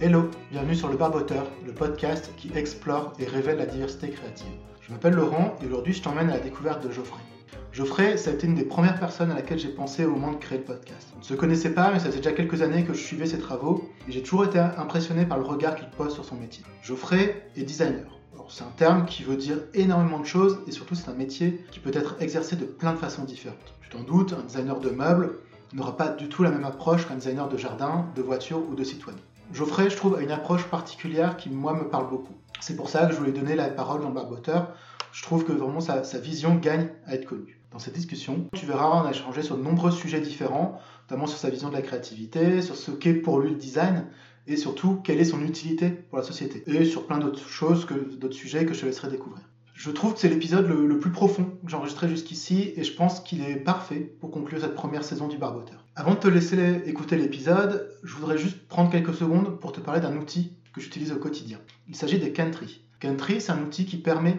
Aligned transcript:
Hello, 0.00 0.30
bienvenue 0.52 0.76
sur 0.76 0.88
Le 0.88 0.96
Barboteur, 0.96 1.44
le 1.66 1.72
podcast 1.72 2.30
qui 2.36 2.52
explore 2.54 3.14
et 3.18 3.24
révèle 3.24 3.58
la 3.58 3.66
diversité 3.66 4.10
créative. 4.10 4.46
Je 4.80 4.92
m'appelle 4.92 5.14
Laurent 5.14 5.56
et 5.60 5.66
aujourd'hui 5.66 5.92
je 5.92 6.00
t'emmène 6.00 6.30
à 6.30 6.34
la 6.34 6.38
découverte 6.38 6.86
de 6.86 6.92
Geoffrey. 6.92 7.20
Geoffrey, 7.72 8.16
ça 8.16 8.30
a 8.30 8.34
été 8.34 8.46
une 8.46 8.54
des 8.54 8.62
premières 8.62 9.00
personnes 9.00 9.32
à 9.32 9.34
laquelle 9.34 9.58
j'ai 9.58 9.70
pensé 9.70 10.04
au 10.04 10.12
moment 10.12 10.30
de 10.30 10.36
créer 10.36 10.58
le 10.58 10.64
podcast. 10.64 11.08
On 11.16 11.18
ne 11.18 11.24
se 11.24 11.34
connaissait 11.34 11.74
pas, 11.74 11.90
mais 11.90 11.98
ça 11.98 12.06
faisait 12.06 12.18
déjà 12.18 12.30
quelques 12.30 12.62
années 12.62 12.84
que 12.84 12.94
je 12.94 13.00
suivais 13.00 13.26
ses 13.26 13.40
travaux 13.40 13.90
et 14.06 14.12
j'ai 14.12 14.22
toujours 14.22 14.44
été 14.44 14.60
impressionné 14.60 15.26
par 15.26 15.36
le 15.36 15.44
regard 15.44 15.74
qu'il 15.74 15.88
pose 15.88 16.14
sur 16.14 16.24
son 16.24 16.36
métier. 16.36 16.64
Geoffrey 16.80 17.50
est 17.56 17.64
designer. 17.64 18.06
C'est 18.48 18.62
un 18.62 18.72
terme 18.76 19.04
qui 19.04 19.24
veut 19.24 19.36
dire 19.36 19.58
énormément 19.74 20.20
de 20.20 20.26
choses 20.26 20.60
et 20.68 20.70
surtout 20.70 20.94
c'est 20.94 21.10
un 21.10 21.14
métier 21.14 21.64
qui 21.72 21.80
peut 21.80 21.90
être 21.92 22.14
exercé 22.20 22.54
de 22.54 22.66
plein 22.66 22.92
de 22.92 22.98
façons 22.98 23.24
différentes. 23.24 23.74
Tu 23.80 23.88
t'en 23.88 24.04
doutes, 24.04 24.32
un 24.32 24.44
designer 24.44 24.78
de 24.78 24.90
meubles 24.90 25.40
n'aura 25.72 25.96
pas 25.96 26.08
du 26.08 26.28
tout 26.28 26.44
la 26.44 26.50
même 26.50 26.64
approche 26.64 27.06
qu'un 27.06 27.16
designer 27.16 27.48
de 27.48 27.56
jardin, 27.56 28.06
de 28.14 28.22
voiture 28.22 28.58
ou 28.58 28.76
de 28.76 28.84
web. 28.84 29.16
Geoffrey, 29.52 29.88
je 29.88 29.96
trouve, 29.96 30.16
a 30.16 30.20
une 30.20 30.30
approche 30.30 30.64
particulière 30.64 31.36
qui, 31.36 31.48
moi, 31.48 31.72
me 31.72 31.88
parle 31.88 32.08
beaucoup. 32.10 32.34
C'est 32.60 32.76
pour 32.76 32.90
ça 32.90 33.06
que 33.06 33.14
je 33.14 33.18
voulais 33.18 33.32
donner 33.32 33.54
la 33.54 33.68
parole 33.68 34.02
dans 34.02 34.08
le 34.08 34.14
barboteur. 34.14 34.74
Je 35.10 35.22
trouve 35.22 35.44
que 35.44 35.52
vraiment 35.52 35.80
sa, 35.80 36.02
vision 36.18 36.56
gagne 36.56 36.88
à 37.06 37.14
être 37.14 37.24
connue. 37.24 37.58
Dans 37.70 37.78
cette 37.78 37.94
discussion, 37.94 38.46
tu 38.54 38.66
verras, 38.66 39.02
on 39.02 39.06
a 39.06 39.10
échangé 39.10 39.42
sur 39.42 39.56
de 39.56 39.62
nombreux 39.62 39.90
sujets 39.90 40.20
différents, 40.20 40.78
notamment 41.08 41.26
sur 41.26 41.38
sa 41.38 41.48
vision 41.48 41.68
de 41.70 41.74
la 41.74 41.82
créativité, 41.82 42.60
sur 42.60 42.76
ce 42.76 42.90
qu'est 42.90 43.14
pour 43.14 43.40
lui 43.40 43.50
le 43.50 43.56
design, 43.56 44.06
et 44.46 44.56
surtout 44.56 45.00
quelle 45.02 45.20
est 45.20 45.24
son 45.24 45.42
utilité 45.42 45.90
pour 45.90 46.18
la 46.18 46.24
société. 46.24 46.62
Et 46.66 46.84
sur 46.84 47.06
plein 47.06 47.18
d'autres 47.18 47.48
choses, 47.48 47.86
d'autres 48.18 48.34
sujets 48.34 48.66
que 48.66 48.74
je 48.74 48.80
te 48.80 48.86
laisserai 48.86 49.08
découvrir. 49.08 49.47
Je 49.78 49.92
trouve 49.92 50.14
que 50.14 50.18
c'est 50.18 50.28
l'épisode 50.28 50.66
le, 50.66 50.98
plus 50.98 51.12
profond 51.12 51.44
que 51.44 51.70
j'ai 51.70 51.76
enregistré 51.76 52.08
jusqu'ici 52.08 52.72
et 52.74 52.82
je 52.82 52.92
pense 52.92 53.20
qu'il 53.20 53.42
est 53.42 53.54
parfait 53.54 54.12
pour 54.18 54.32
conclure 54.32 54.60
cette 54.60 54.74
première 54.74 55.04
saison 55.04 55.28
du 55.28 55.38
Barboteur. 55.38 55.84
Avant 55.94 56.14
de 56.14 56.18
te 56.18 56.26
laisser 56.26 56.82
écouter 56.86 57.16
l'épisode, 57.16 57.88
je 58.02 58.12
voudrais 58.16 58.38
juste 58.38 58.66
prendre 58.66 58.90
quelques 58.90 59.14
secondes 59.14 59.60
pour 59.60 59.70
te 59.70 59.78
parler 59.78 60.00
d'un 60.00 60.16
outil 60.16 60.50
que 60.72 60.80
j'utilise 60.80 61.12
au 61.12 61.18
quotidien. 61.18 61.60
Il 61.86 61.94
s'agit 61.94 62.18
des 62.18 62.32
Country. 62.32 62.82
Country, 62.98 63.40
c'est 63.40 63.52
un 63.52 63.62
outil 63.62 63.86
qui 63.86 63.98
permet 63.98 64.36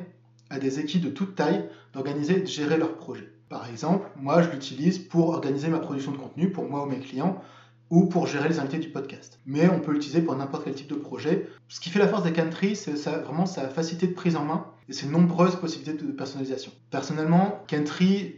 à 0.49 0.59
des 0.59 0.81
équipes 0.81 1.05
de 1.05 1.09
toute 1.09 1.35
taille 1.35 1.69
d'organiser 1.93 2.39
et 2.39 2.41
de 2.41 2.45
gérer 2.45 2.77
leurs 2.77 2.97
projets. 2.97 3.31
Par 3.47 3.69
exemple, 3.69 4.09
moi 4.17 4.41
je 4.41 4.49
l'utilise 4.49 4.99
pour 4.99 5.29
organiser 5.29 5.69
ma 5.69 5.79
production 5.79 6.11
de 6.11 6.17
contenu 6.17 6.51
pour 6.51 6.69
moi 6.69 6.83
ou 6.83 6.85
mes 6.85 6.99
clients 6.99 7.41
ou 7.89 8.05
pour 8.05 8.27
gérer 8.27 8.49
les 8.49 8.59
invités 8.59 8.79
du 8.79 8.89
podcast. 8.89 9.39
Mais 9.45 9.69
on 9.69 9.79
peut 9.79 9.91
l'utiliser 9.91 10.21
pour 10.21 10.35
n'importe 10.35 10.65
quel 10.65 10.75
type 10.75 10.89
de 10.89 10.95
projet. 10.95 11.47
Ce 11.67 11.79
qui 11.79 11.89
fait 11.89 11.99
la 11.99 12.07
force 12.07 12.23
des 12.23 12.33
Country, 12.33 12.75
c'est 12.75 12.93
vraiment 12.93 13.45
sa 13.45 13.67
facilité 13.67 14.07
de 14.07 14.13
prise 14.13 14.35
en 14.35 14.45
main 14.45 14.65
et 14.87 14.93
ses 14.93 15.07
nombreuses 15.07 15.55
possibilités 15.55 16.03
de 16.03 16.11
personnalisation. 16.11 16.71
Personnellement, 16.91 17.63
Country, 17.67 18.35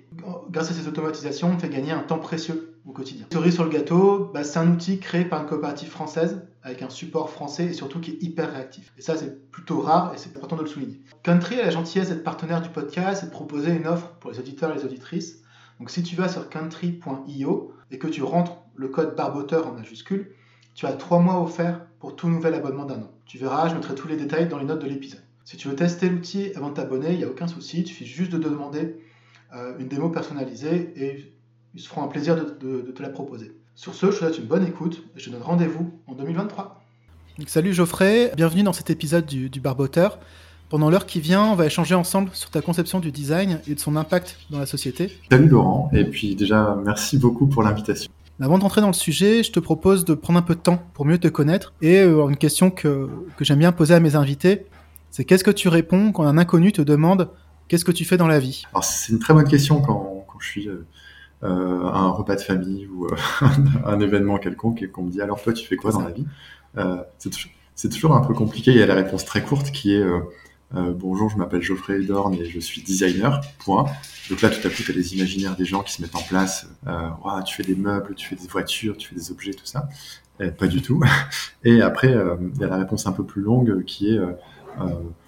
grâce 0.49 0.72
à 0.72 0.73
ses 0.73 0.88
automatisations, 0.88 1.57
fait 1.57 1.69
gagner 1.69 1.91
un 1.91 2.03
temps 2.03 2.19
précieux 2.19 2.75
au 2.85 2.91
quotidien. 2.91 3.27
Cerise 3.31 3.53
sur 3.53 3.63
le 3.63 3.69
gâteau, 3.69 4.31
bah, 4.33 4.44
c'est 4.44 4.59
un 4.59 4.72
outil 4.72 4.99
créé 4.99 5.25
par 5.25 5.41
une 5.41 5.47
coopérative 5.47 5.89
française 5.89 6.41
avec 6.63 6.81
un 6.81 6.89
support 6.89 7.29
français 7.29 7.66
et 7.66 7.73
surtout 7.73 7.99
qui 7.99 8.11
est 8.11 8.23
hyper 8.23 8.52
réactif. 8.52 8.94
Et 8.97 9.02
ça, 9.02 9.16
c'est 9.17 9.49
plutôt 9.52 9.81
rare 9.81 10.13
et 10.13 10.17
c'est 10.17 10.35
important 10.35 10.55
de 10.55 10.61
le 10.61 10.67
souligner. 10.67 10.99
Country 11.23 11.59
a 11.59 11.66
la 11.66 11.72
gentillesse 11.72 12.09
d'être 12.09 12.23
partenaire 12.23 12.61
du 12.61 12.69
podcast 12.69 13.23
et 13.23 13.25
de 13.27 13.31
proposer 13.31 13.72
une 13.72 13.88
offre 13.88 14.09
pour 14.19 14.31
les 14.31 14.39
auditeurs 14.39 14.72
et 14.72 14.75
les 14.75 14.85
auditrices. 14.85 15.41
Donc 15.79 15.89
si 15.89 16.03
tu 16.03 16.16
vas 16.16 16.29
sur 16.29 16.49
country.io 16.49 17.73
et 17.89 17.97
que 17.97 18.07
tu 18.07 18.22
rentres 18.22 18.57
le 18.75 18.88
code 18.88 19.16
barboteur 19.16 19.67
en 19.67 19.73
majuscule, 19.73 20.31
tu 20.73 20.86
as 20.86 20.94
trois 20.94 21.19
mois 21.19 21.41
offerts 21.41 21.81
pour 22.00 22.16
tout 22.16 22.30
nouvel 22.30 22.53
abonnement 22.53 22.86
d'un 22.86 23.02
an. 23.02 23.11
Tu 23.25 23.38
verras, 23.38 23.69
je 23.69 23.75
mettrai 23.75 23.95
tous 23.95 24.08
les 24.08 24.17
détails 24.17 24.47
dans 24.47 24.58
les 24.58 24.66
notes 24.66 24.81
de 24.81 24.88
l'épisode. 24.88 25.22
Si 25.44 25.58
tu 25.58 25.67
veux 25.67 25.75
tester 25.75 26.09
l'outil 26.09 26.52
avant 26.55 26.69
de 26.69 26.75
t'abonner, 26.75 27.11
il 27.11 27.17
n'y 27.17 27.23
a 27.23 27.28
aucun 27.28 27.47
souci, 27.47 27.81
il 27.81 27.88
suffit 27.88 28.05
juste 28.05 28.31
de 28.31 28.38
demander 28.38 28.95
euh, 29.55 29.73
une 29.80 29.88
démo 29.88 30.09
personnalisée 30.09 30.94
et 30.95 31.25
ils 31.73 31.81
se 31.81 31.88
feront 31.88 32.03
un 32.03 32.08
plaisir 32.08 32.36
de, 32.36 32.81
te 32.81 33.02
la 33.02 33.09
proposer. 33.09 33.56
Sur 33.75 33.94
ce, 33.94 34.07
je 34.07 34.12
te 34.12 34.16
souhaite 34.18 34.38
une 34.38 34.45
bonne 34.45 34.66
écoute 34.66 35.03
et 35.16 35.19
je 35.19 35.25
te 35.25 35.29
donne 35.31 35.41
rendez-vous 35.41 35.91
en 36.07 36.13
2023. 36.13 36.81
salut 37.47 37.74
Geoffrey, 37.74 38.31
bienvenue 38.35 38.63
dans 38.63 38.74
cet 38.74 38.90
épisode 38.90 39.25
du, 39.25 39.50
du 39.50 39.59
Barboteur. 39.59 40.19
Pendant 40.69 40.90
l'heure 40.90 41.06
qui 41.06 41.19
vient, 41.19 41.47
on 41.47 41.56
va 41.56 41.66
échanger 41.66 41.95
ensemble 41.95 42.29
sur 42.31 42.50
ta 42.50 42.62
conception 42.62 43.01
du 43.01 43.12
design 43.12 43.59
et 43.68 43.75
de 43.75 43.79
son 43.79 43.97
impact 43.97 44.38
dans 44.51 44.59
la 44.59 44.66
société. 44.66 45.12
Salut 45.29 45.50
Laurent, 45.50 45.90
et 45.91 46.06
puis 46.06 46.34
déjà 46.35 46.78
merci 46.81 47.18
beaucoup 47.18 47.47
pour 47.47 47.62
l'invitation. 47.62 48.09
Avant 48.40 48.58
d'entrer 48.58 48.81
dans 48.81 48.88
le 48.88 48.94
sujet, 48.94 49.44
je 49.44 49.52
te 49.52 49.59
propose 49.59 50.06
de 50.06 50.14
prendre 50.14 50.40
un 50.40 50.42
peu 50.42 50.56
de 50.56 50.59
temps 50.59 50.81
pour 50.94 51.06
mieux 51.06 51.19
te 51.19 51.28
connaître. 51.28 51.74
Et 51.81 52.00
euh, 52.00 52.28
une 52.28 52.38
question 52.38 52.72
que, 52.72 53.09
que 53.38 53.46
j'aime 53.46 53.59
bien 53.59 53.72
poser 53.72 53.94
à 53.94 54.00
mes 54.00 54.16
invités, 54.16 54.66
c'est 55.12 55.25
qu'est-ce 55.25 55.44
que 55.44 55.52
tu 55.52 55.68
réponds 55.68 56.12
quand 56.12 56.24
un 56.24 56.38
inconnu 56.38 56.72
te 56.72 56.81
demande 56.81 57.30
qu'est-ce 57.68 57.86
que 57.86 57.92
tu 57.92 58.06
fais 58.06 58.18
dans 58.18 58.28
la 58.28 58.40
vie? 58.40 58.64
C'est 58.81 59.14
une 59.14 59.19
très 59.19 59.34
bonne 59.34 59.47
question 59.47 59.81
quand, 59.81 60.25
quand 60.28 60.40
je 60.40 60.47
suis 60.47 60.68
euh, 60.68 60.86
euh 61.44 61.86
à 61.88 62.00
un 62.00 62.09
repas 62.09 62.36
de 62.36 62.42
famille 62.42 62.88
ou 62.88 63.06
euh, 63.06 63.16
un 63.86 64.00
événement 64.00 64.38
quelconque 64.38 64.81
et 64.81 64.90
qu'on 64.90 65.03
me 65.03 65.12
dit 65.12 65.22
alors 65.22 65.42
toi 65.42 65.53
tu 65.53 65.66
fais 65.66 65.75
quoi 65.75 65.92
dans 65.92 66.02
la 66.02 66.12
vie? 66.12 66.25
C'est 67.75 67.90
toujours, 67.90 68.16
un 68.16 68.22
peu 68.22 68.34
compliqué. 68.34 68.72
Il 68.72 68.78
y 68.78 68.84
a 68.84 68.86
la 68.86 68.94
réponse 68.94 69.25
très 69.25 69.42
courte 69.42 69.72
qui 69.72 69.94
est 69.96 70.03
euh, 70.73 70.93
bonjour, 70.95 71.29
je 71.29 71.37
m'appelle 71.37 71.61
Geoffrey 71.61 71.99
Dorn 72.01 72.33
et 72.33 72.45
je 72.45 72.59
suis 72.59 72.81
designer. 72.81 73.41
Point. 73.59 73.85
Donc 74.29 74.41
là, 74.41 74.49
tout 74.49 74.65
à 74.65 74.69
coup, 74.69 74.83
tu 74.83 74.91
as 74.91 74.95
les 74.95 75.15
imaginaires 75.15 75.55
des 75.55 75.65
gens 75.65 75.83
qui 75.83 75.91
se 75.91 76.01
mettent 76.01 76.15
en 76.15 76.21
place. 76.21 76.69
Euh, 76.87 77.09
tu 77.45 77.55
fais 77.55 77.63
des 77.63 77.75
meubles, 77.75 78.15
tu 78.15 78.27
fais 78.27 78.35
des 78.35 78.47
voitures, 78.47 78.95
tu 78.95 79.09
fais 79.09 79.15
des 79.15 79.31
objets, 79.31 79.51
tout 79.51 79.65
ça. 79.65 79.89
pas 80.57 80.67
du 80.67 80.81
tout. 80.81 81.03
Et 81.65 81.81
après, 81.81 82.15
euh, 82.15 82.37
il 82.55 82.61
y 82.61 82.63
a 82.63 82.67
la 82.67 82.77
réponse 82.77 83.05
un 83.07 83.11
peu 83.11 83.25
plus 83.25 83.41
longue 83.41 83.83
qui 83.83 84.13
est 84.13 84.17
euh, 84.17 84.33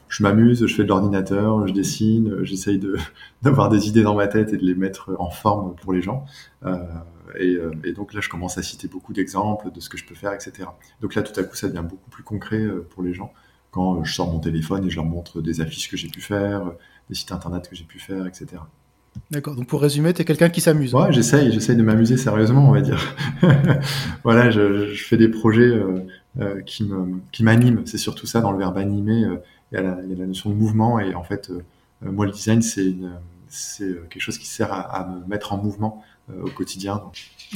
je 0.07 0.23
m'amuse, 0.23 0.65
je 0.65 0.73
fais 0.73 0.83
de 0.83 0.87
l'ordinateur, 0.87 1.67
je 1.67 1.73
dessine, 1.73 2.43
j'essaye 2.43 2.79
d'avoir 3.41 3.69
des 3.69 3.87
idées 3.89 4.03
dans 4.03 4.15
ma 4.15 4.27
tête 4.27 4.53
et 4.53 4.57
de 4.57 4.65
les 4.65 4.75
mettre 4.75 5.13
en 5.19 5.31
forme 5.31 5.75
pour 5.75 5.91
les 5.91 6.01
gens. 6.01 6.25
Et, 7.39 7.57
et, 7.83 7.93
donc 7.93 8.13
là, 8.13 8.21
je 8.21 8.29
commence 8.29 8.57
à 8.59 8.61
citer 8.61 8.87
beaucoup 8.87 9.11
d'exemples 9.11 9.71
de 9.71 9.79
ce 9.79 9.89
que 9.89 9.97
je 9.97 10.05
peux 10.05 10.13
faire, 10.13 10.33
etc. 10.33 10.69
Donc 11.01 11.15
là, 11.15 11.23
tout 11.23 11.37
à 11.39 11.43
coup, 11.43 11.55
ça 11.55 11.67
devient 11.67 11.83
beaucoup 11.83 12.09
plus 12.11 12.23
concret 12.23 12.63
pour 12.91 13.01
les 13.01 13.13
gens 13.13 13.33
quand 13.73 14.03
je 14.03 14.13
sors 14.13 14.31
mon 14.31 14.39
téléphone 14.39 14.85
et 14.85 14.89
je 14.89 14.95
leur 14.95 15.05
montre 15.05 15.41
des 15.41 15.59
affiches 15.59 15.89
que 15.89 15.97
j'ai 15.97 16.07
pu 16.07 16.21
faire, 16.21 16.71
des 17.09 17.15
sites 17.15 17.31
internet 17.31 17.67
que 17.67 17.75
j'ai 17.75 17.83
pu 17.83 17.99
faire, 17.99 18.25
etc. 18.27 18.61
D'accord. 19.31 19.55
Donc 19.55 19.67
pour 19.67 19.81
résumer, 19.81 20.13
tu 20.13 20.21
es 20.21 20.25
quelqu'un 20.25 20.49
qui 20.49 20.61
s'amuse. 20.61 20.93
Ouais, 20.93 21.11
j'essaye, 21.11 21.51
j'essaye 21.51 21.75
de 21.75 21.83
m'amuser 21.83 22.17
sérieusement, 22.17 22.69
on 22.69 22.71
va 22.71 22.81
dire. 22.81 23.15
voilà, 24.23 24.51
je, 24.51 24.93
fais 24.95 25.17
des 25.17 25.27
projets 25.27 25.61
euh, 25.61 26.05
euh, 26.39 26.61
qui 26.61 26.83
me, 26.83 27.19
qui 27.31 27.43
m'animent. 27.43 27.85
C'est 27.85 27.97
surtout 27.97 28.27
ça 28.27 28.41
dans 28.41 28.51
le 28.51 28.57
verbe 28.57 28.77
animer. 28.77 29.23
Euh, 29.23 29.37
il 29.71 29.75
y, 29.75 29.79
a 29.79 29.81
la 29.81 30.25
notion 30.27 30.51
de 30.51 30.55
mouvement 30.55 30.99
et 30.99 31.15
en 31.15 31.23
fait, 31.23 31.51
moi 32.03 32.27
le 32.27 32.31
design 32.31 32.61
c'est 32.61 32.93
c'est 33.47 33.91
quelque 34.11 34.21
chose 34.21 34.37
qui 34.37 34.45
sert 34.45 34.71
à, 34.71 35.07
me 35.07 35.27
mettre 35.27 35.51
en 35.51 35.57
mouvement 35.57 36.03
au 36.31 36.49
quotidien. 36.51 37.01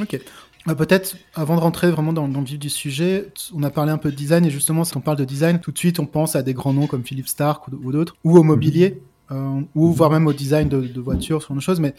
Ok. 0.02 0.20
Bah, 0.68 0.76
peut-être, 0.76 1.16
avant 1.34 1.56
de 1.56 1.62
rentrer 1.62 1.90
vraiment 1.90 2.12
dans, 2.12 2.28
le 2.28 2.44
vif 2.44 2.60
du 2.60 2.70
sujet, 2.70 3.32
on 3.56 3.64
a 3.64 3.70
parlé 3.70 3.90
un 3.94 3.98
peu 3.98 4.12
de 4.12 4.18
design, 4.18 4.46
et 4.46 4.50
justement, 4.50 4.84
si 4.84 4.98
on 4.98 5.00
parle 5.00 5.16
de 5.16 5.24
design, 5.24 5.62
tout 5.62 5.72
de 5.72 5.78
suite, 5.78 5.98
on 5.98 6.06
pense 6.06 6.36
à 6.36 6.44
des 6.44 6.54
grands 6.54 6.74
noms 6.74 6.88
comme 6.88 7.06
Philippe 7.06 7.30
Stark 7.30 7.70
ou, 7.70 7.94
d'autres, 7.94 8.18
ou 8.26 8.38
au 8.38 8.44
mobilier, 8.44 9.02
euh, 9.32 9.62
ou 9.76 9.94
voire 9.94 10.12
même 10.12 10.28
au 10.28 10.34
design 10.34 10.68
de, 10.68 10.82
de 10.82 11.00
voitures, 11.00 11.42
ce 11.42 11.48
genre 11.48 11.56
de 11.56 11.62
choses. 11.62 11.80
Mais 11.80 11.96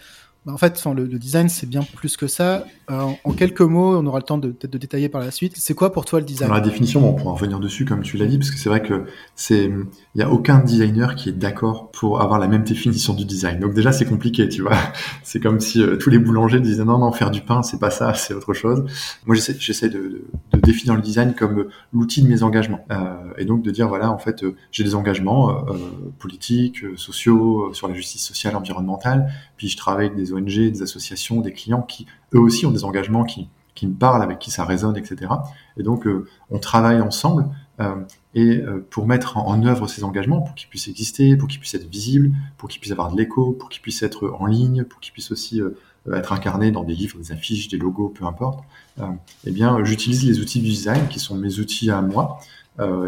en 0.48 0.56
fait, 0.56 0.82
le, 0.94 1.06
design, 1.06 1.48
c'est 1.48 1.68
bien 1.68 1.82
plus 1.82 2.16
que 2.16 2.26
ça. 2.26 2.64
Euh, 2.90 3.10
en 3.24 3.32
quelques 3.32 3.60
mots, 3.60 3.96
on 3.96 4.06
aura 4.06 4.18
le 4.18 4.24
temps 4.24 4.38
de 4.38 4.48
peut-être 4.48 4.72
de 4.72 4.78
détailler 4.78 5.08
par 5.08 5.20
la 5.20 5.30
suite. 5.30 5.54
C'est 5.56 5.74
quoi 5.74 5.92
pour 5.92 6.04
toi 6.04 6.20
le 6.20 6.24
design 6.24 6.50
La 6.50 6.60
définition, 6.60 7.08
on 7.08 7.14
pourra 7.14 7.34
revenir 7.34 7.60
dessus 7.60 7.84
comme 7.84 8.02
tu 8.02 8.16
l'as 8.16 8.26
dit, 8.26 8.38
parce 8.38 8.50
que 8.50 8.58
c'est 8.58 8.68
vrai 8.68 8.82
que 8.82 9.04
c'est, 9.34 9.70
il 10.14 10.20
y 10.20 10.22
a 10.22 10.30
aucun 10.30 10.58
designer 10.58 11.14
qui 11.14 11.28
est 11.28 11.32
d'accord 11.32 11.90
pour 11.90 12.20
avoir 12.20 12.38
la 12.38 12.48
même 12.48 12.64
définition 12.64 13.14
du 13.14 13.24
design. 13.24 13.60
Donc 13.60 13.74
déjà, 13.74 13.92
c'est 13.92 14.06
compliqué, 14.06 14.48
tu 14.48 14.62
vois. 14.62 14.76
C'est 15.22 15.40
comme 15.40 15.60
si 15.60 15.82
euh, 15.82 15.96
tous 15.96 16.08
les 16.08 16.18
boulangers 16.18 16.60
disaient 16.60 16.84
non, 16.84 16.98
non, 16.98 17.12
faire 17.12 17.30
du 17.30 17.42
pain, 17.42 17.62
c'est 17.62 17.78
pas 17.78 17.90
ça, 17.90 18.14
c'est 18.14 18.32
autre 18.32 18.54
chose. 18.54 18.84
Moi, 19.26 19.36
j'essaie, 19.36 19.90
de, 19.90 20.24
définir 20.62 20.94
le 20.94 21.02
design 21.02 21.34
comme 21.34 21.66
l'outil 21.92 22.22
de 22.22 22.28
mes 22.28 22.42
engagements, 22.42 22.84
euh, 22.90 23.32
et 23.36 23.44
donc 23.44 23.62
de 23.62 23.70
dire 23.70 23.88
voilà, 23.88 24.10
en 24.10 24.18
fait, 24.18 24.42
euh, 24.42 24.56
j'ai 24.70 24.84
des 24.84 24.94
engagements 24.94 25.50
euh, 25.50 25.74
politiques, 26.18 26.84
sociaux, 26.96 27.72
sur 27.72 27.88
la 27.88 27.94
justice 27.94 28.24
sociale, 28.24 28.56
environnementale, 28.56 29.30
puis 29.56 29.68
je 29.68 29.76
travaille 29.76 30.06
avec 30.06 30.18
des 30.18 30.32
Des 30.70 30.82
associations, 30.82 31.40
des 31.40 31.52
clients 31.52 31.82
qui 31.82 32.06
eux 32.34 32.40
aussi 32.40 32.66
ont 32.66 32.70
des 32.70 32.84
engagements 32.84 33.24
qui, 33.24 33.48
qui 33.78 33.86
me 33.86 33.94
parlent, 33.94 34.22
avec 34.22 34.40
qui 34.40 34.50
ça 34.50 34.64
résonne, 34.64 34.96
etc. 34.96 35.32
Et 35.76 35.84
donc 35.84 36.08
euh, 36.08 36.26
on 36.50 36.58
travaille 36.58 37.00
ensemble 37.00 37.48
euh, 37.78 37.94
et 38.34 38.58
euh, 38.58 38.84
pour 38.90 39.06
mettre 39.06 39.36
en, 39.36 39.64
œuvre 39.64 39.86
ces 39.86 40.02
engagements, 40.02 40.40
pour 40.40 40.56
qu'ils 40.56 40.68
puissent 40.68 40.88
exister, 40.88 41.36
pour 41.36 41.46
qu'ils 41.46 41.60
puissent 41.60 41.74
être 41.74 41.88
visibles, 41.88 42.32
pour 42.56 42.68
qu'ils 42.68 42.80
puissent 42.80 42.92
avoir 42.92 43.12
de 43.12 43.16
l'écho, 43.16 43.52
pour 43.52 43.68
qu'ils 43.68 43.80
puissent 43.80 44.02
être 44.02 44.34
en 44.36 44.46
ligne, 44.46 44.82
pour 44.82 44.98
qu'ils 44.98 45.12
puissent 45.12 45.30
aussi 45.30 45.60
être 46.12 46.32
incarnés 46.32 46.72
dans 46.72 46.82
des 46.82 46.94
livres, 46.94 47.18
des 47.18 47.30
affiches, 47.30 47.68
des 47.68 47.76
logos, 47.76 48.08
peu 48.08 48.24
importe. 48.24 48.64
eh 49.46 49.50
bien, 49.52 49.84
j'utilise 49.84 50.24
les 50.26 50.40
outils 50.40 50.60
du 50.60 50.70
design 50.70 51.06
qui 51.08 51.20
sont 51.20 51.36
mes 51.36 51.60
outils 51.60 51.90
à 51.90 52.02
moi. 52.02 52.40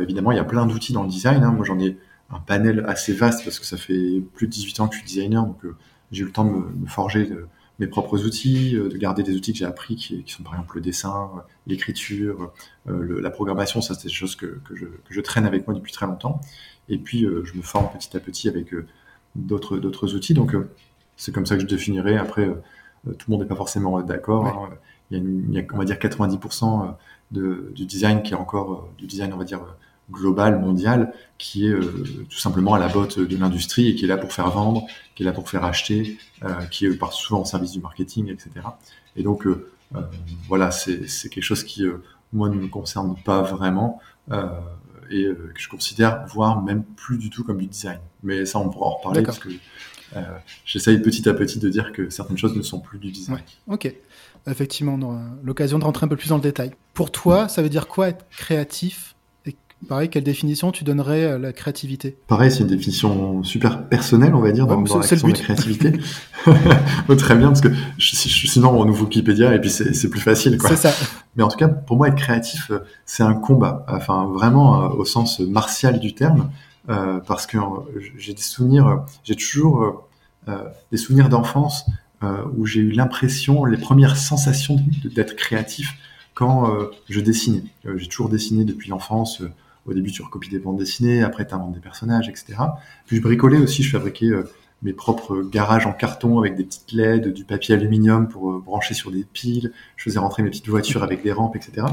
évidemment, 0.01 0.31
il 0.31 0.37
y 0.37 0.41
a 0.41 0.45
plein 0.45 0.67
d'outils 0.67 0.93
dans 0.93 1.03
le 1.03 1.09
design. 1.09 1.43
Hein. 1.43 1.51
Moi, 1.51 1.65
j'en 1.65 1.81
ai 1.81 1.97
un 2.31 2.39
panel 2.39 2.85
assez 2.87 3.13
vaste 3.13 3.43
parce 3.45 3.59
que 3.59 3.67
ça 3.67 3.77
fait 3.77 4.23
plus 4.35 4.47
de 4.47 4.53
18 4.53 4.81
ans 4.81 4.89
que 4.89 4.95
je 4.95 5.01
suis 5.01 5.09
designer, 5.09 5.45
donc 5.45 5.65
j'ai 6.11 6.23
eu 6.23 6.27
le 6.27 6.33
temps 6.33 6.45
de 6.45 6.51
me, 6.51 6.87
forger 6.87 7.27
de, 7.27 7.47
mes 7.79 7.87
propres 7.87 8.25
outils, 8.25 8.77
euh, 8.77 8.89
de 8.89 8.97
garder 8.97 9.23
des 9.23 9.35
outils 9.35 9.53
que 9.53 9.59
j'ai 9.59 9.65
appris 9.65 9.97
qui, 9.97 10.23
sont 10.27 10.43
par 10.43 10.55
exemple 10.55 10.77
le 10.77 10.83
dessin, 10.83 11.31
l'écriture, 11.67 12.53
euh, 12.89 13.21
la 13.21 13.31
programmation, 13.31 13.81
ça 13.81 13.95
c'est 13.95 14.09
des 14.09 14.15
choses 14.15 14.37
que, 14.37 14.61
je, 14.75 14.85
que, 14.85 15.15
je, 15.15 15.21
traîne 15.21 15.47
avec 15.47 15.67
moi 15.67 15.75
depuis 15.75 15.93
très 15.93 16.07
longtemps. 16.07 16.41
Et 16.89 16.99
puis 16.99 17.25
euh, 17.25 17.45
je 17.45 17.55
me 17.55 17.63
forme 17.63 17.89
petit 17.93 18.17
à 18.17 18.21
petit 18.21 18.49
avec 18.49 18.75
d'autres 19.35 19.79
d'autres 19.79 20.15
outils. 20.15 20.35
Donc 20.35 20.55
c'est 21.17 21.33
comme 21.33 21.47
ça 21.47 21.57
que 21.57 21.63
je 21.63 21.67
définirai. 21.67 22.17
Après, 22.19 22.47
tout 22.47 23.27
le 23.29 23.33
monde 23.33 23.41
n'est 23.41 23.49
pas 23.49 23.57
forcément 23.57 24.01
d'accord. 24.03 24.47
Hein. 24.47 24.71
Il, 25.11 25.19
y 25.19 25.21
a 25.21 25.25
il, 25.25 25.55
y 25.55 25.59
a 25.59 25.65
on 25.73 25.79
va 25.79 25.85
dire 25.85 25.97
90% 25.97 26.95
de, 27.31 27.73
du 27.75 27.87
design 27.87 28.23
qui 28.23 28.33
est 28.33 28.37
encore 28.37 28.91
du 28.99 29.07
design, 29.07 29.33
on 29.33 29.37
va 29.37 29.45
dire, 29.45 29.61
global, 30.11 30.59
mondial, 30.59 31.13
qui 31.39 31.67
est 31.67 31.75
tout 32.29 32.39
simplement 32.39 32.75
à 32.75 32.79
la 32.79 32.89
botte 32.89 33.19
de 33.19 33.37
l'industrie 33.37 33.89
et 33.89 33.95
qui 33.95 34.05
est 34.05 34.09
là 34.09 34.17
pour 34.17 34.33
faire 34.33 34.51
vendre, 34.51 34.87
qui 35.15 35.23
est 35.23 35.27
là 35.27 35.33
pour 35.33 35.49
faire 35.49 35.65
acheter, 35.65 36.19
qui 36.71 36.87
est 36.87 36.99
souvent 37.13 37.43
au 37.43 37.45
service 37.45 37.73
du 37.73 37.81
marketing, 37.81 38.29
etc. 38.29 38.51
Et 39.17 39.23
donc, 39.23 39.47
voilà, 40.49 40.71
c'est 40.71 41.29
quelque 41.31 41.43
chose 41.43 41.65
qui, 41.65 41.85
moi, 42.33 42.49
ne 42.49 42.57
me 42.57 42.69
concerne 42.69 43.17
pas 43.25 43.43
vraiment 43.43 44.01
et 45.11 45.25
que 45.25 45.61
je 45.61 45.69
considère, 45.69 46.27
voire 46.27 46.63
même 46.63 46.85
plus 46.85 47.19
du 47.19 47.31
tout 47.31 47.45
comme 47.45 47.59
du 47.59 47.67
design. 47.67 47.99
Mais 48.23 48.45
ça, 48.47 48.59
on 48.59 48.69
pourra 48.69 48.87
en 48.87 48.97
reparler 48.97 49.23
parce 49.23 49.39
que 49.39 49.49
euh, 50.17 50.23
j'essaye 50.65 50.99
petit 50.99 51.29
à 51.29 51.35
petit 51.35 51.59
de 51.59 51.69
dire 51.69 51.93
que 51.93 52.11
certaines 52.11 52.39
choses 52.39 52.57
ne 52.57 52.63
sont 52.63 52.81
plus 52.81 52.99
du 52.99 53.11
design. 53.11 53.39
Ok. 53.69 53.93
Effectivement, 54.47 54.99
l'occasion 55.43 55.79
de 55.79 55.85
rentrer 55.85 56.07
un 56.07 56.09
peu 56.09 56.17
plus 56.17 56.29
dans 56.29 56.37
le 56.37 56.43
détail. 56.43 56.73
Pour 56.95 57.13
toi, 57.13 57.49
ça 57.49 57.63
veut 57.63 57.69
dire 57.69 57.89
quoi 57.89 58.09
être 58.09 58.27
créatif 58.31 59.15
pareil, 59.89 60.09
quelle 60.09 60.25
définition 60.25 60.73
tu 60.73 60.85
donnerais 60.85 61.25
à 61.25 61.39
la 61.39 61.53
créativité? 61.53 62.17
Pareil, 62.27 62.51
c'est 62.51 62.61
une 62.61 62.67
définition 62.67 63.43
super 63.43 63.89
personnelle, 63.89 64.35
on 64.35 64.41
va 64.41 64.53
dire, 64.53 64.67
dans, 64.67 64.81
la 64.81 65.07
question 65.07 65.29
de 65.29 65.33
la 65.33 65.39
créativité. 65.39 65.93
Très 67.19 67.37
bien, 67.37 67.49
parce 67.49 67.61
que 67.61 67.69
sinon 67.99 68.71
on 68.79 68.89
ouvre 68.89 69.05
Wikipédia 69.05 69.55
et 69.55 69.61
puis 69.61 69.71
c'est 69.71 70.11
plus 70.11 70.21
facile. 70.21 70.59
C'est 70.67 70.77
ça. 70.77 70.93
Mais 71.37 71.43
en 71.43 71.49
tout 71.49 71.57
cas, 71.57 71.69
pour 71.69 71.97
moi, 71.97 72.09
être 72.09 72.17
créatif, 72.17 72.71
euh, 72.71 72.81
c'est 73.05 73.23
un 73.23 73.35
combat. 73.35 73.87
Enfin, 73.89 74.27
vraiment 74.33 74.83
euh, 74.83 74.89
au 74.89 75.05
sens 75.05 75.41
martial 75.41 76.01
du 76.01 76.15
terme. 76.15 76.51
Euh, 76.89 77.21
parce 77.21 77.47
que 77.47 77.59
euh, 77.59 78.01
j'ai 78.17 78.33
des 78.33 78.43
souvenirs, 78.43 79.05
j'ai 79.23 79.37
toujours 79.37 80.09
euh, 80.49 80.65
des 80.91 80.97
souvenirs 80.97 81.29
d'enfance 81.29 81.87
où 82.55 82.67
j'ai 82.67 82.81
eu 82.81 82.91
l'impression, 82.91 83.65
les 83.65 83.79
premières 83.79 84.19
sensations 84.19 84.77
d'être 85.05 85.37
créatif 85.37 85.95
quand 86.35 86.71
je 87.09 87.19
dessinais. 87.19 87.63
j'ai 87.97 88.09
toujours 88.09 88.29
dessiné 88.29 88.65
depuis 88.65 88.91
l'enfance. 88.91 89.43
Au 89.91 89.95
début, 89.95 90.13
tu 90.13 90.23
recopies 90.23 90.51
des 90.51 90.59
bandes 90.59 90.79
dessinées, 90.79 91.23
après, 91.23 91.47
tu 91.47 91.55
inventes 91.55 91.73
des 91.73 91.81
personnages, 91.81 92.29
etc. 92.29 92.55
Puis 93.07 93.17
je 93.17 93.23
bricolais 93.23 93.59
aussi, 93.59 93.83
je 93.83 93.91
fabriquais 93.91 94.31
mes 94.83 94.93
propres 94.93 95.43
garages 95.43 95.87
en 95.87 95.93
carton 95.93 96.39
avec 96.39 96.55
des 96.57 96.65
petites 96.65 96.93
LED, 96.93 97.33
du 97.33 97.45
papier 97.45 97.75
aluminium 97.75 98.29
pour 98.29 98.61
brancher 98.61 98.95
sur 98.95 99.11
des 99.11 99.25
piles. 99.25 99.73
Je 99.97 100.05
faisais 100.05 100.19
rentrer 100.19 100.43
mes 100.43 100.51
petites 100.51 100.69
voitures 100.69 101.03
avec 101.03 101.23
des 101.23 101.33
rampes, 101.33 101.57
etc. 101.57 101.87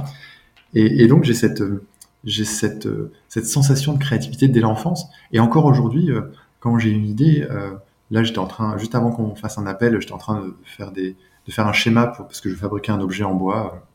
Et, 0.74 1.08
donc 1.08 1.24
j'ai 1.24 1.34
euh, 1.44 3.12
cette 3.30 3.46
sensation 3.46 3.94
de 3.94 4.00
créativité 4.00 4.48
dès 4.48 4.60
l'enfance. 4.60 5.08
Et 5.32 5.40
encore 5.40 5.66
aujourd'hui, 5.66 6.12
euh, 6.12 6.22
quand 6.60 6.78
j'ai 6.78 6.90
une 6.90 7.06
idée, 7.06 7.46
euh, 7.50 7.72
là 8.12 8.24
j'étais 8.24 8.40
en 8.40 8.48
train, 8.48 8.78
juste 8.78 8.96
avant 8.96 9.12
qu'on 9.12 9.36
fasse 9.36 9.58
un 9.58 9.66
appel, 9.66 10.00
j'étais 10.00 10.14
en 10.14 10.18
train 10.18 10.46
de 10.46 11.16
faire 11.52 11.68
un 11.68 11.74
schéma 11.74 12.08
parce 12.08 12.42
que 12.42 12.50
je 12.50 12.56
fabriquais 12.56 12.92
un 12.92 13.00
objet 13.00 13.24
en 13.24 13.34
bois. 13.34 13.87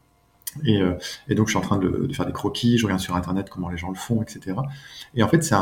Et, 0.64 0.80
et, 1.28 1.34
donc 1.34 1.48
je 1.48 1.52
suis 1.52 1.58
en 1.58 1.62
train 1.62 1.78
de, 1.78 2.08
faire 2.12 2.26
des 2.26 2.32
croquis, 2.32 2.78
je 2.78 2.84
regarde 2.84 3.00
sur 3.00 3.16
internet 3.16 3.48
comment 3.50 3.68
les 3.68 3.78
gens 3.78 3.90
le 3.90 3.96
font, 3.96 4.22
etc. 4.22 4.56
Et 5.14 5.22
en 5.22 5.28
fait, 5.28 5.42
c'est 5.42 5.54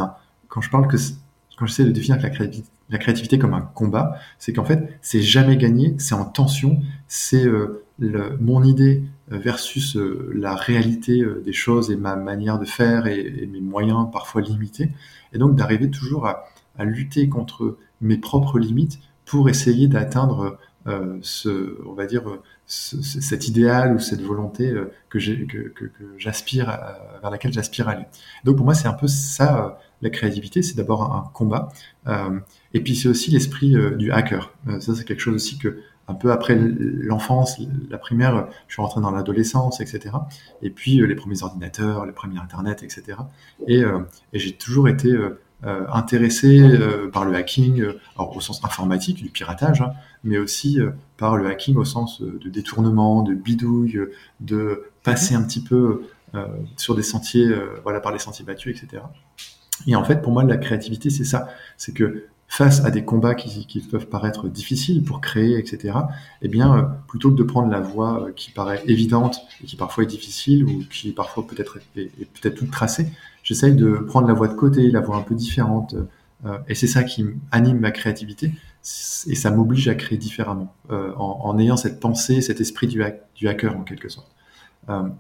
quand 0.48 0.60
je 0.60 0.70
parle 0.70 0.88
que 0.88 0.96
quand 1.56 1.66
j'essaie 1.66 1.84
de 1.84 1.90
définir 1.90 2.18
la 2.88 2.98
créativité, 2.98 3.38
comme 3.38 3.52
un 3.52 3.60
combat, 3.60 4.18
c'est 4.38 4.54
qu'en 4.54 4.64
fait, 4.64 4.98
c'est 5.02 5.20
jamais 5.20 5.58
gagné, 5.58 5.94
c'est 5.98 6.14
en 6.14 6.24
tension, 6.24 6.80
c'est 7.06 7.44
euh, 7.44 7.84
mon 8.40 8.64
idée 8.64 9.04
versus 9.28 9.96
euh, 9.96 10.30
la 10.34 10.54
réalité 10.54 11.20
euh, 11.20 11.42
des 11.44 11.52
choses 11.52 11.90
et 11.90 11.96
ma 11.96 12.16
manière 12.16 12.58
de 12.58 12.64
faire 12.64 13.06
et, 13.06 13.46
mes 13.52 13.60
moyens 13.60 14.08
parfois 14.10 14.40
limités. 14.40 14.90
Et 15.34 15.38
donc 15.38 15.54
d'arriver 15.54 15.90
toujours 15.90 16.26
à, 16.26 16.46
lutter 16.78 17.28
contre 17.28 17.76
mes 18.00 18.16
propres 18.16 18.58
limites 18.58 19.00
pour 19.26 19.50
essayer 19.50 19.86
d'atteindre 19.86 20.58
euh, 20.86 21.18
ce, 21.22 21.78
on 21.86 21.92
va 21.92 22.06
dire, 22.06 22.22
cet 22.66 23.48
idéal 23.48 23.94
ou 23.94 23.98
cette 23.98 24.22
volonté 24.22 24.72
que, 25.08 25.18
j'aspire, 26.16 26.66
vers 27.20 27.30
laquelle 27.30 27.52
j'aspire 27.52 27.88
à 27.88 27.92
aller. 27.92 28.06
Donc 28.44 28.56
pour 28.56 28.64
moi, 28.64 28.74
c'est 28.74 28.88
un 28.88 28.94
peu 28.94 29.08
ça, 29.08 29.78
la 30.02 30.10
créativité, 30.10 30.62
c'est 30.62 30.76
d'abord 30.76 31.12
un, 31.12 31.30
combat. 31.34 31.68
et 32.72 32.80
puis 32.80 32.94
c'est 32.94 33.08
aussi 33.08 33.30
l'esprit 33.30 33.74
du 33.96 34.12
hacker. 34.12 34.52
ça, 34.78 34.94
c'est 34.94 35.04
quelque 35.04 35.20
chose 35.20 35.34
aussi 35.34 35.58
que 35.58 35.80
un 36.10 36.14
peu 36.14 36.32
après 36.32 36.56
l'enfance, 36.58 37.60
la 37.88 37.98
primaire, 37.98 38.48
je 38.66 38.74
suis 38.74 38.82
rentré 38.82 39.00
dans 39.00 39.12
l'adolescence, 39.12 39.80
etc. 39.80 40.16
Et 40.60 40.70
puis 40.70 41.00
euh, 41.00 41.06
les 41.06 41.14
premiers 41.14 41.42
ordinateurs, 41.42 42.04
les 42.04 42.12
premiers 42.12 42.38
Internet, 42.40 42.82
etc. 42.82 43.18
Euh, 43.68 44.00
et, 44.32 44.38
j'ai 44.38 44.52
toujours 44.52 44.88
été 44.88 45.16
euh, 45.64 45.86
intéressé 45.92 46.62
par 47.12 47.24
le 47.24 47.34
hacking, 47.34 47.84
au 48.16 48.40
sens 48.40 48.64
informatique, 48.64 49.22
du 49.22 49.30
piratage, 49.30 49.82
hein, 49.82 49.92
mais 50.24 50.38
aussi 50.38 50.78
par 51.16 51.36
le 51.36 51.46
hacking 51.46 51.76
au 51.76 51.84
sens 51.84 52.22
de 52.22 52.48
détournement, 52.48 53.22
de 53.22 53.34
bidouille, 53.34 54.00
de 54.40 54.84
passer 55.02 55.34
un 55.34 55.42
petit 55.42 55.62
peu 55.62 56.02
sur 56.76 56.94
des 56.94 57.02
sentiers, 57.02 57.50
voilà, 57.82 58.00
par 58.00 58.12
les 58.12 58.18
sentiers 58.18 58.44
battus, 58.44 58.82
etc. 58.82 59.02
Et 59.86 59.96
en 59.96 60.04
fait, 60.04 60.22
pour 60.22 60.32
moi, 60.32 60.44
la 60.44 60.56
créativité, 60.56 61.10
c'est 61.10 61.24
ça. 61.24 61.48
C'est 61.76 61.92
que 61.92 62.26
face 62.50 62.84
à 62.84 62.90
des 62.90 63.04
combats 63.04 63.36
qui, 63.36 63.80
peuvent 63.80 64.08
paraître 64.08 64.48
difficiles 64.48 65.04
pour 65.04 65.20
créer, 65.20 65.56
etc., 65.56 65.94
eh 66.42 66.48
bien, 66.48 66.76
euh, 66.76 66.82
plutôt 67.06 67.30
que 67.30 67.36
de 67.36 67.44
prendre 67.44 67.70
la 67.70 67.80
voie 67.80 68.24
euh, 68.24 68.32
qui 68.34 68.50
paraît 68.50 68.82
évidente 68.86 69.40
et 69.62 69.66
qui 69.66 69.76
parfois 69.76 70.02
est 70.02 70.08
difficile 70.08 70.64
ou 70.64 70.82
qui 70.90 71.12
parfois 71.12 71.46
peut-être 71.46 71.78
est, 71.96 72.10
peut-être 72.40 72.56
toute 72.56 72.72
tracée, 72.72 73.06
j'essaye 73.50 73.74
de 73.74 73.92
prendre 73.92 74.28
la 74.28 74.34
voie 74.34 74.46
de 74.46 74.54
côté, 74.54 74.90
la 74.90 75.00
voie 75.00 75.16
un 75.16 75.22
peu 75.22 75.34
différente. 75.34 75.96
Euh, 76.46 76.58
et 76.68 76.74
c'est 76.74 76.86
ça 76.86 77.02
qui 77.02 77.26
anime 77.50 77.80
ma 77.80 77.90
créativité 77.90 78.52
et 79.26 79.34
ça 79.34 79.50
m'oblige 79.50 79.88
à 79.88 79.94
créer 79.94 80.16
différemment 80.16 80.74
en, 80.88 81.58
ayant 81.58 81.76
cette 81.76 82.00
pensée, 82.00 82.40
cet 82.40 82.62
esprit 82.62 82.86
du, 82.86 83.02
du 83.34 83.46
hacker 83.46 83.76
en 83.76 83.82
quelque 83.82 84.08
sorte. 84.08 84.30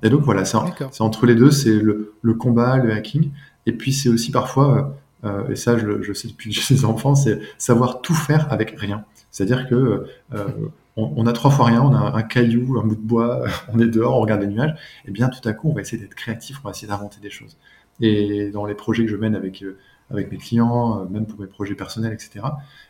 et 0.02 0.08
donc 0.08 0.22
voilà, 0.22 0.46
c'est 0.46 0.56
entre 0.56 1.26
les 1.26 1.34
deux, 1.34 1.50
c'est 1.50 1.78
le, 1.78 2.14
le, 2.22 2.32
combat, 2.32 2.78
le 2.78 2.90
hacking, 2.90 3.32
et 3.66 3.72
puis 3.72 3.92
c'est 3.92 4.08
aussi 4.08 4.30
parfois 4.30 4.96
euh, 5.24 5.48
et 5.48 5.56
ça 5.56 5.76
je, 5.76 6.02
je 6.02 6.12
sais 6.12 6.28
depuis 6.28 6.50
que 6.50 6.56
j'ai 6.56 6.74
des 6.74 6.84
enfants, 6.84 7.14
c'est 7.14 7.40
savoir 7.58 8.00
tout 8.00 8.14
faire 8.14 8.50
avec 8.52 8.78
rien. 8.78 9.04
C'est-à-dire 9.30 9.68
que 9.68 10.06
euh, 10.34 10.48
on, 10.96 11.12
on, 11.16 11.26
a 11.26 11.32
trois 11.32 11.50
fois 11.50 11.66
rien, 11.66 11.82
on 11.82 11.94
a 11.94 12.16
un 12.16 12.22
caillou, 12.22 12.78
un 12.80 12.86
bout 12.86 12.96
de 12.96 13.00
bois, 13.00 13.44
on 13.72 13.78
est 13.78 13.86
dehors, 13.86 14.16
on 14.16 14.20
regarde 14.20 14.40
les 14.40 14.46
nuages, 14.46 14.74
et 15.06 15.10
bien 15.10 15.28
tout 15.28 15.46
à 15.48 15.52
coup 15.52 15.70
on 15.70 15.74
va 15.74 15.82
essayer 15.82 15.98
d'être 15.98 16.14
créatif, 16.14 16.60
on 16.62 16.68
va 16.68 16.70
essayer 16.70 16.88
d'inventer 16.88 17.20
des 17.20 17.30
choses. 17.30 17.56
Et 18.00 18.50
dans 18.50 18.66
les 18.66 18.74
projets 18.74 19.04
que 19.04 19.10
je 19.10 19.16
mène 19.16 19.34
avec 19.34 19.62
euh, 19.62 19.78
avec 20.10 20.32
mes 20.32 20.38
clients, 20.38 21.06
même 21.08 21.24
pour 21.24 21.38
mes 21.38 21.46
projets 21.46 21.76
personnels, 21.76 22.12
etc. 22.12 22.44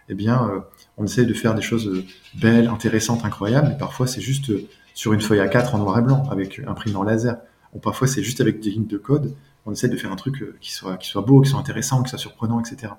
Eh 0.08 0.14
bien, 0.14 0.64
on 0.96 1.04
essaye 1.04 1.26
de 1.26 1.34
faire 1.34 1.54
des 1.54 1.60
choses 1.60 2.02
belles, 2.40 2.66
intéressantes, 2.68 3.26
incroyables. 3.26 3.68
Mais 3.68 3.76
parfois, 3.76 4.06
c'est 4.06 4.22
juste 4.22 4.50
sur 4.94 5.12
une 5.12 5.20
feuille 5.20 5.40
A4 5.40 5.74
en 5.74 5.78
noir 5.80 5.98
et 5.98 6.02
blanc 6.02 6.22
avec 6.30 6.62
en 6.94 7.02
laser. 7.02 7.36
Ou 7.74 7.78
parfois, 7.78 8.06
c'est 8.06 8.22
juste 8.22 8.40
avec 8.40 8.60
des 8.60 8.70
lignes 8.70 8.86
de 8.86 8.96
code 8.96 9.34
on 9.66 9.72
essaie 9.72 9.88
de 9.88 9.96
faire 9.96 10.12
un 10.12 10.16
truc 10.16 10.42
euh, 10.42 10.56
qui 10.60 10.72
soit, 10.72 10.96
qui 10.96 11.08
soit 11.08 11.22
beau, 11.22 11.40
qui 11.40 11.50
soit 11.50 11.60
intéressant, 11.60 12.02
qui 12.02 12.10
soit 12.10 12.18
surprenant, 12.18 12.60
etc. 12.60 12.92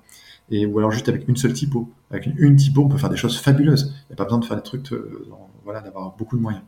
Et, 0.49 0.65
ou 0.65 0.77
alors 0.79 0.91
juste 0.91 1.09
avec 1.09 1.27
une 1.27 1.37
seule 1.37 1.53
typo. 1.53 1.89
Avec 2.09 2.25
une, 2.25 2.55
typo, 2.55 2.83
on 2.83 2.89
peut 2.89 2.97
faire 2.97 3.09
des 3.09 3.17
choses 3.17 3.39
fabuleuses. 3.39 3.93
Il 4.09 4.11
n'y 4.11 4.13
a 4.13 4.15
pas 4.15 4.25
besoin 4.25 4.39
de 4.39 4.45
faire 4.45 4.57
des 4.57 4.63
trucs, 4.63 4.91
euh, 4.91 5.27
voilà, 5.63 5.81
d'avoir 5.81 6.15
beaucoup 6.15 6.37
de 6.37 6.41
moyens. 6.41 6.63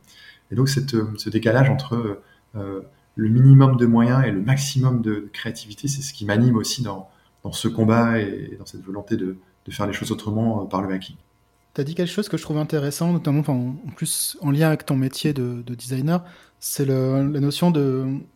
Et 0.51 0.55
donc 0.55 0.69
euh, 0.93 1.05
ce 1.17 1.29
décalage 1.29 1.69
entre 1.69 2.19
le 3.15 3.29
minimum 3.29 3.77
de 3.77 3.85
moyens 3.85 4.23
et 4.25 4.31
le 4.31 4.41
maximum 4.41 5.01
de 5.01 5.29
créativité, 5.33 5.87
c'est 5.87 6.01
ce 6.01 6.13
qui 6.13 6.25
m'anime 6.25 6.55
aussi 6.55 6.81
dans, 6.81 7.09
dans, 7.43 7.51
ce 7.51 7.67
combat 7.67 8.19
et, 8.19 8.55
dans 8.57 8.65
cette 8.65 8.83
volonté 8.83 9.17
de, 9.17 9.37
de, 9.65 9.71
faire 9.71 9.87
les 9.87 9.93
choses 9.93 10.11
autrement 10.11 10.65
par 10.65 10.81
le 10.81 10.93
hacking. 10.93 11.15
Tu 11.75 11.81
as 11.81 11.83
dit 11.83 11.95
quelque 11.95 12.11
chose 12.11 12.29
que 12.29 12.37
je 12.37 12.43
trouve 12.43 12.57
intéressant, 12.57 13.13
notamment 13.13 13.43
en, 13.47 13.75
plus 13.95 14.37
en 14.41 14.51
lien 14.51 14.67
avec 14.67 14.85
ton 14.85 14.95
métier 14.95 15.33
de, 15.33 15.63
de 15.65 15.75
designer, 15.75 16.23
c'est 16.59 16.85
la 16.85 17.21
notion 17.21 17.71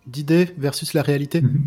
d'idée 0.05 0.53
versus 0.57 0.93
la 0.93 1.01
réalité. 1.01 1.41
Mhm. 1.41 1.63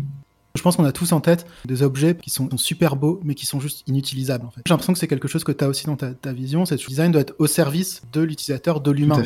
Je 0.53 0.61
pense 0.61 0.75
qu'on 0.75 0.83
a 0.83 0.91
tous 0.91 1.11
en 1.13 1.21
tête 1.21 1.47
des 1.65 1.81
objets 1.81 2.15
qui 2.15 2.29
sont, 2.29 2.49
super 2.57 2.95
beaux, 2.95 3.19
mais 3.23 3.35
qui 3.35 3.45
sont 3.45 3.59
juste 3.59 3.83
inutilisables. 3.87 4.45
En 4.45 4.51
fait. 4.51 4.61
J'ai 4.65 4.71
l'impression 4.71 4.93
que 4.93 4.99
c'est 4.99 5.07
quelque 5.07 5.27
chose 5.27 5.43
que 5.43 5.51
tu 5.51 5.63
as 5.63 5.67
aussi 5.67 5.85
dans 5.85 5.95
ta, 5.95 6.33
vision. 6.33 6.65
C'est 6.65 6.75
que 6.75 6.81
le 6.83 6.87
design 6.89 7.11
doit 7.11 7.21
être 7.21 7.35
au 7.39 7.47
service 7.47 8.01
de 8.11 8.21
l'utilisateur, 8.21 8.81
de 8.81 8.91
l'humain. 8.91 9.23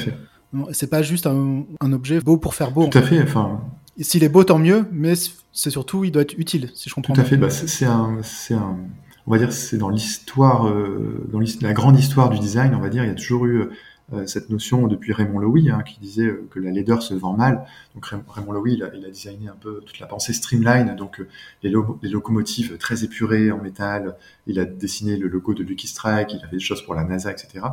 C'est 0.71 0.89
pas 0.89 1.01
juste 1.01 1.27
un, 1.27 1.65
objet 1.81 2.19
beau 2.19 2.37
pour 2.37 2.55
faire 2.55 2.71
beau. 2.71 2.87
Tout 2.87 2.97
à 2.97 3.01
fait. 3.01 3.21
Enfin... 3.21 3.61
S'il 3.99 4.23
est 4.23 4.29
beau, 4.29 4.43
tant 4.43 4.59
mieux, 4.59 4.85
mais 4.91 5.13
c'est 5.53 5.69
surtout, 5.69 6.03
il 6.03 6.11
doit 6.11 6.23
être 6.23 6.37
utile, 6.37 6.69
si 6.73 6.89
je 6.89 6.95
comprends 6.95 7.13
Tout 7.13 7.21
à 7.21 7.23
fait. 7.23 7.37
Bah, 7.37 7.49
c'est 7.49 7.85
un, 7.85 8.19
un, 8.51 8.77
on 9.25 9.31
va 9.31 9.37
dire, 9.37 9.53
c'est 9.53 9.77
dans 9.77 9.89
l'histoire, 9.89 10.67
euh, 10.67 11.25
dans 11.31 11.39
la 11.61 11.73
grande 11.73 11.97
histoire 11.97 12.29
du 12.29 12.39
design, 12.39 12.75
on 12.75 12.81
va 12.81 12.89
dire, 12.89 13.03
il 13.03 13.07
y 13.07 13.11
a 13.11 13.15
toujours 13.15 13.45
eu 13.45 13.69
euh, 14.13 14.27
cette 14.27 14.51
notion 14.51 14.85
depuis 14.87 15.13
Raymond 15.13 15.39
Loewy, 15.39 15.71
hein, 15.71 15.81
qui 15.81 15.99
disait 15.99 16.27
euh, 16.27 16.47
que 16.51 16.59
la 16.59 16.69
laideur 16.69 17.01
se 17.01 17.15
vend 17.15 17.33
mal. 17.33 17.65
Donc 17.95 18.05
Raymond 18.05 18.51
Loewy, 18.51 18.73
il 18.73 18.83
a, 18.83 18.93
il 18.93 19.03
a 19.03 19.07
designé 19.07 19.49
un 19.49 19.55
peu 19.59 19.81
toute 19.83 19.99
la 19.99 20.05
pensée 20.05 20.31
streamline, 20.31 20.95
donc 20.95 21.19
euh, 21.19 21.27
les, 21.63 21.73
les, 22.03 22.09
locomotives 22.09 22.77
très 22.77 23.03
épurées 23.03 23.51
en 23.51 23.59
métal. 23.59 24.15
Il 24.45 24.59
a 24.59 24.65
dessiné 24.65 25.17
le 25.17 25.27
logo 25.27 25.55
de 25.55 25.63
Lucky 25.63 25.87
Strike, 25.87 26.33
il 26.33 26.43
a 26.43 26.47
fait 26.47 26.57
des 26.57 26.63
choses 26.63 26.83
pour 26.83 26.93
la 26.93 27.03
NASA, 27.03 27.31
etc. 27.31 27.65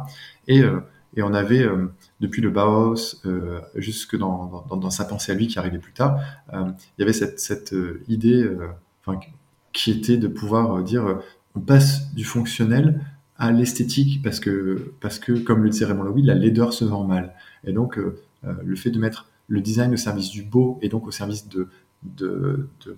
Et, 0.49 0.62
et 1.14 1.23
on 1.23 1.35
avait, 1.35 1.66
depuis 2.21 2.40
le 2.40 2.50
Bauhaus 2.50 3.23
jusque 3.75 4.16
dans, 4.16 4.64
dans, 4.71 4.90
sa 4.90 5.04
pensée 5.04 5.33
à 5.33 5.35
lui 5.35 5.47
qui 5.47 5.59
arrivait 5.59 5.78
plus 5.78 5.92
tard, 5.92 6.21
il 6.52 6.75
y 6.99 7.02
avait 7.02 7.12
cette, 7.12 7.38
cette 7.38 7.75
idée 8.09 8.50
enfin, 9.04 9.21
qui 9.73 9.90
était 9.90 10.16
de 10.16 10.28
pouvoir 10.28 10.83
dire 10.83 11.21
on 11.54 11.61
passe 11.61 12.12
du 12.14 12.25
fonctionnel 12.25 13.00
à 13.37 13.50
l'esthétique 13.50 14.23
parce 14.23 14.40
que, 14.40 14.95
parce 15.00 15.19
que, 15.19 15.33
comme 15.33 15.62
le 15.62 15.71
disait 15.71 15.85
Raymond 15.85 16.04
Loewy, 16.04 16.23
la 16.23 16.35
laideur 16.35 16.73
se 16.73 16.85
vend 16.85 17.04
mal. 17.04 17.35
Et 17.64 17.73
donc, 17.73 17.99
euh, 17.99 18.16
euh, 18.45 18.54
le 18.64 18.76
fait 18.76 18.90
de 18.90 18.99
mettre 18.99 19.28
le 19.49 19.61
design 19.61 19.92
au 19.92 19.97
service 19.97 20.31
du 20.31 20.42
beau 20.42 20.78
et 20.81 20.88
donc 20.88 21.07
au 21.07 21.11
service 21.11 21.49
de, 21.49 21.69
de, 22.03 22.69
de, 22.85 22.97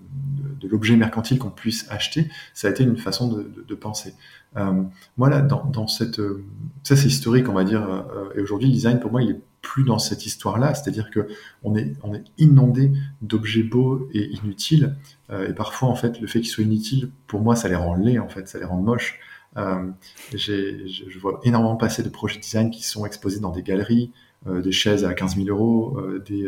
de, 0.61 0.69
l'objet 0.69 0.97
mercantile 0.97 1.39
qu'on 1.39 1.51
puisse 1.51 1.87
acheter, 1.91 2.31
ça 2.55 2.69
a 2.69 2.71
été 2.71 2.85
une 2.85 2.97
façon 2.97 3.29
de, 3.29 3.65
de 3.67 3.75
penser. 3.75 4.15
Euh, 4.57 4.83
moi, 5.17 5.29
là, 5.29 5.41
dans, 5.41 5.65
dans 5.65 5.87
cette... 5.87 6.21
Euh, 6.21 6.45
ça, 6.83 6.97
c'est 6.97 7.09
historique, 7.09 7.49
on 7.49 7.53
va 7.53 7.65
dire. 7.65 7.83
Euh, 7.83 8.33
et 8.37 8.41
aujourd'hui, 8.41 8.69
le 8.69 8.75
design, 8.75 9.01
pour 9.01 9.11
moi, 9.11 9.23
il 9.23 9.31
est 9.31 9.41
plus 9.63 9.85
dans 9.85 9.99
cette 9.99 10.27
histoire-là. 10.27 10.75
C'est-à-dire 10.75 11.11
que 11.11 11.29
on 11.63 11.75
est, 11.75 11.95
on 12.03 12.15
est 12.15 12.25
inondé 12.39 12.93
d'objets 13.23 13.63
beaux 13.63 14.09
et 14.13 14.31
inutiles. 14.37 14.97
Euh, 15.31 15.49
et 15.49 15.55
parfois, 15.55 15.89
en 15.89 15.97
fait, 15.97 16.21
le 16.21 16.27
fait 16.27 16.41
qu'ils 16.41 16.51
soient 16.51 16.65
inutiles, 16.65 17.11
pour 17.27 17.41
moi, 17.41 17.57
ça 17.57 17.69
les 17.69 17.77
rend 17.77 17.95
laids, 17.95 18.19
en 18.19 18.29
fait. 18.29 18.49
Ça 18.49 18.59
les 18.59 18.65
rend 18.65 18.81
moches. 18.81 19.19
Euh, 19.57 19.89
je, 20.33 20.87
je 20.87 21.19
vois 21.19 21.41
énormément 21.45 21.77
passer 21.77 22.03
de 22.03 22.09
projets 22.09 22.37
de 22.37 22.43
design 22.43 22.71
qui 22.71 22.83
sont 22.83 23.07
exposés 23.07 23.41
dans 23.41 23.51
des 23.51 23.63
galeries, 23.63 24.13
des 24.47 24.73
chaises 24.73 25.07
à 25.07 25.15
15 25.15 25.37
000 25.37 25.49
euros, 25.49 25.99
des 26.27 26.47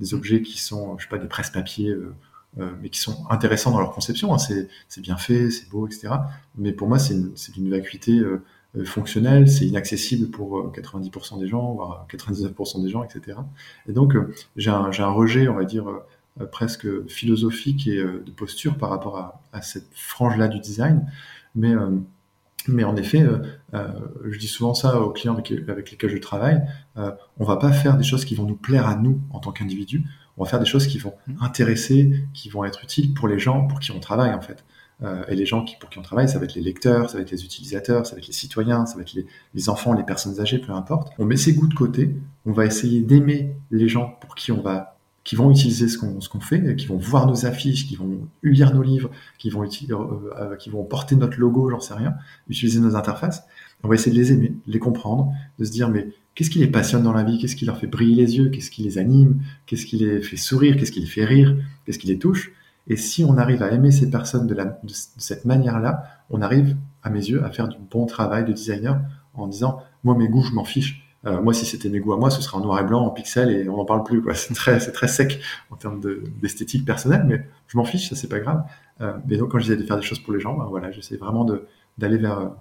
des 0.00 0.14
objets 0.14 0.42
qui 0.42 0.60
sont, 0.60 0.98
je 0.98 1.04
sais 1.04 1.08
pas, 1.08 1.18
des 1.18 1.28
presse-papiers, 1.28 1.90
euh, 1.90 2.14
euh, 2.58 2.70
mais 2.82 2.88
qui 2.88 2.98
sont 2.98 3.16
intéressants 3.30 3.70
dans 3.70 3.80
leur 3.80 3.92
conception. 3.92 4.34
Hein. 4.34 4.38
C'est 4.38 5.00
bien 5.00 5.16
fait, 5.16 5.50
c'est 5.50 5.68
beau, 5.68 5.86
etc. 5.86 6.08
Mais 6.56 6.72
pour 6.72 6.88
moi, 6.88 6.98
c'est 6.98 7.14
une, 7.56 7.70
vacuité 7.70 8.18
euh, 8.18 8.42
fonctionnelle, 8.84 9.48
c'est 9.48 9.66
inaccessible 9.66 10.30
pour 10.30 10.72
90% 10.72 11.38
des 11.38 11.46
gens, 11.46 11.74
voire 11.74 12.06
99% 12.10 12.82
des 12.82 12.88
gens, 12.88 13.04
etc. 13.04 13.38
Et 13.88 13.92
donc, 13.92 14.14
j'ai 14.56 14.70
un, 14.70 14.90
un, 14.98 15.10
rejet, 15.10 15.48
on 15.48 15.54
va 15.54 15.64
dire, 15.64 15.86
presque 16.50 17.06
philosophique 17.08 17.86
et 17.86 17.96
de 17.96 18.30
posture 18.30 18.78
par 18.78 18.90
rapport 18.90 19.18
à, 19.18 19.42
à 19.52 19.60
cette 19.60 19.92
frange-là 19.92 20.48
du 20.48 20.60
design. 20.60 21.06
Mais 21.54 21.74
mais 22.68 22.84
en 22.84 22.96
effet, 22.96 23.22
euh, 23.22 23.38
euh, 23.74 23.88
je 24.28 24.38
dis 24.38 24.46
souvent 24.46 24.74
ça 24.74 25.00
aux 25.00 25.10
clients 25.10 25.34
avec, 25.34 25.52
avec 25.68 25.90
lesquels 25.90 26.10
je 26.10 26.18
travaille, 26.18 26.60
euh, 26.96 27.12
on 27.38 27.44
va 27.44 27.56
pas 27.56 27.72
faire 27.72 27.96
des 27.96 28.04
choses 28.04 28.24
qui 28.24 28.34
vont 28.34 28.44
nous 28.44 28.56
plaire 28.56 28.86
à 28.86 28.96
nous 28.96 29.20
en 29.30 29.40
tant 29.40 29.52
qu'individus, 29.52 30.04
on 30.36 30.44
va 30.44 30.50
faire 30.50 30.60
des 30.60 30.66
choses 30.66 30.86
qui 30.86 30.98
vont 30.98 31.14
mmh. 31.26 31.32
intéresser, 31.40 32.24
qui 32.32 32.48
vont 32.48 32.64
être 32.64 32.82
utiles 32.82 33.14
pour 33.14 33.28
les 33.28 33.38
gens 33.38 33.66
pour 33.66 33.80
qui 33.80 33.92
on 33.92 34.00
travaille 34.00 34.34
en 34.34 34.40
fait. 34.40 34.64
Euh, 35.02 35.24
et 35.28 35.34
les 35.34 35.46
gens 35.46 35.64
qui, 35.64 35.76
pour 35.76 35.88
qui 35.88 35.98
on 35.98 36.02
travaille, 36.02 36.28
ça 36.28 36.38
va 36.38 36.44
être 36.44 36.54
les 36.54 36.60
lecteurs, 36.60 37.08
ça 37.08 37.16
va 37.16 37.22
être 37.22 37.30
les 37.30 37.44
utilisateurs, 37.44 38.04
ça 38.06 38.14
va 38.14 38.18
être 38.18 38.26
les 38.26 38.34
citoyens, 38.34 38.84
ça 38.84 38.96
va 38.96 39.02
être 39.02 39.14
les, 39.14 39.26
les 39.54 39.68
enfants, 39.68 39.94
les 39.94 40.02
personnes 40.02 40.38
âgées, 40.40 40.58
peu 40.58 40.72
importe. 40.72 41.12
On 41.18 41.24
met 41.24 41.36
ses 41.36 41.54
goûts 41.54 41.68
de 41.68 41.74
côté, 41.74 42.14
on 42.44 42.52
va 42.52 42.66
essayer 42.66 43.00
d'aimer 43.00 43.54
les 43.70 43.88
gens 43.88 44.18
pour 44.20 44.34
qui 44.34 44.52
on 44.52 44.60
va 44.60 44.89
qui 45.24 45.36
vont 45.36 45.50
utiliser 45.50 45.88
ce 45.88 45.98
qu'on 45.98 46.18
qu'on 46.18 46.40
fait, 46.40 46.76
qui 46.76 46.86
vont 46.86 46.96
voir 46.96 47.26
nos 47.26 47.46
affiches, 47.46 47.86
qui 47.86 47.96
vont 47.96 48.26
lire 48.42 48.74
nos 48.74 48.82
livres, 48.82 49.10
qui 49.38 49.50
vont 49.50 49.62
euh, 49.62 50.30
euh, 50.38 50.56
qui 50.56 50.70
vont 50.70 50.82
porter 50.84 51.16
notre 51.16 51.38
logo, 51.38 51.70
j'en 51.70 51.80
sais 51.80 51.94
rien, 51.94 52.14
utiliser 52.48 52.80
nos 52.80 52.96
interfaces. 52.96 53.44
On 53.82 53.88
va 53.88 53.94
essayer 53.94 54.16
de 54.16 54.20
les 54.20 54.32
aimer, 54.32 54.48
de 54.66 54.72
les 54.72 54.78
comprendre, 54.78 55.32
de 55.58 55.64
se 55.64 55.70
dire 55.70 55.88
mais 55.88 56.08
qu'est-ce 56.34 56.50
qui 56.50 56.58
les 56.58 56.68
passionne 56.68 57.02
dans 57.02 57.12
la 57.12 57.22
vie, 57.22 57.38
qu'est-ce 57.38 57.56
qui 57.56 57.66
leur 57.66 57.78
fait 57.78 57.86
briller 57.86 58.16
les 58.16 58.36
yeux, 58.36 58.48
qu'est-ce 58.48 58.70
qui 58.70 58.82
les 58.82 58.98
anime, 58.98 59.40
qu'est-ce 59.66 59.86
qui 59.86 59.96
les 59.96 60.22
fait 60.22 60.36
sourire, 60.36 60.76
qu'est-ce 60.76 60.92
qui 60.92 61.00
les 61.00 61.06
fait 61.06 61.24
rire, 61.24 61.56
qu'est-ce 61.84 61.98
qui 61.98 62.06
les 62.06 62.18
touche? 62.18 62.52
Et 62.88 62.96
si 62.96 63.24
on 63.24 63.36
arrive 63.36 63.62
à 63.62 63.70
aimer 63.70 63.92
ces 63.92 64.10
personnes 64.10 64.46
de, 64.46 64.54
la, 64.54 64.64
de 64.64 64.92
cette 64.92 65.44
manière-là, 65.44 66.04
on 66.30 66.42
arrive, 66.42 66.76
à 67.02 67.10
mes 67.10 67.20
yeux, 67.20 67.44
à 67.44 67.50
faire 67.50 67.68
du 67.68 67.78
bon 67.90 68.06
travail 68.06 68.44
de 68.44 68.52
designer 68.52 69.00
en 69.34 69.46
disant 69.46 69.82
moi 70.04 70.16
mes 70.16 70.28
goûts 70.28 70.42
je 70.42 70.52
m'en 70.52 70.64
fiche 70.64 71.02
euh, 71.26 71.40
moi, 71.40 71.52
si 71.52 71.66
c'était 71.66 71.88
mes 71.88 72.00
goûts 72.00 72.12
à 72.12 72.16
moi, 72.16 72.30
ce 72.30 72.40
serait 72.40 72.56
en 72.56 72.60
noir 72.60 72.80
et 72.80 72.84
blanc, 72.84 73.04
en 73.04 73.10
pixels, 73.10 73.50
et 73.50 73.68
on 73.68 73.76
n'en 73.76 73.84
parle 73.84 74.04
plus. 74.04 74.22
C'est 74.34 74.54
très, 74.54 74.80
c'est 74.80 74.92
très 74.92 75.08
sec 75.08 75.40
en 75.70 75.76
termes 75.76 76.00
d'esthétique 76.40 76.84
personnelle, 76.84 77.24
mais 77.26 77.46
je 77.66 77.76
m'en 77.76 77.84
fiche, 77.84 78.08
ça 78.08 78.16
c'est 78.16 78.28
pas 78.28 78.40
grave. 78.40 78.64
Euh, 79.00 79.12
mais 79.26 79.36
donc, 79.36 79.50
quand 79.50 79.58
j'essaie 79.58 79.76
de 79.76 79.86
faire 79.86 79.96
des 79.96 80.02
choses 80.02 80.18
pour 80.18 80.32
les 80.32 80.40
gens, 80.40 80.56
ben, 80.56 80.64
voilà, 80.64 80.90
j'essaie 80.90 81.16
vraiment 81.16 81.46
d'aller 81.98 82.16
vers, 82.16 82.52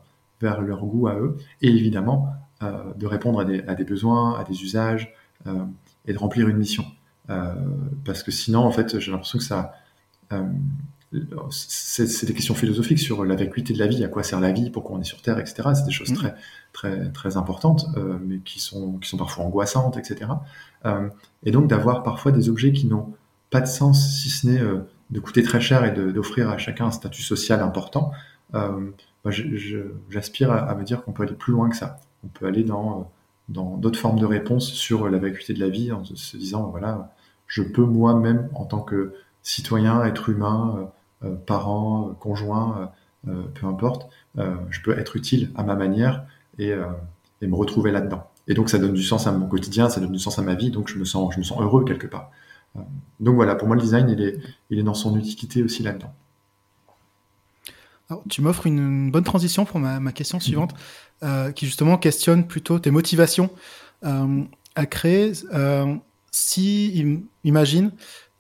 vers 0.42 0.62
leur 0.62 0.86
goût 0.86 1.08
à 1.08 1.16
eux, 1.16 1.38
et 1.62 1.70
évidemment 1.70 2.34
euh, 2.62 2.94
de 2.98 3.08
répondre 3.08 3.40
à 3.40 3.46
des, 3.46 3.62
à 3.68 3.76
des, 3.76 3.86
besoins, 3.86 4.38
à 4.38 4.44
des 4.44 4.64
usages, 4.64 5.14
euh, 5.48 5.64
et 6.06 6.12
de 6.12 6.18
remplir 6.18 6.50
une 6.50 6.58
mission. 6.58 6.84
Euh, 7.30 7.54
parce 8.04 8.22
que 8.22 8.32
sinon, 8.32 8.60
en 8.60 8.72
fait, 8.72 9.00
j'ai 9.00 9.12
l'impression 9.12 9.40
que 9.40 9.46
ça 9.46 9.74
c'est 11.52 12.26
des 12.26 12.34
questions 12.34 12.54
philosophiques 12.54 13.00
sur 13.00 13.26
la 13.26 13.36
vacuité 13.36 13.74
de 13.74 13.80
la 13.80 13.88
vie, 13.88 14.04
à 14.04 14.08
quoi 14.08 14.24
sert 14.24 14.40
la 14.40 14.52
vie, 14.52 14.70
pourquoi 14.70 14.98
on 14.98 15.02
est 15.02 15.06
sur 15.06 15.22
Terre, 15.22 15.40
etc. 15.40 15.70
C'est 15.74 15.86
des 15.86 15.92
choses 15.92 16.12
mmh. 16.12 16.16
très, 16.16 16.36
très, 16.72 17.12
très 17.12 17.38
importantes, 17.38 17.86
euh, 17.98 18.20
mais 18.24 18.40
qui 18.40 18.60
sont, 18.60 18.94
qui 19.00 19.10
sont 19.10 19.18
parfois 19.18 19.46
angoissantes, 19.46 19.98
etc. 19.98 20.32
Euh, 20.86 21.10
et 21.44 21.52
donc 21.52 21.68
d'avoir 21.68 22.04
parfois 22.04 22.32
des 22.32 22.50
objets 22.50 22.72
qui 22.72 22.88
n'ont 22.88 23.14
pas 23.50 23.62
de 23.62 23.68
sens, 23.68 24.22
si 24.22 24.30
ce 24.30 24.48
n'est 24.48 24.62
euh, 24.62 24.88
de 25.10 25.20
coûter 25.20 25.42
très 25.42 25.60
cher 25.60 25.84
et 25.84 25.92
d'offrir 25.92 26.50
à 26.50 26.58
chacun 26.58 26.86
un 26.86 26.92
statut 26.92 27.24
social 27.24 27.62
important. 27.62 28.12
Euh, 28.54 28.92
bah, 29.26 29.32
J'aspire 30.10 30.52
à, 30.52 30.58
à, 30.60 30.76
me 30.76 30.84
dire 30.84 31.04
qu'on 31.04 31.12
peut 31.12 31.24
aller 31.24 31.34
plus 31.34 31.54
loin 31.54 31.70
que 31.70 31.76
ça. 31.76 32.00
On 32.24 32.28
peut 32.28 32.46
aller 32.46 32.64
dans 32.64 33.12
dans 33.50 33.78
d'autres 33.78 34.00
formes 34.00 34.20
de 34.20 34.26
réponses 34.26 34.72
sur 34.72 35.10
la 35.10 35.18
vacuité 35.18 35.54
de 35.54 35.60
la 35.60 35.70
vie 35.70 35.92
en 35.92 36.04
se 36.06 36.38
disant 36.38 36.70
voilà, 36.70 37.16
je 37.48 37.64
peux 37.64 37.84
moi-même 37.84 38.50
en 38.54 38.66
tant 38.66 38.82
que 38.82 39.14
citoyen, 39.42 40.04
être 40.06 40.30
humain, 40.30 40.76
euh, 40.78 40.86
parents, 41.46 42.16
conjoints, 42.20 42.92
euh, 43.28 43.44
peu 43.54 43.68
importe, 43.68 44.10
euh, 44.38 44.56
je 44.70 44.82
peux 44.82 44.98
être 44.98 45.16
utile 45.16 45.52
à 45.56 45.64
ma 45.64 45.76
manière 45.76 46.24
et, 46.58 46.74
et 47.42 47.48
me 47.48 47.56
retrouver 47.56 47.92
là-dedans. 47.92 48.28
Et 48.48 48.54
donc 48.54 48.70
ça 48.70 48.80
donne 48.80 48.94
du 48.94 49.04
sens 49.04 49.28
à 49.28 49.32
mon 49.32 49.48
quotidien, 49.48 49.90
ça 49.90 50.00
donne 50.02 50.12
du 50.12 50.20
sens 50.20 50.40
à 50.40 50.42
ma 50.42 50.56
vie, 50.56 50.72
donc 50.72 50.90
je 50.90 50.98
me 50.98 51.06
sens, 51.06 51.34
je 51.34 51.40
me 51.40 51.44
sens 51.44 51.62
heureux 51.62 51.86
quelque 51.86 52.08
part. 52.08 52.32
Donc 53.20 53.36
voilà, 53.36 53.56
pour 53.56 53.68
moi 53.68 53.76
le 53.76 53.82
design, 53.82 54.10
il 54.10 54.22
est, 54.22 54.40
il 54.70 54.80
est 54.80 54.84
dans 54.84 54.94
son 54.94 55.18
utilité 55.18 55.64
aussi 55.64 55.84
là-dedans. 55.84 56.14
Alors, 58.10 58.24
tu 58.28 58.42
m'offres 58.42 58.66
une 58.66 59.12
bonne 59.12 59.24
transition 59.24 59.66
pour 59.66 59.80
ma, 59.80 60.00
ma 60.00 60.12
question 60.12 60.40
suivante, 60.40 60.74
euh, 61.22 61.52
qui 61.52 61.68
justement 61.68 61.98
questionne 61.98 62.48
plutôt 62.48 62.80
tes 62.80 62.90
motivations 62.90 63.52
euh, 64.04 64.44
à 64.76 64.86
créer. 64.88 65.34
Euh, 65.54 65.96
si, 66.32 67.22
imagine, 67.44 67.92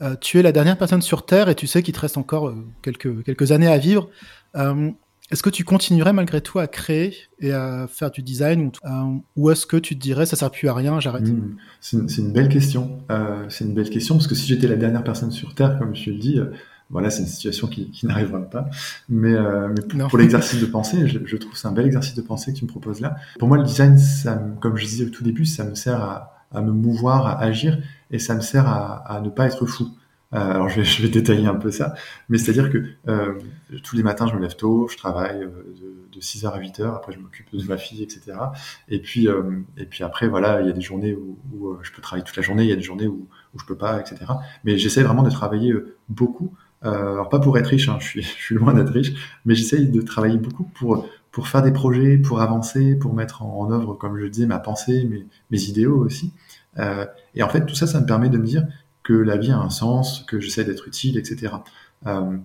euh, 0.01 0.15
tu 0.19 0.39
es 0.39 0.41
la 0.41 0.51
dernière 0.51 0.77
personne 0.77 1.01
sur 1.01 1.25
Terre 1.25 1.49
et 1.49 1.55
tu 1.55 1.67
sais 1.67 1.83
qu'il 1.83 1.93
te 1.93 1.99
reste 1.99 2.17
encore 2.17 2.47
euh, 2.47 2.55
quelques, 2.81 3.23
quelques 3.23 3.51
années 3.51 3.67
à 3.67 3.77
vivre. 3.77 4.09
Euh, 4.55 4.91
est-ce 5.31 5.43
que 5.43 5.49
tu 5.49 5.63
continuerais 5.63 6.13
malgré 6.13 6.41
tout 6.41 6.57
à 6.57 6.67
créer 6.67 7.13
et 7.39 7.51
à 7.51 7.87
faire 7.87 8.09
du 8.09 8.23
design 8.23 8.71
ou, 8.85 9.23
ou 9.35 9.51
est-ce 9.51 9.67
que 9.67 9.77
tu 9.77 9.95
te 9.95 10.01
dirais 10.01 10.25
ça 10.25 10.35
sert 10.35 10.49
plus 10.49 10.67
à 10.69 10.73
rien, 10.73 10.99
j'arrête 10.99 11.27
mmh. 11.27 11.55
C'est 11.81 11.97
une, 11.97 12.09
une, 12.17 12.33
belle 12.33 12.49
question. 12.49 13.01
c'est 13.47 13.65
une 13.65 13.75
belle 13.75 13.91
question 13.91 14.15
parce 14.15 14.25
que 14.25 14.33
si 14.33 14.47
j'étais 14.47 14.67
la 14.67 14.75
dernière 14.75 15.03
personne 15.03 15.29
sur 15.29 15.53
Terre, 15.53 15.77
comme 15.77 15.95
je 15.95 16.09
le 16.09 16.17
dis, 16.17 16.39
voilà, 16.89 17.11
c'est 17.11 17.21
une 17.21 17.27
situation 17.27 17.67
qui, 17.67 17.91
qui 17.91 18.05
n'arrivera 18.07 18.39
pas. 18.39 18.71
Mais, 19.07 19.35
mais 19.69 20.07
pour, 20.07 20.17
l'exercice 20.17 20.59
de 20.59 20.65
pensée, 20.65 21.07
je, 21.07 21.19
je 21.23 21.37
trouve 21.37 21.55
c'est 21.55 21.67
un 21.67 21.73
bel 21.73 21.85
exercice 21.85 22.15
de 22.15 22.23
pensée 22.23 22.51
que 22.51 22.57
tu 22.57 22.65
me 22.65 22.69
proposes 22.69 22.99
là. 22.99 23.15
Pour 23.37 23.47
moi, 23.47 23.57
le 23.57 23.65
design, 23.65 23.99
ça, 23.99 24.41
comme 24.61 24.77
je 24.77 24.85
disais 24.85 25.05
au 25.05 25.09
tout 25.09 25.23
début, 25.23 25.45
ça 25.45 25.63
me 25.63 25.75
sert 25.75 26.01
à, 26.01 26.39
à 26.51 26.61
me 26.61 26.71
mouvoir, 26.71 27.27
à 27.27 27.39
agir, 27.39 27.77
et 28.11 28.19
ça 28.19 28.35
me 28.35 28.41
sert 28.41 28.67
à, 28.67 29.19
ne 29.23 29.29
pas 29.29 29.45
être 29.45 29.65
fou. 29.65 29.89
Euh, 30.33 30.37
alors 30.37 30.69
je 30.69 31.01
vais, 31.01 31.09
détailler 31.09 31.47
un 31.47 31.55
peu 31.55 31.71
ça, 31.71 31.95
mais 32.29 32.37
c'est-à-dire 32.37 32.71
que 32.71 32.85
euh, 33.07 33.39
tous 33.83 33.95
les 33.95 34.03
matins 34.03 34.27
je 34.27 34.35
me 34.35 34.39
lève 34.39 34.55
tôt, 34.55 34.87
je 34.87 34.95
travaille 34.95 35.41
euh, 35.41 35.73
de, 35.75 36.07
de 36.13 36.21
6h 36.21 36.51
à 36.51 36.59
8h, 36.59 36.95
après 36.95 37.13
je 37.13 37.19
m'occupe 37.19 37.47
de 37.51 37.63
ma 37.63 37.77
fille, 37.77 38.03
etc. 38.03 38.37
Et 38.89 38.99
puis, 38.99 39.27
et 39.77 39.85
puis 39.85 40.03
après, 40.03 40.27
voilà, 40.27 40.61
il 40.61 40.67
y 40.67 40.69
a 40.69 40.73
des 40.73 40.81
journées 40.81 41.15
où, 41.15 41.77
je 41.81 41.91
peux 41.91 42.01
travailler 42.01 42.23
toute 42.23 42.35
la 42.35 42.43
journée, 42.43 42.63
il 42.63 42.69
y 42.69 42.73
a 42.73 42.75
des 42.75 42.81
journées 42.83 43.07
où, 43.07 43.27
où 43.55 43.59
je 43.59 43.65
peux 43.65 43.77
pas, 43.77 43.99
etc. 43.99 44.17
Mais 44.63 44.77
j'essaie 44.77 45.01
vraiment 45.01 45.23
de 45.23 45.29
travailler 45.31 45.73
beaucoup. 46.09 46.53
alors 46.81 47.29
pas 47.29 47.39
pour 47.39 47.57
être 47.57 47.67
riche, 47.67 47.89
hein, 47.89 47.97
je, 47.99 48.21
suis, 48.21 48.55
loin 48.55 48.73
d'être 48.73 48.91
riche, 48.91 49.13
mais 49.45 49.55
j'essaie 49.55 49.85
de 49.85 50.01
travailler 50.01 50.37
beaucoup 50.37 50.65
pour 50.75 51.07
pour 51.31 51.47
faire 51.47 51.61
des 51.61 51.71
projets, 51.71 52.17
pour 52.17 52.41
avancer, 52.41 52.95
pour 52.95 53.13
mettre 53.13 53.43
en, 53.43 53.59
en 53.59 53.71
œuvre, 53.71 53.93
comme 53.93 54.17
je 54.17 54.25
disais, 54.25 54.47
ma 54.47 54.59
pensée, 54.59 55.05
mes, 55.05 55.27
mes 55.51 55.61
idéaux 55.63 55.97
aussi. 55.97 56.33
Euh, 56.77 57.05
et 57.35 57.43
en 57.43 57.49
fait, 57.49 57.65
tout 57.65 57.75
ça, 57.75 57.87
ça 57.87 57.99
me 57.99 58.05
permet 58.05 58.29
de 58.29 58.37
me 58.37 58.45
dire 58.45 58.65
que 59.03 59.13
la 59.13 59.37
vie 59.37 59.51
a 59.51 59.57
un 59.57 59.69
sens, 59.69 60.23
que 60.27 60.39
j'essaie 60.39 60.63
d'être 60.63 60.87
utile, 60.87 61.17
etc. 61.17 61.53
Euh, 62.05 62.37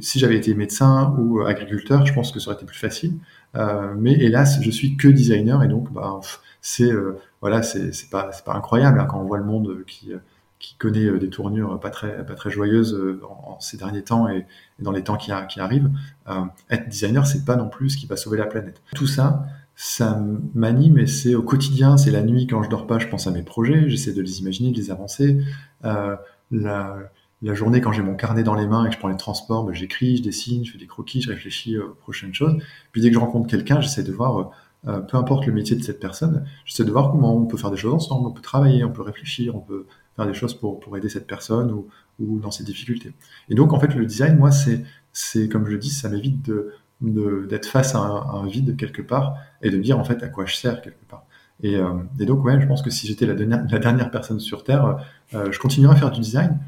si 0.00 0.18
j'avais 0.18 0.36
été 0.36 0.54
médecin 0.54 1.14
ou 1.18 1.40
agriculteur, 1.40 2.04
je 2.06 2.12
pense 2.12 2.30
que 2.32 2.40
ça 2.40 2.50
aurait 2.50 2.56
été 2.56 2.66
plus 2.66 2.78
facile. 2.78 3.14
Euh, 3.56 3.94
mais 3.96 4.12
hélas, 4.12 4.60
je 4.62 4.70
suis 4.70 4.96
que 4.96 5.08
designer 5.08 5.62
et 5.64 5.68
donc, 5.68 5.92
bah, 5.92 6.20
c'est 6.60 6.92
euh, 6.92 7.18
voilà, 7.40 7.62
c'est 7.62 8.10
pas 8.10 8.30
incroyable 8.48 9.00
hein, 9.00 9.06
quand 9.06 9.20
on 9.20 9.24
voit 9.24 9.38
le 9.38 9.44
monde 9.44 9.84
qui 9.86 10.76
connaît 10.78 11.06
euh, 11.06 11.18
des 11.18 11.30
tournures 11.30 11.80
pas 11.80 11.90
très 11.90 12.24
pas 12.24 12.34
très 12.34 12.50
joyeuses 12.50 12.94
euh, 12.94 13.20
en, 13.24 13.58
ces 13.60 13.76
derniers 13.76 14.02
temps 14.02 14.28
et, 14.28 14.46
dans 14.78 14.92
les 14.92 15.02
temps 15.02 15.16
qui, 15.16 15.32
arrivent. 15.32 15.90
Euh, 16.28 16.42
être 16.70 16.88
designer, 16.88 17.26
c'est 17.26 17.44
pas 17.44 17.56
non 17.56 17.68
plus 17.68 17.90
ce 17.90 17.96
qui 17.96 18.06
va 18.06 18.16
sauver 18.16 18.38
la 18.38 18.46
planète. 18.46 18.80
Tout 18.94 19.06
ça, 19.06 19.44
ça 19.82 20.22
m'anime 20.52 20.98
et 20.98 21.06
c'est 21.06 21.34
au 21.34 21.42
quotidien, 21.42 21.96
c'est 21.96 22.10
la 22.10 22.20
nuit 22.20 22.46
quand 22.46 22.62
je 22.62 22.68
dors 22.68 22.86
pas, 22.86 22.98
je 22.98 23.06
pense 23.06 23.26
à 23.26 23.30
mes 23.30 23.42
projets, 23.42 23.88
j'essaie 23.88 24.12
de 24.12 24.20
les 24.20 24.40
imaginer, 24.40 24.72
de 24.72 24.76
les 24.76 24.90
avancer. 24.90 25.40
Euh, 25.86 26.16
la, 26.50 26.98
la, 27.40 27.54
journée 27.54 27.80
quand 27.80 27.90
j'ai 27.90 28.02
mon 28.02 28.14
carnet 28.14 28.42
dans 28.42 28.54
les 28.54 28.66
mains 28.66 28.84
et 28.84 28.88
que 28.88 28.94
je 28.94 28.98
prends 28.98 29.08
les 29.08 29.16
transports, 29.16 29.64
ben, 29.64 29.72
j'écris, 29.72 30.18
je 30.18 30.22
dessine, 30.22 30.66
je 30.66 30.72
fais 30.72 30.78
des 30.78 30.86
croquis, 30.86 31.22
je 31.22 31.30
réfléchis 31.30 31.78
aux 31.78 31.94
prochaines 31.94 32.34
choses. 32.34 32.62
Puis 32.92 33.00
dès 33.00 33.08
que 33.08 33.14
je 33.14 33.20
rencontre 33.20 33.48
quelqu'un, 33.48 33.80
j'essaie 33.80 34.02
de 34.02 34.12
voir, 34.12 34.50
euh, 34.86 35.00
peu 35.00 35.16
importe 35.16 35.46
le 35.46 35.54
métier 35.54 35.76
de 35.76 35.82
cette 35.82 35.98
personne, 35.98 36.44
j'essaie 36.66 36.84
de 36.84 36.92
voir 36.92 37.10
comment 37.10 37.34
on 37.34 37.46
peut 37.46 37.56
faire 37.56 37.70
des 37.70 37.78
choses 37.78 37.94
ensemble, 37.94 38.28
on 38.28 38.32
peut 38.32 38.42
travailler, 38.42 38.84
on 38.84 38.92
peut 38.92 39.00
réfléchir, 39.00 39.56
on 39.56 39.60
peut 39.60 39.86
faire 40.14 40.26
des 40.26 40.34
choses 40.34 40.52
pour, 40.52 40.78
pour 40.78 40.94
aider 40.98 41.08
cette 41.08 41.26
personne 41.26 41.72
ou, 41.72 41.88
ou 42.18 42.38
dans 42.38 42.50
ses 42.50 42.64
difficultés. 42.64 43.14
Et 43.48 43.54
donc 43.54 43.72
en 43.72 43.80
fait 43.80 43.94
le 43.94 44.04
design, 44.04 44.36
moi 44.36 44.50
c'est 44.50 44.84
c'est 45.12 45.48
comme 45.48 45.64
je 45.66 45.72
le 45.72 45.78
dis, 45.78 45.90
ça 45.90 46.08
m'évite 46.08 46.44
de 46.44 46.74
d'être 47.00 47.66
face 47.66 47.94
à 47.94 47.98
un, 47.98 48.16
à 48.16 48.40
un, 48.42 48.46
vide 48.46 48.76
quelque 48.76 49.02
part 49.02 49.34
et 49.62 49.70
de 49.70 49.76
me 49.76 49.82
dire 49.82 49.98
en 49.98 50.04
fait 50.04 50.22
à 50.22 50.28
quoi 50.28 50.46
je 50.46 50.54
sers 50.54 50.82
quelque 50.82 51.04
part. 51.06 51.24
Et, 51.62 51.78
et, 52.18 52.24
donc, 52.24 52.42
ouais, 52.42 52.58
je 52.58 52.66
pense 52.66 52.80
que 52.80 52.88
si 52.88 53.06
j'étais 53.06 53.26
la, 53.26 53.34
la, 53.34 53.78
dernière 53.78 54.10
personne 54.10 54.40
sur 54.40 54.64
Terre, 54.64 54.96
je 55.30 55.58
continuerais 55.58 55.94
à 55.94 55.98
faire 55.98 56.10
du 56.10 56.20
design. 56.20 56.58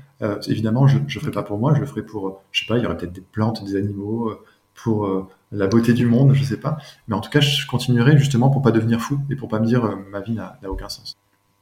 évidemment, 0.49 0.87
je 0.87 0.99
ne 0.99 1.05
le 1.05 1.09
ferai 1.09 1.31
pas 1.31 1.43
pour 1.43 1.59
moi, 1.59 1.73
je 1.75 1.81
le 1.81 1.87
ferai 1.87 2.03
pour, 2.03 2.43
je 2.53 2.61
sais 2.61 2.67
pas, 2.67 2.77
il 2.77 2.83
y 2.83 2.87
aurait 2.87 2.99
peut-être 2.99 3.15
des 3.15 3.23
plantes, 3.23 3.65
des 3.65 3.77
animaux, 3.77 4.31
pour 4.75 5.31
la 5.51 5.67
beauté 5.67 5.95
du 5.95 6.05
monde, 6.05 6.35
je 6.35 6.45
sais 6.45 6.59
pas. 6.59 6.77
Mais 7.09 7.15
en 7.15 7.21
tout 7.21 7.31
cas, 7.31 7.41
je 7.41 7.67
continuerai 7.67 8.19
justement 8.19 8.51
pour 8.51 8.61
pas 8.61 8.71
devenir 8.71 9.01
fou 9.01 9.19
et 9.31 9.35
pour 9.35 9.49
pas 9.49 9.61
me 9.61 9.67
dire 9.67 9.97
ma 10.11 10.21
vie 10.21 10.35
n'a 10.35 10.59
aucun 10.69 10.91
sens. 10.91 11.17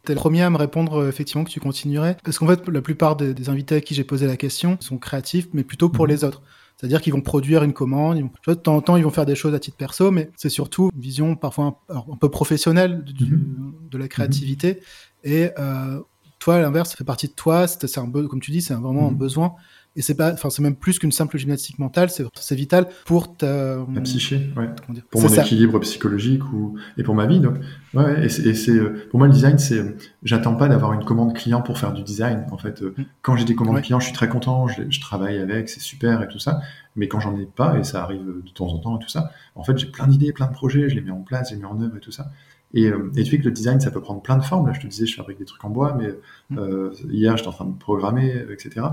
T'es 0.05 0.15
le 0.15 0.19
premier 0.19 0.43
à 0.43 0.51
me 0.51 0.57
répondre 0.57 1.07
effectivement 1.09 1.45
que 1.45 1.51
tu 1.51 1.61
continuerais. 1.61 2.17
Parce 2.25 2.39
qu'en 2.39 2.47
fait, 2.47 2.67
la 2.69 2.81
plupart 2.81 3.17
des, 3.17 3.49
invités 3.49 3.77
à 3.77 3.81
qui 3.81 3.95
j'ai 3.95 4.05
posé 4.05 4.27
la 4.27 4.37
question 4.37 4.79
sont 4.81 4.99
créatifs, 4.99 5.49
mais 5.53 5.63
plutôt 5.63 5.89
pour 5.89 6.07
mhm. 6.07 6.11
les 6.11 6.25
autres. 6.25 6.43
C'est-à-dire 6.81 7.03
qu'ils 7.03 7.13
vont 7.13 7.21
produire 7.21 7.63
une 7.63 7.75
commande, 7.75 8.17
ils 8.17 8.23
vont, 8.23 8.31
de 8.47 8.55
temps 8.55 8.77
en 8.77 8.81
temps, 8.81 8.97
ils 8.97 9.05
vont 9.05 9.11
faire 9.11 9.27
des 9.27 9.35
choses 9.35 9.53
à 9.53 9.59
titre 9.59 9.77
perso, 9.77 10.11
mais 10.11 10.31
c'est 10.35 10.49
surtout 10.49 10.91
une 10.95 11.01
vision 11.03 11.37
parfois 11.37 11.79
un, 11.91 12.17
peu 12.19 12.31
professionnelle 12.31 13.05
mhm. 13.21 13.75
de 13.91 13.99
la 13.99 14.09
créativité. 14.09 14.81
Et 15.23 15.51
euh, 15.59 16.01
toi, 16.39 16.55
à 16.55 16.61
l'inverse, 16.63 16.89
ça 16.89 16.97
fait 16.97 17.05
partie 17.05 17.29
de 17.29 17.35
toi, 17.35 17.67
c'est 17.67 17.99
un 17.99 18.11
comme 18.11 18.41
tu 18.41 18.51
dis, 18.51 18.63
c'est 18.63 18.73
vraiment 18.73 19.09
un 19.09 19.11
mhm. 19.11 19.19
besoin. 19.19 19.57
Et 19.97 20.03
c'est 20.03 20.15
pas, 20.15 20.33
enfin, 20.33 20.51
c'est 20.51 20.63
même 20.63 20.77
plus 20.77 21.01
qu'une 21.01 21.11
simple 21.11 21.37
gymnastique 21.37 21.81
mentale, 21.81 22.11
c'est 22.11 22.55
vital 22.55 22.87
pour 23.07 23.37
ta. 23.37 23.85
La 23.93 24.01
psyché, 24.03 24.51
ouais. 24.57 24.69
Pour 25.11 25.21
mon 25.21 25.29
équilibre 25.29 25.81
psychologique 25.81 26.45
ou, 26.53 26.77
et 26.97 27.03
pour 27.03 27.17
ma 27.17 27.27
vie, 27.27 27.41
donc. 27.41 27.57
Ouais, 27.93 28.25
et 28.25 28.29
c'est, 28.29 28.71
euh, 28.71 29.09
pour 29.11 29.19
moi, 29.19 29.27
le 29.27 29.33
design, 29.33 29.59
c'est, 29.59 29.97
j'attends 30.23 30.55
pas 30.55 30.69
d'avoir 30.69 30.93
une 30.93 31.05
commande 31.05 31.35
client 31.35 31.61
pour 31.61 31.77
faire 31.77 31.93
du 31.93 32.05
design. 32.05 32.47
En 32.53 32.59
fait, 32.59 32.83
euh, 32.83 32.95
mm. 32.97 33.05
quand 33.23 33.37
j'ai 33.37 33.45
des 33.45 33.57
commandes 33.57 33.83
clients, 33.83 33.99
je 33.99 34.05
suis 34.07 34.15
très 34.15 34.29
content, 34.29 34.69
je, 34.69 34.83
je 34.89 35.01
travaille 35.01 35.39
avec, 35.39 35.69
c'est 35.69 35.81
super 35.81 36.23
et 36.23 36.29
tout 36.29 36.39
ça. 36.39 36.61
Mais 36.95 37.09
quand 37.09 37.19
j'en 37.19 37.37
ai 37.37 37.47
pas, 37.47 37.77
et 37.79 37.85
ça 37.85 38.03
arrive 38.03 38.25
de 38.25 38.51
temps 38.51 38.69
en 38.69 38.79
temps 38.79 38.97
et 38.97 39.03
tout 39.03 39.09
ça, 39.09 39.33
en 39.57 39.65
fait, 39.65 39.77
j'ai 39.77 39.87
plein 39.87 40.07
d'idées, 40.07 40.33
plein 40.33 40.47
de 40.47 40.53
projets, 40.53 40.89
je 40.89 40.95
les 40.95 41.01
mets 41.01 41.11
en 41.11 41.23
place, 41.23 41.51
je 41.51 41.57
les 41.57 41.61
mets 41.61 41.67
en 41.67 41.81
œuvre 41.81 41.97
et 41.97 42.01
tout 42.01 42.13
ça. 42.13 42.31
Et, 42.75 42.87
euh, 42.87 43.11
et 43.17 43.25
tu 43.25 43.31
sais 43.31 43.39
que 43.39 43.45
le 43.45 43.51
design, 43.51 43.81
ça 43.81 43.91
peut 43.91 44.01
prendre 44.01 44.23
plein 44.23 44.37
de 44.37 44.45
formes. 44.45 44.67
Là, 44.67 44.73
je 44.73 44.81
te 44.81 44.87
disais, 44.87 45.07
je 45.07 45.17
fabrique 45.17 45.39
des 45.39 45.45
trucs 45.45 45.65
en 45.65 45.71
bois, 45.71 45.97
mais 45.99 46.15
mm. 46.51 46.59
euh, 46.59 46.93
hier, 47.11 47.37
j'étais 47.37 47.49
en 47.49 47.53
train 47.53 47.65
de 47.65 47.77
programmer, 47.77 48.45
etc. 48.51 48.87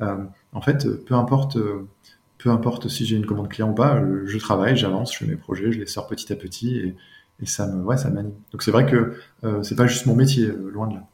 Euh, 0.00 0.24
en 0.52 0.60
fait, 0.60 0.88
peu 1.04 1.14
importe, 1.14 1.58
peu 2.38 2.50
importe 2.50 2.88
si 2.88 3.06
j'ai 3.06 3.16
une 3.16 3.26
commande 3.26 3.48
client 3.48 3.70
ou 3.70 3.74
pas, 3.74 4.02
je 4.24 4.38
travaille, 4.38 4.76
j'avance, 4.76 5.12
je 5.12 5.18
fais 5.18 5.26
mes 5.26 5.36
projets, 5.36 5.72
je 5.72 5.80
les 5.80 5.86
sors 5.86 6.06
petit 6.06 6.32
à 6.32 6.36
petit 6.36 6.76
et, 6.76 6.96
et 7.40 7.46
ça 7.46 7.66
me, 7.66 7.82
ouais, 7.82 7.96
ça 7.96 8.10
m'anime. 8.10 8.34
Donc 8.52 8.62
c'est 8.62 8.70
vrai 8.70 8.86
que 8.86 9.14
euh, 9.44 9.62
c'est 9.62 9.76
pas 9.76 9.86
juste 9.86 10.06
mon 10.06 10.14
métier, 10.14 10.46
loin 10.46 10.88
de 10.88 10.94
là. 10.94 11.06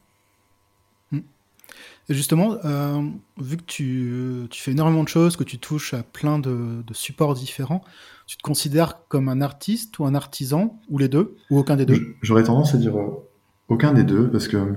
Justement, 2.13 2.57
euh, 2.65 3.01
vu 3.39 3.57
que 3.57 3.63
tu, 3.63 4.47
fais 4.51 4.71
énormément 4.71 5.03
de 5.03 5.09
choses, 5.09 5.35
que 5.35 5.43
tu 5.43 5.59
touches 5.59 5.93
à 5.93 6.03
plein 6.03 6.39
de, 6.39 6.83
supports 6.93 7.33
différents, 7.33 7.83
tu 8.27 8.37
te 8.37 8.43
considères 8.43 9.07
comme 9.07 9.29
un 9.29 9.41
artiste 9.41 9.97
ou 9.99 10.05
un 10.05 10.15
artisan, 10.15 10.79
ou 10.89 10.97
les 10.97 11.07
deux, 11.07 11.35
ou 11.49 11.59
aucun 11.59 11.75
des 11.75 11.85
deux? 11.85 12.15
J'aurais 12.21 12.43
tendance 12.43 12.73
à 12.75 12.77
dire 12.77 12.93
aucun 13.67 13.93
des 13.93 14.03
deux, 14.03 14.29
parce 14.29 14.47
que 14.47 14.75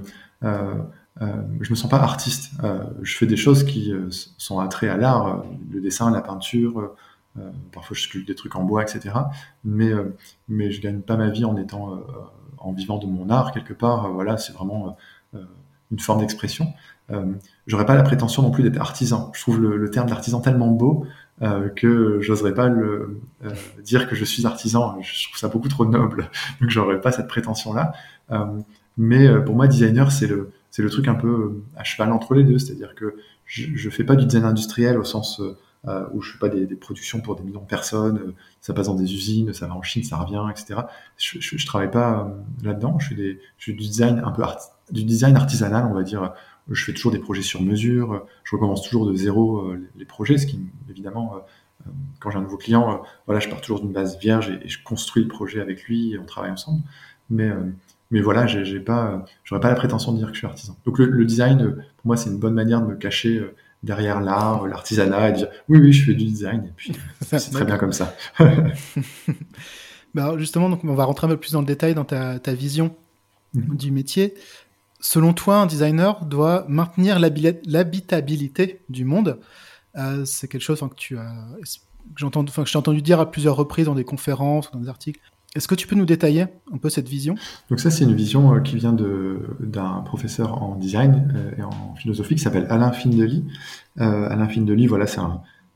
euh, 1.23 1.43
je 1.61 1.71
me 1.71 1.75
sens 1.77 1.89
pas 1.89 1.99
artiste. 1.99 2.53
Euh, 2.65 2.85
je 3.03 3.17
fais 3.17 3.27
des 3.27 3.37
choses 3.37 3.65
qui 3.65 3.93
euh, 3.93 4.09
sont 4.11 4.59
attrées 4.59 4.89
à 4.89 4.97
l'art, 4.97 5.45
le 5.71 5.81
dessin, 5.81 6.11
la 6.11 6.21
peinture. 6.21 6.95
parfois, 7.73 7.97
je 7.97 8.03
sculpte 8.03 8.27
des 8.27 8.35
trucs 8.35 8.57
en 8.57 8.65
bois, 8.65 8.83
etc. 8.83 9.15
Mais 9.65 9.91
mais 10.49 10.71
je 10.71 10.81
gagne 10.81 11.01
pas 11.01 11.17
ma 11.17 11.31
vie 11.31 11.45
en 11.45 11.57
étant 11.57 12.01
en 12.59 12.73
vivant 12.73 12.99
de 12.99 13.07
mon 13.07 13.29
art 13.31 13.53
quelque 13.53 13.75
part. 13.75 14.13
voilà, 14.13 14.37
c'est 14.37 14.53
vraiment 14.53 14.97
une 15.91 15.99
forme 15.99 16.21
d'expression. 16.21 16.73
Euh, 17.11 17.35
J'aurais 17.67 17.87
pas 17.87 17.95
la 17.95 18.03
prétention 18.03 18.43
non 18.43 18.51
plus 18.51 18.63
d'être 18.63 18.81
artisan. 18.81 19.31
Je 19.35 19.41
trouve 19.41 19.61
le, 19.61 19.77
le 19.77 19.91
terme 19.91 20.09
d'artisan 20.09 20.41
tellement 20.41 20.69
beau 20.69 21.07
euh, 21.43 21.69
que 21.69 22.21
j'oserais 22.21 22.55
pas 22.55 22.69
le 22.69 23.21
euh, 23.45 23.51
dire 23.83 24.09
que 24.09 24.15
je 24.15 24.25
suis 24.25 24.47
artisan. 24.47 25.01
Je 25.03 25.29
trouve 25.29 25.39
ça 25.39 25.49
beaucoup 25.49 25.69
trop 25.69 25.87
noble, 25.87 26.31
donc 26.61 26.71
j'aurais 26.71 27.01
pas 27.01 27.13
cette 27.13 27.29
prétention-là. 27.29 27.93
mais 28.97 29.29
pour 29.45 29.55
moi, 29.55 29.67
designer, 29.67 30.13
c'est 30.13 30.27
le 30.27 30.51
c'est 30.71 30.83
le 30.83 30.91
truc 30.91 31.07
un 31.07 31.15
peu 31.15 31.63
à 31.77 31.85
cheval 31.85 32.11
entre 32.11 32.35
les 32.35 32.43
deux, 32.43 32.59
c'est-à-dire 32.59 32.97
que 32.97 33.15
je, 33.47 33.69
je 33.77 33.91
fais 33.91 34.03
pas 34.03 34.17
du 34.17 34.27
design 34.27 34.45
industriel 34.45 34.99
au 34.99 35.05
sens 35.05 35.41
euh, 35.87 36.07
où 36.13 36.23
je 36.23 36.33
fais 36.33 36.39
pas 36.39 36.49
des, 36.49 36.67
des, 36.67 36.77
productions 36.77 37.21
pour 37.21 37.37
des 37.37 37.43
millions 37.43 37.61
de 37.61 37.67
personnes, 37.67 38.33
ça 38.63 38.73
passe 38.73 38.87
dans 38.87 38.95
des 38.95 39.13
usines, 39.13 39.53
ça 39.53 39.67
va 39.67 39.75
en 39.75 39.83
Chine, 39.83 40.03
ça 40.03 40.17
revient, 40.17 40.43
etc. 40.51 40.81
Je, 41.19 41.39
je, 41.41 41.59
je 41.59 41.67
travaille 41.67 41.91
pas 41.91 42.35
là-dedans, 42.63 42.99
je 42.99 43.09
fais 43.09 43.15
des, 43.15 43.41
je 43.59 43.67
fais 43.67 43.73
du 43.73 43.85
design 43.87 44.23
un 44.25 44.31
peu 44.31 44.43
art, 44.43 44.59
du 44.91 45.05
design 45.05 45.37
artisanal, 45.37 45.85
on 45.85 45.93
va 45.93 46.03
dire. 46.03 46.33
Je 46.71 46.85
fais 46.85 46.93
toujours 46.93 47.13
des 47.13 47.19
projets 47.19 47.43
sur 47.43 47.61
mesure, 47.63 48.27
je 48.45 48.57
recommence 48.57 48.83
toujours 48.83 49.07
de 49.07 49.15
zéro 49.15 49.73
les, 49.97 50.05
projets, 50.05 50.39
ce 50.39 50.47
qui 50.47 50.61
évidemment 50.89 51.35
quand 52.21 52.31
j'ai 52.31 52.39
un 52.39 52.43
nouveau 52.43 52.57
client, 52.57 53.03
voilà, 53.27 53.41
je 53.41 53.49
pars 53.51 53.61
toujours 53.61 53.81
d'une 53.81 53.93
base 53.93 54.19
vierge 54.19 54.49
et, 54.49 54.65
et, 54.65 54.69
je 54.69 54.83
construis 54.83 55.23
le 55.23 55.29
projet 55.29 55.61
avec 55.61 55.85
lui 55.85 56.13
et 56.13 56.19
on 56.19 56.25
travaille 56.25 56.53
ensemble. 56.53 56.81
Mais 57.29 57.51
mais 58.15 58.21
voilà, 58.21 58.47
j'ai 58.47 58.79
pas, 58.79 59.25
j'aurais 59.43 59.61
pas 59.61 59.71
la 59.71 59.75
prétention 59.75 60.13
de 60.13 60.19
dire 60.19 60.29
que 60.29 60.35
je 60.35 60.39
suis 60.39 60.47
artisan. 60.47 60.77
Donc 60.85 61.01
le, 61.01 61.25
design, 61.25 61.63
euh, 61.63 61.71
pour 61.73 62.07
moi, 62.07 62.17
c'est 62.17 62.31
une 62.31 62.39
bonne 62.39 62.55
manière 62.55 62.81
de 62.81 62.87
me 62.87 62.95
cacher 62.95 63.39
euh, 63.39 63.57
derrière 63.83 64.21
l'art, 64.21 64.65
euh, 64.65 64.69
l'artisanat, 64.69 65.31
et 65.31 65.33
dire 65.33 65.49
oui, 65.69 65.81
oui, 65.81 65.93
je 65.93 66.05
fais 66.05 66.15
du 66.15 66.25
design, 66.25 66.65
et 66.65 66.73
puis 66.77 66.93
c'est 67.21 67.51
très 67.51 67.65
bien 67.65 67.77
comme 67.77 67.93
ça. 67.93 68.15
bah 70.15 70.35
justement, 70.39 70.69
donc 70.69 70.85
on 70.85 70.95
va 70.95 71.05
rentrer 71.05 71.27
un 71.27 71.31
peu 71.31 71.37
plus 71.37 71.53
dans 71.53 71.61
le 71.61 71.67
détail 71.67 71.95
dans 71.95 72.05
ta, 72.05 72.39
ta 72.39 72.55
vision 72.55 72.95
mhm. 73.55 73.77
du 73.77 73.91
métier. 73.91 74.35
Selon 75.07 75.35
toi, 75.35 75.59
un 75.59 75.67
designer 75.67 76.25
doit 76.25 76.65
maintenir 76.67 77.19
l'habitabilité 77.19 78.81
du 78.89 79.05
monde? 79.05 79.39
c'est 80.25 80.49
quelque 80.49 80.63
chose 80.63 80.81
que 80.81 80.95
tu 80.97 81.17
as, 81.19 81.33
que 82.17 82.71
j'ai 82.71 82.79
entendu 82.79 83.03
dire 83.03 83.21
à 83.21 83.31
plusieurs 83.31 83.55
reprises 83.55 83.85
dans 83.85 83.95
des 83.95 84.05
conférences, 84.05 84.73
dans 84.73 84.81
des 84.81 84.89
articles. 84.89 85.21
Est-ce 85.55 85.69
que 85.69 85.75
tu 85.75 85.87
peux 85.87 85.95
nous 85.95 86.07
détailler 86.07 86.47
un 86.73 86.79
peu 86.79 86.89
cette 86.89 87.09
vision? 87.09 87.37
Donc 87.71 87.79
ça, 87.79 87.91
c'est 87.91 88.05
une 88.05 88.15
vision 88.15 88.55
euh, 88.55 88.61
qui 88.61 88.77
vient 88.77 88.97
d'un 89.61 90.01
professeur 90.01 90.63
en 90.63 90.75
design 90.75 91.33
euh, 91.37 91.53
et 91.59 91.63
en 91.63 91.95
philosophie 91.95 92.35
qui 92.35 92.41
s'appelle 92.41 92.67
Alain 92.71 92.91
Findely. 92.91 93.45
Euh, 94.01 94.29
Alain 94.31 94.49
Findely, 94.49 94.87
voilà, 94.87 95.07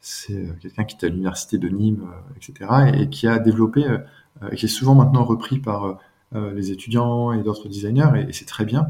c'est 0.01 0.59
quelqu'un 0.61 0.85
qui 0.85 0.97
était 0.97 1.07
à 1.07 1.11
l'université 1.11 1.59
de 1.59 1.69
Nîmes, 1.69 2.09
etc., 2.37 2.71
et, 2.95 3.09
qui 3.09 3.29
a 3.29 3.39
développé, 3.39 3.85
et 4.51 4.57
qui 4.57 4.65
est 4.65 4.69
souvent 4.69 4.95
maintenant 4.95 5.25
repris 5.25 5.59
par 5.59 5.99
les 6.33 6.71
étudiants 6.71 7.33
et 7.33 7.43
d'autres 7.43 7.69
designers, 7.69 8.27
et 8.29 8.33
c'est 8.33 8.47
très 8.47 8.65
bien, 8.65 8.89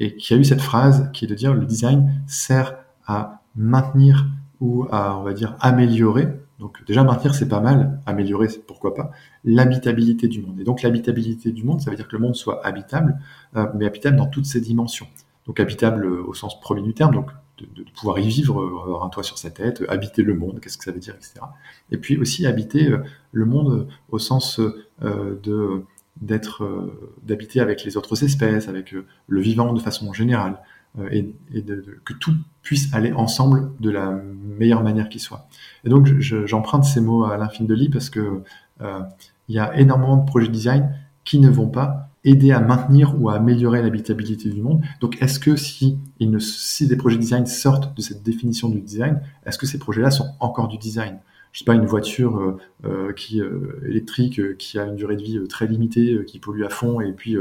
et 0.00 0.16
qui 0.16 0.34
a 0.34 0.36
eu 0.36 0.44
cette 0.44 0.60
phrase 0.60 1.10
qui 1.12 1.24
est 1.24 1.28
de 1.28 1.34
dire 1.34 1.54
le 1.54 1.66
design 1.66 2.22
sert 2.26 2.76
à 3.06 3.42
maintenir 3.56 4.26
ou 4.60 4.86
à, 4.90 5.18
on 5.18 5.22
va 5.22 5.32
dire, 5.32 5.56
améliorer 5.60 6.28
donc 6.58 6.84
déjà 6.86 7.04
maintenir 7.04 7.34
c'est 7.34 7.48
pas 7.48 7.60
mal, 7.60 8.00
améliorer 8.04 8.48
pourquoi 8.66 8.94
pas, 8.94 9.10
l'habitabilité 9.44 10.26
du 10.26 10.42
monde. 10.42 10.58
Et 10.60 10.64
donc 10.64 10.82
l'habitabilité 10.82 11.52
du 11.52 11.62
monde, 11.62 11.80
ça 11.80 11.90
veut 11.90 11.96
dire 11.96 12.08
que 12.08 12.16
le 12.16 12.22
monde 12.22 12.34
soit 12.34 12.64
habitable, 12.66 13.18
euh, 13.56 13.66
mais 13.74 13.86
habitable 13.86 14.16
dans 14.16 14.26
toutes 14.26 14.46
ses 14.46 14.60
dimensions. 14.60 15.06
Donc 15.46 15.60
habitable 15.60 16.04
euh, 16.04 16.24
au 16.26 16.34
sens 16.34 16.60
premier 16.60 16.82
du 16.82 16.94
terme, 16.94 17.14
donc 17.14 17.30
de, 17.58 17.84
pouvoir 17.96 18.18
y 18.18 18.28
vivre, 18.28 18.60
euh, 18.60 18.82
avoir 18.82 19.04
un 19.04 19.08
toit 19.08 19.22
sur 19.22 19.38
sa 19.38 19.50
tête, 19.50 19.84
habiter 19.88 20.22
le 20.22 20.34
monde, 20.34 20.58
qu'est-ce 20.60 20.78
que 20.78 20.84
ça 20.84 20.92
veut 20.92 21.00
dire, 21.00 21.14
etc. 21.14 21.40
Et 21.92 21.96
puis 21.96 22.18
aussi 22.18 22.44
habiter 22.46 22.92
le 23.32 23.44
monde 23.44 23.88
au 24.10 24.18
sens 24.18 24.60
de 25.00 25.84
d'être 26.20 26.90
d'habiter 27.22 27.60
avec 27.60 27.84
les 27.84 27.96
autres 27.96 28.24
espèces, 28.24 28.68
avec 28.68 28.92
le 28.92 29.40
vivant 29.40 29.72
de 29.72 29.80
façon 29.80 30.12
générale. 30.12 30.58
Euh, 30.98 31.08
et, 31.10 31.34
que 32.04 32.12
tout 32.14 32.32
puisse 32.62 32.92
aller 32.94 33.12
ensemble 33.12 33.72
de 33.80 33.90
la 33.90 34.10
meilleure 34.58 34.82
manière 34.82 35.08
qui 35.08 35.18
soit. 35.18 35.48
Et 35.84 35.88
donc 35.88 36.06
j'emprunte 36.18 36.84
ces 36.84 37.00
mots 37.00 37.24
à 37.24 37.34
Alain 37.34 37.48
Findely 37.48 37.88
parce 37.88 38.10
que 38.10 38.42
euh, 38.80 39.00
il 39.48 39.54
y 39.54 39.58
a 39.58 39.76
énormément 39.78 40.16
de 40.16 40.24
projets 40.24 40.48
de 40.48 40.52
design 40.52 40.94
qui 41.24 41.40
ne 41.40 41.50
vont 41.50 41.68
pas 41.68 42.10
aider 42.24 42.52
à 42.52 42.60
maintenir 42.60 43.14
ou 43.20 43.28
à 43.28 43.34
améliorer 43.34 43.82
l'habitabilité 43.82 44.50
du 44.50 44.60
monde. 44.60 44.82
Donc, 45.00 45.20
est-ce 45.22 45.38
que 45.38 45.56
si, 45.56 45.98
ne, 46.20 46.38
si 46.38 46.86
des 46.86 46.96
projets 46.96 47.16
de 47.16 47.22
design 47.22 47.46
sortent 47.46 47.96
de 47.96 48.02
cette 48.02 48.22
définition 48.22 48.68
du 48.68 48.80
design, 48.80 49.20
est-ce 49.46 49.56
que 49.56 49.66
ces 49.66 49.78
projets-là 49.78 50.10
sont 50.10 50.26
encore 50.40 50.68
du 50.68 50.78
design? 50.78 51.18
Je 51.52 51.60
sais 51.60 51.64
pas, 51.64 51.74
une 51.74 51.86
voiture 51.86 52.38
euh, 52.38 52.56
euh 52.84 53.12
qui 53.12 53.40
euh, 53.40 53.80
électrique 53.86 54.56
qui 54.58 54.78
a 54.78 54.84
une 54.84 54.96
durée 54.96 55.16
de 55.16 55.22
vie 55.22 55.40
très 55.48 55.66
limitée, 55.66 56.24
qui 56.26 56.38
pollue 56.38 56.64
à 56.64 56.68
fond 56.68 57.00
et 57.00 57.12
puis 57.12 57.36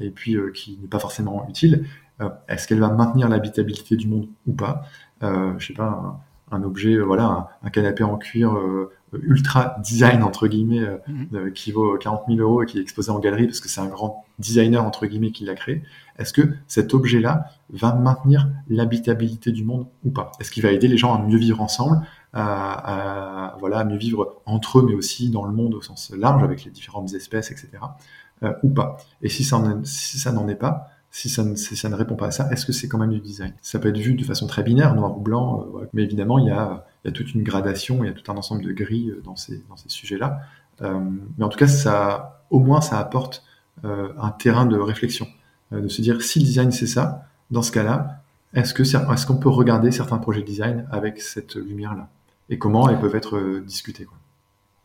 et 0.00 0.10
puis 0.10 0.36
qui 0.54 0.78
n'est 0.80 0.88
pas 0.88 0.98
forcément 0.98 1.46
utile. 1.48 1.86
Est-ce 2.48 2.66
qu'elle 2.66 2.80
va 2.80 2.88
maintenir 2.88 3.28
l'habitabilité 3.28 3.96
du 3.96 4.08
monde 4.08 4.28
ou 4.46 4.52
pas? 4.52 4.82
Je 5.22 5.64
sais 5.64 5.74
pas, 5.74 6.20
un, 6.50 6.62
objet, 6.62 6.98
voilà, 6.98 7.48
un, 7.62 7.70
canapé 7.70 8.02
en 8.02 8.16
cuir 8.16 8.56
ultra 9.12 9.76
design 9.82 10.22
entre 10.22 10.48
guillemets 10.48 10.86
mhm. 11.06 11.52
qui 11.52 11.72
vaut 11.72 11.96
40 11.96 12.22
000 12.28 12.40
euros 12.40 12.62
et 12.62 12.66
qui 12.66 12.78
est 12.78 12.82
exposé 12.82 13.10
en 13.10 13.18
galerie 13.18 13.46
parce 13.46 13.60
que 13.60 13.68
c'est 13.68 13.80
un 13.80 13.86
grand 13.88 14.24
designer 14.38 14.84
entre 14.84 15.06
guillemets 15.06 15.30
qui 15.30 15.44
l'a 15.44 15.54
créé. 15.54 15.82
Est-ce 16.18 16.32
que 16.32 16.42
cet 16.66 16.94
objet-là 16.94 17.46
va 17.70 17.94
maintenir 17.94 18.48
l'habitabilité 18.68 19.52
du 19.52 19.64
monde 19.64 19.86
ou 20.04 20.10
pas? 20.10 20.32
Est-ce 20.40 20.50
qu'il 20.50 20.62
va 20.62 20.72
aider 20.72 20.88
les 20.88 20.96
gens 20.96 21.14
à 21.14 21.22
mieux 21.22 21.38
vivre 21.38 21.60
ensemble, 21.60 22.04
à, 22.32 23.56
voilà, 23.58 23.78
à 23.78 23.84
mieux 23.84 23.96
vivre 23.96 24.40
entre 24.46 24.78
eux, 24.80 24.86
mais 24.86 24.94
aussi 24.94 25.30
dans 25.30 25.44
le 25.44 25.52
monde 25.52 25.74
au 25.74 25.82
sens 25.82 26.12
large 26.16 26.42
avec 26.42 26.64
les 26.64 26.70
différentes 26.70 27.14
espèces, 27.14 27.50
etc. 27.50 27.70
ou 28.62 28.68
pas 28.68 28.98
Et 29.22 29.28
si 29.28 29.44
ça, 29.44 29.58
n'en 29.58 30.48
est 30.48 30.54
pas, 30.54 30.90
si 31.10 31.28
ça, 31.28 31.42
ne, 31.42 31.94
répond 31.94 32.16
pas 32.16 32.26
à 32.26 32.30
ça, 32.30 32.48
est-ce 32.52 32.66
que 32.66 32.72
c'est 32.72 32.88
quand 32.88 32.98
même 32.98 33.12
du 33.12 33.20
design? 33.20 33.52
Ça 33.62 33.78
peut 33.78 33.88
être 33.88 33.98
vu 33.98 34.14
de 34.14 34.24
façon 34.24 34.46
très 34.46 34.62
binaire, 34.62 34.94
noir 34.94 35.16
ou 35.16 35.20
blanc, 35.20 35.66
euh, 35.74 35.88
mais 35.92 36.02
évidemment, 36.02 36.38
il 36.38 36.46
y, 36.46 36.50
a, 36.50 36.84
toute 37.14 37.34
une 37.34 37.42
gradation, 37.42 38.04
il 38.04 38.08
y 38.08 38.10
a 38.10 38.12
tout 38.12 38.30
un 38.30 38.36
ensemble 38.36 38.62
de 38.62 38.72
grilles 38.72 39.10
euh, 39.10 39.22
dans 39.24 39.36
ces, 39.36 39.62
sujets-là. 39.86 40.40
Euh, 40.82 41.00
mais 41.38 41.44
en 41.44 41.48
tout 41.48 41.58
cas, 41.58 42.42
au 42.50 42.60
moins, 42.60 42.80
ça 42.80 42.98
apporte 42.98 43.44
un 43.84 44.30
terrain 44.30 44.66
de 44.66 44.76
réflexion, 44.76 45.28
de 45.70 45.86
se 45.86 46.02
dire 46.02 46.20
si 46.20 46.40
le 46.40 46.44
design 46.44 46.72
c'est 46.72 46.88
ça, 46.88 47.26
dans 47.52 47.62
ce 47.62 47.70
cas-là, 47.70 48.22
est-ce 48.52 49.26
qu'on 49.26 49.36
peut 49.36 49.48
regarder 49.48 49.92
certains 49.92 50.18
projets 50.18 50.40
de 50.40 50.46
design 50.46 50.88
avec 50.90 51.20
cette 51.20 51.54
lumière-là? 51.54 52.08
Et 52.48 52.58
comment 52.58 52.88
elles 52.88 53.00
peuvent 53.00 53.16
être 53.16 53.60
discutées 53.60 54.04
quoi. 54.04 54.16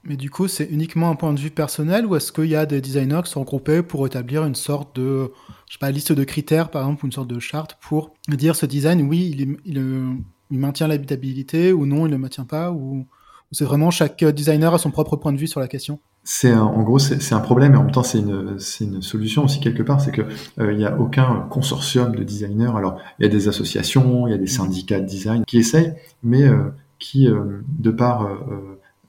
Mais 0.06 0.18
du 0.18 0.30
coup, 0.30 0.50
c'est 0.50 0.66
uniquement 0.66 1.10
un 1.10 1.16
point 1.16 1.32
de 1.32 1.40
vue 1.40 1.50
personnel 1.50 2.06
ou 2.06 2.18
est-ce 2.18 2.34
qu'il 2.34 2.48
y 2.48 2.58
a 2.58 2.66
des 2.66 2.82
designers 2.82 3.22
qui 3.24 3.32
sont 3.32 3.40
regroupés 3.40 3.82
pour 3.82 4.06
établir 4.06 4.44
une 4.44 4.56
sorte 4.56 5.00
de, 5.00 5.32
je 5.70 5.74
sais 5.74 5.80
pas, 5.80 5.92
liste 5.92 6.12
de 6.12 6.24
critères, 6.26 6.72
par 6.72 6.82
exemple, 6.82 7.06
ou 7.06 7.08
une 7.08 7.14
sorte 7.14 7.30
de 7.30 7.40
charte 7.40 7.78
pour 7.80 8.14
dire 8.28 8.58
ce 8.58 8.66
design, 8.66 9.02
oui, 9.08 9.34
il, 9.34 9.58
il, 9.64 10.18
il 10.52 10.60
maintient 10.60 10.88
l'habitabilité 10.88 11.72
ou 11.72 11.86
non, 11.86 12.06
il 12.06 12.10
ne 12.10 12.16
le 12.16 12.18
maintient 12.18 12.44
pas 12.44 12.72
ou, 12.72 13.08
c'est 13.54 13.66
vraiment 13.66 13.92
chaque 13.92 14.24
designer 14.26 14.74
a 14.74 14.78
son 14.78 14.92
propre 14.92 15.16
point 15.16 15.32
de 15.32 15.38
vue 15.38 15.48
sur 15.48 15.60
la 15.60 15.68
question? 15.68 16.00
C'est 16.24 16.54
en 16.54 16.82
gros 16.82 17.00
c'est 17.00 17.34
un 17.34 17.40
problème 17.40 17.74
et 17.74 17.78
en 17.78 17.84
même 17.84 17.92
temps 17.92 18.02
c'est 18.02 18.20
une, 18.20 18.58
une 18.82 19.02
solution 19.02 19.44
aussi 19.44 19.60
quelque 19.60 19.84
part. 19.84 20.02
C'est 20.02 20.12
que 20.12 20.24
euh, 20.60 20.72
il 20.72 20.78
n'y 20.78 20.86
a 20.86 20.98
aucun 20.98 21.46
consortium 21.50 22.16
de 22.16 22.24
designers. 22.24 22.72
Alors 22.76 22.98
il 23.20 23.24
y 23.24 23.26
a 23.28 23.30
des 23.30 23.48
associations 23.48 24.26
il 24.28 24.32
y 24.32 24.34
a 24.34 24.38
des 24.38 24.48
syndicats 24.48 25.00
de 25.00 25.06
design 25.06 25.44
qui 25.46 25.60
essayent 25.60 25.94
mais 26.24 26.44
euh, 26.44 26.72
qui 27.04 27.28
euh, 27.28 27.62
de 27.68 27.92
par 27.92 28.28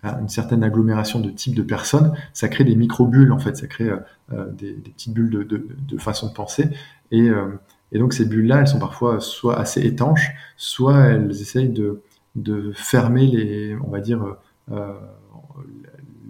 une 0.03 0.29
certaine 0.29 0.63
agglomération 0.63 1.21
de 1.21 1.31
types 1.31 1.55
de 1.55 1.63
personnes, 1.63 2.13
ça 2.35 2.49
crée 2.49 2.65
des 2.65 2.77
micro-bulles, 2.77 3.33
en 3.33 3.39
fait, 3.39 3.57
ça 3.57 3.67
crée 3.67 3.91
des, 4.53 4.75
petites 4.75 5.15
bulles 5.15 5.47
de, 5.47 5.99
façon 5.99 6.29
de 6.29 6.35
penser. 6.35 6.69
Et, 7.11 7.31
donc 7.95 8.13
ces 8.13 8.27
bulles-là, 8.27 8.61
elles 8.61 8.67
sont 8.67 8.79
parfois 8.79 9.21
soit 9.21 9.59
assez 9.59 9.81
étanches, 9.81 10.33
soit 10.59 10.99
elles 11.07 11.31
essayent 11.31 11.71
de, 11.71 12.03
de 12.35 12.73
fermer 12.75 13.27
les, 13.27 13.77
on 13.77 13.89
va 13.89 14.01
dire, 14.01 14.37
euh, 14.73 14.93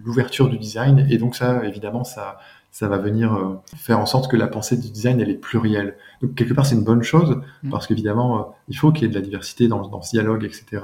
l'ouverture 0.04 0.50
du 0.50 0.58
design. 0.58 1.06
Et 1.08 1.16
donc 1.16 1.34
ça, 1.34 1.64
évidemment, 1.64 2.04
ça, 2.04 2.38
ça 2.74 2.88
va 2.88 2.98
venir 2.98 3.32
euh, 3.32 3.54
faire 3.76 4.00
en 4.00 4.04
sorte 4.04 4.28
que 4.28 4.36
la 4.36 4.48
pensée 4.48 4.76
du 4.76 4.90
design, 4.90 5.20
elle 5.20 5.30
est 5.30 5.36
plurielle. 5.36 5.96
Donc 6.20 6.34
quelque 6.34 6.54
part, 6.54 6.66
c'est 6.66 6.74
une 6.74 6.82
bonne 6.82 7.04
chose, 7.04 7.40
mm. 7.62 7.70
parce 7.70 7.86
qu'évidemment, 7.86 8.36
euh, 8.36 8.42
il 8.66 8.76
faut 8.76 8.90
qu'il 8.90 9.02
y 9.02 9.06
ait 9.06 9.10
de 9.10 9.14
la 9.14 9.20
diversité 9.20 9.68
dans, 9.68 9.86
dans 9.86 10.02
ce 10.02 10.10
dialogue, 10.10 10.42
etc., 10.42 10.82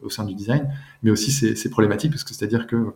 au 0.00 0.08
sein 0.08 0.24
du 0.24 0.34
design. 0.34 0.66
Mais 1.02 1.10
aussi, 1.10 1.30
c'est 1.30 1.68
problématique, 1.68 2.10
parce 2.10 2.24
que 2.24 2.32
c'est-à-dire 2.32 2.66
que 2.66 2.94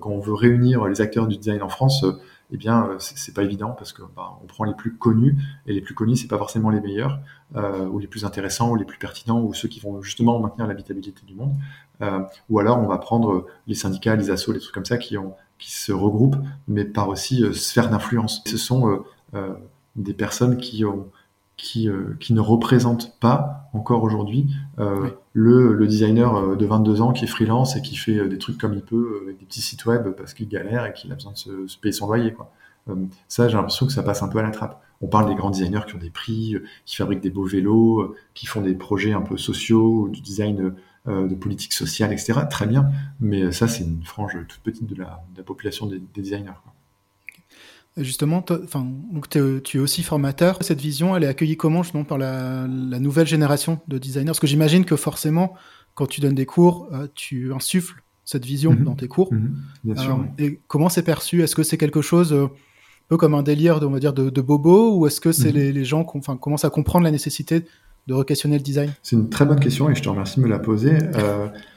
quand 0.00 0.10
on 0.10 0.20
veut 0.20 0.34
réunir 0.34 0.84
les 0.84 1.00
acteurs 1.00 1.26
du 1.26 1.38
design 1.38 1.62
en 1.62 1.70
France, 1.70 2.04
eh 2.50 2.56
bien, 2.56 2.86
euh, 2.86 2.96
c'est 2.98 3.34
pas 3.34 3.42
évident 3.42 3.72
parce 3.72 3.92
que 3.92 4.02
bah, 4.16 4.38
on 4.42 4.46
prend 4.46 4.64
les 4.64 4.74
plus 4.74 4.96
connus 4.96 5.36
et 5.66 5.74
les 5.74 5.80
plus 5.80 5.94
connus, 5.94 6.16
c'est 6.16 6.28
pas 6.28 6.38
forcément 6.38 6.70
les 6.70 6.80
meilleurs 6.80 7.20
euh, 7.56 7.86
ou 7.86 7.98
les 7.98 8.06
plus 8.06 8.24
intéressants 8.24 8.70
ou 8.70 8.76
les 8.76 8.84
plus 8.84 8.98
pertinents 8.98 9.40
ou 9.42 9.52
ceux 9.52 9.68
qui 9.68 9.80
vont 9.80 10.00
justement 10.00 10.40
maintenir 10.40 10.66
l'habitabilité 10.66 11.22
du 11.26 11.34
monde. 11.34 11.54
Euh, 12.00 12.20
ou 12.48 12.58
alors, 12.58 12.78
on 12.78 12.86
va 12.86 12.98
prendre 12.98 13.46
les 13.66 13.74
syndicats, 13.74 14.16
les 14.16 14.30
assos, 14.30 14.52
les 14.52 14.60
trucs 14.60 14.74
comme 14.74 14.86
ça 14.86 14.96
qui 14.96 15.18
ont 15.18 15.34
qui 15.58 15.72
se 15.72 15.92
regroupent, 15.92 16.38
mais 16.66 16.84
par 16.84 17.08
aussi 17.08 17.44
sphère 17.52 17.90
d'influence. 17.90 18.42
Ce 18.46 18.56
sont 18.56 19.02
des 19.96 20.14
personnes 20.14 20.56
qui 20.56 20.84
ont 20.84 21.08
qui, 21.58 21.88
euh, 21.88 22.16
qui 22.20 22.32
ne 22.32 22.40
représente 22.40 23.18
pas 23.18 23.68
encore 23.74 24.04
aujourd'hui 24.04 24.46
euh, 24.78 25.10
le, 25.34 25.74
le, 25.74 25.86
designer 25.86 26.36
euh, 26.36 26.56
de 26.56 26.64
22 26.64 27.02
ans 27.02 27.12
qui 27.12 27.24
est 27.24 27.28
freelance 27.28 27.76
et 27.76 27.82
qui 27.82 27.96
fait 27.96 28.26
des 28.28 28.38
trucs 28.38 28.56
comme 28.56 28.74
il 28.74 28.80
peut 28.80 29.20
avec 29.24 29.38
des 29.38 29.44
petits 29.44 29.60
sites 29.60 29.84
web 29.84 30.08
parce 30.16 30.32
qu'il 30.32 30.48
galère 30.48 30.86
et 30.86 30.92
qu'il 30.92 31.12
a 31.12 31.16
besoin 31.16 31.32
de 31.32 31.36
se, 31.36 31.66
se 31.66 31.76
payer 31.76 31.92
son 31.92 32.06
loyer. 32.06 32.32
Quoi. 32.32 32.50
ça, 33.26 33.48
j'ai 33.48 33.56
l'impression 33.56 33.86
que 33.86 33.92
ça 33.92 34.04
passe 34.04 34.22
un 34.22 34.28
peu 34.28 34.38
à 34.38 34.42
la 34.42 34.50
trappe. 34.50 34.80
On 35.00 35.08
parle 35.08 35.28
des 35.28 35.34
grands 35.34 35.50
designers 35.50 35.82
qui 35.86 35.96
ont 35.96 35.98
des 35.98 36.10
prix, 36.10 36.56
qui 36.86 36.96
fabriquent 36.96 37.20
des 37.20 37.30
beaux 37.30 37.44
vélos, 37.44 38.14
qui 38.34 38.46
font 38.46 38.62
des 38.62 38.74
projets 38.74 39.12
un 39.12 39.20
peu 39.20 39.36
sociaux, 39.36 40.08
du 40.08 40.20
design 40.20 40.74
de 41.08 41.34
politique 41.34 41.72
sociale, 41.72 42.12
etc. 42.12 42.40
Très 42.50 42.66
bien, 42.66 42.90
mais 43.20 43.50
ça, 43.52 43.66
c'est 43.66 43.84
une 43.84 44.04
frange 44.04 44.36
toute 44.46 44.60
petite 44.60 44.86
de 44.86 44.94
la, 44.94 45.24
de 45.32 45.38
la 45.38 45.42
population 45.42 45.86
des, 45.86 45.98
des 45.98 46.22
designers. 46.22 46.58
Quoi. 46.62 46.72
Justement, 47.98 48.44
enfin, 48.64 48.86
donc 49.12 49.28
tu 49.28 49.76
es 49.76 49.80
aussi 49.80 50.02
formateur. 50.02 50.58
Cette 50.60 50.80
vision, 50.80 51.16
elle 51.16 51.24
est 51.24 51.28
accueillie 51.28 51.56
comment 51.56 51.82
justement 51.82 52.04
par 52.04 52.18
la, 52.18 52.66
nouvelle 52.68 53.26
génération 53.26 53.80
de 53.88 53.98
designers? 53.98 54.26
Parce 54.26 54.40
que 54.40 54.46
j'imagine 54.46 54.84
que 54.84 54.94
forcément, 54.94 55.54
quand 55.94 56.06
tu 56.06 56.20
donnes 56.20 56.34
des 56.34 56.46
cours, 56.46 56.88
euh, 56.92 57.08
tu 57.14 57.52
insuffles 57.52 58.02
cette 58.24 58.44
vision 58.44 58.72
mhm. 58.72 58.84
dans 58.84 58.94
tes 58.94 59.08
cours. 59.08 59.32
Mhm. 59.32 59.56
Bien 59.84 59.96
sûr. 59.96 60.20
Euh, 60.20 60.42
et 60.42 60.60
comment 60.68 60.88
c'est 60.88 61.02
perçu? 61.02 61.42
Est-ce 61.42 61.56
que 61.56 61.64
c'est 61.64 61.78
quelque 61.78 62.02
chose 62.02 62.32
euh, 62.32 62.44
un 62.44 63.08
peu 63.08 63.16
comme 63.16 63.34
un 63.34 63.42
délire, 63.42 63.80
de, 63.80 63.86
on 63.86 63.90
va 63.90 63.98
dire, 63.98 64.12
de, 64.12 64.40
bobo, 64.40 64.96
ou 64.96 65.06
est-ce 65.06 65.20
que 65.20 65.32
c'est 65.32 65.52
mhm. 65.52 65.72
les, 65.72 65.84
gens 65.84 66.04
qui 66.04 66.20
commencent 66.40 66.64
à 66.64 66.70
comprendre 66.70 67.04
la 67.04 67.10
nécessité 67.10 67.64
de 68.08 68.14
re-questionner 68.14 68.56
le 68.56 68.62
design 68.62 68.90
C'est 69.04 69.14
une 69.14 69.28
très 69.28 69.44
bonne 69.44 69.60
question 69.60 69.88
et 69.88 69.94
je 69.94 70.02
te 70.02 70.08
remercie 70.08 70.40
de 70.40 70.44
me 70.44 70.48
la 70.48 70.58
poser. 70.58 70.98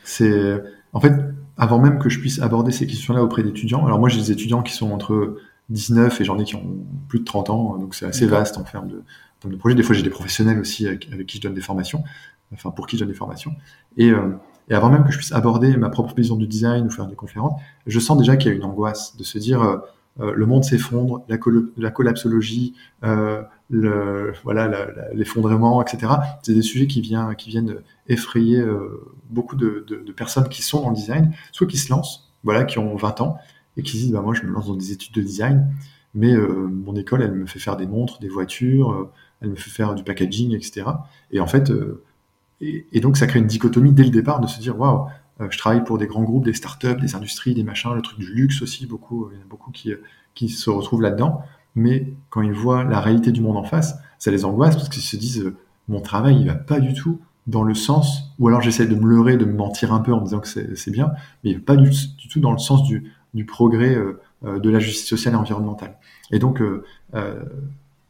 c'est 0.03 0.63
en 0.93 0.99
fait 0.99 1.13
avant 1.61 1.79
même 1.79 1.99
que 1.99 2.09
je 2.09 2.19
puisse 2.19 2.41
aborder 2.41 2.71
ces 2.71 2.87
questions-là 2.87 3.21
auprès 3.21 3.43
d'étudiants. 3.43 3.85
Alors 3.85 3.99
moi, 3.99 4.09
j'ai 4.09 4.19
des 4.19 4.31
étudiants 4.31 4.63
qui 4.63 4.73
sont 4.73 4.91
entre 4.91 5.37
19 5.69 6.19
et 6.19 6.23
j'en 6.23 6.39
ai 6.39 6.43
qui 6.43 6.55
ont 6.55 6.77
plus 7.07 7.19
de 7.19 7.23
30 7.23 7.51
ans, 7.51 7.77
donc 7.77 7.93
c'est 7.93 8.05
assez 8.07 8.25
vaste 8.25 8.57
en 8.57 8.63
termes 8.63 8.87
de, 8.87 9.03
de 9.45 9.55
projets. 9.55 9.75
Des 9.75 9.83
fois, 9.83 9.95
j'ai 9.95 10.01
des 10.01 10.09
professionnels 10.09 10.59
aussi 10.59 10.87
avec, 10.87 11.07
qui 11.27 11.37
je 11.37 11.41
donne 11.43 11.53
des 11.53 11.61
formations, 11.61 12.03
enfin 12.51 12.71
pour 12.71 12.87
qui 12.87 12.97
je 12.97 13.01
donne 13.01 13.11
des 13.11 13.17
formations. 13.17 13.53
Et, 13.95 14.09
euh, 14.09 14.31
et, 14.69 14.73
avant 14.73 14.89
même 14.89 15.03
que 15.03 15.11
je 15.11 15.17
puisse 15.17 15.33
aborder 15.33 15.77
ma 15.77 15.89
propre 15.89 16.15
vision 16.15 16.35
du 16.35 16.47
design 16.47 16.87
ou 16.87 16.89
faire 16.89 17.05
des 17.05 17.15
conférences, 17.15 17.61
je 17.85 17.99
sens 17.99 18.17
déjà 18.17 18.35
qu'il 18.37 18.51
y 18.51 18.53
a 18.53 18.57
une 18.57 18.63
angoisse 18.63 19.15
de 19.15 19.23
se 19.23 19.37
dire 19.37 19.61
euh, 19.61 19.77
euh 20.19 20.33
le 20.33 20.45
monde 20.47 20.63
s'effondre, 20.63 21.23
la, 21.29 21.37
la, 21.77 21.91
collapsologie, 21.91 22.73
euh, 23.03 23.43
voilà, 23.71 24.87
l'effondrement, 25.13 25.81
etc. 25.81 26.13
C'est 26.43 26.53
des 26.53 26.61
sujets 26.61 26.87
qui, 26.87 27.01
vient, 27.01 27.33
qui 27.35 27.49
viennent 27.49 27.77
effrayer 28.07 28.59
euh, 28.59 29.13
beaucoup 29.29 29.55
de, 29.55 29.85
personnes 30.15 30.49
qui 30.49 30.61
sont 30.61 30.81
dans 30.81 30.89
le 30.89 30.95
design, 30.95 31.33
soit 31.51 31.67
qui 31.67 31.77
se 31.77 31.89
lancent, 31.89 32.31
voilà, 32.43 32.63
qui 32.63 32.79
ont 32.79 32.95
20 32.95 33.21
ans 33.21 33.37
et 33.77 33.83
qui 33.83 33.97
se 33.97 34.03
disent 34.03 34.11
bah, 34.11 34.21
moi 34.21 34.33
je 34.33 34.43
me 34.43 34.51
lance 34.51 34.67
dans 34.67 34.75
des 34.75 34.91
études 34.91 35.13
de 35.13 35.21
design, 35.21 35.73
mais 36.13 36.33
euh, 36.33 36.67
mon 36.67 36.95
école 36.95 37.21
elle 37.21 37.31
me 37.31 37.45
fait 37.45 37.59
faire 37.59 37.77
des 37.77 37.87
montres, 37.87 38.19
des 38.19 38.29
voitures, 38.29 38.91
euh, 38.91 39.11
elle 39.41 39.49
me 39.49 39.55
fait 39.55 39.69
faire 39.69 39.95
du 39.95 40.03
packaging, 40.03 40.53
etc. 40.53 40.83
Et 41.31 41.39
en 41.39 41.47
fait, 41.47 41.71
et, 42.59 42.99
donc 42.99 43.17
ça 43.17 43.25
crée 43.25 43.39
une 43.39 43.47
dichotomie 43.47 43.93
dès 43.93 44.03
le 44.03 44.09
départ 44.09 44.39
de 44.39 44.47
se 44.47 44.59
dire 44.59 44.77
waouh, 44.77 45.07
je 45.49 45.57
travaille 45.57 45.83
pour 45.83 45.97
des 45.97 46.05
grands 46.05 46.23
groupes, 46.23 46.45
des 46.45 46.53
startups, 46.53 46.99
des 47.01 47.15
industries, 47.15 47.55
des 47.55 47.63
machins, 47.63 47.95
le 47.95 48.01
truc 48.03 48.19
du 48.19 48.31
luxe 48.31 48.61
aussi, 48.61 48.85
beaucoup, 48.85 49.29
il 49.31 49.37
y 49.37 49.41
en 49.41 49.43
a 49.43 49.47
beaucoup 49.47 49.71
qui, 49.71 49.93
qui 50.35 50.49
se 50.49 50.69
retrouvent 50.69 51.01
là-dedans. 51.01 51.41
Mais 51.75 52.13
quand 52.29 52.41
ils 52.41 52.53
voient 52.53 52.83
la 52.83 52.99
réalité 52.99 53.31
du 53.31 53.41
monde 53.41 53.57
en 53.57 53.63
face, 53.63 53.95
ça 54.19 54.31
les 54.31 54.45
angoisse 54.45 54.75
parce 54.75 54.89
qu'ils 54.89 55.03
se 55.03 55.15
disent 55.17 55.53
mon 55.87 56.01
travail 56.01 56.37
il 56.39 56.47
va 56.47 56.55
pas 56.55 56.79
du 56.79 56.93
tout 56.93 57.19
dans 57.47 57.63
le 57.63 57.73
sens, 57.73 58.31
ou 58.39 58.47
alors 58.47 58.61
j'essaie 58.61 58.85
de 58.85 58.95
me 58.95 59.05
leurrer, 59.05 59.35
de 59.35 59.45
me 59.45 59.53
mentir 59.53 59.93
un 59.93 59.99
peu 59.99 60.13
en 60.13 60.21
disant 60.21 60.39
que 60.39 60.47
c'est 60.47 60.91
bien, 60.91 61.11
mais 61.43 61.51
il 61.51 61.57
va 61.57 61.63
pas 61.65 61.75
du, 61.75 61.89
tout 62.29 62.39
dans 62.39 62.51
le 62.51 62.59
sens 62.59 62.83
du 62.83 63.11
du 63.33 63.45
progrès 63.45 63.95
euh, 63.95 64.19
euh, 64.43 64.59
de 64.59 64.69
la 64.71 64.79
justice 64.79 65.07
sociale 65.07 65.35
et 65.35 65.37
environnementale. 65.37 65.97
Et 66.31 66.39
donc, 66.39 66.61
euh, 66.61 66.83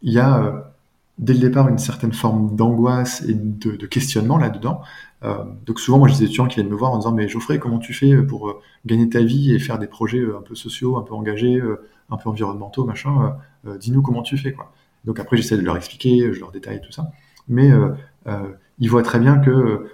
il 0.02 0.14
y 0.14 0.20
a 0.20 0.72
dès 1.18 1.34
le 1.34 1.40
départ 1.40 1.68
une 1.68 1.78
certaine 1.78 2.14
forme 2.14 2.56
d'angoisse 2.56 3.24
et 3.28 3.34
de, 3.34 3.86
questionnement 3.86 4.38
là-dedans. 4.38 4.82
Euh, 5.24 5.44
donc 5.66 5.80
souvent, 5.80 6.00
moi, 6.00 6.08
j'ai 6.08 6.18
des 6.18 6.24
étudiants 6.24 6.48
qui 6.48 6.56
viennent 6.56 6.70
me 6.70 6.76
voir 6.76 6.94
en 6.94 6.98
disant, 6.98 7.12
mais 7.12 7.28
Geoffrey, 7.28 7.60
comment 7.60 7.80
tu 7.80 7.94
fais 7.94 8.16
pour 8.24 8.62
gagner 8.86 9.10
ta 9.10 9.22
vie 9.22 9.54
et 9.54 9.60
faire 9.60 9.78
des 9.78 9.88
projets 9.88 10.24
un 10.24 10.42
peu 10.42 10.56
sociaux, 10.56 10.98
un 10.98 11.02
peu 11.02 11.14
engagés, 11.14 11.62
un 12.10 12.18
peu 12.18 12.30
environnementaux, 12.30 12.86
machin 12.86 13.36
Dis-nous 13.80 14.02
comment 14.02 14.24
tu 14.24 14.38
fais, 14.38 14.54
quoi. 14.54 14.72
Donc 15.06 15.20
après, 15.20 15.38
j'essaie 15.38 15.58
de 15.58 15.62
leur 15.62 15.78
expliquer, 15.78 16.34
je 16.34 16.40
leur 16.40 16.52
détaille 16.52 16.82
tout 16.82 16.92
ça. 16.92 17.12
Mais 17.48 17.72
ils 18.80 18.90
voient 18.90 19.04
très 19.04 19.20
bien 19.20 19.38
que 19.38 19.88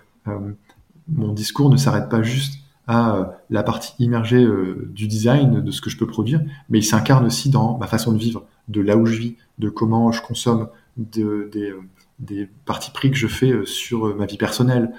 mon 1.07 1.33
discours 1.33 1.69
ne 1.69 1.77
s'arrête 1.77 2.09
pas 2.09 2.21
juste 2.21 2.59
à 2.87 3.15
euh, 3.15 3.25
la 3.49 3.63
partie 3.63 3.93
immergée 3.99 4.43
euh, 4.43 4.89
du 4.93 5.07
design, 5.07 5.61
de 5.61 5.71
ce 5.71 5.81
que 5.81 5.89
je 5.89 5.97
peux 5.97 6.07
produire, 6.07 6.41
mais 6.69 6.79
il 6.79 6.83
s'incarne 6.83 7.25
aussi 7.25 7.49
dans 7.49 7.77
ma 7.77 7.87
façon 7.87 8.13
de 8.13 8.17
vivre, 8.17 8.45
de 8.69 8.81
là 8.81 8.97
où 8.97 9.05
je 9.05 9.17
vis, 9.17 9.35
de 9.59 9.69
comment 9.69 10.11
je 10.11 10.21
consomme, 10.21 10.69
de, 10.95 11.49
des, 11.51 11.71
euh, 11.71 11.81
des 12.19 12.47
parties 12.65 12.91
pris 12.91 13.11
que 13.11 13.17
je 13.17 13.27
fais 13.27 13.53
sur 13.65 14.15
ma 14.15 14.25
vie 14.25 14.37
personnelle, 14.37 14.91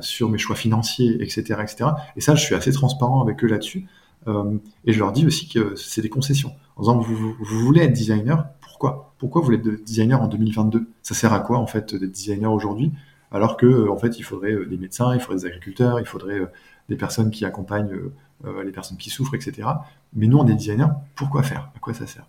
sur 0.00 0.30
mes 0.30 0.38
choix 0.38 0.56
financiers, 0.56 1.22
etc., 1.22 1.60
etc. 1.62 1.90
Et 2.16 2.22
ça, 2.22 2.34
je 2.34 2.42
suis 2.42 2.54
assez 2.54 2.72
transparent 2.72 3.20
avec 3.20 3.44
eux 3.44 3.46
là-dessus. 3.46 3.86
Et 4.26 4.92
je 4.92 4.98
leur 4.98 5.12
dis 5.12 5.26
aussi 5.26 5.48
que 5.48 5.74
c'est 5.76 6.02
des 6.02 6.08
concessions. 6.08 6.52
En 6.76 6.82
disant, 6.82 6.98
vous, 6.98 7.34
voulez 7.40 7.82
être 7.82 7.92
designer, 7.92 8.46
pourquoi? 8.60 9.14
Pourquoi 9.18 9.40
vous 9.40 9.46
voulez 9.46 9.58
être 9.58 9.84
designer 9.84 10.20
en 10.20 10.28
2022 10.28 10.86
Ça 11.02 11.14
sert 11.14 11.32
à 11.32 11.40
quoi, 11.40 11.58
en 11.58 11.66
fait, 11.66 11.94
d'être 11.94 12.12
designer 12.12 12.52
aujourd'hui? 12.52 12.92
Alors 13.32 13.56
que 13.56 13.88
en 13.88 13.96
fait 13.96 14.18
il 14.18 14.22
faudrait 14.22 14.54
des 14.66 14.76
médecins, 14.76 15.12
il 15.14 15.20
faudrait 15.20 15.40
des 15.40 15.46
agriculteurs, 15.46 15.98
il 15.98 16.06
faudrait 16.06 16.40
des 16.88 16.96
personnes 16.96 17.30
qui 17.30 17.44
accompagnent 17.44 17.92
euh, 17.92 18.12
euh, 18.44 18.64
les 18.64 18.70
personnes 18.70 18.96
qui 18.96 19.10
souffrent, 19.10 19.34
etc. 19.34 19.68
Mais 20.14 20.26
nous, 20.26 20.38
on 20.38 20.46
est 20.46 20.54
designers, 20.54 20.92
pourquoi 21.14 21.42
faire? 21.42 21.70
À 21.74 21.78
quoi 21.78 21.94
ça 21.94 22.06
sert? 22.06 22.26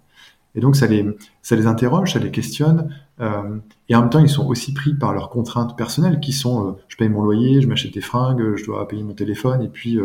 Et 0.55 0.60
donc, 0.60 0.75
ça 0.75 0.88
les, 0.88 1.05
ça 1.41 1.55
les 1.55 1.67
interroge, 1.67 2.13
ça 2.13 2.19
les 2.19 2.31
questionne, 2.31 2.89
euh, 3.19 3.57
et 3.89 3.95
en 3.95 4.01
même 4.01 4.10
temps, 4.10 4.19
ils 4.19 4.29
sont 4.29 4.47
aussi 4.47 4.73
pris 4.73 4.95
par 4.95 5.13
leurs 5.13 5.29
contraintes 5.29 5.77
personnelles, 5.77 6.19
qui 6.19 6.33
sont 6.33 6.77
je 6.88 6.97
paye 6.97 7.10
mon 7.10 7.21
loyer, 7.21 7.62
je 7.62 7.67
m'achète 7.67 7.93
des 7.93 8.01
fringues, 8.01 8.55
je 8.55 8.65
dois 8.65 8.88
payer 8.88 9.03
mon 9.03 9.13
téléphone, 9.13 9.62
et 9.62 9.67
puis, 9.67 9.99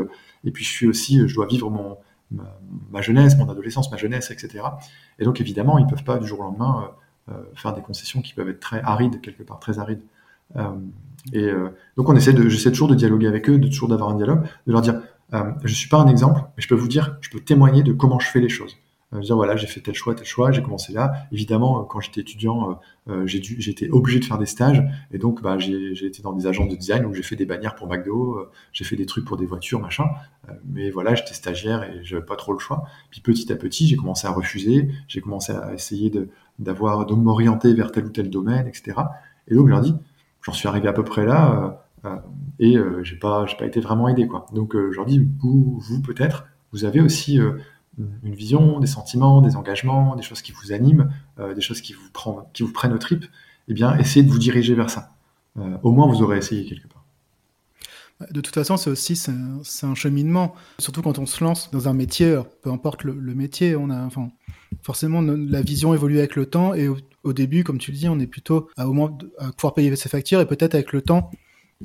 et 0.45 0.51
puis 0.51 0.65
je 0.65 0.71
suis 0.71 0.87
aussi, 0.87 1.27
je 1.27 1.35
dois 1.35 1.47
vivre 1.47 1.71
mon, 1.71 1.97
ma, 2.91 3.03
jeunesse, 3.03 3.37
mon 3.37 3.49
adolescence, 3.49 3.91
ma 3.91 3.97
jeunesse, 3.97 4.31
etc. 4.31 4.65
Et 5.19 5.25
donc, 5.25 5.41
évidemment, 5.41 5.79
ils 5.79 5.87
peuvent 5.87 6.05
pas 6.05 6.19
du 6.19 6.27
jour 6.27 6.41
au 6.41 6.45
lendemain 6.45 6.91
faire 7.55 7.73
des 7.73 7.83
concessions 7.83 8.21
qui 8.21 8.35
peuvent 8.35 8.49
être 8.49 8.61
très 8.61 8.83
arides, 8.83 9.21
quelque 9.21 9.43
part, 9.45 9.61
très 9.61 9.79
arides. 9.79 10.03
Et 11.33 11.45
euh, 11.45 11.69
donc 11.97 12.09
on 12.09 12.17
essaie 12.17 12.33
de, 12.33 12.49
j'essaie 12.49 12.71
toujours 12.71 12.89
de 12.89 12.95
dialoguer 12.95 13.29
avec 13.29 13.49
eux, 13.49 13.59
de 13.59 13.69
toujours 13.69 13.89
d'avoir 13.89 14.11
un 14.11 14.17
dialogue, 14.17 14.43
de 14.67 14.73
leur 14.73 14.81
dire, 14.81 15.01
euh, 15.35 15.53
je 15.63 15.75
suis 15.75 15.89
pas 15.89 15.99
un 15.99 16.09
exemple, 16.09 16.41
mais 16.57 16.63
je 16.63 16.69
peux 16.69 16.75
vous 16.75 16.89
dire, 16.89 17.17
je 17.21 17.31
peux 17.31 17.41
témoigner 17.41 17.83
de 17.83 17.93
comment 17.93 18.19
je 18.19 18.29
fais 18.29 18.41
les 18.41 18.49
choses. 18.49 18.77
Dire 19.21 19.37
voilà, 19.37 19.57
j'ai 19.57 19.67
fait 19.67 19.81
tel 19.81 19.95
choix, 19.95 20.15
tel 20.15 20.27
choix, 20.27 20.53
j'ai 20.53 20.63
commencé 20.63 20.93
là. 20.93 21.13
Évidemment, 21.33 21.85
quand 21.85 22.01
j'étais 22.01 22.23
étudiant, 22.23 22.81
j'ai 23.25 23.41
dû, 23.41 23.57
j'étais 23.59 23.91
obligé 23.91 24.21
de 24.21 24.25
faire 24.25 24.39
des 24.39 24.47
stages, 24.47 24.83
et 25.13 25.19
donc 25.19 25.43
bah, 25.43 25.59
j'ai 25.59 26.07
été 26.07 26.23
dans 26.23 26.33
des 26.33 26.47
agences 26.47 26.69
de 26.69 26.77
design 26.77 27.05
où 27.05 27.13
j'ai 27.13 27.23
fait 27.23 27.37
des 27.37 27.45
bannières 27.47 27.75
pour 27.75 27.89
McDo, 27.89 28.39
j'ai 28.73 28.85
fait 28.85 28.97
des 28.97 29.07
trucs 29.07 29.25
pour 29.25 29.37
des 29.37 29.47
voitures, 29.47 29.81
machin. 29.81 30.05
mais 30.65 30.91
voilà, 30.91 31.15
j'étais 31.15 31.35
stagiaire 31.35 31.83
et 31.83 32.05
j'avais 32.05 32.25
pas 32.25 32.37
trop 32.37 32.53
le 32.53 32.59
choix. 32.59 32.85
Puis 33.11 33.21
petit 33.21 33.53
à 33.53 33.57
petit, 33.57 33.87
j'ai 33.87 33.97
commencé 33.97 34.27
à 34.27 34.31
refuser, 34.31 34.89
j'ai 35.09 35.21
commencé 35.21 35.53
à 35.53 35.75
essayer 35.75 36.11
de 36.11 36.29
d'avoir 36.59 37.07
de 37.07 37.15
m'orienter 37.15 37.75
vers 37.75 37.93
tel 37.93 38.07
ou 38.07 38.11
tel 38.11 38.31
domaine, 38.31 38.67
etc. 38.67 38.99
Et 39.49 39.55
donc 39.55 39.67
je 39.67 39.73
leur 39.73 39.81
dis, 39.81 39.95
j'en 40.43 40.53
suis 40.53 40.69
arrivé 40.69 40.89
à 40.89 40.93
peu 40.93 41.05
près 41.05 41.27
là 41.27 41.85
et 42.59 42.77
j'ai 43.03 43.17
pas 43.17 43.47
j'ai 43.47 43.57
pas 43.57 43.67
été 43.67 43.81
vraiment 43.81 44.09
aidé 44.09 44.27
quoi. 44.27 44.47
Donc 44.53 44.75
je 44.75 44.97
leur 44.97 45.07
dis 45.07 45.27
vous 45.41 46.03
peut-être 46.05 46.47
vous 46.73 46.85
avez 46.85 47.01
aussi 47.01 47.39
une 47.99 48.35
vision, 48.35 48.81
des 48.81 48.87
sentiments, 48.87 49.43
des 49.43 49.57
engagements, 49.57 50.17
des 50.17 50.23
choses 50.23 50.43
qui 50.43 50.53
vous 50.53 50.73
animent, 50.73 51.11
euh, 51.39 51.55
des 51.55 51.61
choses 51.61 51.81
qui 51.81 51.93
vous, 51.93 52.73
prennent 52.73 52.93
au 52.93 52.99
trip, 52.99 53.25
eh 53.69 53.75
bien, 53.75 53.97
essayez 53.99 54.25
de 54.25 54.31
vous 54.31 54.39
diriger 54.39 54.75
vers 54.75 54.91
ça. 54.91 55.11
Euh, 55.59 55.77
au 55.83 55.93
moins, 55.93 56.07
vous 56.07 56.23
aurez 56.23 56.39
essayé 56.39 56.65
quelque 56.65 56.89
part. 56.89 57.05
De 58.31 58.41
toute 58.41 58.55
façon, 58.55 58.77
c'est 58.77 58.89
aussi 58.89 59.17
c'est 59.17 59.33
un, 59.87 59.95
cheminement. 59.95 60.55
Surtout 60.79 61.03
quand 61.03 61.19
on 61.19 61.27
se 61.27 61.43
lance 61.43 61.71
dans 61.73 61.89
un 61.89 61.93
métier, 61.93 62.41
peu 62.63 62.71
importe 62.71 63.03
le, 63.03 63.15
métier, 63.35 63.75
on 63.75 63.91
a, 63.91 64.09
forcément, 64.83 65.21
la 65.21 65.61
vision 65.61 65.93
évolue 65.93 66.19
avec 66.19 66.37
le 66.37 66.47
temps. 66.47 66.73
Et 66.73 66.89
au, 66.89 67.33
début, 67.33 67.65
comme 67.65 67.79
tu 67.79 67.91
le 67.91 67.97
dis, 67.97 68.09
on 68.09 68.21
est 68.21 68.29
plutôt 68.29 68.69
à, 68.77 68.89
au 68.89 68.93
moins 68.93 69.17
à 69.39 69.51
pouvoir 69.51 69.75
payer 69.75 69.95
ses 69.97 70.09
factures. 70.09 70.41
Et 70.41 70.47
peut-être 70.47 70.75
avec 70.75 70.93
le 70.93 71.03
temps, 71.03 71.33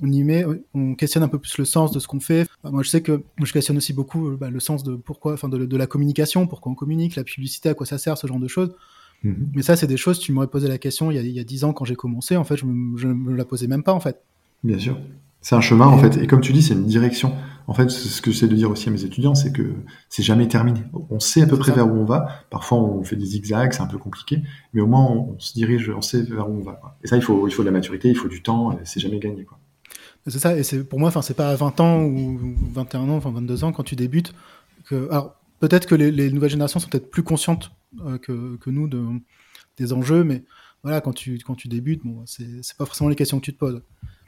on 0.02 0.12
y 0.12 0.24
met, 0.24 0.46
on 0.74 0.96
questionne 0.96 1.24
un 1.24 1.28
peu 1.28 1.40
plus 1.40 1.58
le 1.58 1.66
sens 1.66 1.92
de 1.92 2.00
ce 2.00 2.08
qu'on 2.08 2.20
fait. 2.20 2.48
Moi, 2.64 2.84
je 2.84 2.90
sais 2.90 3.02
que 3.02 3.24
je 3.42 3.54
questionne 3.54 3.78
aussi 3.78 3.94
beaucoup 3.94 4.30
euh, 4.30 4.38
bah, 4.38 4.50
le 4.50 4.60
sens 4.60 4.84
de 4.84 4.96
pourquoi, 4.96 5.34
enfin, 5.34 5.50
de, 5.50 5.78
la 5.78 5.88
communication, 5.88 6.48
pourquoi 6.48 6.72
on 6.72 6.76
communique, 6.76 7.16
la 7.16 7.24
publicité, 7.24 7.70
à 7.70 7.74
quoi 7.74 7.86
ça 7.86 7.98
sert, 7.98 8.18
ce 8.18 8.28
genre 8.28 8.40
de 8.40 8.48
choses. 8.48 8.76
Mhm. 9.24 9.50
Mais 9.56 9.62
ça, 9.62 9.76
c'est 9.76 9.88
des 9.88 9.98
choses, 9.98 10.20
tu 10.20 10.32
m'aurais 10.32 10.48
posé 10.48 10.68
la 10.68 10.78
question 10.78 11.12
il 11.12 11.18
y, 11.18 11.40
a, 11.40 11.44
dix 11.44 11.64
ans 11.64 11.74
quand 11.74 11.86
j'ai 11.86 11.96
commencé, 11.96 12.36
en 12.36 12.44
fait, 12.44 12.58
je 12.58 12.66
ne 12.66 13.14
me, 13.14 13.36
la 13.36 13.46
posais 13.46 13.68
même 13.68 13.84
pas, 13.84 13.94
en 13.94 14.00
fait. 14.00 14.22
Bien 14.64 14.80
sûr. 14.80 14.98
C'est 15.42 15.56
un 15.56 15.62
chemin, 15.62 15.88
en 15.88 15.98
fait. 15.98 16.18
Et 16.18 16.28
comme 16.28 16.42
tu 16.42 16.52
dis, 16.52 16.62
c'est 16.62 16.74
une 16.74 16.86
direction. 16.86 17.34
En 17.68 17.74
fait, 17.74 17.90
ce 17.90 18.22
que 18.22 18.32
j'essaie 18.32 18.48
de 18.48 18.56
dire 18.56 18.72
aussi 18.72 18.90
à 18.90 18.92
mes 18.92 19.04
étudiants, 19.04 19.36
c'est 19.36 19.52
que 19.52 19.76
c'est 20.10 20.24
jamais 20.24 20.48
terminé. 20.48 20.82
On 21.10 21.20
sait 21.20 21.42
à 21.42 21.46
peu 21.46 21.58
près 21.58 21.72
vers 21.72 21.88
où 21.88 21.96
on 21.96 22.06
va. 22.06 22.28
Parfois, 22.50 22.80
on 22.80 23.04
fait 23.04 23.16
des 23.16 23.26
zigzags, 23.26 23.72
c'est 23.74 23.82
un 23.82 23.88
peu 23.88 23.98
compliqué. 23.98 24.42
Mais 24.74 24.82
au 24.82 24.88
moins, 24.88 25.04
on, 25.06 25.36
se 25.38 25.54
dirige, 25.54 25.90
on 25.96 26.02
sait 26.02 26.22
vers 26.24 26.50
où 26.50 26.54
on 26.54 26.64
va. 26.64 26.98
Et 27.04 27.08
ça, 27.08 27.18
il 27.18 27.22
faut, 27.22 27.48
il 27.48 27.52
faut 27.52 27.62
de 27.62 27.68
la 27.68 27.72
maturité, 27.72 28.10
il 28.10 28.16
faut 28.16 28.28
du 28.28 28.42
temps. 28.42 28.78
C'est 28.84 29.00
jamais 29.00 29.20
gagné, 29.20 29.44
quoi. 29.44 29.60
C'est 30.28 30.40
ça, 30.40 30.58
et 30.58 30.64
c'est 30.64 30.84
pour 30.84 31.00
moi, 31.00 31.08
enfin, 31.08 31.22
c'est 31.22 31.34
pas 31.34 31.50
à 31.50 31.56
20 31.56 31.80
ans 31.80 32.04
ou 32.04 32.40
21 32.74 33.10
ans, 33.10 33.16
enfin 33.16 33.32
22 33.32 33.64
ans 33.64 33.72
quand 33.72 33.84
tu 33.84 33.96
débutes. 33.96 34.34
Que, 34.86 35.10
alors, 35.10 35.36
peut-être 35.60 35.88
que 35.88 35.96
les, 35.96 36.32
nouvelles 36.32 36.50
générations 36.50 36.80
sont 36.80 36.90
peut-être 36.90 37.10
plus 37.10 37.24
conscientes 37.24 37.72
euh, 38.06 38.18
que, 38.18 38.58
que, 38.58 38.70
nous 38.70 38.88
de, 38.88 39.04
des 39.78 39.94
enjeux, 39.94 40.24
mais 40.24 40.44
voilà, 40.84 41.02
quand 41.02 41.14
tu, 41.14 41.40
quand 41.46 41.56
tu 41.56 41.70
débutes, 41.70 42.02
bon, 42.04 42.24
c'est 42.26 42.78
pas 42.78 42.86
forcément 42.86 43.10
les 43.10 43.16
questions 43.16 43.40
que 43.40 43.46
tu 43.46 43.54
te 43.54 43.60
poses. 43.60 43.82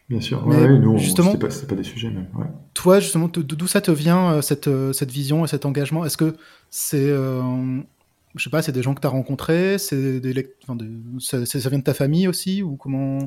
Bien 0.10 0.22
sûr, 0.22 0.48
mais 0.48 0.56
ouais, 0.56 0.80
nous, 0.80 0.98
justement, 0.98 1.36
pas, 1.36 1.50
pas, 1.68 1.76
des 1.76 1.84
sujets 1.84 2.10
même. 2.10 2.28
Ouais. 2.34 2.48
Toi, 2.74 3.00
justement, 3.00 3.28
d'où 3.28 3.68
ça 3.68 3.82
te 3.82 3.92
vient 3.92 4.34
euh, 4.34 4.42
cette, 4.42 4.68
euh, 4.68 4.92
cette 4.92 5.12
vision 5.12 5.46
et 5.46 5.48
cet 5.48 5.66
engagement? 5.66 6.04
Est-ce 6.06 6.18
que 6.18 6.36
c'est, 6.70 7.10
je 7.10 8.44
sais 8.44 8.50
pas, 8.50 8.62
c'est 8.62 8.72
des 8.72 8.82
gens 8.82 8.96
que 8.96 9.02
tu 9.02 9.08
as 9.08 9.12
rencontrés, 9.12 9.78
c'est 9.78 10.20
des, 10.20 10.48
enfin, 10.64 10.78
ça, 11.20 11.46
ça, 11.46 11.70
vient 11.70 11.80
de 11.80 11.84
ta 11.84 11.94
famille 11.94 12.28
aussi 12.28 12.64
ou 12.64 12.76
comment 12.78 13.20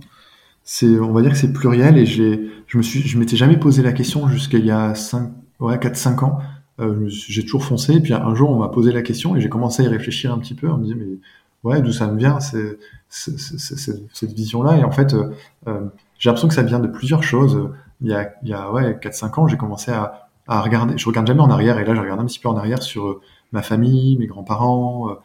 c'est, 0.64 0.98
on 1.01 1.12
va 1.12 1.22
dire 1.22 1.33
que 1.33 1.37
c'est 1.37 1.53
pluriel 1.53 1.98
et 1.98 2.07
j'ai, 2.07 2.51
je 2.66 2.79
me 2.79 2.83
suis, 2.83 3.01
je 3.01 3.18
m'étais 3.18 3.37
jamais 3.37 3.57
posé 3.57 3.83
la 3.83 3.92
question 3.92 4.29
jusqu'à 4.29 4.59
il 4.59 4.66
y 4.66 4.70
a 4.70 4.94
5, 4.94 5.31
ouais, 5.61 5.79
4, 5.79 5.96
5 5.96 6.22
ans. 6.22 6.38
Euh, 6.81 7.05
j'ai 7.09 7.42
toujours 7.42 7.64
foncé, 7.64 7.94
et 7.94 8.01
puis 8.01 8.14
un 8.14 8.35
jour 8.35 8.51
on 8.51 8.59
m'a 8.59 8.68
posé 8.68 8.92
la 8.92 9.03
question 9.03 9.37
et 9.37 9.40
j'ai 9.40 9.51
commencé 9.51 9.83
à 9.83 9.87
y 9.87 9.88
réfléchir 9.88 10.33
un 10.33 10.38
petit 10.38 10.55
peu. 10.55 10.68
On 10.70 10.79
me 10.79 10.85
dit 10.85 10.94
mais 10.94 11.18
ouais, 11.64 11.83
d'où 11.83 11.92
ça 11.92 12.07
me 12.07 12.18
vient, 12.18 12.40
c'est, 12.40 12.79
cette 13.09 14.33
vision-là. 14.33 14.79
Et 14.79 14.85
en 14.85 14.90
fait, 14.90 15.14
euh, 15.14 15.31
euh, 15.68 15.87
j'ai 16.18 16.31
l'impression 16.31 16.48
que 16.48 16.55
ça 16.55 16.62
vient 16.62 16.81
de 16.81 16.88
plusieurs 16.88 17.22
choses. 17.22 17.70
Il 18.01 18.09
y 18.09 18.14
a, 18.14 18.33
il 18.42 18.48
y 18.48 18.55
a 18.55 18.72
ouais, 18.72 18.94
4-5 18.94 19.40
ans, 19.40 19.48
j'ai 19.48 19.57
commencé 19.57 19.90
à, 19.90 20.29
à, 20.48 20.61
regarder. 20.62 20.96
Je 20.96 21.07
regarde 21.07 21.27
jamais 21.27 21.40
en 21.40 21.51
arrière, 21.51 21.79
et 21.79 21.85
là, 21.85 21.94
je 21.94 22.01
regarde 22.01 22.20
un 22.20 22.27
petit 22.27 22.40
peu 22.40 22.48
en 22.48 22.57
arrière 22.57 22.83
sur 22.83 23.20
ma 23.53 23.62
famille, 23.62 24.16
mes 24.18 24.27
grands-parents, 24.27 25.18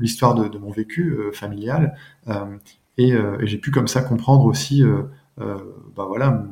l'histoire 0.00 0.34
de, 0.34 0.48
de, 0.48 0.58
mon 0.58 0.70
vécu 0.70 1.18
familial. 1.32 1.94
Euh, 2.98 3.38
et, 3.40 3.46
j'ai 3.46 3.58
pu 3.58 3.70
comme 3.70 3.88
ça 3.88 4.02
comprendre 4.02 4.44
aussi, 4.44 4.82
euh, 4.82 5.02
euh, 5.40 5.58
bah 5.94 6.04
voilà, 6.06 6.44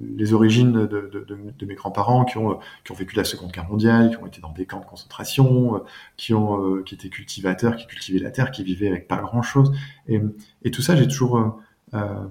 les 0.00 0.32
origines 0.34 0.72
de, 0.72 0.86
de, 0.86 1.26
de, 1.26 1.66
mes 1.66 1.74
grands-parents 1.74 2.24
qui 2.24 2.36
ont, 2.36 2.58
qui 2.84 2.92
ont 2.92 2.94
vécu 2.94 3.16
la 3.16 3.24
Seconde 3.24 3.52
Guerre 3.52 3.68
mondiale, 3.68 4.10
qui 4.10 4.22
ont 4.22 4.26
été 4.26 4.40
dans 4.40 4.52
des 4.52 4.66
camps 4.66 4.80
de 4.80 4.84
concentration, 4.84 5.82
qui, 6.16 6.34
ont, 6.34 6.82
qui 6.84 6.94
étaient 6.94 7.08
cultivateurs, 7.08 7.76
qui 7.76 7.86
cultivaient 7.86 8.18
la 8.18 8.30
terre, 8.30 8.50
qui 8.50 8.64
vivaient 8.64 8.88
avec 8.88 9.08
pas 9.08 9.16
grand-chose. 9.16 9.72
Et, 10.08 10.20
et, 10.62 10.70
tout 10.70 10.82
ça, 10.82 10.96
j'ai 10.96 11.08
toujours... 11.08 11.62
Euh, 11.94 12.26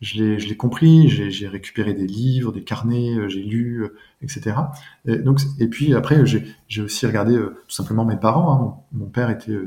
je 0.00 0.22
l'ai 0.22 0.56
compris, 0.56 1.08
j'ai 1.08 1.48
récupéré 1.48 1.92
des 1.92 2.06
livres, 2.06 2.52
des 2.52 2.62
carnets, 2.62 3.28
j'ai 3.28 3.42
lu, 3.42 3.84
etc. 4.22 4.54
Et, 5.06 5.18
donc, 5.18 5.40
et 5.58 5.66
puis 5.66 5.92
après, 5.92 6.24
j'ai 6.24 6.82
aussi 6.82 7.04
regardé 7.04 7.36
tout 7.36 7.74
simplement 7.74 8.04
mes 8.04 8.16
parents. 8.16 8.52
Hein. 8.52 8.58
Mon, 8.92 9.06
mon, 9.06 9.10
père 9.10 9.28
était 9.28 9.58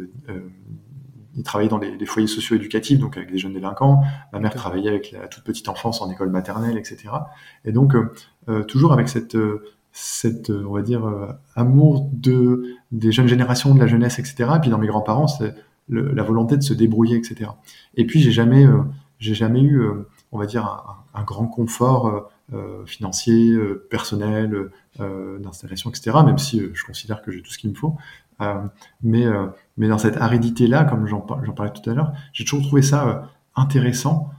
il 1.35 1.43
travaillait 1.43 1.69
dans 1.69 1.77
les, 1.77 2.05
foyers 2.05 2.27
socio-éducatifs, 2.27 2.99
donc 2.99 3.17
avec 3.17 3.31
des 3.31 3.37
jeunes 3.37 3.53
délinquants. 3.53 4.01
Ma 4.33 4.39
mère 4.39 4.53
travaillait 4.53 4.89
avec 4.89 5.11
la 5.11 5.27
toute 5.27 5.43
petite 5.43 5.69
enfance 5.69 6.01
en 6.01 6.09
école 6.09 6.29
maternelle, 6.29 6.77
etc. 6.77 7.09
Et 7.65 7.71
donc, 7.71 7.95
euh, 7.95 8.11
euh, 8.49 8.63
toujours 8.63 8.93
avec 8.93 9.07
cette, 9.07 9.35
euh, 9.35 9.63
cette 9.91 10.49
on 10.49 10.73
va 10.73 10.81
dire, 10.81 11.03
amour 11.55 12.09
de, 12.11 12.63
des 12.91 13.11
jeunes 13.11 13.27
générations, 13.27 13.73
de 13.73 13.79
la 13.79 13.87
jeunesse, 13.87 14.19
etc. 14.19 14.51
Et 14.55 14.59
puis 14.59 14.69
dans 14.69 14.77
mes 14.77 14.87
grands-parents, 14.87 15.27
c'est 15.27 15.55
la 15.89 16.23
volonté 16.23 16.55
de 16.55 16.63
se 16.63 16.73
débrouiller, 16.73 17.17
etc. 17.17 17.51
Et 17.95 18.05
puis, 18.05 18.21
j'ai 18.21 18.31
jamais, 18.31 18.65
j'ai 19.19 19.33
jamais 19.33 19.61
eu, 19.61 19.83
on 20.31 20.37
va 20.37 20.45
dire, 20.45 20.95
un, 21.13 21.23
grand 21.23 21.47
confort 21.47 22.31
financier, 22.85 23.57
personnel, 23.89 24.69
d'installation, 24.97 25.89
etc. 25.89 26.19
Même 26.25 26.37
si 26.37 26.61
je 26.73 26.85
considère 26.85 27.21
que 27.21 27.31
j'ai 27.31 27.41
tout 27.41 27.51
ce 27.51 27.57
qu'il 27.57 27.71
me 27.71 27.75
faut. 27.75 27.97
Mais 29.03 29.25
mais 29.81 29.87
dans 29.87 29.97
cette 29.97 30.17
aridité-là, 30.17 30.83
comme 30.83 31.07
j'en 31.07 31.21
parlais 31.21 31.73
tout 31.73 31.89
à 31.89 31.93
l'heure, 31.95 32.13
j'ai 32.33 32.43
toujours 32.43 32.61
trouvé 32.61 32.83
ça 32.83 33.07
euh, 33.07 33.19
intéressant. 33.55 34.29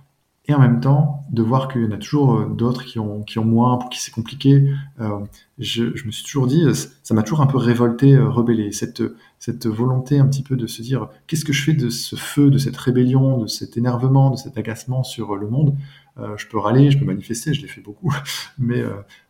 Et 0.47 0.55
en 0.55 0.61
même 0.61 0.81
temps, 0.81 1.25
de 1.31 1.43
voir 1.43 1.67
qu'il 1.67 1.83
y 1.83 1.87
en 1.87 1.91
a 1.91 1.97
toujours 1.97 2.35
euh, 2.35 2.47
d'autres 2.47 2.85
qui 2.85 3.01
ont, 3.01 3.23
qui 3.23 3.41
ont 3.41 3.45
moins, 3.45 3.77
pour 3.77 3.91
qui 3.91 4.01
c'est 4.01 4.12
compliqué. 4.12 4.69
Euh, 5.01 5.19
je, 5.59 5.85
me 6.07 6.12
suis 6.12 6.25
toujours 6.25 6.47
dit, 6.47 6.65
ça 7.03 7.15
m'a 7.15 7.25
toujours 7.25 7.41
un 7.41 7.47
peu 7.47 7.59
révolté, 7.59 8.17
rebellé. 8.19 8.71
Cette, 8.71 9.03
cette 9.41 9.67
volonté 9.67 10.21
un 10.21 10.27
petit 10.27 10.45
peu 10.45 10.55
de 10.55 10.69
se 10.69 10.81
dire, 10.81 11.09
qu'est-ce 11.27 11.45
que 11.45 11.53
je 11.53 11.65
fais 11.65 11.73
de 11.73 11.88
ce 11.88 12.15
feu, 12.15 12.49
de 12.49 12.59
cette 12.59 12.77
rébellion, 12.77 13.38
de 13.38 13.49
cet 13.49 13.77
énervement, 13.77 14.31
de 14.31 14.37
cet 14.37 14.59
agacement 14.59 15.03
sur 15.03 15.35
le 15.35 15.49
monde? 15.49 15.77
Je 16.37 16.47
peux 16.47 16.59
râler, 16.59 16.91
je 16.91 16.99
peux 16.99 17.07
manifester, 17.07 17.55
je 17.55 17.62
l'ai 17.62 17.69
fait 17.69 17.81
beaucoup. 17.81 18.12
Mais, 18.59 18.85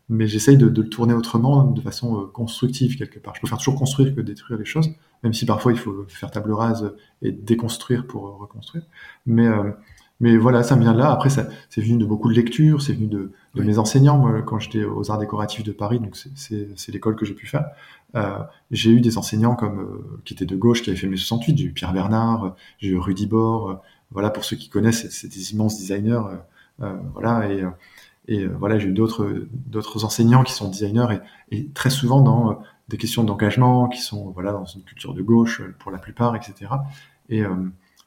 mais 0.09 0.27
j'essaye 0.27 0.57
de, 0.57 0.69
de, 0.69 0.83
le 0.83 0.89
tourner 0.89 1.15
autrement, 1.15 1.65
de 1.65 1.81
façon 1.81 2.29
constructive 2.33 2.97
quelque 2.97 3.19
part. 3.19 3.35
Je 3.35 3.41
préfère 3.41 3.59
toujours 3.59 3.77
construire 3.77 4.15
que 4.15 4.21
détruire 4.21 4.59
les 4.59 4.65
choses 4.65 4.91
même 5.23 5.33
si 5.33 5.47
parfois 5.47 5.73
il 5.73 5.79
faut 5.79 6.05
faire 6.09 6.31
table 6.31 6.53
rase 6.53 6.95
et 7.23 7.33
déconstruire 7.33 8.07
pour 8.07 8.39
reconstruire. 8.39 8.85
Mais, 9.27 9.47
euh, 9.47 9.71
mais 10.21 10.37
voilà, 10.37 10.63
ça 10.63 10.77
me 10.77 10.83
vient 10.83 10.93
de 10.93 10.99
là. 10.99 11.11
Après, 11.11 11.31
c'est 11.31 11.81
venu 11.81 11.97
de 11.97 12.05
beaucoup 12.05 12.29
de 12.29 12.35
lectures, 12.35 12.83
c'est 12.83 12.93
venu 12.93 13.07
de, 13.07 13.33
de 13.55 13.63
mes 13.63 13.79
enseignants. 13.79 14.19
Moi, 14.19 14.43
quand 14.43 14.59
j'étais 14.59 14.85
aux 14.85 15.11
Arts 15.11 15.19
décoratifs 15.19 15.65
de 15.65 15.73
Paris, 15.73 16.01
donc 16.01 16.17
c'est 16.17 16.93
l'école 16.93 17.17
que 17.17 17.25
j'ai 17.25 17.35
pu 17.35 17.47
faire, 17.47 17.67
euh, 18.15 18.39
j'ai 18.71 18.91
eu 18.91 19.01
des 19.01 19.17
enseignants 19.17 19.55
comme 19.55 19.81
euh, 19.81 20.21
qui 20.25 20.35
étaient 20.35 20.47
de 20.47 20.57
gauche, 20.57 20.83
qui 20.83 20.91
avaient 20.91 20.99
fait 20.99 21.09
mes 21.09 21.17
68. 21.17 21.57
J'ai 21.57 21.65
eu 21.65 21.73
Pierre 21.73 21.93
Bernard, 21.93 22.57
j'ai 22.79 22.91
eu 22.91 22.99
Rudy 22.99 23.27
Bord. 23.27 23.83
voilà, 24.11 24.31
pour 24.31 24.45
ceux 24.45 24.57
qui 24.57 24.69
connaissent, 24.69 25.09
c'est 25.11 25.29
des 25.29 25.53
immenses 25.53 25.79
designers. 25.79 26.23
voilà, 26.79 27.49
et, 27.51 27.65
et 28.29 28.47
voilà, 28.47 28.79
j'ai 28.79 28.89
eu 28.89 28.93
d'autres 28.93 29.47
d'autres 29.53 30.05
enseignants 30.05 30.45
qui 30.45 30.53
sont 30.53 30.69
designers 30.69 31.19
et, 31.51 31.69
très 31.71 31.91
souvent 31.91 32.21
dans 32.21 32.63
des 32.89 32.97
questions 32.97 33.25
d'engagement 33.25 33.89
qui 33.89 34.01
sont 34.01 34.31
voilà 34.31 34.53
dans 34.53 34.65
une 34.65 34.83
culture 34.83 35.15
de 35.15 35.23
gauche 35.23 35.61
euh, 35.61 35.75
pour 35.79 35.91
la 35.91 35.99
plupart, 35.99 36.37
etc. 36.37 36.71
Et, 37.29 37.43
euh, 37.43 37.55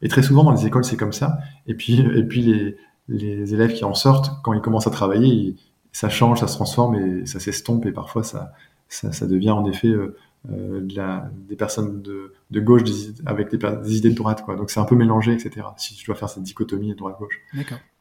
très 0.09 0.21
souvent 0.21 0.43
dans 0.43 0.51
les 0.51 0.65
écoles 0.65 0.85
c'est 0.85 0.97
comme 0.97 1.13
ça. 1.13 1.39
Et 1.67 1.73
puis 1.73 1.99
et 2.15 2.23
puis 2.23 2.41
les, 2.41 2.77
les 3.07 3.53
élèves 3.53 3.73
qui 3.73 3.83
en 3.83 3.93
sortent 3.93 4.41
quand 4.43 4.53
ils 4.53 4.61
commencent 4.61 4.87
à 4.87 4.91
travailler, 4.91 5.55
ça 5.91 6.09
change, 6.09 6.39
ça 6.39 6.47
se 6.47 6.55
transforme 6.55 6.95
et 6.95 7.25
ça 7.25 7.39
s'estompe 7.39 7.85
et 7.85 7.91
parfois 7.91 8.23
ça, 8.23 8.53
ça, 8.87 9.27
devient 9.27 9.51
en 9.51 9.65
effet 9.65 9.87
euh, 9.87 10.15
de 10.49 10.95
la, 10.95 11.29
des 11.47 11.55
personnes 11.55 12.01
de, 12.01 12.33
de 12.51 12.59
gauche 12.59 12.83
avec 13.25 13.49
des, 13.49 13.57
des, 13.57 13.97
idées 13.97 14.09
de 14.09 14.15
droite 14.15 14.43
quoi. 14.43 14.55
Donc 14.55 14.69
c'est 14.69 14.79
un 14.79 14.85
peu 14.85 14.95
mélangé 14.95 15.33
etc. 15.33 15.67
Si 15.77 15.95
tu 15.95 16.05
dois 16.05 16.15
faire 16.15 16.29
cette 16.29 16.43
dichotomie 16.43 16.93
droite 16.95 17.17
gauche. 17.19 17.39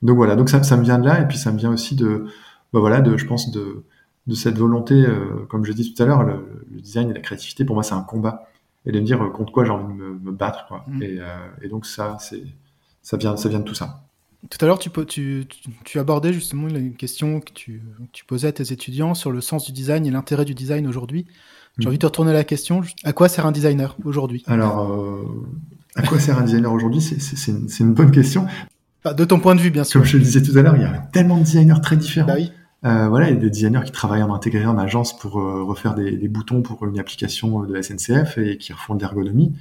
Donc 0.02 0.16
voilà 0.16 0.36
donc 0.36 0.48
ça, 0.48 0.62
ça 0.62 0.76
me 0.76 0.82
vient 0.82 0.98
de 0.98 1.06
là 1.06 1.20
et 1.20 1.26
puis 1.26 1.38
ça 1.38 1.52
me 1.52 1.58
vient 1.58 1.72
aussi 1.72 1.96
de 1.96 2.26
bah 2.72 2.80
voilà 2.80 3.00
de 3.00 3.16
je 3.16 3.26
pense 3.26 3.50
de 3.50 3.84
de 4.26 4.34
cette 4.34 4.56
volonté, 4.56 4.94
euh, 4.94 5.44
comme 5.48 5.64
je 5.64 5.72
dis 5.72 5.92
tout 5.92 6.02
à 6.02 6.06
l'heure, 6.06 6.22
le, 6.22 6.66
design 6.70 7.10
et 7.10 7.14
la 7.14 7.20
créativité, 7.20 7.64
pour 7.64 7.74
moi, 7.74 7.82
c'est 7.82 7.94
un 7.94 8.02
combat. 8.02 8.48
Et 8.86 8.92
de 8.92 9.00
me 9.00 9.04
dire 9.04 9.22
euh, 9.22 9.30
contre 9.30 9.52
quoi 9.52 9.64
j'ai 9.64 9.70
envie 9.70 9.94
de 9.94 9.98
me, 9.98 10.32
battre. 10.32 10.66
Quoi. 10.66 10.84
Mm. 10.86 11.02
Et, 11.02 11.16
euh, 11.20 11.24
et, 11.62 11.68
donc, 11.68 11.86
ça, 11.86 12.16
c'est, 12.20 12.42
ça, 13.02 13.16
vient, 13.16 13.36
ça 13.36 13.48
vient 13.48 13.60
de 13.60 13.64
tout 13.64 13.74
ça. 13.74 14.04
Tout 14.50 14.58
à 14.62 14.66
l'heure, 14.66 14.78
tu, 14.78 14.90
tu, 15.06 15.46
tu, 15.84 15.98
abordais 15.98 16.32
justement 16.32 16.68
une 16.68 16.96
question 16.96 17.40
que 17.40 17.52
tu, 17.52 17.82
tu, 18.12 18.24
posais 18.26 18.48
à 18.48 18.52
tes 18.52 18.72
étudiants 18.72 19.14
sur 19.14 19.30
le 19.30 19.40
sens 19.40 19.64
du 19.64 19.72
design 19.72 20.04
et 20.04 20.10
l'intérêt 20.10 20.44
du 20.44 20.54
design 20.54 20.86
aujourd'hui. 20.86 21.26
J'ai 21.78 21.88
envie 21.88 21.96
de 21.96 22.00
te 22.00 22.06
retourner 22.06 22.32
la 22.32 22.44
question. 22.44 22.82
À 23.02 23.12
quoi 23.12 23.28
sert 23.28 23.46
un 23.46 23.52
designer 23.52 23.96
aujourd'hui? 24.04 24.44
Alors, 24.46 24.88
à 25.96 26.02
quoi 26.02 26.20
sert 26.20 26.38
un 26.38 26.42
designer 26.42 26.72
aujourd'hui? 26.72 27.00
C'est 27.00 27.50
une, 27.50 27.68
une, 27.80 27.94
bonne 27.94 28.10
question. 28.10 28.46
De 29.04 29.24
ton 29.24 29.40
point 29.40 29.54
de 29.54 29.60
vue, 29.60 29.70
bien 29.70 29.84
sûr. 29.84 30.00
Comme 30.00 30.08
je 30.08 30.16
le 30.16 30.22
disais 30.22 30.42
tout 30.42 30.56
à 30.56 30.62
l'heure, 30.62 30.76
il 30.76 30.82
y 30.82 30.86
a 30.86 31.08
tellement 31.12 31.36
de 31.36 31.42
designers 31.42 31.80
très 31.82 31.96
différents. 31.96 32.26
Bah 32.26 32.34
oui. 32.36 32.52
Euh, 32.84 33.08
voilà, 33.08 33.30
il 33.30 33.34
y 33.34 33.36
a 33.36 33.40
des 33.40 33.50
designers 33.50 33.80
qui 33.84 33.92
travaillent 33.92 34.22
en 34.22 34.34
intégré 34.34 34.66
en 34.66 34.76
agence 34.76 35.16
pour 35.16 35.40
euh, 35.40 35.64
refaire 35.64 35.94
des, 35.94 36.18
des, 36.18 36.28
boutons 36.28 36.60
pour 36.60 36.84
une 36.84 36.98
application 36.98 37.62
de 37.62 37.72
la 37.72 37.82
SNCF 37.82 38.36
et 38.36 38.58
qui 38.58 38.74
refont 38.74 38.94
de 38.94 39.00
l'ergonomie. 39.00 39.54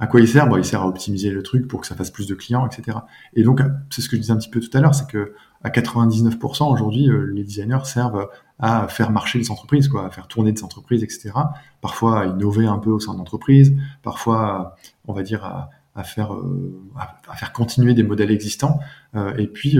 Euh, 0.00 0.04
à 0.04 0.06
quoi 0.06 0.20
il 0.20 0.28
sert? 0.28 0.48
Bon, 0.48 0.56
Il 0.56 0.64
sert 0.64 0.82
à 0.82 0.88
optimiser 0.88 1.30
le 1.30 1.42
truc 1.42 1.66
pour 1.68 1.80
que 1.80 1.86
ça 1.86 1.94
fasse 1.94 2.10
plus 2.10 2.26
de 2.26 2.34
clients, 2.34 2.66
etc. 2.66 2.98
Et 3.34 3.42
donc, 3.42 3.60
c'est 3.90 4.00
ce 4.00 4.08
que 4.08 4.16
je 4.16 4.20
disais 4.20 4.32
un 4.32 4.36
petit 4.36 4.50
peu 4.50 4.60
tout 4.60 4.76
à 4.76 4.80
l'heure, 4.80 4.94
c'est 4.94 5.08
que 5.08 5.34
à 5.64 5.70
99% 5.70 6.72
aujourd'hui, 6.72 7.08
euh, 7.10 7.30
les 7.34 7.42
designers 7.42 7.84
servent 7.84 8.28
à 8.60 8.88
faire 8.88 9.10
marcher 9.10 9.38
les 9.38 9.50
entreprises, 9.50 9.88
quoi, 9.88 10.06
à 10.06 10.10
faire 10.10 10.28
tourner 10.28 10.52
des 10.52 10.62
entreprises, 10.62 11.02
etc. 11.02 11.30
Parfois 11.80 12.20
à 12.20 12.26
innover 12.26 12.66
un 12.66 12.78
peu 12.78 12.90
au 12.90 13.00
sein 13.00 13.12
de 13.12 13.18
l'entreprise, 13.18 13.76
parfois, 14.02 14.76
on 15.06 15.12
va 15.12 15.22
dire, 15.22 15.44
à, 15.44 16.04
faire, 16.04 16.32
euh, 16.34 16.80
à, 17.28 17.34
faire 17.34 17.52
continuer 17.52 17.94
des 17.94 18.04
modèles 18.04 18.30
existants. 18.30 18.78
et 19.36 19.46
puis, 19.46 19.78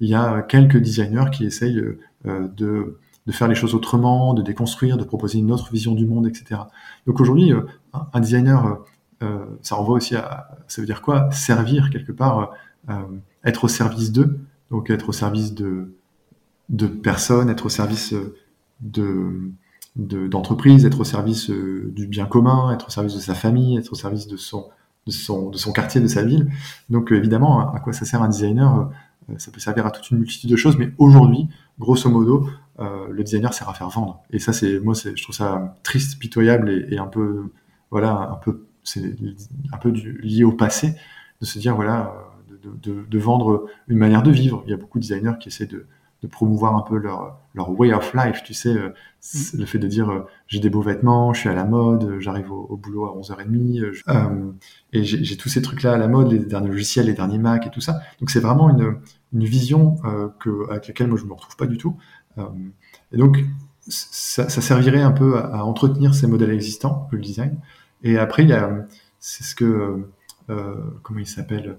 il 0.00 0.08
y 0.08 0.14
a 0.14 0.42
quelques 0.42 0.78
designers 0.78 1.30
qui 1.32 1.44
essayent 1.44 1.82
euh, 2.26 2.48
de, 2.48 2.98
de, 3.26 3.32
faire 3.32 3.48
les 3.48 3.54
choses 3.54 3.74
autrement, 3.74 4.34
de 4.34 4.42
déconstruire, 4.42 4.96
de 4.96 5.04
proposer 5.04 5.38
une 5.38 5.52
autre 5.52 5.70
vision 5.72 5.94
du 5.94 6.06
monde, 6.06 6.26
etc. 6.26 6.62
Donc 7.06 7.20
aujourd'hui, 7.20 7.52
euh, 7.52 7.62
un 7.92 8.20
designer, 8.20 8.66
euh, 8.66 8.74
ça 9.62 9.74
renvoie 9.74 9.96
aussi 9.96 10.14
à, 10.16 10.48
ça 10.68 10.80
veut 10.80 10.86
dire 10.86 11.02
quoi? 11.02 11.30
Servir 11.32 11.90
quelque 11.90 12.12
part, 12.12 12.52
être 13.44 13.64
au 13.64 13.68
service 13.68 14.12
d'eux, 14.12 14.38
donc 14.70 14.90
être 14.90 15.08
au 15.08 15.12
service 15.12 15.54
de, 15.54 15.94
de 16.68 16.86
personnes, 16.86 17.50
être 17.50 17.66
au 17.66 17.70
service 17.70 18.14
de 18.80 19.50
d'entreprise, 19.96 20.84
être 20.84 21.00
au 21.00 21.04
service 21.04 21.50
du 21.50 22.06
bien 22.06 22.26
commun, 22.26 22.72
être 22.72 22.86
au 22.86 22.90
service 22.90 23.14
de 23.14 23.20
sa 23.20 23.34
famille, 23.34 23.76
être 23.76 23.92
au 23.92 23.96
service 23.96 24.28
de 24.28 24.36
son, 24.36 24.68
de 25.06 25.12
son, 25.12 25.50
de 25.50 25.56
son 25.56 25.72
quartier, 25.72 26.00
de 26.00 26.06
sa 26.06 26.22
ville. 26.22 26.50
Donc 26.88 27.10
évidemment, 27.10 27.72
à 27.72 27.80
quoi 27.80 27.92
ça 27.92 28.04
sert 28.04 28.22
un 28.22 28.28
designer? 28.28 28.90
Euh, 29.30 29.34
ça 29.38 29.50
peut 29.50 29.60
servir 29.60 29.86
à 29.86 29.90
toute 29.90 30.10
une 30.10 30.18
multitude 30.18 30.50
de 30.50 30.56
choses, 30.56 30.78
mais 30.78 30.92
aujourd'hui, 30.98 31.48
grosso 31.78 32.08
modo, 32.08 32.48
euh, 32.78 33.08
le 33.10 33.24
designer 33.24 33.52
sert 33.52 33.68
à 33.68 33.74
faire 33.74 33.88
vendre. 33.88 34.22
Et 34.30 34.38
ça, 34.38 34.52
c'est 34.52 34.78
moi, 34.78 34.94
je 34.94 35.22
trouve 35.22 35.34
ça 35.34 35.74
triste, 35.82 36.18
pitoyable 36.18 36.70
et, 36.70 36.98
un 36.98 37.06
peu, 37.06 37.50
voilà, 37.90 38.30
un 38.32 38.36
peu, 38.36 38.66
c'est 38.84 39.14
un 39.72 39.76
peu 39.78 39.90
lié 39.90 40.44
au 40.44 40.52
passé 40.52 40.94
de 41.40 41.46
se 41.46 41.58
dire, 41.58 41.74
voilà, 41.74 42.14
de, 42.48 42.70
de, 42.82 43.04
de, 43.08 43.18
vendre 43.18 43.66
une 43.86 43.98
manière 43.98 44.22
de 44.22 44.30
vivre. 44.30 44.62
Il 44.66 44.70
y 44.70 44.74
a 44.74 44.76
beaucoup 44.76 44.98
de 44.98 45.02
designers 45.02 45.34
qui 45.38 45.48
essaient 45.48 45.66
de, 45.66 45.86
de 46.22 46.26
promouvoir 46.26 46.74
un 46.74 46.82
peu 46.82 46.96
leur, 46.96 47.38
leur 47.54 47.70
way 47.78 47.92
of 47.92 48.12
life, 48.12 48.42
tu 48.42 48.52
sais, 48.52 48.76
euh, 48.76 48.88
mm. 48.88 49.58
le 49.58 49.66
fait 49.66 49.78
de 49.78 49.86
dire 49.86 50.10
euh, 50.10 50.26
j'ai 50.48 50.58
des 50.58 50.70
beaux 50.70 50.82
vêtements, 50.82 51.32
je 51.32 51.40
suis 51.40 51.48
à 51.48 51.54
la 51.54 51.64
mode, 51.64 52.04
euh, 52.04 52.20
j'arrive 52.20 52.50
au, 52.50 52.76
boulot 52.76 53.06
à 53.06 53.16
11h30, 53.16 54.02
euh, 54.08 54.52
et 54.92 55.04
j'ai 55.04 55.36
tous 55.36 55.48
ces 55.48 55.62
trucs-là 55.62 55.92
à 55.92 55.98
la 55.98 56.08
mode, 56.08 56.32
les 56.32 56.40
derniers 56.40 56.70
logiciels, 56.70 57.06
les 57.06 57.14
derniers 57.14 57.38
Mac 57.38 57.66
et 57.66 57.70
tout 57.70 57.80
ça. 57.80 58.00
Donc 58.18 58.30
c'est 58.30 58.40
vraiment 58.40 58.68
une, 58.70 58.96
une 59.32 59.44
vision 59.44 59.96
que, 60.40 60.68
avec 60.70 60.88
laquelle 60.88 61.06
moi 61.06 61.18
je 61.18 61.24
me 61.24 61.32
retrouve 61.32 61.56
pas 61.56 61.66
du 61.66 61.76
tout. 61.76 61.96
et 63.12 63.16
donc 63.16 63.38
ça, 63.88 64.48
ça, 64.48 64.60
servirait 64.60 65.02
un 65.02 65.12
peu 65.12 65.38
à, 65.38 65.64
entretenir 65.64 66.14
ces 66.14 66.26
modèles 66.26 66.50
existants, 66.50 67.08
le 67.10 67.20
design. 67.20 67.58
Et 68.02 68.18
après, 68.18 68.44
il 68.44 68.50
y 68.50 68.52
a, 68.52 68.70
c'est 69.18 69.44
ce 69.44 69.54
que, 69.54 70.06
comment 71.02 71.20
il 71.20 71.26
s'appelle 71.26 71.76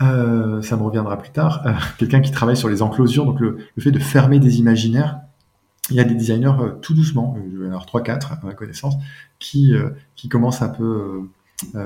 euh, 0.00 0.62
ça 0.62 0.76
me 0.76 0.82
reviendra 0.82 1.18
plus 1.18 1.30
tard, 1.30 1.66
euh, 1.66 1.72
quelqu'un 1.98 2.20
qui 2.20 2.30
travaille 2.30 2.56
sur 2.56 2.68
les 2.68 2.82
enclosures, 2.82 3.26
donc 3.26 3.40
le, 3.40 3.58
fait 3.78 3.90
de 3.90 3.98
fermer 3.98 4.38
des 4.38 4.58
imaginaires. 4.58 5.20
Il 5.90 5.96
y 5.96 6.00
a 6.00 6.04
des 6.04 6.14
designers 6.14 6.52
euh, 6.60 6.70
tout 6.82 6.94
doucement, 6.94 7.36
alors 7.66 7.86
3-4 7.86 8.32
à 8.34 8.40
ma 8.44 8.54
connaissance, 8.54 8.94
qui, 9.38 9.74
qui 10.14 10.28
commencent 10.28 10.62
un 10.62 10.68
peu... 10.68 11.22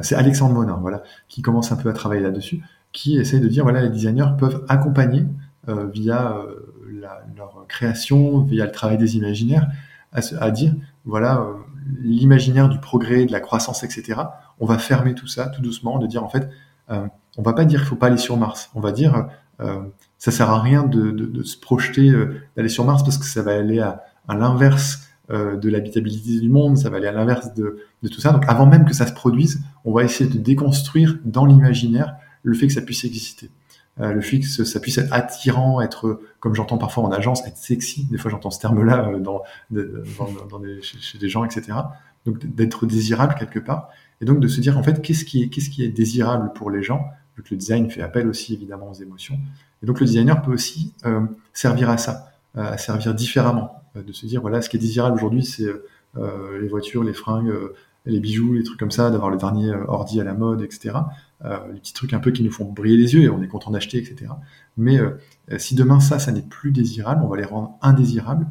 c'est 0.03 0.15
Alexandre 0.15 0.55
Monin, 0.55 0.79
voilà, 0.81 1.03
qui 1.29 1.41
commence 1.43 1.73
un 1.73 1.77
peu 1.77 1.89
à 1.89 1.93
travailler 1.93 2.23
là-dessus, 2.23 2.63
qui 2.93 3.17
essaie 3.17 3.41
de 3.41 3.49
dire, 3.49 3.63
voilà, 3.63 3.83
les 3.83 3.89
designers 3.89 4.33
peuvent 4.39 4.65
accompagner 4.69 5.25
via 5.93 6.37
leur 7.37 7.65
création, 7.69 8.41
via 8.41 8.67
le 8.67 8.73
travail 8.73 8.99
des 8.99 9.17
imaginaires, 9.17 9.69
à 10.13 10.51
dire, 10.51 10.75
voilà, 11.05 11.47
l'imaginaire 12.01 12.69
du 12.69 12.79
progrès, 12.79 13.27
de 13.27 13.33
la 13.33 13.41
croissance, 13.41 13.83
etc. 13.83 14.21
On 14.61 14.67
va 14.67 14.79
fermer 14.79 15.15
tout 15.15 15.27
ça 15.27 15.47
tout 15.47 15.63
doucement, 15.63 15.99
de 15.99 16.07
dire 16.07 16.25
en 16.25 16.29
fait, 16.29 16.49
on 16.89 17.43
va 17.43 17.53
pas 17.55 17.65
dire 17.65 17.81
qu'il 17.81 17.89
faut 17.89 17.97
pas 17.97 18.09
aller 18.09 18.19
sur 18.19 18.37
Mars. 18.37 18.71
On 18.75 18.81
va 18.81 18.93
dire 18.93 19.29
euh, 19.61 19.81
ça 20.19 20.31
sert 20.31 20.51
à 20.51 20.61
rien 20.61 20.85
de, 20.85 21.43
se 21.43 21.57
projeter 21.57 22.11
euh, 22.11 22.43
d'aller 22.57 22.69
sur 22.69 22.85
Mars 22.85 23.03
parce 23.03 23.19
que 23.19 23.25
ça 23.25 23.43
va 23.43 23.55
aller 23.55 23.81
à, 23.81 24.03
l'inverse 24.29 25.09
euh, 25.31 25.57
de 25.57 25.69
l'habitabilité 25.69 26.41
du 26.41 26.49
monde, 26.49 26.79
ça 26.79 26.91
va 26.91 26.99
aller 26.99 27.09
à 27.09 27.13
l'inverse 27.13 27.53
de, 27.55 27.79
tout 28.03 28.21
ça. 28.21 28.33
Donc 28.33 28.45
avant 28.49 28.67
même 28.67 28.85
que 28.85 28.95
ça 28.95 29.07
se 29.07 29.13
produise, 29.13 29.63
on 29.85 29.93
va 29.93 30.05
essayer 30.05 30.31
de 30.31 30.39
déconstruire 30.39 31.19
dans 31.25 31.45
l'imaginaire 31.45 32.15
le 32.43 32.55
fait 32.55 32.67
que 32.67 32.73
ça 32.73 32.83
puisse 32.83 33.05
exister. 33.05 33.51
Euh, 34.01 34.13
le 34.13 34.21
que 34.21 34.65
ça 34.65 34.81
puisse 34.81 34.97
être 34.99 35.13
attirant, 35.13 35.81
être, 35.83 36.21
comme 36.41 36.55
j'entends 36.55 36.79
parfois 36.79 37.05
en 37.05 37.13
agence, 37.13 37.47
être 37.47 37.59
sexy. 37.59 38.07
Des 38.11 38.17
fois, 38.17 38.31
j'entends 38.31 38.51
ce 38.51 38.61
terme-là 38.61 39.09
euh, 39.09 39.19
dans, 39.19 39.43
chez, 40.81 41.19
des 41.19 41.29
gens, 41.29 41.45
etc. 41.45 41.79
Donc, 42.25 42.39
d'être 42.47 42.87
désirable 42.87 43.35
quelque 43.35 43.59
part. 43.59 43.91
Et 44.21 44.25
donc, 44.25 44.41
de 44.41 44.49
se 44.49 44.61
dire, 44.61 44.79
en 44.79 44.83
fait, 44.83 45.03
qu'est-ce 45.03 45.25
qui 45.25 45.43
est, 45.83 45.89
désirable 45.89 46.53
pour 46.55 46.71
les 46.71 46.83
gens? 46.83 47.07
Vu 47.37 47.43
que 47.43 47.49
le 47.51 47.57
design 47.57 47.91
fait 47.91 48.03
appel 48.03 48.29
aussi 48.29 48.55
évidemment 48.55 48.91
aux 48.91 48.95
émotions. 48.95 49.39
Et 49.83 49.87
donc 49.87 50.01
le 50.01 50.07
designer 50.07 50.43
peut 50.43 50.53
aussi 50.53 50.93
euh, 51.07 51.23
servir 51.55 51.89
à 51.89 51.97
ça, 51.97 52.31
à 52.55 52.77
servir 52.77 53.15
différemment, 53.15 53.83
de 53.95 54.13
se 54.13 54.27
dire 54.27 54.43
voilà, 54.43 54.61
ce 54.61 54.69
qui 54.69 54.77
est 54.77 54.81
désirable 54.81 55.17
aujourd'hui, 55.17 55.43
c'est 55.43 55.65
les 56.15 56.69
voitures, 56.69 57.03
les 57.03 57.15
fringues, 57.15 57.51
les 58.07 58.21
bijoux, 58.21 58.55
les 58.55 58.63
trucs 58.63 58.79
comme 58.79 58.91
ça, 58.91 59.11
d'avoir 59.11 59.31
le 59.31 59.37
dernier 59.37 59.73
ordi 59.89 60.21
à 60.21 60.25
la 60.25 60.35
mode, 60.35 60.63
etc. 60.63 60.97
les 61.45 61.81
petits 61.81 61.93
trucs 61.93 62.13
un 62.15 62.19
peu 62.19 62.31
qui 62.31 62.43
nous 62.43 62.51
font 62.51 62.65
briller 62.65 62.97
les 62.97 63.15
yeux 63.15 63.23
et 63.23 63.29
on 63.29 63.43
est 63.43 63.49
content 63.49 63.71
d'acheter, 63.71 63.99
etc. 63.99 64.33
Mais 64.77 64.99
si 65.59 65.75
demain 65.75 66.01
ça, 66.01 66.19
ça 66.19 66.33
n'est 66.33 66.43
plus 66.43 66.73
désirable, 66.73 67.23
on 67.25 67.29
va 67.29 67.37
les 67.37 67.45
rendre 67.45 67.77
indésirables. 67.81 68.47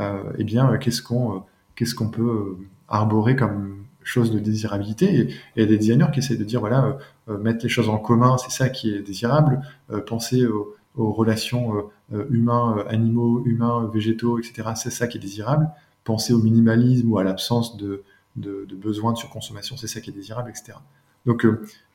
eh 0.00 0.44
bien, 0.44 0.76
qu'est-ce 0.78 1.02
qu'on 1.02 2.08
peut 2.10 2.56
arborer 2.88 3.36
comme 3.36 3.86
chose 4.06 4.30
de 4.30 4.38
désirabilité? 4.38 5.28
Et 5.56 5.62
a 5.62 5.66
des 5.66 5.76
designers 5.76 6.06
qui 6.12 6.20
essaient 6.20 6.36
de 6.36 6.44
dire, 6.44 6.60
voilà, 6.60 6.84
euh, 6.84 6.92
euh, 7.32 7.38
mettre 7.38 7.62
les 7.62 7.68
choses 7.68 7.88
en 7.88 7.98
commun, 7.98 8.36
c'est 8.38 8.50
ça 8.50 8.68
qui 8.68 8.94
est 8.94 9.02
désirable. 9.02 9.60
Euh, 9.90 10.00
penser 10.00 10.46
aux, 10.46 10.72
relations 10.98 11.90
humains, 12.30 12.82
animaux, 12.88 13.42
humains, 13.44 13.90
végétaux, 13.92 14.38
etc., 14.38 14.70
c'est 14.76 14.90
ça 14.90 15.06
qui 15.06 15.18
est 15.18 15.20
désirable. 15.20 15.68
Penser 16.04 16.32
au 16.32 16.38
minimalisme 16.38 17.12
ou 17.12 17.18
à 17.18 17.24
l'absence 17.24 17.76
de, 17.76 18.02
de, 18.36 18.66
de 18.68 18.76
besoin 18.76 19.12
de 19.12 19.18
surconsommation, 19.18 19.76
c'est 19.76 19.86
ça 19.86 20.00
qui 20.00 20.10
est 20.10 20.12
désirable, 20.12 20.50
etc. 20.50 20.78
Donc 21.24 21.46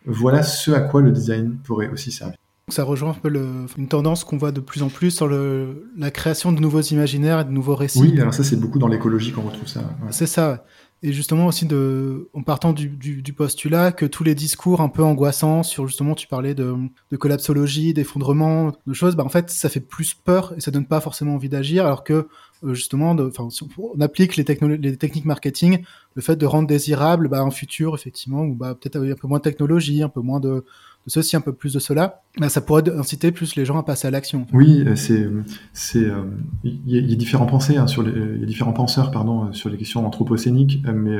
voilà 0.06 0.44
ce 0.44 0.72
à 0.72 0.82
quoi 0.82 1.02
le 1.02 1.12
design 1.12 1.58
pourrait 1.64 1.90
aussi 1.90 2.12
servir. 2.12 2.36
Ça 2.68 2.84
rejoint 2.84 3.12
un 3.12 3.16
peu 3.16 3.30
le, 3.30 3.66
une 3.78 3.88
tendance 3.88 4.24
qu'on 4.24 4.38
voit 4.38 4.52
de 4.52 4.62
plus 4.62 4.82
en 4.82 4.90
plus 4.90 5.12
sur 5.12 5.28
le, 5.28 5.92
la 5.98 6.12
création 6.12 6.52
de 6.52 6.60
nouveaux 6.60 6.82
imaginaires 6.82 7.42
et 7.42 7.46
de 7.46 7.50
nouveaux 7.50 7.76
récits. 7.76 8.00
Oui, 8.00 8.20
alors 8.20 8.34
ça 8.34 8.44
c'est 8.44 8.56
beaucoup 8.56 8.80
dans 8.80 8.88
l'écologie 8.88 9.32
qu'on 9.32 9.42
retrouve 9.42 9.68
ça. 9.68 9.82
C'est 10.12 10.28
ça 10.28 10.66
et 11.04 11.14
justement 11.14 11.48
aussi 11.48 11.66
de, 11.66 12.30
en 12.34 12.44
partant 12.44 12.74
du, 12.74 12.88
du, 12.88 13.24
du, 13.24 13.34
postulat 13.34 13.92
que 13.92 14.06
tous 14.06 14.24
les 14.24 14.36
discours 14.36 14.82
un 14.82 14.90
peu 14.90 15.04
angoissants 15.04 15.64
sur 15.64 15.88
justement, 15.88 16.14
tu 16.14 16.28
parlais 16.28 16.54
de, 16.54 16.76
de 17.12 17.18
collapsologie, 17.18 17.94
d'effondrement, 17.94 18.72
de 18.86 18.94
choses, 18.94 19.16
bah 19.16 19.24
en 19.24 19.30
fait, 19.30 19.50
ça 19.50 19.70
fait 19.70 19.80
plus 19.80 20.14
peur 20.14 20.54
et 20.56 20.62
ça 20.62 20.70
donne 20.70 20.86
pas 20.86 21.02
forcément 21.02 21.34
envie 21.34 21.50
d'agir, 21.50 21.86
alors 21.86 22.04
que 22.04 22.28
euh, 22.64 22.74
justement, 22.74 23.12
enfin, 23.12 23.48
on 23.78 24.02
applique 24.02 24.36
les, 24.36 24.46
les 24.78 24.98
techniques 24.98 25.26
marketing, 25.26 25.84
le 26.16 26.22
fait 26.22 26.36
de 26.36 26.46
rendre 26.46 26.68
désirable 26.68 27.28
bah, 27.28 27.42
un 27.42 27.52
futur 27.52 27.96
effectivement, 27.96 28.42
ou 28.42 28.54
bah 28.54 28.76
peut-être 28.76 28.98
un 28.98 29.16
peu 29.16 29.28
moins 29.28 29.40
de 29.40 29.44
technologie, 29.44 30.04
un 30.04 30.10
peu 30.10 30.22
moins 30.22 30.40
de 30.40 30.64
de 31.06 31.12
ceci, 31.12 31.36
un 31.36 31.42
peu 31.42 31.54
plus 31.54 31.74
de 31.74 31.80
cela, 31.80 32.22
bah, 32.38 32.50
ça 32.50 32.62
pourrait 32.62 32.88
inciter 32.90 33.32
plus 33.32 33.56
les 33.56 33.66
gens 33.66 33.78
à 33.80 33.84
passer 33.84 34.08
à 34.08 34.12
l'action. 34.12 34.46
Oui, 34.54 34.84
euh, 34.86 34.96
c'est, 34.96 35.28
c'est, 35.74 36.04
euh, 36.04 36.26
il 36.64 36.80
y, 36.86 37.14
a 37.14 37.16
différents 37.16 37.48
pensées 37.48 37.78
hein, 37.78 37.88
sur 37.88 38.04
les, 38.04 38.12
il 38.12 38.40
y 38.40 38.44
a 38.44 38.46
différents 38.46 38.74
penseurs, 38.74 39.12
pardon, 39.12 39.52
sur 39.52 39.70
les 39.70 39.78
questions 39.78 40.06
anthropocéniques, 40.06 40.84
mais 40.94 41.18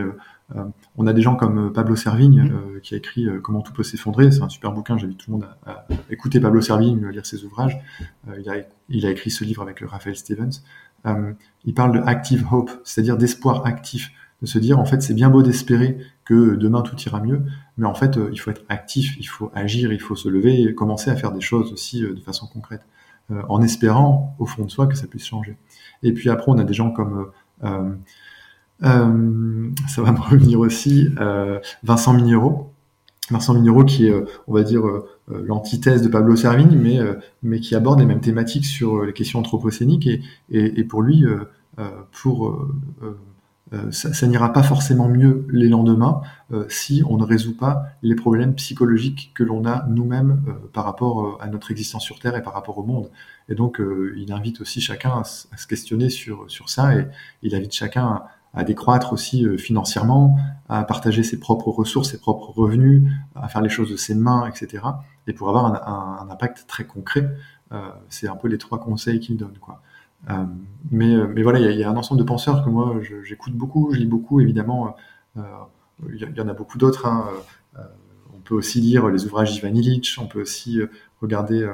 on 0.98 1.08
a 1.08 1.14
des 1.14 1.22
gens 1.22 1.36
comme 1.36 1.72
Pablo 1.72 1.96
Servigne 1.96 2.44
mm-hmm. 2.44 2.82
qui 2.82 2.94
a 2.94 2.98
écrit 2.98 3.26
Comment 3.42 3.62
tout 3.62 3.72
peut 3.72 3.84
s'effondrer. 3.84 4.32
C'est 4.32 4.42
un 4.42 4.50
super 4.50 4.74
bouquin. 4.74 4.98
J'invite 4.98 5.18
tout 5.18 5.32
le 5.32 5.38
monde 5.38 5.48
à, 5.66 5.88
écouter 6.10 6.42
Pablo 6.42 6.60
Servigne, 6.60 7.08
lire 7.08 7.26
ses 7.26 7.46
ouvrages. 7.46 7.80
il, 8.38 8.50
a, 8.50 8.56
il 8.90 9.06
a 9.06 9.12
écrit 9.12 9.32
ce 9.32 9.46
livre 9.46 9.62
avec 9.62 9.80
le 9.80 9.88
Raphaël 9.88 10.18
Stevens. 10.18 10.62
Il 11.06 11.74
parle 11.74 11.94
de 11.94 12.02
active 12.06 12.46
hope, 12.52 12.70
c'est-à-dire 12.84 13.18
d'espoir 13.18 13.66
actif 13.66 14.12
de 14.42 14.48
se 14.48 14.60
dire 14.60 14.80
en 14.80 14.86
fait 14.86 15.02
c'est 15.02 15.14
bien 15.14 15.30
beau 15.30 15.44
d'espérer 15.44 15.98
que 16.26 16.56
demain 16.56 16.82
tout 16.82 17.00
ira 17.02 17.22
mieux, 17.22 17.44
mais 17.78 17.86
en 17.86 17.94
fait 17.94 18.18
euh, 18.18 18.30
il 18.32 18.40
faut 18.40 18.52
être 18.52 18.64
actif, 18.70 19.16
il 19.20 19.26
faut 19.26 19.52
agir, 19.54 19.94
il 19.94 20.02
faut 20.02 20.16
se 20.16 20.30
lever 20.30 20.62
et 20.62 20.74
commencer 20.74 21.12
à 21.12 21.16
faire 21.16 21.32
des 21.32 21.42
choses 21.42 21.72
aussi 21.72 22.04
euh, 22.04 22.14
de 22.14 22.22
façon 22.22 22.48
concrète, 22.48 22.82
euh, 23.32 23.42
en 23.50 23.62
espérant 23.62 24.36
au 24.40 24.46
fond 24.46 24.66
de 24.66 24.72
soi 24.72 24.88
que 24.88 24.96
ça 24.96 25.08
puisse 25.08 25.26
changer. 25.26 25.58
Et 26.04 26.14
puis 26.14 26.30
après 26.30 26.52
on 26.52 26.58
a 26.58 26.64
des 26.64 26.74
gens 26.74 26.92
comme 26.92 27.28
ça 27.62 30.02
va 30.02 30.12
me 30.12 30.20
revenir 30.20 30.60
aussi 30.60 31.10
Vincent 31.84 32.14
Minero, 32.14 32.71
Vincent 33.32 33.54
Minero 33.54 33.84
qui 33.84 34.08
est 34.08 34.14
on 34.48 34.54
va 34.54 34.64
dire 34.64 34.84
l'antithèse 35.28 36.02
de 36.02 36.08
Pablo 36.08 36.36
Servigne, 36.36 36.78
mais 36.78 37.00
mais 37.44 37.60
qui 37.60 37.76
aborde 37.76 38.00
les 38.00 38.06
mêmes 38.06 38.22
thématiques 38.22 38.66
sur 38.66 39.04
les 39.04 39.14
questions 39.14 39.40
anthropocéniques 39.40 40.08
et, 40.08 40.22
et, 40.50 40.80
et 40.80 40.84
pour 40.84 41.02
lui 41.02 41.26
pour 42.12 42.68
ça, 43.92 44.28
n'ira 44.28 44.52
pas 44.52 44.64
forcément 44.64 45.08
mieux 45.08 45.46
les 45.50 45.70
lendemains 45.70 46.22
si 46.68 47.04
on 47.08 47.18
ne 47.18 47.24
résout 47.24 47.56
pas 47.56 47.86
les 48.04 48.16
problèmes 48.16 48.54
psychologiques 48.56 49.32
que 49.34 49.44
l'on 49.44 49.66
a 49.66 49.86
nous-mêmes 49.88 50.44
par 50.74 50.84
rapport 50.84 51.38
à 51.42 51.48
notre 51.48 51.72
existence 51.72 52.04
sur 52.04 52.20
Terre 52.20 52.36
et 52.36 52.44
par 52.44 52.54
rapport 52.54 52.78
au 52.78 52.84
monde. 52.84 53.10
Et 53.48 53.56
donc, 53.56 53.82
il 54.18 54.32
invite 54.34 54.60
aussi 54.60 54.82
chacun 54.82 55.12
à, 55.12 55.24
se 55.24 55.68
questionner 55.68 56.10
sur, 56.10 56.50
sur 56.50 56.70
ça 56.70 56.96
et 56.96 57.08
il 57.44 57.56
invite 57.56 57.74
chacun 57.74 58.06
à, 58.06 58.30
à 58.54 58.64
décroître 58.64 59.14
aussi 59.14 59.46
euh, 59.46 59.58
financièrement, 59.58 60.38
à 60.68 60.84
partager 60.84 61.24
ses 61.24 61.40
propres 61.40 61.70
ressources, 61.70 62.12
ses 62.12 62.20
propres 62.20 62.52
revenus, 62.52 63.04
à 63.36 63.48
faire 63.48 63.62
les 63.62 63.70
choses 63.70 63.90
de 63.90 63.96
ses 63.96 64.16
mains, 64.16 64.48
etc. 64.48 64.84
Et 65.28 65.34
pour 65.34 65.50
avoir 65.50 65.66
un, 65.66 66.30
impact 66.30 66.66
très 66.68 66.86
concret, 66.86 67.30
euh, 67.72 67.90
c'est 68.10 68.28
un 68.28 68.36
peu 68.36 68.48
les 68.48 68.58
trois 68.58 68.80
conseils 68.80 69.20
qu'il 69.20 69.38
donne. 69.38 69.58
Quoi. 69.60 69.82
Euh, 70.30 70.44
mais, 70.92 71.16
mais 71.28 71.44
voilà, 71.44 71.60
il 71.60 71.78
y, 71.78 71.84
a 71.84 71.90
un 71.90 71.96
ensemble 71.96 72.20
de 72.20 72.26
penseurs 72.26 72.64
que 72.64 72.70
moi 72.70 72.96
j'écoute 73.24 73.54
beaucoup, 73.54 73.94
je 73.94 74.00
lis 74.00 74.06
beaucoup, 74.06 74.42
évidemment. 74.42 74.96
Il 75.36 76.32
y, 76.36 76.42
en 76.42 76.48
a 76.48 76.54
beaucoup 76.54 76.78
d'autres. 76.78 77.06
Hein. 77.06 77.26
on 78.34 78.40
peut 78.40 78.56
aussi 78.56 78.82
lire 78.82 79.08
les 79.08 79.26
ouvrages 79.26 79.52
d'Ivan 79.54 79.74
Illich, 79.74 80.18
on 80.20 80.26
peut 80.26 80.42
aussi 80.42 80.80
regarder 81.22 81.68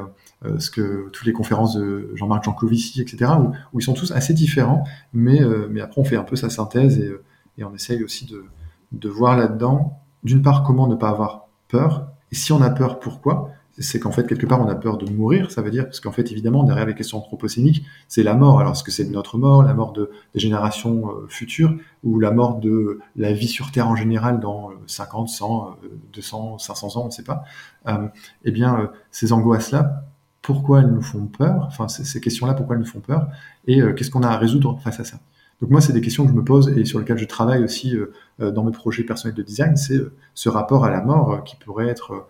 euh, 0.45 0.59
ce 0.59 0.69
que 0.69 1.09
toutes 1.09 1.25
les 1.25 1.33
conférences 1.33 1.75
de 1.75 2.11
Jean-Marc 2.15 2.43
Jancovici, 2.43 3.01
etc., 3.01 3.31
où, 3.39 3.51
où, 3.73 3.79
ils 3.79 3.83
sont 3.83 3.93
tous 3.93 4.11
assez 4.11 4.33
différents, 4.33 4.83
mais, 5.13 5.41
euh, 5.41 5.67
mais 5.69 5.81
après 5.81 5.99
on 6.01 6.03
fait 6.03 6.17
un 6.17 6.23
peu 6.23 6.35
sa 6.35 6.49
synthèse 6.49 6.99
et, 6.99 7.11
et 7.57 7.63
on 7.63 7.73
essaye 7.73 8.03
aussi 8.03 8.25
de, 8.25 8.45
de 8.91 9.09
voir 9.09 9.37
là-dedans, 9.37 9.99
d'une 10.23 10.41
part, 10.41 10.63
comment 10.63 10.87
ne 10.87 10.95
pas 10.95 11.09
avoir 11.09 11.47
peur, 11.67 12.07
et 12.31 12.35
si 12.35 12.51
on 12.51 12.61
a 12.61 12.69
peur, 12.69 12.99
pourquoi? 12.99 13.51
C'est 13.79 13.99
qu'en 13.99 14.11
fait, 14.11 14.25
quelque 14.25 14.47
part, 14.47 14.59
on 14.59 14.67
a 14.67 14.75
peur 14.75 14.97
de 14.97 15.07
mourir, 15.07 15.51
ça 15.51 15.61
veut 15.61 15.69
dire, 15.69 15.85
parce 15.85 15.99
qu'en 15.99 16.11
fait, 16.11 16.31
évidemment, 16.31 16.63
derrière 16.63 16.87
les 16.87 16.95
questions 16.95 17.19
anthropocéniques, 17.19 17.85
c'est 18.07 18.23
la 18.23 18.33
mort. 18.33 18.59
Alors, 18.59 18.71
est-ce 18.71 18.83
que 18.83 18.89
c'est 18.89 19.05
notre 19.05 19.37
mort, 19.37 19.61
la 19.61 19.75
mort 19.75 19.93
de, 19.93 20.09
des 20.33 20.39
générations 20.39 21.11
euh, 21.11 21.27
futures, 21.29 21.77
ou 22.03 22.19
la 22.19 22.31
mort 22.31 22.59
de 22.59 22.99
la 23.15 23.33
vie 23.33 23.47
sur 23.47 23.71
Terre 23.71 23.87
en 23.87 23.95
général 23.95 24.39
dans 24.39 24.71
50, 24.87 25.29
100, 25.29 25.77
200, 26.11 26.57
500 26.57 26.97
ans, 26.97 27.03
on 27.03 27.05
ne 27.05 27.11
sait 27.11 27.23
pas. 27.23 27.43
Euh, 27.87 28.07
eh 28.45 28.51
bien, 28.51 28.89
ces 29.11 29.31
angoisses-là, 29.31 30.06
pourquoi 30.47 30.79
elles 30.79 30.87
nous 30.87 31.01
font 31.01 31.25
peur, 31.25 31.65
enfin 31.67 31.89
ces 31.89 32.21
questions-là, 32.21 32.53
pourquoi 32.53 32.77
elles 32.77 32.81
nous 32.81 32.87
font 32.87 33.01
peur, 33.01 33.27
et 33.67 33.81
euh, 33.81 33.91
qu'est-ce 33.91 34.09
qu'on 34.09 34.23
a 34.23 34.29
à 34.29 34.37
résoudre 34.37 34.79
face 34.81 34.97
à 35.01 35.03
ça. 35.03 35.19
Donc 35.59 35.71
moi, 35.71 35.81
c'est 35.81 35.91
des 35.91 35.99
questions 35.99 36.23
que 36.23 36.31
je 36.31 36.35
me 36.35 36.43
pose 36.45 36.69
et 36.69 36.85
sur 36.85 36.99
lesquelles 36.99 37.17
je 37.17 37.25
travaille 37.25 37.65
aussi 37.65 37.93
euh, 37.93 38.13
euh, 38.39 38.49
dans 38.49 38.63
mes 38.63 38.71
projets 38.71 39.03
personnels 39.03 39.35
de 39.35 39.43
design, 39.43 39.75
c'est 39.75 39.99
ce 40.35 40.47
rapport 40.47 40.85
à 40.85 40.89
la 40.89 41.01
mort 41.01 41.43
qui 41.43 41.57
pourrait 41.57 41.89
être 41.89 42.27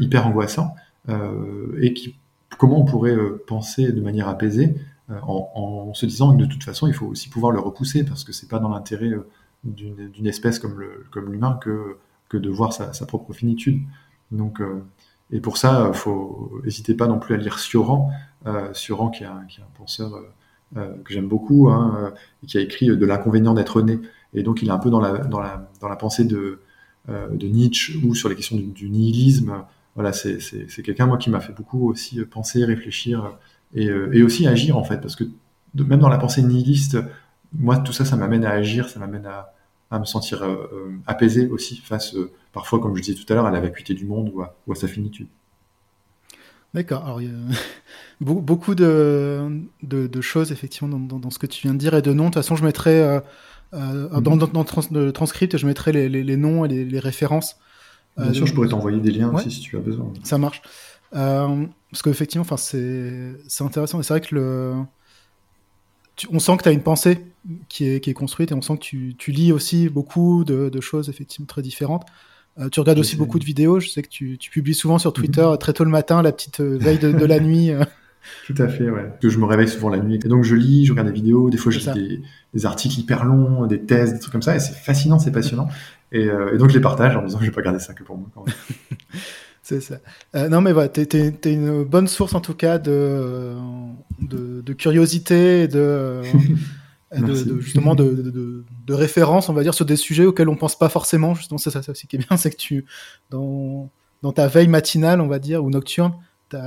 hyper 0.00 0.26
angoissant 0.26 0.74
et 1.80 1.94
qui, 1.94 2.16
comment 2.58 2.80
on 2.80 2.84
pourrait 2.84 3.16
penser 3.46 3.92
de 3.92 4.00
manière 4.00 4.28
apaisée 4.28 4.74
en, 5.08 5.94
se 5.94 6.06
disant 6.06 6.36
que 6.36 6.42
de 6.42 6.46
toute 6.46 6.64
façon, 6.64 6.88
il 6.88 6.92
faut 6.92 7.06
aussi 7.06 7.28
pouvoir 7.28 7.52
le 7.52 7.60
repousser 7.60 8.04
parce 8.04 8.24
que 8.24 8.32
c'est 8.32 8.48
pas 8.48 8.58
dans 8.58 8.68
l'intérêt 8.68 9.12
d'une 9.62 10.26
espèce 10.26 10.58
comme 10.58 10.82
l'humain 11.28 11.58
que, 11.62 11.96
que 12.28 12.36
de 12.36 12.50
voir 12.50 12.72
sa, 12.72 12.92
sa 12.92 13.06
propre 13.06 13.32
finitude. 13.32 13.80
Donc 14.32 14.60
et 15.30 15.40
pour 15.40 15.56
ça, 15.56 15.92
faut 15.92 16.60
n'hésitez 16.64 16.94
pas 16.94 17.06
non 17.06 17.18
plus 17.18 17.34
à 17.34 17.38
lire 17.38 17.58
Sioran, 17.58 18.10
euh, 18.46 18.72
Sioran 18.74 19.10
qui 19.10 19.24
est 19.24 19.26
un, 19.26 19.44
penseur 19.76 20.14
euh, 20.14 20.22
euh 20.76 20.94
que 21.04 21.12
j'aime 21.12 21.28
beaucoup, 21.28 21.68
hein, 21.68 21.96
euh, 21.98 22.10
et 22.42 22.46
qui 22.46 22.58
a 22.58 22.60
écrit 22.60 22.86
de 22.86 23.06
l'inconvénient 23.06 23.54
d'être 23.54 23.82
né. 23.82 23.98
Et 24.34 24.42
donc 24.42 24.62
il 24.62 24.68
est 24.68 24.72
un 24.72 24.78
peu 24.78 24.90
dans 24.90 25.00
la, 25.00 25.18
dans 25.18 25.40
la, 25.40 25.68
dans 25.80 25.88
la 25.88 25.96
pensée 25.96 26.24
de, 26.24 26.60
euh, 27.08 27.28
de 27.28 27.46
Nietzsche 27.48 27.98
ou 28.04 28.14
sur 28.14 28.28
les 28.28 28.36
questions 28.36 28.56
du, 28.56 28.88
nihilisme. 28.88 29.64
Voilà, 29.96 30.12
c'est 30.12 30.38
quelqu'un 30.84 31.06
moi 31.06 31.16
qui 31.16 31.30
m'a 31.30 31.40
fait 31.40 31.54
beaucoup 31.54 31.88
aussi 31.88 32.22
penser, 32.24 32.64
réfléchir 32.64 33.38
et, 33.74 33.86
et, 33.86 34.22
aussi 34.22 34.46
agir 34.46 34.76
en 34.76 34.84
fait, 34.84 35.00
parce 35.00 35.16
que 35.16 35.24
même 35.74 36.00
dans 36.00 36.10
la 36.10 36.18
pensée 36.18 36.42
nihiliste, 36.42 36.98
moi 37.54 37.78
tout 37.78 37.94
ça, 37.94 38.04
ça 38.04 38.14
m'amène 38.16 38.44
à 38.44 38.50
agir, 38.50 38.90
ça 38.90 39.00
m'amène 39.00 39.24
à, 39.24 39.54
à 39.90 39.98
me 39.98 40.04
sentir 40.04 40.44
apaisé 41.06 41.48
aussi 41.48 41.76
face 41.76 42.16
parfois, 42.56 42.80
comme 42.80 42.96
je 42.96 43.02
disais 43.02 43.22
tout 43.22 43.30
à 43.30 43.36
l'heure, 43.36 43.46
à 43.46 43.50
la 43.50 43.60
vacuité 43.60 43.92
du 43.92 44.06
monde 44.06 44.32
ou 44.34 44.42
à, 44.42 44.74
sa 44.74 44.88
finitude. 44.88 45.28
D'accord. 46.72 47.04
Alors, 47.04 47.20
il 47.20 47.28
y 47.28 47.30
a 47.30 47.34
beaucoup 48.20 48.74
de, 48.74 49.60
de, 49.82 50.20
choses, 50.22 50.52
effectivement, 50.52 50.98
dans, 50.98 51.30
ce 51.30 51.38
que 51.38 51.46
tu 51.46 51.62
viens 51.62 51.74
de 51.74 51.78
dire 51.78 51.94
et 51.94 52.02
de 52.02 52.12
noms. 52.14 52.24
De 52.24 52.28
toute 52.30 52.34
façon, 52.36 52.56
je 52.56 52.64
mettrai, 52.64 53.02
euh, 53.02 53.20
euh, 53.74 54.20
dans, 54.20 54.36
le 54.36 55.10
transcript, 55.10 55.56
je 55.56 55.66
mettrai 55.66 55.92
les, 55.92 56.36
noms 56.36 56.64
et 56.64 56.84
les, 56.84 56.98
références. 56.98 57.56
Bien 58.16 58.32
sûr, 58.32 58.46
je 58.46 58.54
pourrais 58.54 58.68
t'envoyer 58.68 59.00
des 59.00 59.10
liens 59.10 59.30
aussi 59.32 59.50
si 59.50 59.60
tu 59.60 59.76
as 59.76 59.80
besoin. 59.80 60.12
Ça 60.24 60.38
marche. 60.38 60.62
Euh, 61.14 61.66
parce 61.90 62.02
qu'effectivement, 62.02 62.46
c'est 62.56 63.36
intéressant. 63.60 64.02
c'est 64.02 64.14
vrai 64.14 64.20
que 64.22 64.34
le, 64.34 64.74
on 66.30 66.38
sent 66.38 66.56
que 66.56 66.62
tu 66.62 66.68
as 66.68 66.72
une 66.72 66.82
pensée 66.82 67.26
qui 67.68 67.88
est, 67.88 68.00
qui 68.00 68.10
est, 68.10 68.14
construite 68.14 68.50
et 68.50 68.54
on 68.54 68.62
sent 68.62 68.74
que 68.74 68.82
tu, 68.82 69.14
tu 69.16 69.30
lis 69.30 69.52
aussi 69.52 69.88
beaucoup 69.88 70.44
de, 70.44 70.68
de, 70.68 70.80
choses 70.80 71.08
effectivement 71.08 71.46
très 71.46 71.62
différentes. 71.62 72.06
Euh, 72.58 72.68
tu 72.70 72.80
regardes 72.80 72.98
aussi 72.98 73.16
beaucoup 73.16 73.38
de 73.38 73.44
vidéos. 73.44 73.80
Je 73.80 73.88
sais 73.88 74.02
que 74.02 74.08
tu, 74.08 74.38
publies 74.50 74.74
souvent 74.74 74.98
sur 74.98 75.12
Twitter 75.12 75.46
mhm. 75.46 75.58
très 75.58 75.72
tôt 75.72 75.84
le 75.84 75.90
matin, 75.90 76.22
la 76.22 76.32
petite 76.32 76.60
euh, 76.60 76.78
veille 76.78 76.98
de, 76.98 77.24
la 77.24 77.40
nuit. 77.40 77.70
Euh. 77.70 77.84
Tout 78.46 78.54
à 78.58 78.68
fait, 78.68 78.90
ouais. 78.90 79.12
Que 79.20 79.28
je 79.28 79.38
me 79.38 79.44
réveille 79.44 79.68
souvent 79.68 79.88
la 79.88 79.98
nuit. 79.98 80.18
Et 80.24 80.28
donc 80.28 80.42
je 80.42 80.54
lis, 80.54 80.86
je 80.86 80.92
regarde 80.92 81.08
des 81.08 81.14
vidéos, 81.14 81.50
des 81.50 81.58
fois 81.58 81.70
je 81.70 81.78
lis 81.78 82.22
des, 82.54 82.66
articles 82.66 82.98
hyper 82.98 83.24
longs, 83.24 83.66
des 83.66 83.80
thèses, 83.80 84.14
des 84.14 84.18
trucs 84.18 84.32
comme 84.32 84.42
ça, 84.42 84.56
et 84.56 84.58
c'est 84.58 84.74
fascinant, 84.74 85.18
c'est 85.18 85.30
passionnant. 85.30 85.68
Et, 86.10 86.26
donc 86.58 86.70
je 86.70 86.74
les 86.74 86.80
partage 86.80 87.14
en 87.14 87.22
disant 87.22 87.38
que 87.38 87.44
je 87.44 87.50
vais 87.50 87.54
pas 87.54 87.62
garder 87.62 87.78
ça 87.78 87.92
que 87.94 88.02
pour 88.02 88.18
moi. 88.18 88.28
c'est 89.66 89.80
ça. 89.80 89.96
non 90.48 90.60
mais 90.60 90.72
voilà, 90.72 90.88
t'es, 90.88 91.02
es, 91.12 91.52
une 91.52 91.82
bonne 91.82 92.06
source 92.06 92.34
en 92.34 92.40
tout 92.40 92.54
cas 92.54 92.78
de, 92.78 93.56
de, 94.20 94.72
curiosité 94.72 95.62
et 95.62 95.68
de, 95.68 96.22
de, 97.12 97.58
justement 97.58 97.96
de, 97.96 98.64
de, 98.86 98.94
référence, 98.94 99.48
on 99.48 99.54
va 99.54 99.64
dire, 99.64 99.74
sur 99.74 99.84
des 99.84 99.96
sujets 99.96 100.24
auxquels 100.24 100.48
on 100.48 100.56
pense 100.56 100.78
pas 100.78 100.88
forcément. 100.88 101.34
Justement, 101.34 101.58
c'est 101.58 101.70
ça, 101.70 101.82
ça 101.82 101.90
aussi 101.90 102.06
qui 102.06 102.14
est 102.14 102.26
bien, 102.26 102.36
c'est 102.36 102.50
que 102.50 102.56
tu, 102.56 102.84
dans, 103.30 103.90
dans 104.22 104.32
ta 104.32 104.46
veille 104.46 104.68
matinale, 104.68 105.20
on 105.20 105.26
va 105.26 105.40
dire, 105.40 105.64
ou 105.64 105.70
nocturne, 105.70 106.14
tu 106.50 106.58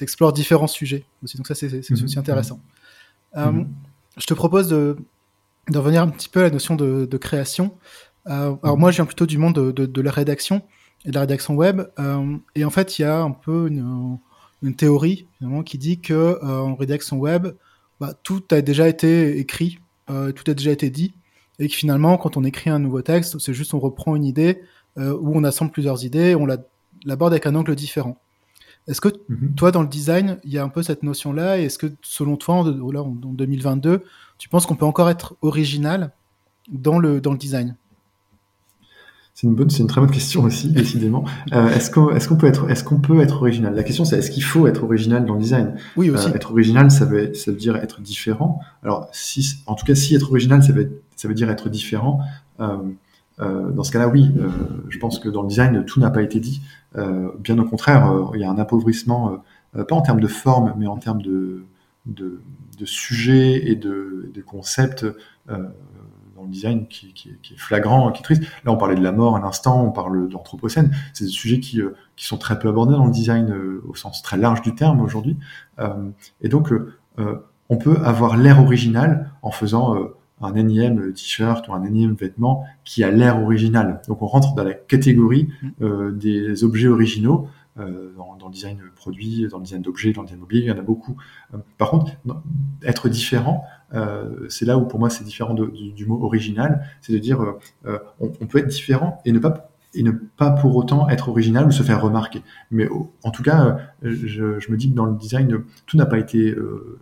explores 0.00 0.32
différents 0.32 0.66
sujets 0.66 1.04
aussi. 1.22 1.36
Donc 1.36 1.46
ça, 1.46 1.54
c'est 1.54 1.78
aussi 1.78 1.92
mhm. 1.92 2.18
intéressant. 2.18 2.60
Euh, 3.36 3.52
mhm. 3.52 3.68
je 4.16 4.26
te 4.26 4.34
propose 4.34 4.66
de, 4.66 4.96
de 5.70 5.78
revenir 5.78 6.02
un 6.02 6.08
petit 6.08 6.28
peu 6.28 6.40
à 6.40 6.44
la 6.44 6.50
notion 6.50 6.74
de, 6.74 7.16
création. 7.16 7.76
Euh, 8.26 8.56
alors 8.62 8.76
moi, 8.76 8.90
je 8.90 8.96
viens 8.96 9.06
plutôt 9.06 9.26
du 9.26 9.38
monde 9.38 9.54
de, 9.54 10.00
la 10.00 10.10
rédaction 10.10 10.62
et 11.06 11.10
de 11.10 11.14
la 11.14 11.20
rédaction 11.20 11.54
web. 11.54 11.82
Euh, 11.98 12.36
et 12.54 12.64
en 12.64 12.70
fait, 12.70 12.98
il 12.98 13.02
y 13.02 13.04
a 13.04 13.22
un 13.22 13.30
peu 13.30 13.68
une, 13.68 14.18
une 14.62 14.74
théorie 14.74 15.26
qui 15.64 15.78
dit 15.78 16.00
que 16.00 16.44
en 16.44 16.74
rédaction 16.74 17.16
web, 17.18 17.48
bah, 18.00 18.12
tout 18.22 18.42
a 18.50 18.60
déjà 18.60 18.88
été 18.88 19.38
écrit, 19.38 19.78
euh, 20.10 20.32
tout 20.32 20.50
a 20.50 20.54
déjà 20.54 20.70
été 20.70 20.90
dit, 20.90 21.14
et 21.58 21.68
que 21.68 21.74
finalement, 21.74 22.18
quand 22.18 22.36
on 22.36 22.44
écrit 22.44 22.70
un 22.70 22.78
nouveau 22.78 23.00
texte, 23.02 23.38
c'est 23.38 23.54
juste 23.54 23.72
on 23.72 23.78
reprend 23.78 24.16
une 24.16 24.24
idée 24.24 24.60
euh, 24.98 25.16
où 25.18 25.34
on 25.34 25.44
assemble 25.44 25.70
plusieurs 25.70 26.04
idées, 26.04 26.34
on 26.34 26.46
l'aborde 27.04 27.32
avec 27.32 27.46
un 27.46 27.54
angle 27.54 27.74
différent. 27.74 28.18
Est-ce 28.86 29.00
que 29.00 29.08
mhm. 29.28 29.54
toi, 29.54 29.72
dans 29.72 29.82
le 29.82 29.88
design, 29.88 30.38
il 30.44 30.52
y 30.52 30.58
a 30.58 30.62
un 30.62 30.68
peu 30.68 30.82
cette 30.82 31.02
notion-là, 31.02 31.58
et 31.58 31.64
est-ce 31.64 31.78
que 31.78 31.86
selon 32.02 32.36
toi, 32.36 32.56
en, 32.56 32.68
en 32.68 33.12
2022, 33.14 34.04
tu 34.38 34.48
penses 34.48 34.66
qu'on 34.66 34.76
peut 34.76 34.86
encore 34.86 35.08
être 35.08 35.36
original 35.40 36.12
dans 36.68 36.98
le, 36.98 37.20
dans 37.20 37.32
le 37.32 37.38
design? 37.38 37.76
C'est 39.36 39.46
une 39.46 39.54
bonne, 39.54 39.68
c'est 39.68 39.82
une 39.82 39.86
très 39.86 40.00
bonne 40.00 40.10
question 40.10 40.44
aussi, 40.44 40.68
décidément. 40.72 41.26
Euh, 41.52 41.68
est-ce 41.68 41.90
qu'on, 41.90 42.06
qu'on 42.06 42.36
peut 42.36 42.46
être, 42.46 42.70
est-ce 42.70 42.82
qu'on 42.82 43.00
peut 43.00 43.20
être 43.20 43.42
original? 43.42 43.74
La 43.74 43.82
question, 43.82 44.06
c'est 44.06 44.16
est-ce 44.16 44.30
qu'il 44.30 44.42
faut 44.42 44.66
être 44.66 44.82
original 44.82 45.26
dans 45.26 45.34
le 45.34 45.40
design? 45.40 45.74
Oui 45.94 46.08
aussi. 46.08 46.30
Euh, 46.30 46.34
être 46.34 46.52
original, 46.52 46.90
ça 46.90 47.04
veut, 47.04 47.34
ça 47.34 47.50
veut 47.50 47.58
dire 47.58 47.76
être 47.76 48.00
différent. 48.00 48.60
Alors, 48.82 49.10
si, 49.12 49.58
en 49.66 49.74
tout 49.74 49.84
cas, 49.84 49.94
si 49.94 50.14
être 50.14 50.30
original, 50.30 50.62
ça 50.62 50.72
veut, 50.72 51.02
ça 51.16 51.28
veut 51.28 51.34
dire 51.34 51.50
être 51.50 51.68
différent. 51.68 52.20
Euh, 52.60 52.78
euh 53.40 53.70
dans 53.72 53.84
ce 53.84 53.92
cas-là, 53.92 54.08
oui. 54.08 54.32
Euh, 54.38 54.48
je 54.88 54.98
pense 54.98 55.18
que 55.18 55.28
dans 55.28 55.42
le 55.42 55.48
design, 55.48 55.84
tout 55.84 56.00
n'a 56.00 56.08
pas 56.08 56.22
été 56.22 56.40
dit. 56.40 56.62
Euh, 56.96 57.28
bien 57.38 57.58
au 57.58 57.64
contraire, 57.64 58.30
il 58.32 58.40
y 58.40 58.44
a 58.44 58.50
un 58.50 58.56
appauvrissement, 58.56 59.42
pas 59.74 59.94
en 59.94 60.00
termes 60.00 60.20
de 60.20 60.28
forme, 60.28 60.72
mais 60.78 60.86
en 60.86 60.96
termes 60.96 61.20
de, 61.20 61.66
de, 62.06 62.40
de 62.78 62.84
sujets 62.86 63.68
et 63.70 63.74
de, 63.74 64.30
de 64.32 64.40
concepts 64.40 65.04
le 66.46 66.52
design 66.52 66.86
qui, 66.88 67.14
est 67.28 67.58
flagrant, 67.58 68.10
qui 68.12 68.20
est 68.20 68.24
triste. 68.24 68.42
Là, 68.64 68.72
on 68.72 68.76
parlait 68.76 68.96
de 68.96 69.02
la 69.02 69.12
mort 69.12 69.36
à 69.36 69.40
l'instant, 69.40 69.84
on 69.84 69.90
parle 69.90 70.28
de 70.28 70.32
l'anthropocène. 70.32 70.90
C'est 71.12 71.24
des 71.24 71.30
sujets 71.30 71.60
qui, 71.60 71.80
euh, 71.80 71.94
qui 72.16 72.26
sont 72.26 72.38
très 72.38 72.58
peu 72.58 72.68
abordés 72.68 72.94
dans 72.94 73.06
le 73.06 73.10
design 73.10 73.50
euh, 73.50 73.82
au 73.88 73.94
sens 73.94 74.22
très 74.22 74.36
large 74.36 74.62
du 74.62 74.74
terme 74.74 75.00
aujourd'hui. 75.00 75.36
Euh, 75.78 76.10
et 76.40 76.48
donc, 76.48 76.72
on 77.68 77.76
peut 77.76 77.96
avoir 78.04 78.36
l'air 78.36 78.62
original 78.62 79.30
en 79.42 79.50
faisant 79.50 79.96
un 80.42 80.54
énième 80.54 81.12
t-shirt 81.14 81.66
ou 81.68 81.72
un 81.72 81.82
énième 81.82 82.14
vêtement 82.14 82.64
qui 82.84 83.02
a 83.02 83.10
l'air 83.10 83.42
original. 83.42 84.02
Donc, 84.06 84.22
on 84.22 84.26
rentre 84.26 84.54
dans 84.54 84.64
la 84.64 84.74
catégorie 84.74 85.48
mmh. 85.80 86.10
des 86.12 86.62
objets 86.62 86.88
originaux. 86.88 87.48
dans, 87.76 88.36
dans, 88.36 88.46
le 88.46 88.52
design 88.52 88.78
produit, 88.94 89.48
dans 89.50 89.58
le 89.58 89.64
design 89.64 89.80
d'objets, 89.80 90.12
dans 90.12 90.22
le 90.22 90.26
design 90.26 90.40
mobilier, 90.40 90.62
il 90.62 90.68
y 90.68 90.72
en 90.72 90.78
a 90.78 90.82
beaucoup. 90.82 91.16
par 91.78 91.90
contre, 91.90 92.12
être 92.82 93.08
différent, 93.08 93.64
euh, 93.94 94.48
c'est 94.48 94.64
là 94.64 94.78
où 94.78 94.84
pour 94.84 94.98
moi 94.98 95.10
c'est 95.10 95.24
différent 95.24 95.54
du, 95.54 96.06
mot 96.06 96.22
original, 96.24 96.86
c'est 97.00 97.12
de 97.12 97.18
dire 97.18 97.40
euh, 97.42 97.58
euh, 97.86 97.98
on, 98.20 98.46
peut 98.46 98.58
être 98.58 98.66
différent 98.66 99.20
et 99.24 99.32
ne 99.32 99.38
pas 99.38 99.70
et 99.94 100.02
ne 100.02 100.10
pas 100.10 100.50
pour 100.50 100.76
autant 100.76 101.08
être 101.08 101.30
original 101.30 101.66
ou 101.66 101.70
se 101.70 101.82
faire 101.82 102.02
remarquer. 102.02 102.42
Mais 102.70 102.86
en 103.22 103.30
tout 103.30 103.42
cas, 103.42 103.78
je, 104.02 104.42
me 104.70 104.76
dis 104.76 104.90
que 104.90 104.94
dans 104.94 105.06
le 105.06 105.16
design, 105.16 105.62
tout 105.86 105.96
n'a 105.96 106.04
pas 106.04 106.18
été 106.18 106.54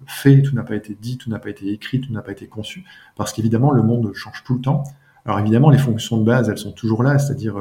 fait, 0.07 0.43
tout 0.43 0.55
n'a 0.55 0.63
pas 0.63 0.77
été 0.77 0.97
dit, 1.01 1.19
tout 1.19 1.29
n'a 1.29 1.41
pas 1.41 1.51
été 1.51 1.73
écrit, 1.73 2.01
tout 2.01 2.13
n'a 2.13 2.23
pas 2.23 2.31
été 2.31 2.47
conçu, 2.47 2.85
parce 3.17 3.33
qu'évidemment, 3.33 3.73
le 3.73 3.83
monde 3.83 4.13
change 4.15 4.45
tout 4.45 4.55
le 4.55 4.61
temps. 4.61 4.85
Alors 5.25 5.41
évidemment, 5.41 5.71
les 5.71 5.79
fonctions 5.79 6.19
de 6.19 6.25
base, 6.25 6.49
elles 6.49 6.59
sont 6.59 6.71
toujours 6.71 7.03
là, 7.03 7.19
c'est-à-dire 7.19 7.57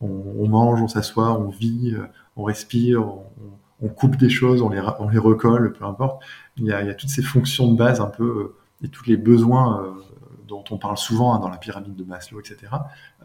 on, 0.00 0.08
on, 0.38 0.48
mange, 0.48 0.80
on 0.80 0.88
s'assoit, 0.88 1.38
on 1.38 1.50
vit, 1.50 1.94
on 2.36 2.44
respire, 2.44 3.06
on, 3.06 3.22
on, 3.82 3.88
coupe 3.88 4.16
des 4.16 4.30
choses, 4.30 4.62
on 4.62 4.70
les, 4.70 4.80
on 4.98 5.10
les 5.10 5.18
recolle, 5.18 5.74
peu 5.74 5.84
importe. 5.84 6.22
Il 6.58 6.66
y, 6.66 6.72
a, 6.72 6.94
toutes 6.94 7.10
ces 7.10 7.22
fonctions 7.22 7.70
de 7.70 7.76
base 7.76 8.00
un 8.00 8.06
peu 8.06 8.54
et 8.82 8.88
tous 8.88 9.04
les 9.06 9.16
besoins 9.16 9.94
dont 10.46 10.64
on 10.70 10.78
parle 10.78 10.96
souvent 10.96 11.34
hein, 11.34 11.38
dans 11.38 11.48
la 11.48 11.58
pyramide 11.58 11.94
de 11.94 12.04
Maslow, 12.04 12.40
etc. 12.40 12.72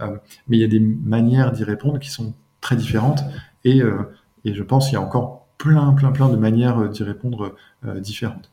Euh, 0.01 0.17
mais 0.47 0.57
il 0.57 0.59
y 0.59 0.63
a 0.63 0.67
des 0.67 0.79
manières 0.79 1.51
d'y 1.51 1.63
répondre 1.63 1.99
qui 1.99 2.09
sont 2.09 2.33
très 2.59 2.75
différentes 2.75 3.23
et, 3.63 3.81
euh, 3.81 4.03
et 4.45 4.53
je 4.53 4.63
pense 4.63 4.85
qu'il 4.85 4.93
y 4.93 4.97
a 4.97 5.01
encore 5.01 5.47
plein, 5.57 5.93
plein, 5.93 6.11
plein 6.11 6.29
de 6.29 6.35
manières 6.35 6.89
d'y 6.89 7.03
répondre 7.03 7.55
euh, 7.85 7.99
différentes 7.99 8.49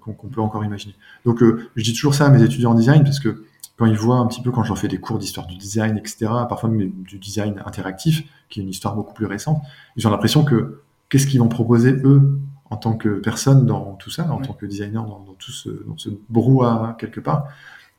qu'on 0.00 0.28
peut 0.28 0.40
encore 0.40 0.64
imaginer. 0.64 0.94
Donc 1.24 1.42
je 1.74 1.82
dis 1.82 1.92
toujours 1.92 2.14
ça 2.14 2.26
à 2.26 2.30
mes 2.30 2.40
étudiants 2.40 2.70
en 2.70 2.74
design 2.74 3.02
parce 3.02 3.18
que 3.18 3.44
quand 3.76 3.86
ils 3.86 3.96
voient 3.96 4.18
un 4.18 4.26
petit 4.28 4.40
peu, 4.42 4.52
quand 4.52 4.62
je 4.62 4.68
leur 4.68 4.78
fais 4.78 4.86
des 4.86 5.00
cours 5.00 5.18
d'histoire 5.18 5.48
du 5.48 5.56
design, 5.56 5.98
etc., 5.98 6.30
parfois 6.48 6.68
même 6.68 6.92
du 7.02 7.18
design 7.18 7.60
interactif, 7.66 8.22
qui 8.48 8.60
est 8.60 8.62
une 8.62 8.68
histoire 8.68 8.94
beaucoup 8.94 9.12
plus 9.12 9.26
récente, 9.26 9.60
ils 9.96 10.06
ont 10.06 10.10
l'impression 10.12 10.44
que 10.44 10.82
qu'est-ce 11.08 11.26
qu'ils 11.26 11.40
vont 11.40 11.48
proposer 11.48 11.90
eux 12.04 12.38
en 12.70 12.76
tant 12.76 12.96
que 12.96 13.08
personne 13.08 13.66
dans 13.66 13.94
tout 13.96 14.10
ça, 14.10 14.30
en 14.30 14.40
tant 14.40 14.52
que 14.52 14.64
designer 14.64 15.04
dans, 15.04 15.20
dans 15.20 15.34
tout 15.34 15.52
ce, 15.52 15.68
dans 15.86 15.98
ce 15.98 16.08
brouhaha 16.28 16.96
quelque 16.98 17.20
part, 17.20 17.48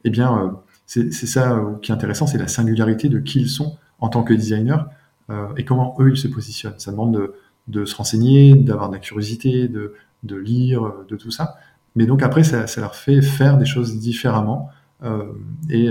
eh 0.03 0.09
bien, 0.09 0.37
euh, 0.37 0.49
c'est 0.85 1.11
ça 1.11 1.53
euh, 1.53 1.75
qui 1.81 1.91
est 1.91 1.95
intéressant, 1.95 2.27
c'est 2.27 2.37
la 2.37 2.47
singularité 2.47 3.07
de 3.09 3.19
qui 3.19 3.41
ils 3.41 3.49
sont 3.49 3.77
en 3.99 4.09
tant 4.09 4.23
que 4.23 4.33
designers 4.33 4.83
euh, 5.29 5.47
et 5.55 5.63
comment 5.63 5.95
eux 5.99 6.11
ils 6.11 6.17
se 6.17 6.27
positionnent. 6.27 6.79
Ça 6.79 6.91
demande 6.91 7.31
de, 7.67 7.85
se 7.85 7.95
renseigner, 7.95 8.55
d'avoir 8.55 8.89
de 8.89 8.95
la 8.95 8.99
curiosité, 8.99 9.67
de, 9.67 9.93
lire, 10.23 10.91
de 11.07 11.15
tout 11.15 11.31
ça. 11.31 11.55
Mais 11.95 12.05
donc 12.05 12.23
après, 12.23 12.43
ça, 12.43 12.65
leur 12.77 12.95
fait 12.95 13.21
faire 13.21 13.57
des 13.57 13.65
choses 13.65 13.99
différemment 13.99 14.69
et, 15.69 15.89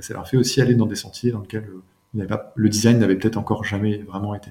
ça 0.00 0.14
leur 0.14 0.28
fait 0.28 0.36
aussi 0.36 0.60
aller 0.60 0.74
dans 0.74 0.86
des 0.86 0.96
sentiers 0.96 1.32
dans 1.32 1.40
lesquels 1.40 1.68
le 2.12 2.68
design 2.68 2.98
n'avait 2.98 3.16
peut-être 3.16 3.38
encore 3.38 3.64
jamais 3.64 3.98
vraiment 3.98 4.34
été. 4.34 4.50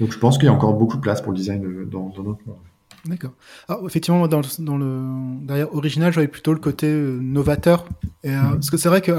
Donc 0.00 0.12
je 0.12 0.18
pense 0.18 0.38
qu'il 0.38 0.46
y 0.46 0.48
a 0.48 0.52
encore 0.52 0.74
beaucoup 0.74 0.96
de 0.96 1.02
place 1.02 1.20
pour 1.20 1.32
le 1.32 1.38
design 1.38 1.84
dans, 1.88 2.08
dans 2.08 2.22
notre 2.22 2.46
monde. 2.46 2.56
D'accord. 3.04 3.32
Alors, 3.68 3.86
effectivement, 3.86 4.26
dans 4.28 4.40
le, 4.40 4.64
dans 4.64 4.76
le 4.76 5.46
derrière 5.46 5.72
original, 5.74 6.12
j'avais 6.12 6.28
plutôt 6.28 6.52
le 6.52 6.58
côté 6.58 6.86
euh, 6.86 7.18
novateur. 7.20 7.86
Et, 8.24 8.30
euh. 8.30 8.40
Parce 8.52 8.70
que 8.70 8.76
c'est 8.76 8.88
vrai 8.88 9.00
que, 9.00 9.12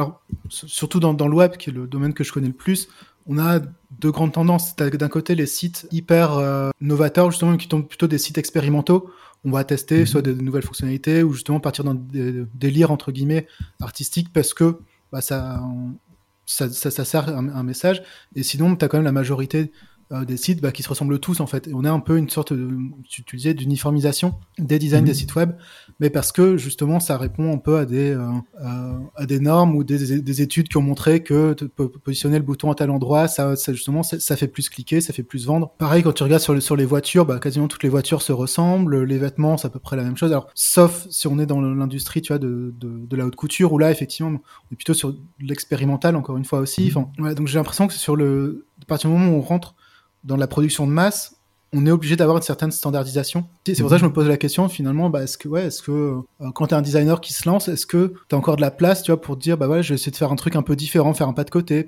surtout 0.49 0.99
dans, 0.99 1.13
dans, 1.13 1.27
le 1.27 1.36
web, 1.36 1.57
qui 1.57 1.69
est 1.69 1.73
le 1.73 1.88
domaine 1.88 2.13
que 2.13 2.23
je 2.23 2.32
connais 2.32 2.47
le 2.47 2.53
plus, 2.53 2.89
on 3.25 3.38
a 3.38 3.59
deux 3.99 4.11
grandes 4.11 4.34
tendances. 4.34 4.75
D'un 4.75 5.07
côté, 5.07 5.36
les 5.36 5.45
sites 5.45 5.88
hyper 5.91 6.38
euh, 6.38 6.69
novateurs, 6.82 7.32
justement, 7.32 7.57
qui 7.57 7.67
sont 7.69 7.82
plutôt 7.82 8.07
des 8.07 8.17
sites 8.17 8.38
expérimentaux. 8.38 9.09
On 9.45 9.51
va 9.51 9.63
tester 9.63 9.99
mhm. 9.99 10.05
soit 10.05 10.21
des, 10.21 10.36
nouvelles 10.36 10.63
fonctionnalités 10.63 11.23
ou 11.23 11.34
justement 11.34 11.59
partir 11.59 11.84
dans 11.86 11.93
des 11.93 12.43
délires, 12.53 12.91
entre 12.91 13.11
guillemets, 13.11 13.47
artistiques 13.82 14.34
parce 14.34 14.53
que 14.53 14.80
bah, 15.11 15.21
ça, 15.21 15.61
ça, 16.45 16.69
ça, 16.69 16.91
ça, 16.91 17.05
sert 17.05 17.30
un, 17.30 17.47
un 17.47 17.63
message. 17.63 18.03
Et 18.36 18.43
sinon, 18.43 18.75
tu 18.75 18.84
as 18.84 18.88
quand 18.89 18.97
même 18.97 19.05
la 19.05 19.13
majorité 19.13 19.71
euh, 20.12 20.26
des 20.26 20.38
sites 20.38 20.60
bah, 20.60 20.72
qui 20.72 20.82
se 20.82 20.89
ressemblent 20.89 21.20
tous 21.20 21.39
en 21.39 21.45
fait. 21.45 21.68
Et 21.68 21.72
on 21.76 21.84
a 21.84 21.91
un 21.91 21.99
peu 21.99 22.18
une 22.18 22.30
sorte, 22.30 22.51
de, 22.51 22.68
tu, 23.07 23.36
disais, 23.36 23.53
d'uniformisation 23.53 24.34
des 24.57 24.80
designs 24.80 25.03
des 25.03 25.12
mhm. 25.12 25.18
sites 25.18 25.36
web, 25.36 25.51
mais 25.99 26.10
parce 26.10 26.32
que 26.32 26.57
justement 26.57 26.99
ça 26.99 27.16
répond 27.16 27.53
un 27.53 27.60
peu 27.60 27.78
à 27.78 27.86
des, 27.86 28.10
euh, 28.10 28.97
à 29.16 29.28
des 29.28 29.39
normes 29.39 29.76
ou 29.76 29.84
des, 29.84 30.20
des, 30.20 30.41
études 30.41 30.68
qui 30.68 30.78
ont 30.78 30.82
montré 30.82 31.22
que 31.22 31.53
positionner 32.03 32.39
le 32.39 32.43
bouton 32.43 32.72
à 32.72 32.76
tel 32.76 32.89
endroit, 32.89 33.28
ça, 33.28 33.55
ça 33.55 33.72
justement 33.72 34.01
ça 34.01 34.36
fait 34.36 34.47
plus 34.47 34.70
cliquer, 34.70 34.99
ça 34.99 35.14
fait 35.14 35.22
plus 35.22 35.45
vendre. 35.45 35.74
Pareil 35.78 36.01
quand 36.01 36.14
tu 36.14 36.24
regardes 36.24 36.41
sur, 36.41 36.60
sur 36.60 36.76
les 36.76 36.86
voitures, 36.86 37.28
bah, 37.28 37.38
quasiment 37.38 37.68
toutes 37.68 37.84
les 37.84 37.89
voitures 37.89 38.24
se 38.24 38.32
ressemblent, 38.32 39.03
les 39.03 39.20
vêtements 39.20 39.57
c'est 39.57 39.68
à 39.68 39.70
peu 39.70 39.78
près 39.78 39.95
la 39.95 40.03
même 40.03 40.18
chose. 40.18 40.32
Alors 40.32 40.49
sauf 40.55 41.05
si 41.12 41.28
on 41.28 41.38
est 41.38 41.45
dans 41.45 41.62
l'industrie 41.62 42.24
tu 42.24 42.34
vois 42.34 42.39
de, 42.39 42.74
de, 42.80 43.05
de, 43.05 43.16
la 43.16 43.28
haute 43.28 43.36
couture 43.36 43.74
où 43.74 43.78
là 43.78 43.91
effectivement 43.91 44.32
on 44.32 44.74
est 44.74 44.76
plutôt 44.76 44.95
sur 44.95 45.16
l'expérimental 45.39 46.16
encore 46.16 46.36
une 46.36 46.45
fois 46.45 46.62
aussi. 46.62 46.86
Mhm. 46.86 46.88
Enfin, 46.88 47.12
ouais, 47.20 47.36
donc 47.36 47.47
j'ai 47.47 47.60
l'impression 47.60 47.86
que 47.86 47.93
sur 47.93 48.16
le 48.16 48.66
à 48.82 48.86
partir 48.86 49.12
du 49.12 49.16
moment 49.16 49.32
où 49.34 49.36
on 49.36 49.41
rentre 49.41 49.76
dans 50.24 50.38
la 50.38 50.47
production 50.47 50.88
de 50.88 50.91
masse, 50.91 51.36
on 51.74 51.86
est 51.86 51.91
obligé 51.91 52.15
d'avoir 52.15 52.38
une 52.38 52.43
certaine 52.43 52.72
standardisation. 52.72 53.45
C'est 53.76 53.82
pour 53.82 53.89
ça 53.89 53.97
que 53.97 54.01
je 54.01 54.05
me 54.05 54.13
pose 54.13 54.28
la 54.28 54.38
question 54.38 54.67
finalement, 54.70 55.09
bah, 55.09 55.24
est-ce 55.24 55.38
que 55.38 55.47
ouais, 55.47 55.67
est-ce 55.67 55.82
que 55.82 55.91
euh, 55.91 56.51
quand 56.53 56.67
tu 56.67 56.74
es 56.74 56.78
un 56.78 56.82
designer 56.82 57.22
qui 57.22 57.34
se 57.34 57.47
lance, 57.47 57.67
est-ce 57.67 57.86
que 57.86 58.13
tu 58.28 58.36
as 58.36 58.38
encore 58.38 58.55
de 58.55 58.61
la 58.61 58.72
place, 58.72 59.03
tu 59.03 59.11
vois, 59.11 59.22
pour 59.22 59.38
dire 59.38 59.57
bah 59.57 59.67
ouais, 59.67 59.84
je 59.84 59.89
vais 59.89 59.95
essayer 59.95 60.11
de 60.11 60.17
faire 60.17 60.32
un 60.32 60.36
truc 60.36 60.55
un 60.55 60.61
peu 60.61 60.76
différent, 60.76 61.13
faire 61.13 61.28
un 61.28 61.34
pas 61.34 61.43
de 61.43 61.49
côté, 61.49 61.86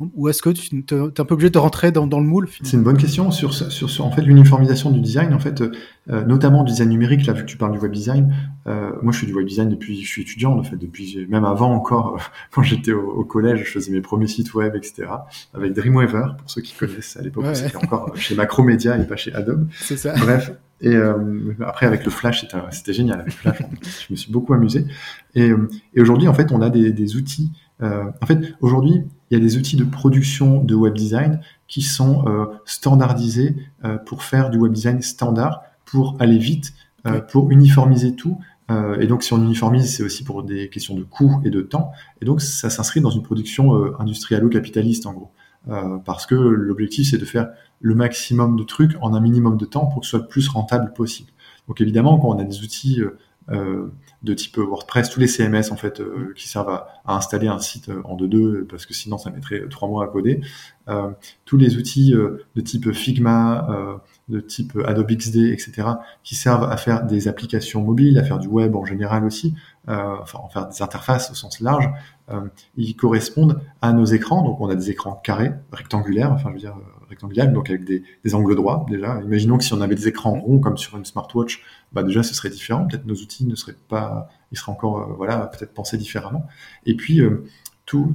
ou 0.00 0.28
est-ce 0.28 0.42
que 0.42 0.50
tu 0.50 0.76
es 0.76 1.20
un 1.20 1.24
peu 1.24 1.34
obligé 1.34 1.50
de 1.50 1.58
rentrer 1.58 1.92
dans, 1.92 2.06
dans 2.06 2.20
le 2.20 2.26
moule 2.26 2.48
C'est 2.62 2.76
une 2.76 2.82
bonne 2.82 2.96
question 2.96 3.30
sur, 3.30 3.54
sur, 3.54 3.90
sur 3.90 4.06
en 4.06 4.10
fait 4.10 4.22
l'uniformisation 4.22 4.90
du 4.90 5.00
design 5.00 5.32
en 5.34 5.38
fait 5.38 5.62
euh, 6.10 6.24
notamment 6.24 6.64
du 6.64 6.72
design 6.72 6.90
numérique 6.90 7.26
là 7.26 7.32
vu 7.32 7.42
que 7.42 7.50
tu 7.50 7.56
parles 7.56 7.72
du 7.72 7.78
web 7.78 7.92
design. 7.92 8.34
Euh, 8.66 8.90
moi 9.02 9.12
je 9.12 9.20
fais 9.20 9.26
du 9.26 9.34
web 9.34 9.46
design 9.46 9.68
depuis 9.68 10.02
je 10.02 10.08
suis 10.08 10.22
étudiant 10.22 10.58
en 10.58 10.62
fait 10.62 10.76
depuis 10.76 11.26
même 11.28 11.44
avant 11.44 11.72
encore 11.72 12.18
quand 12.50 12.62
j'étais 12.62 12.92
au, 12.92 13.24
collège, 13.24 13.64
je 13.64 13.70
faisais 13.70 13.92
mes 13.92 14.00
premiers 14.00 14.26
sites 14.26 14.54
web 14.54 14.74
etc. 14.76 15.08
avec 15.54 15.72
Dreamweaver 15.72 16.36
pour 16.38 16.50
ceux 16.50 16.60
qui 16.60 16.74
connaissent 16.74 17.16
à 17.16 17.22
l'époque, 17.22 17.46
c'était 17.54 17.76
encore 17.76 18.16
chez 18.16 18.34
Macromedia 18.34 18.98
et 18.98 19.06
pas 19.06 19.16
chez 19.16 19.32
Adobe. 19.34 19.68
C'est 19.80 19.96
ça. 19.96 20.14
Bref. 20.16 20.52
Et 20.80 20.94
euh, 20.94 21.54
après, 21.64 21.86
avec 21.86 22.04
le 22.04 22.10
Flash, 22.10 22.46
c'était 22.70 22.92
génial. 22.92 23.20
Avec 23.20 23.32
Flash, 23.32 23.58
je 23.82 24.12
me 24.12 24.16
suis 24.16 24.30
beaucoup 24.30 24.54
amusé. 24.54 24.86
Et, 25.34 25.50
et 25.94 26.00
aujourd'hui, 26.00 26.28
en 26.28 26.34
fait, 26.34 26.52
on 26.52 26.60
a 26.60 26.70
des, 26.70 26.92
des 26.92 27.16
outils. 27.16 27.50
Euh, 27.82 28.04
en 28.20 28.26
fait, 28.26 28.54
aujourd'hui, 28.60 29.02
il 29.30 29.38
y 29.38 29.40
a 29.40 29.42
des 29.42 29.56
outils 29.56 29.76
de 29.76 29.84
production 29.84 30.62
de 30.62 30.74
web 30.74 30.94
design 30.94 31.40
qui 31.68 31.82
sont 31.82 32.24
euh, 32.26 32.46
standardisés 32.64 33.56
pour 34.06 34.22
faire 34.22 34.50
du 34.50 34.58
web 34.58 34.72
design 34.72 35.00
standard, 35.02 35.62
pour 35.84 36.16
aller 36.20 36.38
vite, 36.38 36.74
pour 37.30 37.50
uniformiser 37.50 38.14
tout. 38.14 38.38
et 38.98 39.06
donc, 39.06 39.22
si 39.22 39.32
on 39.32 39.42
uniformise, 39.42 39.94
c'est 39.94 40.02
aussi 40.02 40.24
pour 40.24 40.42
des 40.42 40.70
questions 40.70 40.94
de 40.94 41.02
coût 41.02 41.40
et 41.44 41.50
de 41.50 41.60
temps. 41.60 41.92
Et 42.22 42.24
donc, 42.24 42.40
ça 42.40 42.70
s'inscrit 42.70 43.00
dans 43.00 43.10
une 43.10 43.22
production 43.22 43.74
industrialo-capitaliste, 43.98 45.06
en 45.06 45.12
gros. 45.12 45.30
Euh, 45.68 45.98
parce 46.04 46.26
que 46.26 46.34
l'objectif 46.34 47.10
c'est 47.10 47.18
de 47.18 47.24
faire 47.24 47.48
le 47.80 47.94
maximum 47.94 48.56
de 48.56 48.64
trucs 48.64 48.96
en 49.00 49.14
un 49.14 49.20
minimum 49.20 49.56
de 49.56 49.64
temps 49.64 49.86
pour 49.86 50.00
que 50.00 50.06
ce 50.06 50.10
soit 50.10 50.20
le 50.20 50.28
plus 50.28 50.48
rentable 50.48 50.92
possible. 50.92 51.30
Donc 51.68 51.80
évidemment, 51.80 52.18
quand 52.18 52.28
on 52.28 52.38
a 52.38 52.44
des 52.44 52.60
outils 52.62 53.00
euh, 53.00 53.18
euh 53.50 53.90
de 54.22 54.32
type 54.32 54.56
WordPress, 54.56 55.10
tous 55.10 55.20
les 55.20 55.26
CMS 55.26 55.70
en 55.70 55.76
fait 55.76 56.00
qui 56.34 56.48
servent 56.48 56.70
à, 56.70 56.88
à, 57.04 57.14
installer 57.14 57.46
un 57.46 57.58
site 57.58 57.90
en 58.04 58.16
2.2 58.16 58.64
parce 58.64 58.86
que 58.86 58.94
sinon 58.94 59.18
ça 59.18 59.30
mettrait 59.30 59.68
trois 59.68 59.86
mois 59.86 60.02
à 60.02 60.08
coder, 60.08 60.40
tous 61.44 61.58
les 61.58 61.76
outils 61.76 62.12
de 62.12 62.60
type 62.62 62.90
Figma, 62.92 64.00
de 64.28 64.40
type 64.40 64.78
Adobe 64.86 65.12
XD, 65.12 65.52
etc., 65.52 65.88
qui 66.22 66.34
servent 66.34 66.70
à 66.70 66.76
faire 66.76 67.04
des 67.04 67.28
applications 67.28 67.82
mobiles, 67.82 68.18
à 68.18 68.24
faire 68.24 68.38
du 68.38 68.48
web 68.48 68.74
en 68.74 68.84
général 68.84 69.24
aussi, 69.24 69.54
euh, 69.88 70.16
enfin, 70.22 70.38
en 70.42 70.48
faire 70.48 70.68
des 70.68 70.80
interfaces 70.82 71.30
au 71.30 71.34
sens 71.34 71.60
large, 71.60 71.90
euh, 72.30 72.40
ils 72.76 72.96
correspondent 72.96 73.60
à 73.82 73.92
nos 73.92 74.06
écrans. 74.06 74.42
Donc, 74.42 74.60
on 74.60 74.68
a 74.68 74.74
des 74.74 74.90
écrans 74.90 75.20
carrés, 75.22 75.52
rectangulaires, 75.72 76.32
enfin, 76.32 76.48
je 76.50 76.54
veux 76.54 76.60
dire, 76.60 76.76
euh, 76.76 77.06
rectangulaires, 77.08 77.52
donc 77.52 77.68
avec 77.68 77.84
des, 77.84 78.02
des, 78.24 78.34
angles 78.34 78.56
droits, 78.56 78.86
déjà. 78.88 79.20
Imaginons 79.22 79.58
que 79.58 79.64
si 79.64 79.74
on 79.74 79.80
avait 79.82 79.94
des 79.94 80.08
écrans 80.08 80.32
ronds, 80.32 80.58
comme 80.58 80.78
sur 80.78 80.96
une 80.96 81.04
smartwatch, 81.04 81.62
bah, 81.92 82.02
déjà, 82.02 82.22
ce 82.22 82.34
serait 82.34 82.50
différent. 82.50 82.86
Peut-être 82.86 83.04
nos 83.04 83.14
outils 83.14 83.46
ne 83.46 83.54
seraient 83.54 83.76
pas, 83.88 84.28
ils 84.52 84.58
seraient 84.58 84.72
encore, 84.72 85.14
voilà, 85.16 85.46
peut-être 85.48 85.74
pensés 85.74 85.98
différemment. 85.98 86.46
Et 86.86 86.96
puis, 86.96 87.20
tout, 87.84 88.14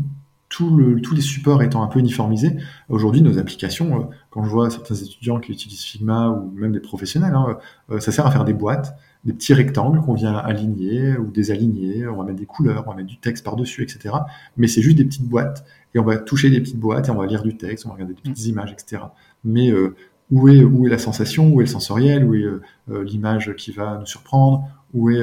tout 0.50 0.76
le, 0.76 1.00
tous 1.00 1.16
les 1.16 1.22
supports 1.22 1.62
étant 1.64 1.84
un 1.84 1.88
peu 1.88 2.00
uniformisés, 2.00 2.58
aujourd'hui, 2.89 3.22
nos 3.22 3.38
applications, 3.38 4.10
quand 4.32 4.43
je 4.43 4.50
vois 4.50 4.70
certains 4.70 4.95
étudiants 4.95 5.39
qui 5.39 5.52
utilisent 5.52 5.84
Figma 5.84 6.30
ou 6.30 6.52
même 6.52 6.72
des 6.72 6.80
professionnels, 6.80 7.36
hein, 7.36 7.58
ça 8.00 8.12
sert 8.12 8.26
à 8.26 8.32
faire 8.32 8.45
des 8.45 8.54
boîtes 8.54 8.97
des 9.26 9.34
petits 9.34 9.54
rectangles 9.54 10.02
qu'on 10.02 10.14
vient 10.14 10.36
aligner 10.36 11.18
ou 11.18 11.26
désaligner, 11.26 12.08
on 12.08 12.18
va 12.18 12.24
mettre 12.24 12.39
des 12.39 12.45
couleurs, 12.45 12.84
on 12.88 12.91
va 12.91 12.95
mettre 12.95 13.10
du 13.10 13.18
texte 13.18 13.43
par-dessus, 13.43 13.84
etc. 13.84 14.16
Mais 14.58 14.68
c'est 14.68 14.82
juste 14.82 14.97
des 14.97 15.06
petites 15.06 15.28
boîtes, 15.28 15.66
et 15.93 16.00
on 16.00 16.04
va 16.04 16.18
toucher 16.18 16.50
des 16.50 16.62
petites 16.62 16.80
boîtes, 16.80 17.10
et 17.10 17.12
on 17.12 17.16
va 17.16 17.26
lire 17.26 17.43
du 17.43 17.58
texte, 17.58 17.86
on 17.86 17.89
va 17.89 17.95
regarder 17.95 18.14
des 18.14 18.22
petites 18.22 18.45
mm. 18.45 18.50
images, 18.50 18.72
etc. 18.72 19.04
Mais 19.43 19.72
euh, 19.72 19.95
où, 20.32 20.47
est, 20.47 20.64
où 20.64 20.88
est 20.88 20.89
la 20.89 20.97
sensation, 20.97 21.50
où 21.50 21.60
est 21.60 21.66
le 21.66 21.70
sensoriel, 21.70 22.24
où 22.24 22.34
est 22.34 22.43
euh, 22.43 22.62
euh, 22.91 23.04
l'image 23.04 23.54
qui 23.58 23.72
va 23.72 23.97
nous 24.00 24.06
surprendre, 24.06 24.64
où 24.93 25.10
est 25.10 25.22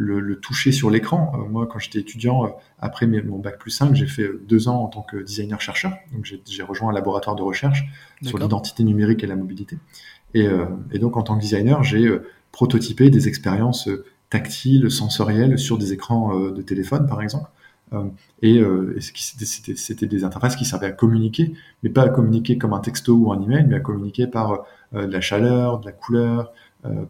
le, 0.00 0.20
le, 0.20 0.40
toucher 0.40 0.72
sur 0.72 0.90
l'écran 0.90 1.32
Moi, 1.50 1.66
quand 1.66 1.78
j'étais 1.78 2.00
étudiant, 2.00 2.56
après 2.78 3.06
mon 3.06 3.38
bac 3.38 3.58
plus 3.58 3.70
5, 3.70 3.94
j'ai 3.94 4.06
fait 4.06 4.28
deux 4.48 4.68
ans 4.68 4.82
en 4.82 4.88
tant 4.88 5.02
que 5.02 5.18
designer-chercheur, 5.18 5.92
donc 6.12 6.24
j'ai 6.24 6.62
rejoint 6.62 6.90
un 6.90 6.92
laboratoire 6.92 7.36
de 7.36 7.42
recherche 7.42 7.84
sur 8.22 8.38
l'identité 8.38 8.82
numérique 8.84 9.22
et 9.24 9.26
la 9.26 9.36
mobilité. 9.36 9.78
Et, 10.34 10.46
et, 10.92 10.98
donc, 10.98 11.16
en 11.16 11.22
tant 11.22 11.36
que 11.36 11.40
designer, 11.40 11.82
j'ai 11.82 12.08
prototyper 12.52 13.10
des 13.10 13.28
expériences 13.28 13.88
euh, 13.88 14.04
tactiles, 14.28 14.90
sensorielles 14.90 15.58
sur 15.58 15.78
des 15.78 15.92
écrans 15.92 16.36
euh, 16.36 16.52
de 16.52 16.62
téléphone, 16.62 17.06
par 17.06 17.22
exemple. 17.22 17.50
Euh, 17.92 18.04
et, 18.42 18.62
c'était 19.00 20.06
des 20.06 20.24
interfaces 20.24 20.54
qui 20.54 20.64
servaient 20.64 20.86
à 20.86 20.92
communiquer, 20.92 21.54
mais 21.82 21.90
pas 21.90 22.02
à 22.02 22.08
communiquer 22.08 22.56
comme 22.56 22.72
un 22.72 22.78
texto 22.78 23.14
ou 23.14 23.32
un 23.32 23.42
email, 23.42 23.66
mais 23.66 23.76
à 23.76 23.80
communiquer 23.80 24.26
par 24.28 24.64
de 24.92 25.00
la 25.00 25.20
chaleur, 25.20 25.80
de 25.80 25.86
la 25.86 25.92
couleur, 25.92 26.52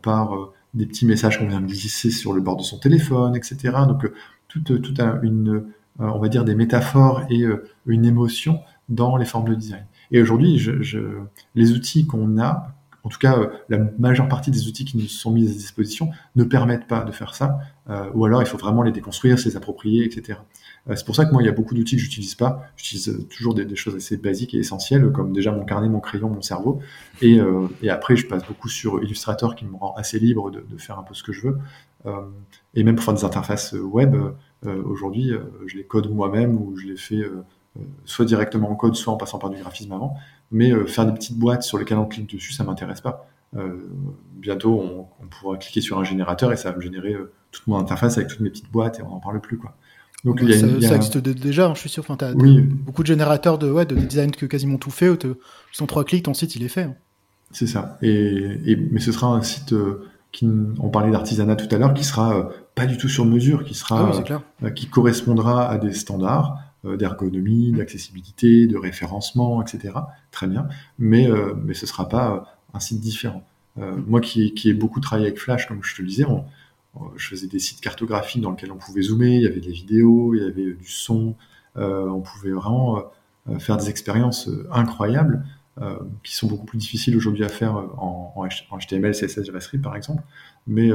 par 0.03 0.53
des 0.75 0.87
petits 0.87 1.07
messages 1.07 1.39
qu'on 1.39 1.49
vient 1.49 1.61
de 1.61 1.67
glisser 1.67 2.11
sur 2.11 2.33
le 2.33 2.41
bord 2.41 2.57
de 2.57 2.63
son 2.63 2.79
téléphone, 2.79 3.37
etc. 3.37 3.57
Donc 3.89 4.11
toute, 4.49 4.81
toute 4.83 5.01
une, 5.23 5.65
on 5.99 6.19
va 6.19 6.29
dire, 6.29 6.45
des 6.45 6.55
métaphores 6.55 7.23
et 7.31 7.45
une 7.87 8.05
émotion 8.05 8.61
dans 8.89 9.17
les 9.17 9.25
formes 9.25 9.49
de 9.49 9.55
design. 9.55 9.85
Et 10.11 10.21
aujourd'hui, 10.21 10.61
les 11.55 11.73
outils 11.73 12.07
qu'on 12.07 12.39
a, 12.39 12.75
en 13.03 13.09
tout 13.09 13.19
cas 13.19 13.39
la 13.69 13.79
majeure 13.99 14.29
partie 14.29 14.51
des 14.51 14.69
outils 14.69 14.85
qui 14.85 14.97
nous 14.97 15.07
sont 15.07 15.31
mis 15.31 15.49
à 15.49 15.53
disposition, 15.53 16.11
ne 16.37 16.45
permettent 16.45 16.87
pas 16.87 17.05
de 17.05 17.13
faire 17.13 17.35
ça, 17.35 17.59
ou 18.15 18.25
alors 18.25 18.43
il 18.43 18.47
faut 18.47 18.59
vraiment 18.59 18.83
les 18.83 18.93
déconstruire, 18.93 19.39
se 19.39 19.49
les 19.49 19.57
approprier, 19.57 20.05
etc. 20.05 20.39
Euh, 20.89 20.97
c'est 20.97 21.05
pour 21.05 21.17
ça 21.17 21.25
que 21.25 21.33
moi, 21.33 21.43
il 21.43 21.47
y 21.47 21.49
a 21.49 21.53
beaucoup 21.53 21.75
d'outils 21.75 21.97
que 21.97 22.03
j'utilise 22.03 22.35
pas. 22.35 22.65
J'utilise 22.77 23.09
euh, 23.09 23.27
toujours 23.29 23.55
des, 23.55 23.77
choses 23.77 23.97
assez 23.97 24.17
basiques 24.17 24.55
et 24.55 24.59
essentielles, 24.59 25.11
comme 25.13 25.33
déjà 25.33 25.53
mon 25.53 25.65
carnet, 25.65 25.89
mon 25.89 26.01
crayon, 26.01 26.31
mon 26.31 26.43
cerveau. 26.43 26.81
Et, 27.21 27.41
euh, 27.41 27.69
après, 27.89 28.17
je 28.17 28.27
passe 28.27 28.47
beaucoup 28.47 28.69
sur 28.69 29.03
Illustrator, 29.03 29.55
qui 29.55 29.65
me 29.65 29.77
rend 29.77 29.95
assez 29.97 30.19
libre 30.19 30.51
de, 30.51 30.63
faire 30.79 30.99
un 30.99 31.03
peu 31.03 31.15
ce 31.15 31.23
que 31.23 31.33
je 31.33 31.49
veux. 31.49 31.59
Euh, 32.07 32.23
et 32.75 32.83
même 32.83 32.97
pour 32.97 33.05
faire 33.05 33.15
des 33.15 33.25
interfaces 33.25 33.73
web, 33.73 34.17
euh, 34.67 34.83
aujourd'hui, 34.85 35.33
je 35.67 35.77
les 35.77 35.85
code 35.85 36.11
moi-même 36.11 36.57
ou 36.57 36.77
je 36.77 36.87
les 36.87 36.97
fais 36.97 37.23
soit 38.05 38.25
directement 38.25 38.71
en 38.71 38.75
code, 38.75 38.97
soit 38.97 39.13
en 39.13 39.17
passant 39.17 39.39
par 39.39 39.51
du 39.51 39.59
graphisme 39.59 39.93
avant. 39.93 40.17
Mais 40.51 40.73
faire 40.87 41.07
des 41.07 41.13
petites 41.13 41.39
boîtes 41.39 41.63
sur 41.63 41.79
lesquelles 41.79 41.99
on 41.99 42.07
clique 42.07 42.33
dessus, 42.35 42.53
ça 42.53 42.65
m'intéresse 42.65 43.01
pas. 43.01 43.29
bientôt, 44.35 44.81
on, 44.81 45.07
on, 45.23 45.27
pourra 45.29 45.57
cliquer 45.57 45.81
sur 45.81 45.99
un 45.99 46.05
générateur 46.05 46.53
et 46.53 46.57
ça 46.57 46.71
va 46.71 46.77
me 46.77 46.83
générer 46.83 47.15
toute 47.53 47.67
mon 47.67 47.79
interface 47.79 48.17
avec 48.19 48.29
toutes 48.29 48.41
mes 48.41 48.51
petites 48.51 48.71
boîtes 48.71 48.99
et 48.99 49.03
on 49.03 49.11
n'en 49.11 49.21
parle 49.21 49.41
plus. 49.41 49.59
quoi. 49.59 49.75
Donc, 50.25 50.43
a 50.43 50.53
ça, 50.53 50.81
ça, 50.81 50.97
existe 50.97 51.19
déjà, 51.19 51.73
je 51.75 51.81
suis 51.81 51.89
sûr. 51.89 52.05
Enfin, 52.07 52.17
as 52.27 52.33
oui. 52.35 52.61
beaucoup 52.61 53.03
de 53.03 53.07
générateurs 53.07 53.59
de, 53.59 53.71
ouais, 53.71 53.87
de 53.87 53.97
design 53.97 54.31
que 54.31 54.47
quasiment 54.47 54.77
tout 54.77 54.91
fait. 54.91 55.11
Sans 55.73 55.87
trois 55.87 56.05
clics, 56.05 56.25
ton 56.25 56.35
site 56.35 56.57
il 56.57 56.63
est 56.63 56.69
fait. 56.69 56.83
Hein. 56.83 56.95
C'est 57.53 57.67
ça. 57.67 57.99
Et, 58.03 58.61
et, 58.67 58.77
mais 58.77 59.01
ce 59.01 59.13
sera 59.13 59.29
un 59.29 59.43
site 59.43 59.73
euh, 59.73 60.09
qui, 60.31 60.49
on 60.79 60.89
parlait 60.89 61.11
d'artisanat 61.11 61.57
tout 61.57 61.75
à 61.75 61.79
l'heure, 61.79 61.95
qui 61.95 62.05
sera 62.05 62.37
euh, 62.37 62.45
pas 62.75 62.87
du 62.87 62.97
tout 62.97 63.09
sur 63.09 63.25
mesure, 63.25 63.65
qui 63.65 63.75
sera, 63.75 64.13
ah 64.13 64.43
euh, 64.63 64.71
qui 64.71 64.87
correspondra 64.87 65.69
à 65.69 65.79
des 65.79 65.93
standards 65.93 66.59
d'ergonomie, 66.83 67.73
d'accessibilité, 67.73 68.67
de 68.67 68.79
référencement, 68.79 69.61
etc. 69.61 69.93
Très 70.31 70.47
bien. 70.47 70.67
Mais 70.99 71.29
mais 71.63 71.75
ce 71.75 71.85
sera 71.85 72.09
pas 72.09 72.57
un 72.73 72.81
site 72.81 73.01
différent. 73.03 73.45
moi 73.77 74.23
qui, 74.23 74.55
qui 74.55 74.71
ai 74.71 74.73
beaucoup 74.73 74.99
travaillé 74.99 75.27
avec 75.27 75.39
Flash, 75.39 75.69
comme 75.69 75.81
je 75.83 75.95
te 75.95 76.01
le 76.01 76.09
disais, 76.09 76.25
on, 76.25 76.47
je 77.17 77.29
faisais 77.29 77.47
des 77.47 77.59
sites 77.59 77.81
cartographiques 77.81 78.43
dans 78.43 78.51
lesquels 78.51 78.73
on 78.73 78.77
pouvait 78.77 79.03
zoomer, 79.03 79.37
il 79.37 79.43
y 79.43 79.47
avait 79.47 79.61
des 79.61 79.73
vidéos, 79.73 80.35
il 80.35 80.43
y 80.43 80.47
avait 80.47 80.73
du 80.75 80.89
son, 80.89 81.35
euh, 81.77 82.09
on 82.09 82.21
pouvait 82.21 82.51
vraiment 82.51 83.03
euh, 83.49 83.59
faire 83.59 83.77
des 83.77 83.89
expériences 83.89 84.49
euh, 84.49 84.69
incroyables 84.73 85.45
qui 86.23 86.35
sont 86.35 86.47
beaucoup 86.47 86.67
plus 86.67 86.77
difficiles 86.77 87.17
aujourd'hui 87.17 87.43
à 87.43 87.49
faire 87.49 87.75
en, 87.75 88.47
HTML, 88.47 89.13
CSS, 89.13 89.45
JavaScript 89.45 89.83
par 89.83 89.97
exemple. 89.97 90.23
Mais, 90.67 90.91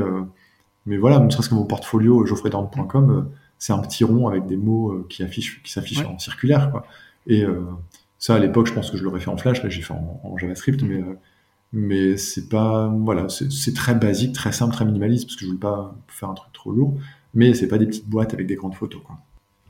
mais 0.85 0.97
voilà, 0.97 1.17
ne 1.17 1.27
serait-ce 1.31 1.49
que 1.49 1.55
mon 1.55 1.65
portfolio 1.65 2.23
geoffreydorn.com, 2.23 3.31
c'est 3.57 3.73
un 3.73 3.79
petit 3.79 4.03
rond 4.03 4.27
avec 4.27 4.45
des 4.45 4.57
mots 4.57 5.03
qui 5.09 5.23
affichent, 5.23 5.63
qui 5.63 5.71
s'affichent 5.71 6.05
en 6.05 6.19
circulaire. 6.19 6.69
Quoi. 6.69 6.85
Et 7.25 7.45
ça, 8.19 8.35
à 8.35 8.39
l'époque, 8.39 8.67
je 8.67 8.73
pense 8.73 8.91
que 8.91 8.97
je 8.97 9.03
l'aurais 9.03 9.19
fait 9.19 9.31
en 9.31 9.37
Flash, 9.37 9.63
là 9.63 9.69
j'ai 9.69 9.81
fait 9.81 9.93
en, 9.93 10.21
en 10.23 10.37
JavaScript, 10.37 10.83
mais 10.83 11.03
mais 11.73 12.17
c'est 12.17 12.47
pas 12.47 12.87
voilà 12.87 13.27
c'est 13.29 13.73
très 13.73 13.95
basique 13.95 14.33
très 14.33 14.51
simple 14.51 14.73
très 14.73 14.85
minimaliste 14.85 15.25
parce 15.25 15.35
que 15.35 15.41
je 15.41 15.47
voulais 15.47 15.59
pas 15.59 15.95
faire 16.07 16.29
un 16.29 16.33
truc 16.33 16.53
trop 16.53 16.71
lourd 16.71 16.97
mais 17.33 17.53
c'est 17.53 17.67
pas 17.67 17.77
des 17.77 17.85
petites 17.85 18.07
boîtes 18.07 18.33
avec 18.33 18.47
des 18.47 18.55
grandes 18.55 18.75
photos 18.75 19.01
quoi. 19.05 19.17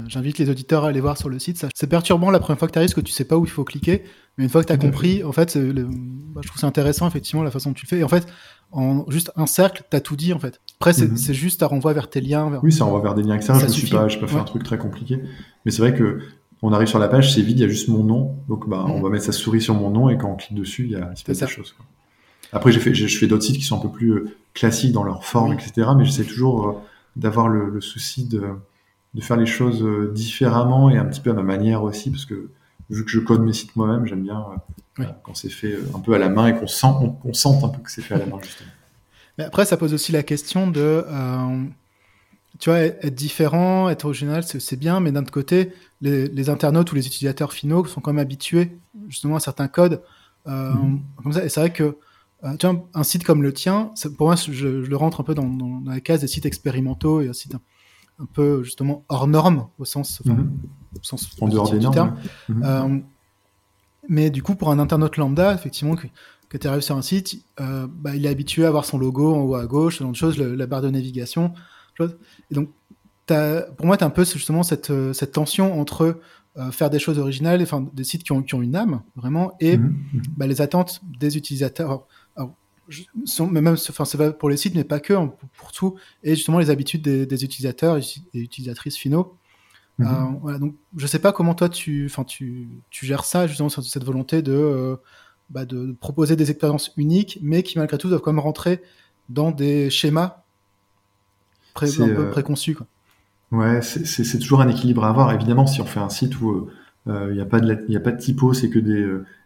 J'invite 0.07 0.37
les 0.39 0.49
auditeurs 0.49 0.83
à 0.83 0.89
aller 0.89 0.99
voir 0.99 1.17
sur 1.17 1.29
le 1.29 1.39
site. 1.39 1.65
C'est 1.73 1.87
perturbant 1.87 2.29
la 2.29 2.39
première 2.39 2.59
fois 2.59 2.67
que 2.67 2.73
tu 2.73 2.79
arrives 2.79 2.89
parce 2.89 2.95
que 2.95 3.01
tu 3.01 3.13
sais 3.13 3.23
pas 3.23 3.37
où 3.37 3.45
il 3.45 3.49
faut 3.49 3.63
cliquer. 3.63 4.03
Mais 4.37 4.43
une 4.43 4.49
fois 4.49 4.61
que 4.61 4.67
tu 4.67 4.73
as 4.73 4.77
compris, 4.77 5.23
en 5.23 5.31
fait, 5.31 5.57
bah, 5.57 6.41
je 6.43 6.47
trouve 6.49 6.59
c'est 6.59 6.65
intéressant 6.65 7.07
effectivement 7.07 7.43
la 7.43 7.51
façon 7.51 7.69
dont 7.69 7.75
tu 7.75 7.85
le 7.85 7.89
fais. 7.89 7.99
Et 7.99 8.03
en 8.03 8.09
fait, 8.09 8.27
en 8.73 9.09
juste 9.09 9.31
un 9.37 9.45
cercle, 9.45 9.83
tu 9.89 9.95
as 9.95 10.01
tout 10.01 10.17
dit 10.17 10.33
en 10.33 10.39
fait. 10.39 10.59
Après, 10.79 10.91
c'est 10.91 11.07
mhm. 11.07 11.33
juste 11.33 11.63
à 11.63 11.67
renvoie 11.67 11.93
vers 11.93 12.09
tes 12.09 12.19
liens. 12.19 12.49
Vers... 12.49 12.63
Oui, 12.63 12.73
ça 12.73 12.83
renvoie 12.83 13.01
vers 13.01 13.15
des 13.15 13.23
liens 13.23 13.35
externes. 13.35 13.59
Je 13.61 13.65
ne 13.65 13.71
suis 13.71 13.87
pas, 13.87 14.09
je 14.09 14.19
peux 14.19 14.27
faire 14.27 14.41
un 14.41 14.45
truc 14.45 14.63
très 14.63 14.77
compliqué. 14.77 15.21
Mais 15.63 15.71
c'est 15.71 15.81
vrai 15.81 15.95
que 15.95 16.19
on 16.65 16.73
arrive 16.73 16.87
sur 16.87 16.99
la 16.99 17.07
page, 17.07 17.33
c'est 17.33 17.41
vide, 17.41 17.59
il 17.59 17.61
y 17.61 17.65
a 17.65 17.67
juste 17.67 17.89
mon 17.89 18.03
nom. 18.03 18.35
Donc, 18.47 18.67
bah, 18.67 18.85
on 18.87 18.97
mhm. 18.97 19.03
va 19.03 19.09
mettre 19.09 19.25
sa 19.25 19.31
souris 19.31 19.61
sur 19.61 19.75
mon 19.75 19.91
nom 19.91 20.09
et 20.09 20.17
quand 20.17 20.31
on 20.31 20.35
clique 20.35 20.57
dessus, 20.57 20.85
il 20.85 20.91
y 20.91 20.95
a, 20.95 21.47
choses. 21.47 21.73
Quoi. 21.73 21.85
Après, 22.51 22.71
j'ai 22.71 22.79
fait, 22.79 22.93
je 22.93 23.17
fais 23.17 23.27
d'autres 23.27 23.43
sites 23.43 23.57
qui 23.57 23.63
sont 23.63 23.77
un 23.77 23.81
peu 23.81 23.89
plus 23.89 24.11
euh, 24.11 24.37
classiques 24.53 24.91
dans 24.91 25.03
leur 25.03 25.25
forme, 25.25 25.53
etc. 25.53 25.89
Mais 25.95 26.05
j'essaie 26.05 26.23
toujours 26.23 26.67
euh, 26.67 26.73
d'avoir 27.15 27.49
le, 27.49 27.79
souci 27.81 28.25
de, 28.25 28.43
de, 29.13 29.21
faire 29.21 29.37
les 29.37 29.45
choses 29.45 29.83
euh, 29.83 30.11
différemment 30.13 30.89
et 30.89 30.97
un 30.97 31.05
petit 31.05 31.21
peu 31.21 31.29
à 31.29 31.33
ma 31.33 31.43
manière 31.43 31.83
aussi, 31.83 32.09
parce 32.09 32.25
que 32.25 32.49
vu 32.89 33.05
que 33.05 33.11
je 33.11 33.19
code 33.19 33.41
mes 33.41 33.53
sites 33.53 33.75
moi-même, 33.75 34.05
j'aime 34.05 34.23
bien 34.23 34.43
quand 35.23 35.35
c'est 35.35 35.49
fait 35.49 35.77
un 35.93 35.99
peu 35.99 36.13
à 36.13 36.17
la 36.17 36.29
main 36.29 36.47
et 36.47 36.55
qu'on 36.55 36.67
sent, 36.67 36.87
on, 37.25 37.33
sente 37.33 37.63
un 37.63 37.69
peu 37.69 37.81
que 37.81 37.91
c'est 37.91 38.01
fait 38.01 38.15
à 38.15 38.19
la 38.19 38.25
main 38.25 38.37
justement. 38.41 38.69
Mais 39.37 39.43
après, 39.43 39.65
ça 39.65 39.75
pose 39.75 39.93
aussi 39.93 40.13
la 40.13 40.23
question 40.23 40.67
de, 40.67 41.03
tu 42.59 42.69
vois, 42.69 42.79
être 42.79 43.15
différent, 43.15 43.89
être 43.89 44.05
original, 44.05 44.43
c'est 44.43 44.79
bien, 44.79 44.99
mais 44.99 45.11
d'un 45.11 45.21
autre 45.21 45.31
côté, 45.31 45.71
les, 46.01 46.27
les, 46.27 46.49
internautes 46.49 46.91
ou 46.91 46.95
les 46.95 47.07
utilisateurs 47.07 47.53
finaux 47.53 47.85
sont 47.85 48.01
quand 48.01 48.13
même 48.13 48.21
habitués 48.21 48.77
justement 49.07 49.35
à 49.35 49.39
certains 49.39 49.67
codes. 49.67 50.01
Comme 50.45 51.33
ça. 51.33 51.43
Et 51.43 51.49
c'est 51.49 51.59
vrai 51.59 51.73
que 51.73 51.97
euh, 52.45 52.55
tu 52.57 52.67
vois, 52.67 52.87
un 52.93 53.03
site 53.03 53.23
comme 53.23 53.41
le 53.41 53.53
tien, 53.53 53.91
pour 54.17 54.27
moi, 54.27 54.35
je, 54.35 54.67
le 54.67 54.95
rentre 54.95 55.21
un 55.21 55.23
peu 55.23 55.33
dans, 55.33 55.81
la 55.85 55.99
case 55.99 56.21
des 56.21 56.27
sites 56.27 56.45
expérimentaux 56.45 57.21
et 57.21 57.29
un 57.29 57.33
site 57.33 57.55
un, 58.19 58.25
peu 58.33 58.63
justement 58.63 59.03
hors 59.09 59.27
norme 59.27 59.67
au 59.79 59.85
sens, 59.85 60.21
mhm. 60.25 60.51
sens 61.01 61.29
en 61.41 61.47
dehors 61.47 61.71
des 61.71 61.79
normes. 61.79 62.15
Mhm. 62.49 62.63
Euh, 62.63 62.99
mais 64.07 64.29
du 64.29 64.43
coup, 64.43 64.55
pour 64.55 64.69
un 64.69 64.77
internaute 64.77 65.17
lambda, 65.17 65.53
effectivement, 65.53 65.95
que, 65.95 66.07
que 66.49 66.57
tu 66.57 66.67
arrives 66.67 66.81
sur 66.81 66.95
un 66.95 67.01
site, 67.01 67.43
euh, 67.59 67.87
bah, 67.89 68.15
il 68.15 68.25
est 68.25 68.29
habitué 68.29 68.65
à 68.65 68.67
avoir 68.67 68.85
son 68.85 68.99
logo 68.99 69.33
en 69.33 69.41
haut 69.41 69.55
à 69.55 69.65
gauche, 69.65 69.97
ce 69.97 70.03
genre 70.03 70.11
de 70.11 70.17
choses, 70.17 70.37
la 70.37 70.67
barre 70.67 70.81
de 70.81 70.89
navigation. 70.89 71.53
Et 71.99 72.55
donc, 72.55 72.69
pour 73.27 73.85
moi, 73.85 73.97
tu 73.97 74.03
as 74.03 74.07
un 74.07 74.11
peu 74.11 74.25
justement 74.25 74.63
cette, 74.63 74.91
cette 75.13 75.31
tension 75.31 75.79
entre 75.79 76.19
faire 76.71 76.89
des 76.89 76.99
choses 76.99 77.19
originales, 77.19 77.61
enfin 77.61 77.85
des 77.93 78.05
sites 78.05 78.23
qui 78.23 78.31
ont, 78.31 78.41
qui 78.41 78.55
ont 78.55 78.61
une 78.61 78.75
âme 78.75 79.01
vraiment, 79.15 79.57
et 79.59 79.77
mhm. 79.77 79.95
bah, 80.37 80.47
les 80.47 80.61
attentes 80.61 81.01
des 81.19 81.35
utilisateurs 81.37 82.05
mais 83.51 83.61
même, 83.61 83.73
enfin, 83.73 84.05
c'est 84.05 84.37
pour 84.37 84.49
les 84.49 84.57
sites, 84.57 84.75
mais 84.75 84.83
pas 84.83 84.99
que, 84.99 85.13
hein, 85.13 85.33
pour, 85.57 85.71
tout, 85.71 85.95
et 86.23 86.35
justement 86.35 86.59
les 86.59 86.69
habitudes 86.69 87.01
des, 87.01 87.43
utilisateurs 87.43 87.97
et 87.97 88.39
utilisatrices 88.39 88.97
finaux. 88.97 89.37
Mhm. 89.97 90.07
Euh, 90.07 90.39
voilà, 90.41 90.59
donc, 90.59 90.75
je 90.95 91.07
sais 91.07 91.19
pas 91.19 91.31
comment 91.31 91.55
toi 91.55 91.69
tu, 91.69 92.05
enfin, 92.05 92.23
tu, 92.23 92.69
tu 92.89 93.05
gères 93.05 93.25
ça, 93.25 93.47
justement, 93.47 93.69
cette 93.69 94.03
volonté 94.03 94.41
de, 94.41 94.53
euh, 94.53 94.97
bah, 95.49 95.65
de 95.65 95.93
proposer 95.93 96.35
des 96.35 96.51
expériences 96.51 96.91
uniques, 96.97 97.39
mais 97.41 97.63
qui 97.63 97.77
malgré 97.77 97.97
tout 97.97 98.09
doivent 98.09 98.21
quand 98.21 98.33
même 98.33 98.39
rentrer 98.39 98.81
dans 99.29 99.51
des 99.51 99.89
schémas 99.89 100.44
pré 101.75 101.87
un 101.99 102.07
peu 102.07 102.21
euh, 102.21 102.31
préconçus. 102.31 102.73
Quoi. 102.73 102.87
Ouais, 103.51 103.81
c'est 103.83 104.39
toujours 104.39 104.61
un 104.61 104.67
équilibre 104.67 105.03
à 105.05 105.09
avoir. 105.09 105.31
Évidemment, 105.31 105.67
si 105.67 105.79
on 105.81 105.85
fait 105.85 105.99
un 105.99 106.09
site 106.09 106.41
où 106.41 106.67
il 107.07 107.33
n'y 107.33 107.41
a, 107.41 107.45
pas 107.45 107.59
de 107.59 107.95
a 107.95 107.99
pas 107.99 108.11
de 108.11 108.17
typo, 108.17 108.53
c'est 108.53 108.71
que 108.71 108.79
des, 108.79 109.05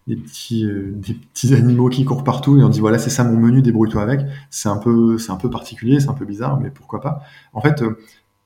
des 0.10 0.16
petits 0.16 0.66
euh, 0.66 0.92
des 0.96 1.14
petits 1.14 1.54
animaux 1.54 1.88
qui 1.88 2.04
courent 2.04 2.24
partout 2.24 2.58
et 2.58 2.64
on 2.64 2.70
dit 2.70 2.80
voilà 2.80 2.98
c'est 2.98 3.12
ça 3.12 3.24
mon 3.24 3.38
menu 3.38 3.62
débrouille-toi 3.62 4.02
avec 4.02 4.22
c'est 4.50 4.68
un 4.68 4.78
peu 4.78 5.18
c'est 5.20 5.32
un 5.32 5.38
peu 5.38 5.50
particulier 5.50 6.00
c'est 6.00 6.10
un 6.10 6.14
peu 6.14 6.26
bizarre 6.26 6.60
mais 6.60 6.72
pourquoi 6.72 7.00
pas 7.00 7.22
en 7.54 7.62
fait 7.62 7.84
euh, 7.84 7.98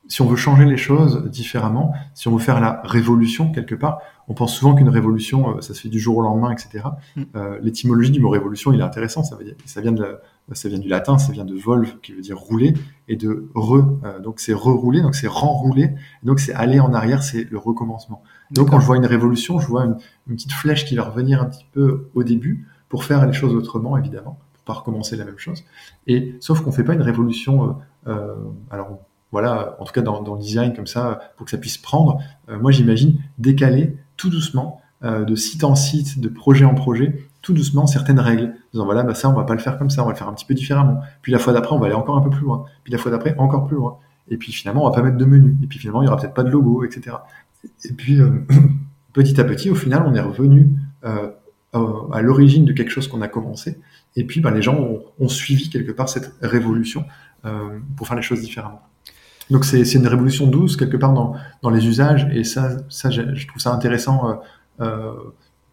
si 0.10 0.22
on 0.22 0.28
veut 0.28 0.36
changer 0.36 0.66
les 0.66 0.76
choses 0.76 1.30
différemment 1.30 1.94
si 2.14 2.28
on 2.28 2.36
veut 2.36 2.44
faire 2.44 2.60
la 2.60 2.82
révolution 2.84 3.50
quelque 3.52 3.76
part 3.76 4.02
on 4.28 4.34
pense 4.34 4.54
souvent 4.54 4.76
qu'une 4.76 4.90
révolution 4.90 5.58
euh, 5.58 5.62
ça 5.62 5.74
se 5.74 5.80
fait 5.80 5.90
du 5.90 6.02
jour 6.02 6.18
au 6.18 6.22
lendemain 6.22 6.52
etc 6.52 6.86
mm. 7.16 7.24
l'étymologie 7.62 8.12
du 8.12 8.20
mot 8.20 8.30
révolution 8.30 8.74
il 8.74 8.82
est 8.82 8.84
intéressant 8.84 9.24
ça 9.24 9.38
veut 9.38 9.46
dire 9.46 9.56
ça 9.66 9.80
vient 9.80 9.94
de 9.94 10.18
ça 10.52 10.70
vient 10.70 10.80
du 10.80 10.90
latin 10.90 11.18
ça 11.18 11.32
vient 11.32 11.46
de 11.46 11.56
volve 11.56 12.00
qui 12.02 12.12
veut 12.12 12.22
dire 12.22 12.38
rouler 12.38 12.74
et 13.08 13.16
de 13.16 13.50
re 13.56 13.82
donc 14.22 14.40
c'est 14.40 14.54
rerouler 14.54 15.02
donc 15.02 15.16
c'est 15.16 15.28
renrouler 15.28 15.92
donc 16.24 16.40
c'est 16.40 16.54
aller 16.54 16.80
en 16.80 16.94
arrière 16.94 17.24
c'est 17.24 17.50
le 17.50 17.58
recommencement 17.58 18.22
donc 18.54 18.70
quand 18.70 18.80
je 18.80 18.86
vois 18.86 18.98
une 18.98 19.06
révolution, 19.06 19.60
je 19.60 19.68
vois 19.68 19.84
une, 19.84 19.98
petite 20.28 20.52
flèche 20.52 20.86
qui 20.86 20.96
va 20.96 21.04
revenir 21.04 21.42
un 21.42 21.46
petit 21.46 21.66
peu 21.72 22.10
au 22.14 22.24
début 22.24 22.68
pour 22.88 23.04
faire 23.04 23.26
les 23.26 23.34
choses 23.34 23.56
autrement, 23.56 23.98
évidemment, 23.98 24.38
pour 24.54 24.64
pas 24.64 24.74
recommencer 24.74 25.16
la 25.16 25.26
même 25.26 25.40
chose. 25.40 25.64
Et 26.06 26.36
sauf 26.40 26.62
qu'on 26.62 26.72
fait 26.72 26.84
pas 26.84 26.94
une 26.94 27.02
révolution. 27.02 27.64
Euh, 28.08 28.12
euh, 28.12 28.36
alors 28.70 29.00
voilà, 29.32 29.76
en 29.80 29.86
tout 29.86 29.94
cas 29.94 30.02
dans, 30.02 30.22
dans, 30.22 30.36
le 30.36 30.42
design 30.42 30.76
comme 30.76 30.86
ça, 30.86 31.34
pour 31.36 31.46
que 31.46 31.52
ça 31.52 31.58
puisse 31.58 31.80
prendre. 31.80 32.20
Euh, 32.50 32.60
moi, 32.60 32.72
j'imagine 32.72 33.18
décaler 33.40 33.98
tout 34.18 34.30
doucement, 34.30 34.80
de 35.02 35.36
site 35.36 35.66
en 35.66 35.76
site, 35.76 36.22
de 36.22 36.30
projet 36.30 36.64
en 36.64 36.76
projet, 36.76 37.28
tout 37.44 37.54
doucement 37.54 37.86
certaines 37.86 38.20
règles. 38.20 38.46
En 38.46 38.72
disant 38.72 38.86
voilà, 38.86 39.04
bah 39.04 39.14
ça, 39.14 39.30
on 39.30 39.34
va 39.34 39.44
pas 39.44 39.54
le 39.54 39.60
faire 39.60 39.78
comme 39.78 39.92
ça, 39.92 40.02
on 40.02 40.06
va 40.06 40.14
le 40.14 40.18
faire 40.18 40.28
un 40.30 40.34
petit 40.34 40.46
peu 40.46 40.56
différemment. 40.56 41.02
Puis 41.22 41.32
la 41.32 41.38
fois 41.38 41.54
d'après, 41.54 41.76
on 41.76 41.80
va 41.80 41.86
aller 41.86 41.96
encore 41.96 42.18
un 42.18 42.22
peu 42.22 42.32
plus 42.32 42.42
loin. 42.42 42.66
Puis 42.84 42.92
la 42.92 42.98
fois 42.98 43.12
d'après, 43.12 43.36
encore 43.38 43.68
plus 43.68 43.76
loin. 43.76 44.00
Et 44.30 44.38
puis 44.38 44.52
finalement, 44.52 44.86
on 44.86 44.90
va 44.90 44.96
pas 44.96 45.04
mettre 45.04 45.18
de 45.18 45.26
menu. 45.26 45.56
Et 45.62 45.68
puis 45.68 45.78
finalement, 45.78 46.02
il 46.02 46.06
y 46.06 46.08
aura 46.08 46.18
peut-être 46.18 46.34
pas 46.34 46.44
de 46.44 46.50
logo, 46.50 46.84
etc. 46.84 47.18
Et 47.86 47.94
puis, 47.94 48.20
euh, 48.20 48.30
petit 49.14 49.40
à 49.40 49.44
petit, 49.44 49.70
au 49.70 49.76
final, 49.76 50.04
on 50.08 50.16
est 50.16 50.22
revenu 50.22 50.70
euh, 51.04 51.30
à 51.74 52.22
l'origine 52.22 52.66
de 52.66 52.72
quelque 52.72 52.92
chose 52.92 53.08
qu'on 53.08 53.22
a 53.22 53.28
commencé. 53.28 53.78
Et 54.16 54.24
puis, 54.24 54.40
ben, 54.40 54.52
les 54.52 54.62
gens 54.62 54.78
ont, 55.20 55.28
suivi 55.28 55.70
quelque 55.70 55.92
part 55.92 56.08
cette 56.08 56.34
révolution 56.42 57.04
euh, 57.46 57.80
pour 57.98 58.08
faire 58.08 58.16
les 58.16 58.24
choses 58.24 58.42
différemment. 58.42 58.82
Donc, 59.50 59.66
c'est 59.66 59.82
une 59.94 60.08
révolution 60.08 60.48
douce 60.48 60.78
quelque 60.78 60.96
part 60.96 61.12
dans, 61.12 61.36
dans 61.62 61.70
les 61.70 61.86
usages. 61.86 62.28
Et 62.32 62.46
ça, 62.46 62.78
ça 62.90 63.10
je 63.10 63.48
trouve 63.48 63.62
ça 63.62 63.74
intéressant 63.74 64.40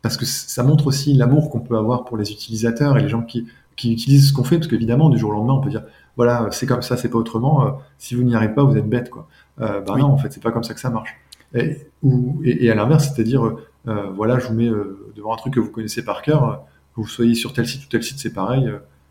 parce 0.03 0.16
que 0.16 0.24
ça 0.24 0.62
montre 0.62 0.86
aussi 0.86 1.14
l'amour 1.14 1.51
qu'on 1.51 1.61
peut 1.61 1.76
avoir 1.76 2.05
pour 2.05 2.16
les 2.16 2.32
utilisateurs 2.32 2.96
et 2.96 3.03
les 3.03 3.09
gens 3.09 3.22
qui, 3.22 3.46
qui 3.76 3.92
utilisent 3.92 4.28
ce 4.28 4.32
qu'on 4.32 4.44
fait. 4.44 4.57
Parce 4.57 4.68
qu'évidemment, 4.68 5.11
du 5.11 5.18
jour 5.18 5.30
au 5.30 5.34
lendemain, 5.34 5.55
on 5.55 5.61
peut 5.61 5.70
dire 5.70 5.82
voilà, 6.16 6.48
c'est 6.51 6.66
comme 6.66 6.82
ça, 6.82 6.96
c'est 6.96 7.09
pas 7.09 7.18
autrement. 7.18 7.80
si 7.98 8.14
vous 8.14 8.22
n'y 8.22 8.34
arrivez 8.34 8.55
pas, 8.55 8.62
vous 8.62 8.76
êtes 8.76 8.88
bête, 8.88 9.11
quoi. 9.11 9.28
bah 9.59 9.82
non, 9.88 10.07
en 10.07 10.18
fait, 10.18 10.32
c'est 10.32 10.42
pas 10.42 10.53
comme 10.53 10.64
ça 10.64 10.74
que 10.74 10.80
ça 10.80 10.90
marche. 10.90 11.14
Et, 11.55 11.78
ou, 12.03 12.40
et, 12.44 12.70
à 12.70 12.74
l'inverse, 12.74 13.12
c'est-à-dire, 13.12 13.44
euh, 13.88 14.11
voilà, 14.14 14.38
je 14.38 14.48
vous 14.48 14.55
mets 14.55 14.70
devant 15.16 15.32
un 15.32 15.36
truc 15.36 15.55
que 15.55 15.61
vous 15.61 15.70
connaissez 15.70 16.05
par 16.05 16.22
cœur, 16.22 16.64
que 16.94 17.01
vous 17.01 17.09
soyez 17.09 17.34
sur 17.34 17.53
tel 17.53 17.66
site 17.66 17.84
ou 17.84 17.88
tel 17.88 18.03
site, 18.03 18.18
c'est 18.18 18.32
pareil. 18.32 18.70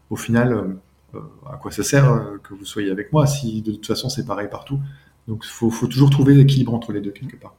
au 0.10 0.16
final, 0.16 0.76
à 1.52 1.58
quoi 1.58 1.72
ça 1.72 1.84
sert 1.84 2.22
que 2.44 2.54
vous 2.54 2.66
soyez 2.66 2.92
avec 2.92 3.12
moi 3.12 3.26
si 3.26 3.62
de 3.62 3.72
toute 3.72 3.88
façon 3.88 4.10
c'est 4.10 4.26
pareil 4.26 4.48
partout 4.48 4.80
Donc 5.28 5.44
il 5.44 5.50
faut, 5.50 5.72
faut, 5.72 5.88
toujours 5.88 6.12
trouver 6.12 6.36
l'équilibre 6.36 6.74
entre 6.74 6.92
les 6.94 7.02
deux 7.02 7.12
quelque 7.12 7.36
part. 7.36 7.56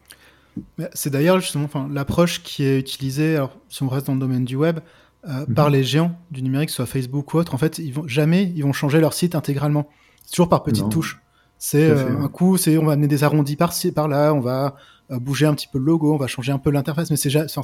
C'est 0.95 1.11
d'ailleurs 1.11 1.41
justement 1.41 1.69
l'approche 1.89 2.43
qui 2.43 2.65
est 2.65 2.79
utilisée, 2.79 3.37
alors, 3.37 3.57
si 3.69 3.83
on 3.83 3.89
reste 3.89 4.07
dans 4.07 4.15
le 4.15 4.21
domaine 4.21 4.45
du 4.45 4.57
web, 4.57 4.81
euh, 5.29 5.45
mhm. 5.47 5.55
par 5.55 5.69
les 5.69 5.85
géants 5.85 6.17
du 6.31 6.43
numérique, 6.43 6.71
soit 6.71 6.87
Facebook 6.87 7.35
ou 7.35 7.39
autre. 7.39 7.55
En 7.55 7.59
fait, 7.59 7.79
ils 7.79 7.93
vont 7.93 8.09
jamais 8.09 8.53
ils 8.57 8.63
vont 8.63 8.73
changer 8.73 9.01
leur 9.01 9.13
site 9.13 9.35
intégralement. 9.35 9.89
C'est 10.25 10.33
toujours 10.33 10.49
par 10.49 10.63
petites 10.63 10.89
touches. 10.89 11.21
C'est 11.59 11.91
euh, 11.91 12.19
un 12.19 12.29
coup, 12.29 12.57
c'est 12.57 12.79
on 12.79 12.87
va 12.87 12.95
amener 12.95 13.09
des 13.09 13.23
arrondis 13.23 13.57
par-ci, 13.57 13.93
par-là, 13.93 14.33
on 14.33 14.41
va 14.41 14.77
euh, 15.11 15.19
bouger 15.19 15.45
un 15.45 15.53
petit 15.53 15.69
peu 15.71 15.79
le 15.79 15.85
logo, 15.85 16.15
on 16.15 16.17
va 16.17 16.27
changer 16.27 16.53
un 16.53 16.59
peu 16.59 16.71
l'interface, 16.71 17.11
mais 17.11 17.17
c'est 17.17 17.37
enfin, 17.37 17.61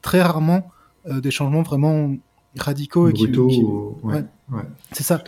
très 0.00 0.22
rarement 0.22 0.70
des 1.04 1.32
changements 1.32 1.62
vraiment 1.62 2.14
radicaux 2.58 3.08
et 3.08 3.12
qui, 3.12 3.26
ouais, 3.26 4.24
ouais, 4.52 4.62
c'est 4.92 5.02
ça. 5.02 5.22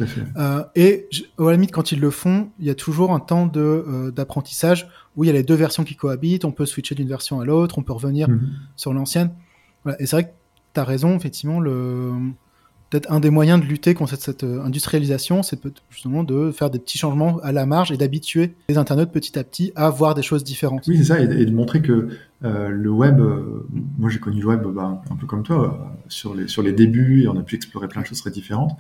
et 0.75 1.09
à 1.39 1.43
la 1.43 1.53
limite, 1.53 1.73
quand 1.73 1.93
ils 1.93 2.01
le 2.01 2.11
font, 2.11 2.49
il 2.59 2.67
y 2.67 2.71
a 2.71 2.75
toujours 2.75 3.13
un 3.13 3.21
temps 3.21 3.47
de 3.47 4.13
d'apprentissage 4.15 4.89
où 5.17 5.25
il 5.25 5.29
y 5.29 5.31
a 5.31 5.33
les 5.33 5.43
deux 5.43 5.55
versions 5.55 5.85
qui 5.85 5.97
cohabitent. 5.97 6.45
On 6.45 6.53
peut 6.53 6.67
switcher 6.67 6.95
d'une 6.95 7.09
version 7.09 7.41
à 7.41 7.45
l'autre, 7.45 7.79
on 7.79 7.83
peut 7.83 7.93
revenir 7.93 8.29
mhm. 8.29 8.51
sur 8.77 8.93
l'ancienne. 8.93 9.31
Voilà. 9.85 10.01
Et 10.01 10.07
c'est 10.07 10.17
vrai 10.17 10.25
que 10.25 10.31
tu 10.75 10.81
as 10.81 10.85
raison, 10.85 11.17
effectivement, 11.17 11.61
le... 11.61 12.13
peut-être 12.91 13.11
un 13.11 13.21
des 13.21 13.31
moyens 13.31 13.61
de 13.61 13.67
lutter 13.67 13.95
contre 13.95 14.17
cette, 14.19 14.45
euh, 14.45 14.63
industrialisation, 14.63 15.43
c'est 15.43 15.61
justement 15.91 16.25
de 16.25 16.51
faire 16.51 16.71
des 16.71 16.79
petits 16.79 16.99
changements 16.99 17.39
à 17.43 17.53
la 17.53 17.67
marge 17.67 17.93
et 17.93 17.97
d'habituer 17.97 18.55
les 18.69 18.79
internautes 18.79 19.13
petit 19.13 19.39
à 19.39 19.45
petit 19.45 19.73
à 19.77 19.91
voir 19.91 20.15
des 20.15 20.23
choses 20.23 20.43
différentes. 20.43 20.87
Oui, 20.89 20.99
c'est 20.99 21.05
ça, 21.05 21.21
et, 21.21 21.27
de 21.27 21.53
montrer 21.53 21.81
que 21.81 22.09
euh, 22.45 22.69
le 22.69 22.91
web, 22.91 23.21
euh, 23.21 23.67
moi 23.99 24.11
j'ai 24.11 24.21
connu 24.21 24.41
le 24.41 24.47
web 24.47 24.63
bah, 24.67 25.03
un 25.11 25.17
peu 25.17 25.27
comme 25.27 25.43
toi, 25.43 25.97
sur, 26.09 26.35
les, 26.35 26.49
sur 26.49 26.63
les 26.63 26.73
débuts, 26.73 27.23
et 27.23 27.29
on 27.29 27.39
a 27.39 27.43
pu 27.43 27.57
explorer 27.57 27.89
plein 27.89 28.03
de 28.03 28.07
choses 28.07 28.21
très 28.21 28.31
différentes. 28.31 28.77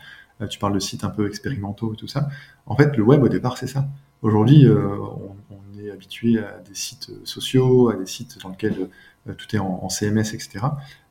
tu 0.51 0.59
parles 0.59 0.75
de 0.75 0.81
sites 0.81 1.05
un 1.05 1.11
peu 1.11 1.27
expérimentaux 1.27 1.95
et 1.95 1.97
tout 1.97 2.09
ça. 2.09 2.29
En 2.67 2.77
fait, 2.77 2.97
le 2.97 3.03
web 3.03 3.23
au 3.23 3.29
départ, 3.29 3.59
c'est 3.59 3.67
ça. 3.67 3.89
Aujourd'hui, 4.23 4.67
on, 4.69 5.35
est 5.79 5.91
habitué 5.91 6.39
à 6.39 6.61
des 6.67 6.75
sites 6.75 7.11
sociaux, 7.25 7.91
à 7.91 7.97
des 7.97 8.07
sites 8.07 8.39
dans 8.43 8.49
lesquels 8.49 8.89
tout 9.37 9.57
est 9.57 9.59
en, 9.59 9.81
en 9.83 9.89
CMS, 9.89 10.35
etc. 10.35 10.61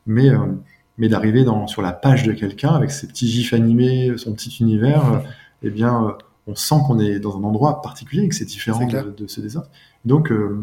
Mais 0.06 0.30
mais 0.98 1.08
d'arriver 1.08 1.44
sur 1.66 1.82
la 1.82 1.92
page 1.92 2.24
de 2.24 2.32
quelqu'un 2.32 2.74
avec 2.74 2.90
ses 2.90 3.06
petits 3.06 3.28
gifs 3.28 3.52
animés, 3.52 4.16
son 4.16 4.32
petit 4.32 4.56
univers, 4.60 5.12
euh, 5.12 5.18
eh 5.62 5.70
bien, 5.70 6.04
euh, 6.04 6.12
on 6.46 6.54
sent 6.54 6.76
qu'on 6.86 7.00
est 7.00 7.18
dans 7.18 7.36
un 7.36 7.44
endroit 7.44 7.82
particulier 7.82 8.22
et 8.22 8.28
que 8.28 8.34
c'est 8.34 8.44
différent 8.44 8.86
de, 8.86 9.14
de, 9.16 9.26
ceux 9.26 9.42
des 9.42 9.56
autres. 9.56 9.70
Donc, 10.04 10.30
euh, 10.30 10.60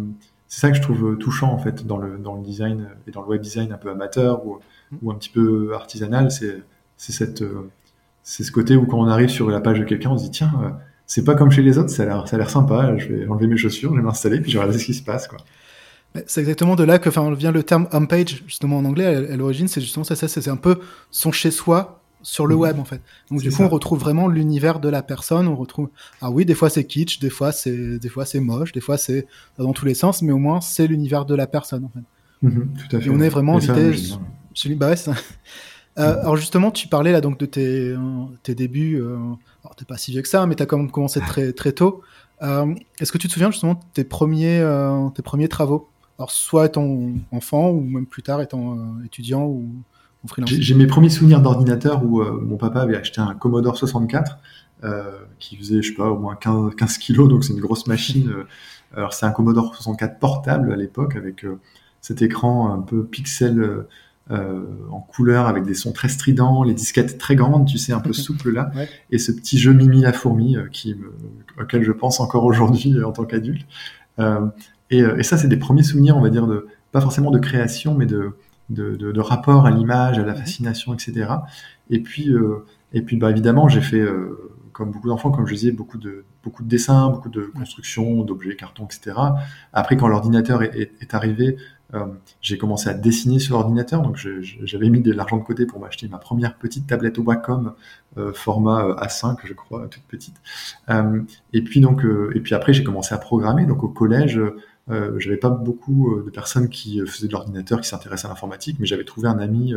c'est 0.52 0.60
ça 0.60 0.70
que 0.70 0.76
je 0.76 0.82
trouve 0.82 1.18
touchant 1.18 1.54
en 1.54 1.58
fait 1.58 1.88
dans 1.88 1.98
le, 1.98 2.18
dans 2.18 2.36
le 2.36 2.42
design 2.42 2.90
et 3.08 3.12
dans 3.12 3.22
le 3.22 3.28
web 3.28 3.40
design 3.40 3.72
un 3.72 3.78
peu 3.78 3.90
amateur 3.90 4.46
ou, 4.46 4.60
ou 5.02 5.10
un 5.10 5.16
petit 5.16 5.30
peu 5.30 5.72
artisanal. 5.74 6.30
C'est 6.30 6.62
cette 6.98 7.42
c'est 8.22 8.44
ce 8.44 8.52
côté 8.52 8.76
où 8.76 8.86
quand 8.86 9.00
on 9.00 9.08
arrive 9.08 9.30
sur 9.30 9.50
la 9.50 9.62
page 9.62 9.80
de 9.80 9.86
quelqu'un, 9.86 10.10
on 10.10 10.18
se 10.18 10.26
dit 10.26 10.32
tiens, 10.32 10.52
c'est 11.08 11.24
pas 11.24 11.36
comme 11.36 11.52
chez 11.52 11.62
les 11.62 11.78
autres, 11.78 11.90
ça 11.90 12.04
a 12.04 12.06
l'air 12.06 12.28
ça 12.28 12.36
a 12.36 12.40
l'air 12.40 12.50
sympa. 12.50 12.98
Je 12.98 13.08
vais 13.08 13.28
enlever 13.30 13.48
mes 13.48 13.56
chaussures, 13.56 13.92
je 13.92 13.96
vais 13.96 14.04
m'installer 14.04 14.42
puis 14.42 14.52
je 14.52 14.58
vais 14.58 14.62
regarder 14.62 14.78
ce 14.78 14.88
qui 14.88 14.94
se 14.94 15.04
passe 15.04 15.30
quoi. 15.30 15.38
C'est 16.28 16.42
exactement 16.42 16.76
de 16.76 16.84
là 16.84 17.00
que 17.00 17.08
enfin, 17.08 17.34
vient 17.34 17.54
le 17.54 17.64
terme 17.64 17.88
homepage, 17.94 18.44
justement 18.46 18.80
en 18.80 18.84
anglais, 18.84 19.06
à, 19.06 19.38
l'origine, 19.38 19.70
c'est 19.70 19.80
justement 19.80 20.04
ça, 20.04 20.18
ça 20.18 20.28
c'est 20.28 20.50
un 20.50 20.58
peu 20.58 20.82
son 21.10 21.32
chez-soi 21.32 22.01
sur 22.24 22.48
le 22.48 22.56
mmh. 22.56 22.60
web 22.60 22.80
en 22.80 22.86
fait. 22.86 23.02
Donc 23.30 23.42
du 23.42 23.52
coup, 23.52 23.64
on 23.64 23.70
retrouve 23.70 24.00
vraiment 24.00 24.28
l'univers 24.28 24.80
de 24.80 24.90
la 24.90 25.02
personne, 25.02 25.48
on 25.48 25.56
retrouve 25.56 25.90
ah 26.22 26.32
oui, 26.32 26.46
des 26.46 26.56
fois 26.56 26.70
c'est 26.70 26.86
kitsch, 26.86 27.20
des 27.20 27.30
fois 27.30 27.52
c'est 27.52 28.00
des 28.00 28.10
fois 28.10 28.26
c'est 28.26 28.40
moche, 28.40 28.72
des 28.72 28.82
fois 28.82 28.98
c'est 28.98 29.28
dans 29.58 29.74
tous 29.74 29.86
les 29.86 29.94
sens, 29.94 30.22
mais 30.22 30.32
au 30.32 30.38
moins 30.38 30.62
c'est 30.62 30.88
l'univers 30.88 31.26
de 31.26 31.36
la 31.36 31.48
personne 31.48 31.86
en 31.86 31.90
fait. 31.90 32.04
Mmh, 32.48 32.62
tout 32.90 32.96
à 32.96 33.00
fait. 33.00 33.08
Et 33.08 33.10
on 33.10 33.20
est 33.20 33.30
vraiment 33.30 33.58
invité 33.58 33.92
bah 34.76 34.90
ouais, 34.90 34.96
ça. 34.96 35.14
Euh, 36.00 36.22
alors 36.22 36.38
justement, 36.38 36.72
tu 36.72 36.88
parlais 36.88 37.12
là 37.12 37.22
donc 37.22 37.38
de 37.38 37.46
tes, 37.46 37.90
euh, 37.90 37.98
tes 38.44 38.56
débuts. 38.56 39.02
Euh, 39.02 39.18
alors 39.64 39.76
t'es 39.76 39.86
pas 39.86 39.98
si 39.98 40.12
vieux 40.12 40.22
que 40.22 40.28
ça, 40.28 40.46
mais 40.46 40.56
t'as 40.56 40.66
quand 40.66 40.78
même 40.78 40.92
commencé 40.92 41.20
très 41.28 41.54
très 41.54 41.74
tôt. 41.74 42.02
Euh, 42.42 42.74
Est-ce 43.00 43.12
que 43.12 43.18
tu 43.18 43.28
te 43.28 43.34
souviens 43.34 43.52
justement 43.52 43.74
de 43.76 43.80
tes 43.94 44.04
premiers 44.04 44.66
tes 45.16 45.22
premiers 45.22 45.48
travaux? 45.48 45.90
Alors, 46.18 46.32
soit 46.32 46.68
étant 46.68 47.10
enfant 47.32 47.70
ou 47.72 47.82
même 47.82 48.06
plus 48.06 48.22
tard 48.22 48.42
étant 48.42 48.78
étudiant 49.04 49.46
ou, 49.46 49.70
freelance 50.28 50.50
J'ai 50.52 50.76
mes 50.76 50.88
premiers 50.88 51.10
souvenirs 51.10 51.42
d'ordinateur 51.42 52.04
où 52.04 52.22
euh, 52.22 52.40
mon 52.42 52.58
papa 52.58 52.82
avait 52.82 52.98
acheté 52.98 53.22
un 53.22 53.34
Commodore 53.34 53.78
64 53.78 54.38
euh, 54.84 55.04
qui 55.40 55.58
faisait, 55.58 55.82
je 55.82 55.90
sais 55.90 55.96
pas, 55.96 56.10
au 56.10 56.18
moins 56.18 56.36
15, 56.36 56.76
15 56.76 56.98
kilos, 56.98 57.30
donc 57.30 57.44
c'est 57.44 57.54
une 57.54 57.60
grosse 57.60 57.88
machine. 57.88 58.32
alors, 58.96 59.14
c'est 59.14 59.26
un 59.26 59.32
Commodore 59.32 59.76
64 59.76 60.20
portable 60.20 60.72
à 60.72 60.76
l'époque 60.76 61.16
avec 61.16 61.46
cet 62.02 62.22
écran 62.22 62.74
un 62.74 62.82
peu 62.82 63.04
pixel. 63.06 63.86
en 64.30 65.00
couleur 65.02 65.48
avec 65.48 65.66
des 65.66 65.74
sons 65.74 65.92
très 65.92 66.08
stridents, 66.08 66.64
les 66.64 66.74
disquettes 66.74 67.18
très 67.18 67.36
grandes, 67.36 67.68
tu 67.68 67.78
sais, 67.78 67.92
un 67.92 68.00
peu 68.00 68.14
souples 68.26 68.52
là, 68.52 68.72
et 69.12 69.18
ce 69.18 69.32
petit 69.32 69.58
jeu 69.58 69.74
Mimi 69.74 70.02
la 70.02 70.14
fourmi 70.14 70.56
qui 70.72 70.96
auquel 71.60 71.84
je 71.84 71.92
pense 71.92 72.20
encore 72.20 72.46
aujourd'hui 72.46 73.04
en 73.04 73.12
tant 73.12 73.26
qu'adulte. 73.26 73.66
Euh, 74.20 75.18
et, 75.18 75.24
ça, 75.24 75.38
c'est 75.38 75.48
des 75.48 75.58
premiers 75.58 75.84
souvenirs, 75.84 76.18
on 76.18 76.22
va 76.22 76.30
dire, 76.30 76.48
de, 76.48 76.68
pas 76.92 77.02
forcément 77.02 77.32
de 77.32 77.40
création, 77.40 77.96
mais 77.96 78.06
de, 78.06 78.34
de, 78.74 79.20
rapport 79.20 79.66
à 79.66 79.72
l'image, 79.72 80.20
à 80.20 80.26
la 80.26 80.36
fascination, 80.36 80.94
etc. 80.94 81.30
Et 81.90 82.00
puis, 82.00 82.30
euh, 82.30 82.66
et 82.94 83.02
puis 83.02 83.18
bah, 83.18 83.30
évidemment, 83.30 83.68
j'ai 83.68 83.82
fait, 83.82 84.00
euh, 84.00 84.52
comme 84.74 84.92
beaucoup 84.92 85.08
d'enfants, 85.08 85.32
comme 85.32 85.46
je 85.46 85.54
disais, 85.54 85.72
beaucoup 85.72 85.98
de, 85.98 86.24
beaucoup 86.44 86.64
de 86.64 86.68
dessins, 86.68 87.10
beaucoup 87.10 87.30
de 87.30 87.44
constructions, 87.56 88.24
d'objets, 88.24 88.56
cartons, 88.56 88.86
etc. 88.86 89.18
Après, 89.74 89.98
quand 89.98 90.08
l'ordinateur 90.08 90.64
est, 90.64 91.14
arrivé, 91.14 91.58
j'ai 92.40 92.58
commencé 92.58 92.90
à 92.90 92.94
dessiner 92.94 93.40
sur 93.40 93.58
l'ordinateur, 93.58 94.02
donc 94.02 94.16
j'avais 94.16 94.90
mis 94.90 95.02
de 95.02 95.12
l'argent 95.12 95.36
de 95.36 95.44
côté 95.44 95.66
pour 95.66 95.82
m'acheter 95.82 96.08
ma 96.08 96.20
première 96.20 96.56
petite 96.56 96.88
tablette 96.88 97.18
Wacom 97.18 97.74
format 98.34 98.96
A5, 98.96 99.40
je 99.44 99.54
crois, 99.54 99.88
toute 99.90 100.04
petite. 100.04 100.36
et 101.52 101.62
puis 101.62 101.82
donc, 101.82 102.06
et 102.34 102.40
puis 102.40 102.56
après 102.56 102.72
j'ai 102.72 102.86
commencé 102.86 103.14
à 103.14 103.18
programmer. 103.18 103.66
Donc 103.66 103.84
au 103.84 103.90
collège, 103.90 104.40
euh, 104.92 105.18
j'avais 105.20 105.38
pas 105.38 105.50
beaucoup 105.50 106.14
euh, 106.14 106.24
de 106.26 106.30
personnes 106.30 106.70
qui 106.70 107.00
euh, 107.00 107.06
faisaient 107.06 107.28
de 107.28 107.32
l'ordinateur, 107.32 107.80
qui 107.80 107.88
s'intéressaient 107.88 108.26
à 108.26 108.30
l'informatique, 108.30 108.78
mais 108.80 108.86
j'avais 108.86 109.06
trouvé 109.06 109.28
un 109.30 109.40
ami 109.40 109.74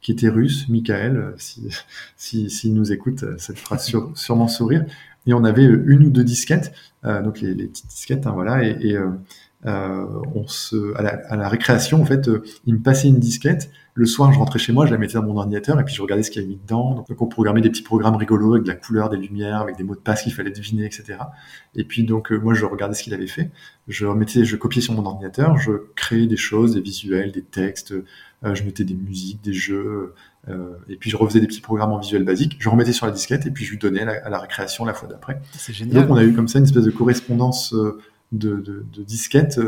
qui 0.00 0.12
était 0.12 0.28
russe, 0.28 0.68
Michael, 0.68 1.34
si, 1.36 1.68
si, 2.16 2.50
s'il 2.50 2.74
nous 2.74 2.92
écoute, 2.92 3.24
ça 3.38 3.52
te 3.52 3.58
fera 3.58 3.78
sûrement 4.14 4.48
sourire. 4.48 4.84
Et 5.26 5.32
on 5.32 5.44
avait 5.44 5.64
une 5.64 6.04
ou 6.04 6.10
deux 6.10 6.24
disquettes, 6.24 6.74
donc 7.02 7.40
les, 7.40 7.54
les, 7.54 7.66
petites 7.66 7.86
disquettes, 7.86 8.26
hein, 8.26 8.32
voilà, 8.32 8.62
et, 8.62 8.76
et 8.80 8.98
euh, 9.66 10.06
on 10.34 10.46
se, 10.46 10.96
à 10.96 11.02
la, 11.02 11.10
à, 11.28 11.36
la, 11.36 11.48
récréation, 11.48 12.02
en 12.02 12.04
fait, 12.04 12.30
il 12.66 12.74
me 12.74 12.80
passait 12.80 13.08
une 13.08 13.18
disquette 13.18 13.70
le 13.96 14.06
soir, 14.06 14.32
je 14.32 14.38
rentrais 14.38 14.58
chez 14.58 14.72
moi, 14.72 14.86
je 14.86 14.90
la 14.90 14.98
mettais 14.98 15.14
dans 15.14 15.22
mon 15.22 15.36
ordinateur 15.36 15.78
et 15.78 15.84
puis 15.84 15.94
je 15.94 16.02
regardais 16.02 16.24
ce 16.24 16.30
qu'il 16.32 16.42
y 16.42 16.44
avait 16.44 16.52
mis 16.52 16.60
dedans. 16.60 16.94
Donc, 16.94 17.06
on 17.20 17.26
programmait 17.26 17.60
des 17.60 17.70
petits 17.70 17.82
programmes 17.82 18.16
rigolos 18.16 18.54
avec 18.54 18.64
de 18.64 18.68
la 18.68 18.74
couleur, 18.74 19.08
des 19.08 19.16
lumières, 19.16 19.60
avec 19.60 19.76
des 19.76 19.84
mots 19.84 19.94
de 19.94 20.00
passe 20.00 20.24
qu'il 20.24 20.34
fallait 20.34 20.50
deviner, 20.50 20.84
etc. 20.84 21.18
Et 21.76 21.84
puis 21.84 22.02
donc, 22.02 22.32
euh, 22.32 22.36
moi, 22.36 22.54
je 22.54 22.64
regardais 22.64 22.94
ce 22.94 23.04
qu'il 23.04 23.14
avait 23.14 23.28
fait. 23.28 23.52
Je 23.86 24.04
remettais, 24.04 24.44
je 24.44 24.56
copiais 24.56 24.82
sur 24.82 24.94
mon 24.94 25.06
ordinateur, 25.06 25.58
je 25.58 25.70
créais 25.94 26.26
des 26.26 26.36
choses, 26.36 26.74
des 26.74 26.80
visuels, 26.80 27.30
des 27.30 27.42
textes, 27.42 27.92
euh, 27.92 28.54
je 28.54 28.64
mettais 28.64 28.82
des 28.82 28.94
musiques, 28.94 29.40
des 29.42 29.52
jeux, 29.52 30.14
euh, 30.48 30.74
et 30.88 30.96
puis 30.96 31.08
je 31.08 31.16
refaisais 31.16 31.40
des 31.40 31.46
petits 31.46 31.60
programmes 31.60 31.92
en 31.92 32.00
visuel 32.00 32.24
basique. 32.24 32.56
Je 32.58 32.68
remettais 32.68 32.92
sur 32.92 33.06
la 33.06 33.12
disquette 33.12 33.46
et 33.46 33.52
puis 33.52 33.64
je 33.64 33.70
lui 33.70 33.78
donnais 33.78 34.02
à 34.02 34.28
la, 34.28 34.38
récréation 34.40 34.84
la 34.84 34.94
fois 34.94 35.08
d'après. 35.08 35.40
C'est 35.52 35.72
génial. 35.72 36.02
Donc, 36.02 36.16
on 36.16 36.18
a 36.18 36.24
eu 36.24 36.32
comme 36.34 36.48
ça 36.48 36.58
une 36.58 36.64
espèce 36.64 36.84
de 36.84 36.90
correspondance 36.90 37.72
de, 38.38 38.56
de, 38.56 38.84
de 38.92 39.02
disquettes 39.02 39.60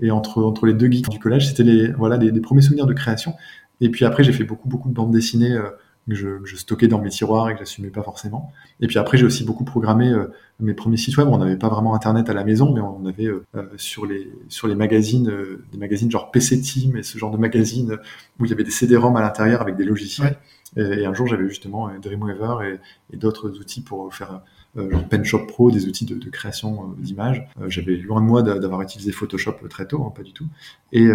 et 0.00 0.10
entre, 0.10 0.42
entre 0.42 0.66
les 0.66 0.74
deux 0.74 0.90
geeks 0.90 1.08
du 1.08 1.18
collège, 1.18 1.48
c'était 1.48 1.62
les, 1.62 1.92
voilà, 1.92 2.18
des, 2.18 2.40
premiers 2.40 2.62
souvenirs 2.62 2.86
de 2.86 2.92
création. 2.92 3.34
Et 3.80 3.90
puis 3.90 4.04
après, 4.04 4.24
j'ai 4.24 4.32
fait 4.32 4.44
beaucoup, 4.44 4.68
beaucoup 4.68 4.88
de 4.88 4.94
bandes 4.94 5.12
dessinées 5.12 5.52
euh, 5.52 5.70
que, 6.08 6.14
je, 6.14 6.44
je, 6.44 6.56
stockais 6.56 6.86
dans 6.86 7.00
mes 7.00 7.08
tiroirs 7.08 7.48
et 7.48 7.54
que 7.54 7.60
j'assumais 7.60 7.90
pas 7.90 8.02
forcément. 8.02 8.52
Et 8.80 8.86
puis 8.86 8.98
après, 8.98 9.16
j'ai 9.18 9.24
aussi 9.24 9.44
beaucoup 9.44 9.64
programmé 9.64 10.10
euh, 10.10 10.26
mes 10.60 10.74
premiers 10.74 10.96
sites 10.96 11.16
web. 11.16 11.28
On 11.28 11.38
n'avait 11.38 11.56
pas 11.56 11.68
vraiment 11.68 11.94
Internet 11.94 12.28
à 12.28 12.34
la 12.34 12.44
maison, 12.44 12.72
mais 12.72 12.80
on 12.80 13.06
avait 13.06 13.26
euh, 13.26 13.42
sur, 13.76 14.06
les, 14.06 14.30
sur 14.48 14.68
les 14.68 14.74
magazines, 14.74 15.32
des 15.72 15.78
magazines 15.78 16.10
genre 16.10 16.30
PC 16.30 16.60
Team 16.60 16.96
et 16.96 17.02
ce 17.02 17.18
genre 17.18 17.30
de 17.30 17.38
magazines 17.38 17.98
où 18.38 18.44
il 18.44 18.50
y 18.50 18.54
avait 18.54 18.64
des 18.64 18.70
CD-ROM 18.70 19.16
à 19.16 19.22
l'intérieur 19.22 19.62
avec 19.62 19.76
des 19.76 19.84
logiciels. 19.84 20.36
Et, 20.76 21.06
un 21.06 21.14
jour, 21.14 21.26
j'avais 21.26 21.48
justement 21.48 21.90
Dreamweaver 22.02 22.66
et, 22.66 23.14
et 23.14 23.16
d'autres 23.16 23.48
outils 23.58 23.80
pour 23.80 24.12
faire 24.12 24.32
euh, 24.32 24.38
genre 24.76 25.08
PenShop 25.08 25.46
Pro, 25.46 25.70
des 25.70 25.86
outils 25.86 26.04
de, 26.04 26.30
création 26.30 26.82
euh, 26.82 27.02
d'images. 27.02 27.46
Euh, 27.60 27.68
j'avais 27.68 27.96
loin 27.96 28.20
de 28.20 28.26
moi 28.26 28.42
d'avoir 28.42 28.82
utilisé 28.82 29.12
Photoshop 29.12 29.54
très 29.68 29.86
tôt, 29.86 30.04
hein, 30.04 30.12
pas 30.14 30.22
du 30.22 30.32
tout. 30.32 30.46
Et, 30.92 31.08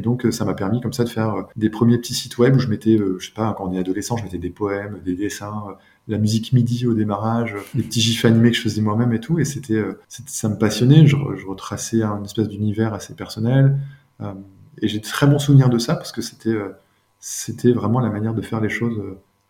donc 0.00 0.26
ça 0.30 0.44
m'a 0.44 0.54
permis 0.54 0.80
comme 0.80 0.92
ça 0.92 1.04
de 1.04 1.08
faire 1.08 1.48
des 1.56 1.70
premiers 1.70 1.98
petits 1.98 2.14
sites 2.14 2.38
web 2.38 2.56
où 2.56 2.58
je 2.58 2.68
mettais, 2.68 2.96
je 2.96 3.26
sais 3.26 3.32
pas, 3.32 3.54
quand 3.56 3.68
on 3.68 3.72
est 3.72 3.78
adolescent, 3.78 4.16
je 4.16 4.24
mettais 4.24 4.38
des 4.38 4.50
poèmes, 4.50 5.00
des 5.04 5.16
dessins, 5.16 5.64
la 6.06 6.18
musique 6.18 6.52
MIDI 6.52 6.86
au 6.86 6.94
démarrage, 6.94 7.54
des 7.74 7.82
petits 7.82 8.00
gifs 8.00 8.24
animés 8.24 8.50
que 8.50 8.56
je 8.56 8.62
faisais 8.62 8.80
moi-même 8.80 9.12
et 9.12 9.20
tout. 9.20 9.38
Et 9.38 9.44
c'était, 9.44 9.82
ça 10.08 10.48
me 10.48 10.56
passionnait. 10.56 11.06
Je, 11.06 11.16
retraçais 11.46 12.02
un 12.02 12.22
espèce 12.24 12.48
d'univers 12.48 12.94
assez 12.94 13.14
personnel. 13.14 13.78
et 14.80 14.88
j'ai 14.88 14.98
de 14.98 15.04
très 15.04 15.26
bons 15.26 15.38
souvenirs 15.38 15.68
de 15.68 15.78
ça 15.78 15.94
parce 15.94 16.12
que 16.12 16.22
c'était, 16.22 16.56
c'était 17.20 17.72
vraiment 17.72 18.00
la 18.00 18.10
manière 18.10 18.34
de 18.34 18.42
faire 18.42 18.60
les 18.60 18.70
choses 18.70 19.00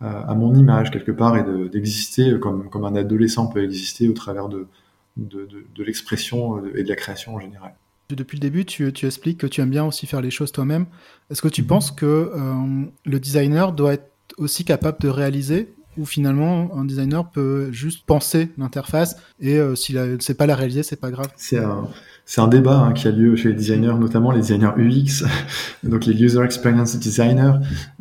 à, 0.01 0.35
mon 0.35 0.55
image 0.55 0.91
quelque 0.91 1.11
part 1.13 1.37
et 1.37 1.69
d'exister 1.69 2.39
comme, 2.39 2.69
comme 2.71 2.85
un 2.85 2.95
adolescent 2.95 3.49
peut 3.49 3.65
exister 3.65 4.09
au 4.09 4.13
travers 4.13 4.49
de, 4.49 4.69
de, 5.17 5.49
de, 5.75 5.85
l'expression 5.85 6.65
et 6.75 6.85
de 6.85 6.89
la 6.89 6.97
création 6.97 7.35
en 7.35 7.41
général. 7.41 7.75
Depuis 8.11 8.37
le 8.37 8.41
début, 8.41 8.65
tu, 8.65 8.87
expliques 8.87 9.39
que 9.39 9.47
tu 9.47 9.61
aimes 9.61 9.71
bien 9.71 9.85
aussi 9.85 10.07
faire 10.07 10.23
les 10.23 10.31
choses 10.31 10.53
toi-même. 10.53 10.87
Est-ce 11.31 11.43
que 11.43 11.49
tu 11.49 11.63
mhm. 11.63 11.69
penses 11.69 11.91
que 11.91 12.07
euh, 12.07 12.85
le 13.05 13.21
designer 13.21 13.73
doit 13.73 13.95
être 13.95 14.11
aussi 14.39 14.65
capable 14.65 14.99
de 15.01 15.09
réaliser 15.09 15.75
ou 15.99 16.07
finalement 16.07 16.71
un 16.75 16.85
designer 16.85 17.29
peut 17.29 17.73
juste 17.73 18.07
penser 18.07 18.51
l'interface 18.57 19.17
et 19.41 19.59
euh, 19.59 19.75
s'il 19.75 19.97
ne 19.97 20.19
sait 20.21 20.35
pas 20.35 20.47
la 20.47 20.55
réaliser, 20.55 20.85
c'est 20.85 21.01
pas 21.01 21.11
grave? 21.11 21.29
C'est 21.37 21.59
un, 21.59 21.89
c'est 22.29 22.43
un 22.43 22.49
débat 22.49 22.79
hein, 22.79 22.93
qui 22.93 23.09
a 23.09 23.11
lieu 23.11 23.37
chez 23.37 23.49
les 23.49 23.55
designers, 23.55 23.95
notamment 23.99 24.31
les 24.31 24.41
designers 24.41 24.73
UX, 24.77 25.25
donc 25.83 26.05
les 26.05 26.13
User 26.23 26.43
Experience 26.43 26.95
Designers, 26.99 27.55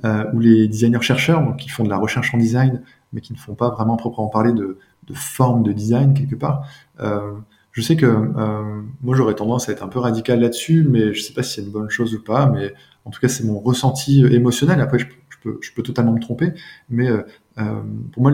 euh, 0.04 0.26
ou 0.34 0.42
les 0.42 0.68
designers 0.68 1.02
chercheurs, 1.02 1.56
qui 1.56 1.70
font 1.70 1.86
de 1.86 1.90
la 1.90 1.98
recherche 1.98 2.36
en 2.36 2.38
design, 2.38 2.82
mais 3.14 3.22
qui 3.22 3.32
ne 3.32 3.38
font 3.38 3.56
pas 3.56 3.70
vraiment 3.70 3.96
proprement 3.96 4.28
parler 4.28 4.52
de, 4.52 4.80
de 5.08 5.14
forme 5.14 5.64
de 5.64 5.72
design 5.72 6.14
quelque 6.14 6.36
part. 6.36 6.68
Euh, 7.00 7.36
je 7.72 7.82
sais 7.82 7.96
que 7.96 8.06
euh, 8.06 8.82
moi 9.02 9.16
j'aurais 9.16 9.36
tendance 9.36 9.70
à 9.70 9.72
être 9.72 9.82
un 9.82 9.88
peu 9.88 10.00
radical 10.00 10.42
là-dessus, 10.42 10.86
mais 10.90 11.14
je 11.14 11.22
sais 11.22 11.34
pas 11.34 11.42
si 11.42 11.54
c'est 11.54 11.62
une 11.62 11.72
bonne 11.72 11.90
chose 11.90 12.14
ou 12.14 12.22
pas, 12.22 12.48
mais 12.48 12.74
en 13.06 13.12
tout 13.12 13.22
cas 13.22 13.30
c'est 13.30 13.46
mon 13.46 13.62
ressenti 13.62 14.26
émotionnel. 14.26 14.82
Après 14.82 15.00
je, 15.00 15.06
peux, 15.42 15.58
je 15.62 15.72
peux, 15.72 15.84
totalement 15.84 16.12
me 16.12 16.20
tromper, 16.20 16.52
mais 16.90 17.08
euh, 17.08 17.22
pour 18.12 18.24
moi 18.24 18.34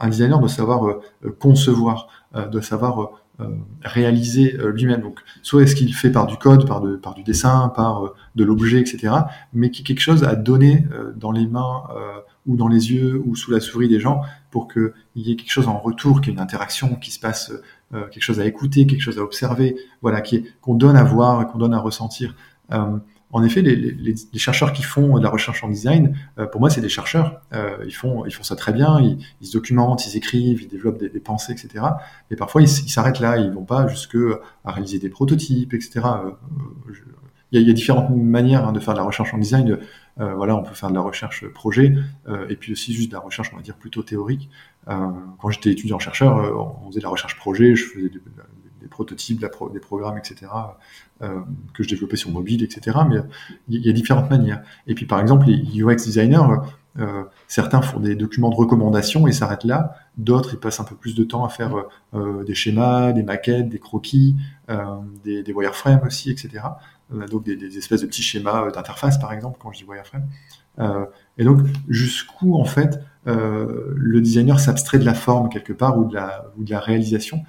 un 0.00 0.08
designer 0.08 0.38
doit 0.38 0.48
savoir 0.48 1.00
concevoir, 1.38 2.08
doit 2.50 2.62
savoir 2.62 3.23
réaliser 3.82 4.56
lui-même. 4.72 5.00
Donc 5.00 5.20
soit 5.42 5.62
est-ce 5.62 5.74
qu'il 5.74 5.92
fait 5.94 6.10
par 6.10 6.26
du 6.26 6.36
code, 6.36 6.66
par, 6.66 6.80
de, 6.80 6.96
par 6.96 7.14
du 7.14 7.24
dessin, 7.24 7.72
par 7.74 8.14
de 8.36 8.44
l'objet, 8.44 8.80
etc., 8.80 9.12
mais 9.52 9.70
qui 9.70 9.82
quelque 9.82 10.00
chose 10.00 10.22
à 10.22 10.36
donner 10.36 10.86
dans 11.16 11.32
les 11.32 11.46
mains 11.46 11.82
ou 12.46 12.56
dans 12.56 12.68
les 12.68 12.92
yeux 12.92 13.22
ou 13.24 13.34
sous 13.36 13.50
la 13.50 13.60
souris 13.60 13.88
des 13.88 14.00
gens 14.00 14.22
pour 14.50 14.68
qu'il 14.68 14.92
y 15.16 15.32
ait 15.32 15.36
quelque 15.36 15.50
chose 15.50 15.68
en 15.68 15.78
retour, 15.78 16.20
qu'il 16.20 16.30
y 16.30 16.30
ait 16.32 16.36
une 16.36 16.42
interaction, 16.42 16.94
qui 16.96 17.10
se 17.10 17.18
passe 17.18 17.52
euh, 17.94 18.06
quelque 18.08 18.22
chose 18.22 18.40
à 18.40 18.46
écouter, 18.46 18.86
quelque 18.86 19.02
chose 19.02 19.18
à 19.18 19.22
observer, 19.22 19.76
voilà, 20.02 20.22
qu'on 20.60 20.74
donne 20.74 20.96
à 20.96 21.04
voir, 21.04 21.46
qu'on 21.50 21.58
donne 21.58 21.74
à 21.74 21.78
ressentir. 21.78 22.34
Euh, 22.72 22.96
en 23.34 23.42
effet, 23.42 23.62
les, 23.62 24.14
chercheurs 24.38 24.72
qui 24.72 24.84
font 24.84 25.18
de 25.18 25.22
la 25.24 25.28
recherche 25.28 25.64
en 25.64 25.68
design, 25.68 26.16
euh, 26.38 26.46
pour 26.46 26.60
moi, 26.60 26.70
c'est 26.70 26.80
des 26.80 26.88
chercheurs. 26.88 27.42
Euh, 27.52 27.78
ils 27.84 27.94
font, 27.94 28.24
ils 28.24 28.32
font 28.32 28.44
ça 28.44 28.54
très 28.54 28.72
bien. 28.72 29.00
Ils, 29.00 29.46
se 29.46 29.52
documentent, 29.52 30.06
ils 30.06 30.16
écrivent, 30.16 30.62
ils 30.62 30.68
développent 30.68 31.00
des, 31.00 31.20
pensées, 31.20 31.52
etc. 31.52 31.84
Et 32.30 32.36
parfois, 32.36 32.62
ils 32.62 32.68
s'arrêtent 32.68 33.18
là. 33.18 33.36
Ils 33.36 33.50
vont 33.50 33.64
pas 33.64 33.88
jusque 33.88 34.16
à 34.64 34.70
réaliser 34.70 35.00
des 35.00 35.08
prototypes, 35.08 35.74
etc. 35.74 36.02
Il 37.50 37.60
y, 37.60 37.70
a 37.70 37.72
différentes 37.72 38.10
manières 38.10 38.66
hein, 38.66 38.72
de 38.72 38.80
faire 38.80 38.94
de 38.94 38.98
la 38.98 39.04
recherche 39.04 39.34
en 39.34 39.38
design. 39.38 39.78
Euh, 40.20 40.34
voilà, 40.34 40.54
on 40.54 40.62
peut 40.62 40.74
faire 40.74 40.90
de 40.90 40.94
la 40.94 41.00
recherche 41.00 41.46
projet 41.48 41.94
euh, 42.28 42.46
et 42.48 42.54
puis 42.54 42.72
aussi 42.72 42.94
juste 42.94 43.10
de 43.10 43.14
la 43.14 43.20
recherche, 43.20 43.50
on 43.52 43.56
va 43.56 43.62
dire 43.62 43.76
plutôt 43.76 44.02
théorique. 44.02 44.48
Euh, 44.88 45.08
quand 45.40 45.50
j'étais 45.50 45.70
étudiant 45.70 45.98
chercheur, 45.98 46.36
on 46.82 46.88
faisait 46.88 47.00
de 47.00 47.04
la 47.04 47.10
recherche 47.10 47.36
projet, 47.36 47.74
je 47.74 47.84
faisais 47.84 48.10
des, 48.84 48.88
prototypes, 48.88 49.40
des 49.40 49.80
programmes, 49.80 50.18
etc. 50.18 50.46
que 51.20 51.82
je 51.82 51.88
développais 51.88 52.16
sur 52.16 52.30
mobile, 52.30 52.62
etc. 52.62 52.98
Mais 53.08 53.16
il 53.68 53.84
y 53.84 53.90
a 53.90 53.92
différentes 53.92 54.30
manières. 54.30 54.62
Et 54.86 54.94
puis 54.94 55.06
par 55.06 55.20
exemple, 55.20 55.46
les 55.46 55.82
UX 55.82 55.96
designers, 55.96 56.60
euh, 56.98 57.24
certains 57.48 57.82
font 57.82 57.98
des 57.98 58.14
documents 58.14 58.50
de 58.50 58.54
recommandation 58.54 59.26
et 59.26 59.32
s'arrêtent 59.32 59.64
là. 59.64 59.96
D'autres, 60.16 60.54
ils 60.54 60.60
passent 60.60 60.80
un 60.80 60.84
peu 60.84 60.94
plus 60.94 61.14
de 61.14 61.24
temps 61.24 61.44
à 61.44 61.48
faire 61.48 61.74
euh, 62.14 62.44
des 62.44 62.54
schémas, 62.54 63.12
des 63.12 63.24
maquettes, 63.24 63.68
des 63.68 63.80
croquis, 63.80 64.36
euh, 64.70 65.00
des, 65.24 65.52
wireframes 65.52 66.02
aussi, 66.06 66.30
etc. 66.30 66.64
Euh, 67.12 67.26
donc 67.26 67.44
des, 67.44 67.78
espèces 67.78 68.02
de 68.02 68.06
petits 68.06 68.22
schémas 68.22 68.70
d'interface, 68.70 69.18
par 69.18 69.32
exemple, 69.32 69.58
quand 69.60 69.72
je 69.72 69.78
dis 69.78 69.84
wireframe. 69.84 70.26
Euh, 70.78 71.06
et 71.36 71.44
donc, 71.44 71.60
jusqu'où, 71.88 72.54
en 72.54 72.64
fait, 72.64 73.00
le 73.26 74.20
designer 74.20 74.60
s'abstrait 74.60 74.98
de 74.98 75.04
la 75.04 75.14
forme, 75.14 75.48
quelque 75.48 75.72
part, 75.72 75.98
ou 75.98 76.04
de 76.04 76.70
la 76.70 76.80
réalisation? 76.80 77.42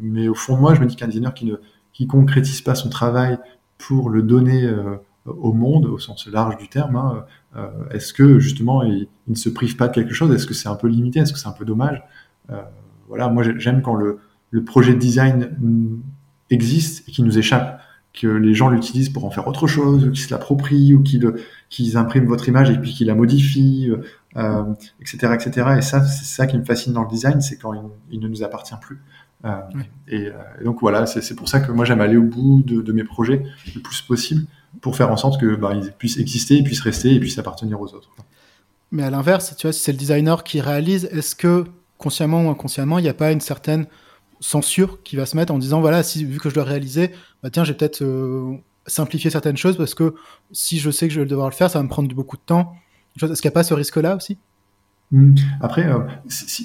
Mais 0.00 0.28
au 0.28 0.34
fond, 0.34 0.56
moi, 0.56 0.74
je 0.74 0.80
me 0.80 0.86
dis 0.86 0.96
qu'un 0.96 1.08
designer 1.08 1.34
qui 1.34 1.46
ne 1.46 1.56
qui 1.92 2.06
concrétise 2.06 2.60
pas 2.60 2.74
son 2.74 2.88
travail 2.88 3.38
pour 3.78 4.10
le 4.10 4.22
donner 4.22 4.68
au 5.26 5.52
monde, 5.52 5.86
au 5.86 5.98
sens 5.98 6.26
large 6.26 6.56
du 6.56 6.68
terme, 6.68 6.96
hein, 6.96 7.24
euh, 7.56 7.68
est-ce 7.90 8.12
que 8.12 8.38
justement 8.38 8.82
il, 8.82 9.08
ne 9.28 9.34
se 9.34 9.48
prive 9.48 9.76
pas 9.76 9.88
de 9.88 9.94
quelque 9.94 10.12
chose? 10.12 10.34
Est-ce 10.34 10.46
que 10.46 10.54
c'est 10.54 10.68
un 10.68 10.74
peu 10.74 10.88
limité? 10.88 11.20
Est-ce 11.20 11.32
que 11.32 11.38
c'est 11.38 11.48
un 11.48 11.52
peu 11.52 11.64
dommage? 11.64 12.02
Euh, 12.50 12.62
Voilà, 13.08 13.28
moi 13.28 13.42
j'aime 13.56 13.82
quand 13.82 13.94
le, 13.94 14.18
le, 14.50 14.64
projet 14.64 14.94
de 14.94 14.98
design 14.98 15.50
existe 16.50 17.08
et 17.08 17.12
qui 17.12 17.22
nous 17.22 17.38
échappe, 17.38 17.80
que 18.12 18.28
les 18.28 18.54
gens 18.54 18.68
l'utilisent 18.68 19.08
pour 19.08 19.24
en 19.24 19.30
faire 19.30 19.48
autre 19.48 19.66
chose, 19.66 20.10
qu'ils 20.12 20.18
se 20.18 20.30
l'approprient 20.30 20.94
ou 20.94 21.02
qu'ils 21.02 21.96
impriment 21.96 22.26
votre 22.26 22.48
image 22.48 22.70
et 22.70 22.78
puis 22.78 22.92
qu'ils 22.92 23.08
la 23.08 23.14
modifient, 23.14 23.92
euh, 24.36 24.62
etc., 25.00 25.34
etc. 25.34 25.74
Et 25.78 25.82
ça, 25.82 26.04
c'est 26.04 26.24
ça 26.24 26.46
qui 26.46 26.56
me 26.56 26.64
fascine 26.64 26.92
dans 26.92 27.02
le 27.02 27.08
design, 27.08 27.40
c'est 27.40 27.56
quand 27.56 27.72
il, 28.10 28.20
ne 28.20 28.28
nous 28.28 28.42
appartient 28.42 28.74
plus. 28.80 29.00
Euh, 29.44 29.60
et, 30.08 30.30
donc 30.64 30.80
voilà, 30.80 31.06
c'est 31.06 31.34
pour 31.34 31.48
ça 31.48 31.60
que 31.60 31.70
moi 31.70 31.84
j'aime 31.84 32.00
aller 32.00 32.16
au 32.16 32.22
bout 32.22 32.62
de, 32.62 32.80
de, 32.80 32.92
mes 32.92 33.04
projets 33.04 33.42
le 33.74 33.80
plus 33.80 34.00
possible 34.00 34.46
pour 34.80 34.96
faire 34.96 35.10
en 35.10 35.16
sorte 35.16 35.40
que 35.40 35.54
bah, 35.54 35.72
ils 35.74 35.92
puissent 35.92 36.18
exister, 36.18 36.56
ils 36.56 36.64
puissent 36.64 36.80
rester 36.80 37.14
et 37.14 37.20
puissent 37.20 37.38
appartenir 37.38 37.80
aux 37.80 37.92
autres. 37.94 38.10
Mais 38.90 39.02
à 39.02 39.10
l'inverse, 39.10 39.54
tu 39.56 39.66
vois, 39.66 39.72
si 39.72 39.80
c'est 39.80 39.92
le 39.92 39.98
designer 39.98 40.44
qui 40.44 40.60
réalise, 40.60 41.06
est-ce 41.06 41.34
que 41.34 41.64
consciemment 41.98 42.46
ou 42.46 42.50
inconsciemment, 42.50 42.98
il 42.98 43.02
n'y 43.02 43.08
a 43.08 43.14
pas 43.14 43.32
une 43.32 43.40
certaine 43.40 43.86
censure 44.40 45.02
qui 45.02 45.16
va 45.16 45.26
se 45.26 45.36
mettre 45.36 45.52
en 45.52 45.58
disant 45.58 45.80
voilà, 45.80 46.02
si 46.02 46.24
vu 46.24 46.38
que 46.38 46.50
je 46.50 46.54
dois 46.54 46.64
réaliser, 46.64 47.10
bah 47.42 47.50
tiens, 47.50 47.64
j'ai 47.64 47.74
peut-être 47.74 48.02
euh, 48.02 48.56
simplifié 48.86 49.30
certaines 49.30 49.56
choses 49.56 49.76
parce 49.76 49.94
que 49.94 50.14
si 50.52 50.78
je 50.78 50.90
sais 50.90 51.08
que 51.08 51.14
je 51.14 51.20
vais 51.20 51.26
devoir 51.26 51.48
le 51.48 51.54
faire, 51.54 51.70
ça 51.70 51.78
va 51.78 51.82
me 51.82 51.88
prendre 51.88 52.12
beaucoup 52.14 52.36
de 52.36 52.42
temps. 52.42 52.74
Est-ce 53.20 53.40
qu'il 53.40 53.48
n'y 53.48 53.52
a 53.52 53.54
pas 53.54 53.64
ce 53.64 53.74
risque-là 53.74 54.16
aussi? 54.16 54.38
Après, 55.60 55.86
euh, 55.86 56.00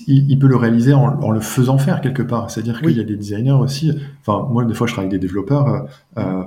il, 0.08 0.38
peut 0.40 0.48
le 0.48 0.56
réaliser 0.56 0.94
en, 0.94 1.32
le 1.32 1.40
faisant 1.40 1.78
faire 1.78 2.02
quelque 2.02 2.24
part. 2.24 2.50
C'est-à-dire 2.50 2.82
qu'il 2.82 2.98
y 2.98 3.02
a 3.02 3.04
des 3.04 3.16
designers 3.16 3.52
aussi. 3.52 3.92
Enfin, 4.22 4.48
moi, 4.50 4.64
des 4.66 4.74
fois, 4.74 4.88
je 4.88 4.94
travaille 4.94 5.10
avec 5.10 5.22
des 5.22 5.28
développeurs. 5.28 5.88
Euh, 6.18 6.44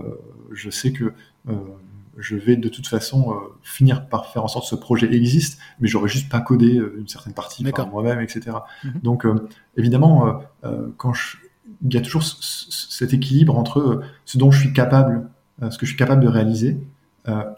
je 0.53 0.71
sais 0.71 0.93
que 0.93 1.13
euh, 1.49 1.55
je 2.19 2.37
vais 2.37 2.57
de 2.57 2.69
toute 2.69 2.87
façon 2.87 3.33
euh, 3.33 3.35
finir 3.63 4.07
par 4.07 4.27
faire 4.27 4.45
en 4.45 4.49
sorte 4.49 4.65
que 4.67 4.71
ce 4.71 4.77
projet 4.77 5.13
existe, 5.13 5.59
mais 5.81 5.89
j'aurais 5.89 6.09
juste 6.09 6.31
pas 6.31 6.41
codé 6.41 6.79
euh, 6.79 6.97
une 6.99 7.09
certaine 7.09 7.33
partie 7.33 7.65
par 7.65 7.89
moi-même, 7.89 8.21
etc. 8.21 8.59
Mhm. 8.85 8.93
Donc 9.03 9.27
évidemment, 9.77 10.43
quand 10.97 11.13
je... 11.13 11.37
il 11.83 11.95
y 11.95 11.97
a 11.97 12.01
toujours 12.01 12.23
cet 12.23 13.13
équilibre 13.15 13.59
entre 13.59 14.03
ce 14.25 14.39
dont 14.39 14.51
je 14.51 14.61
suis 14.61 14.73
capable, 14.73 15.29
ce 15.63 15.79
que 15.79 15.87
je 15.87 15.91
suis 15.91 15.99
capable 15.99 16.23
de 16.23 16.29
réaliser, 16.29 16.79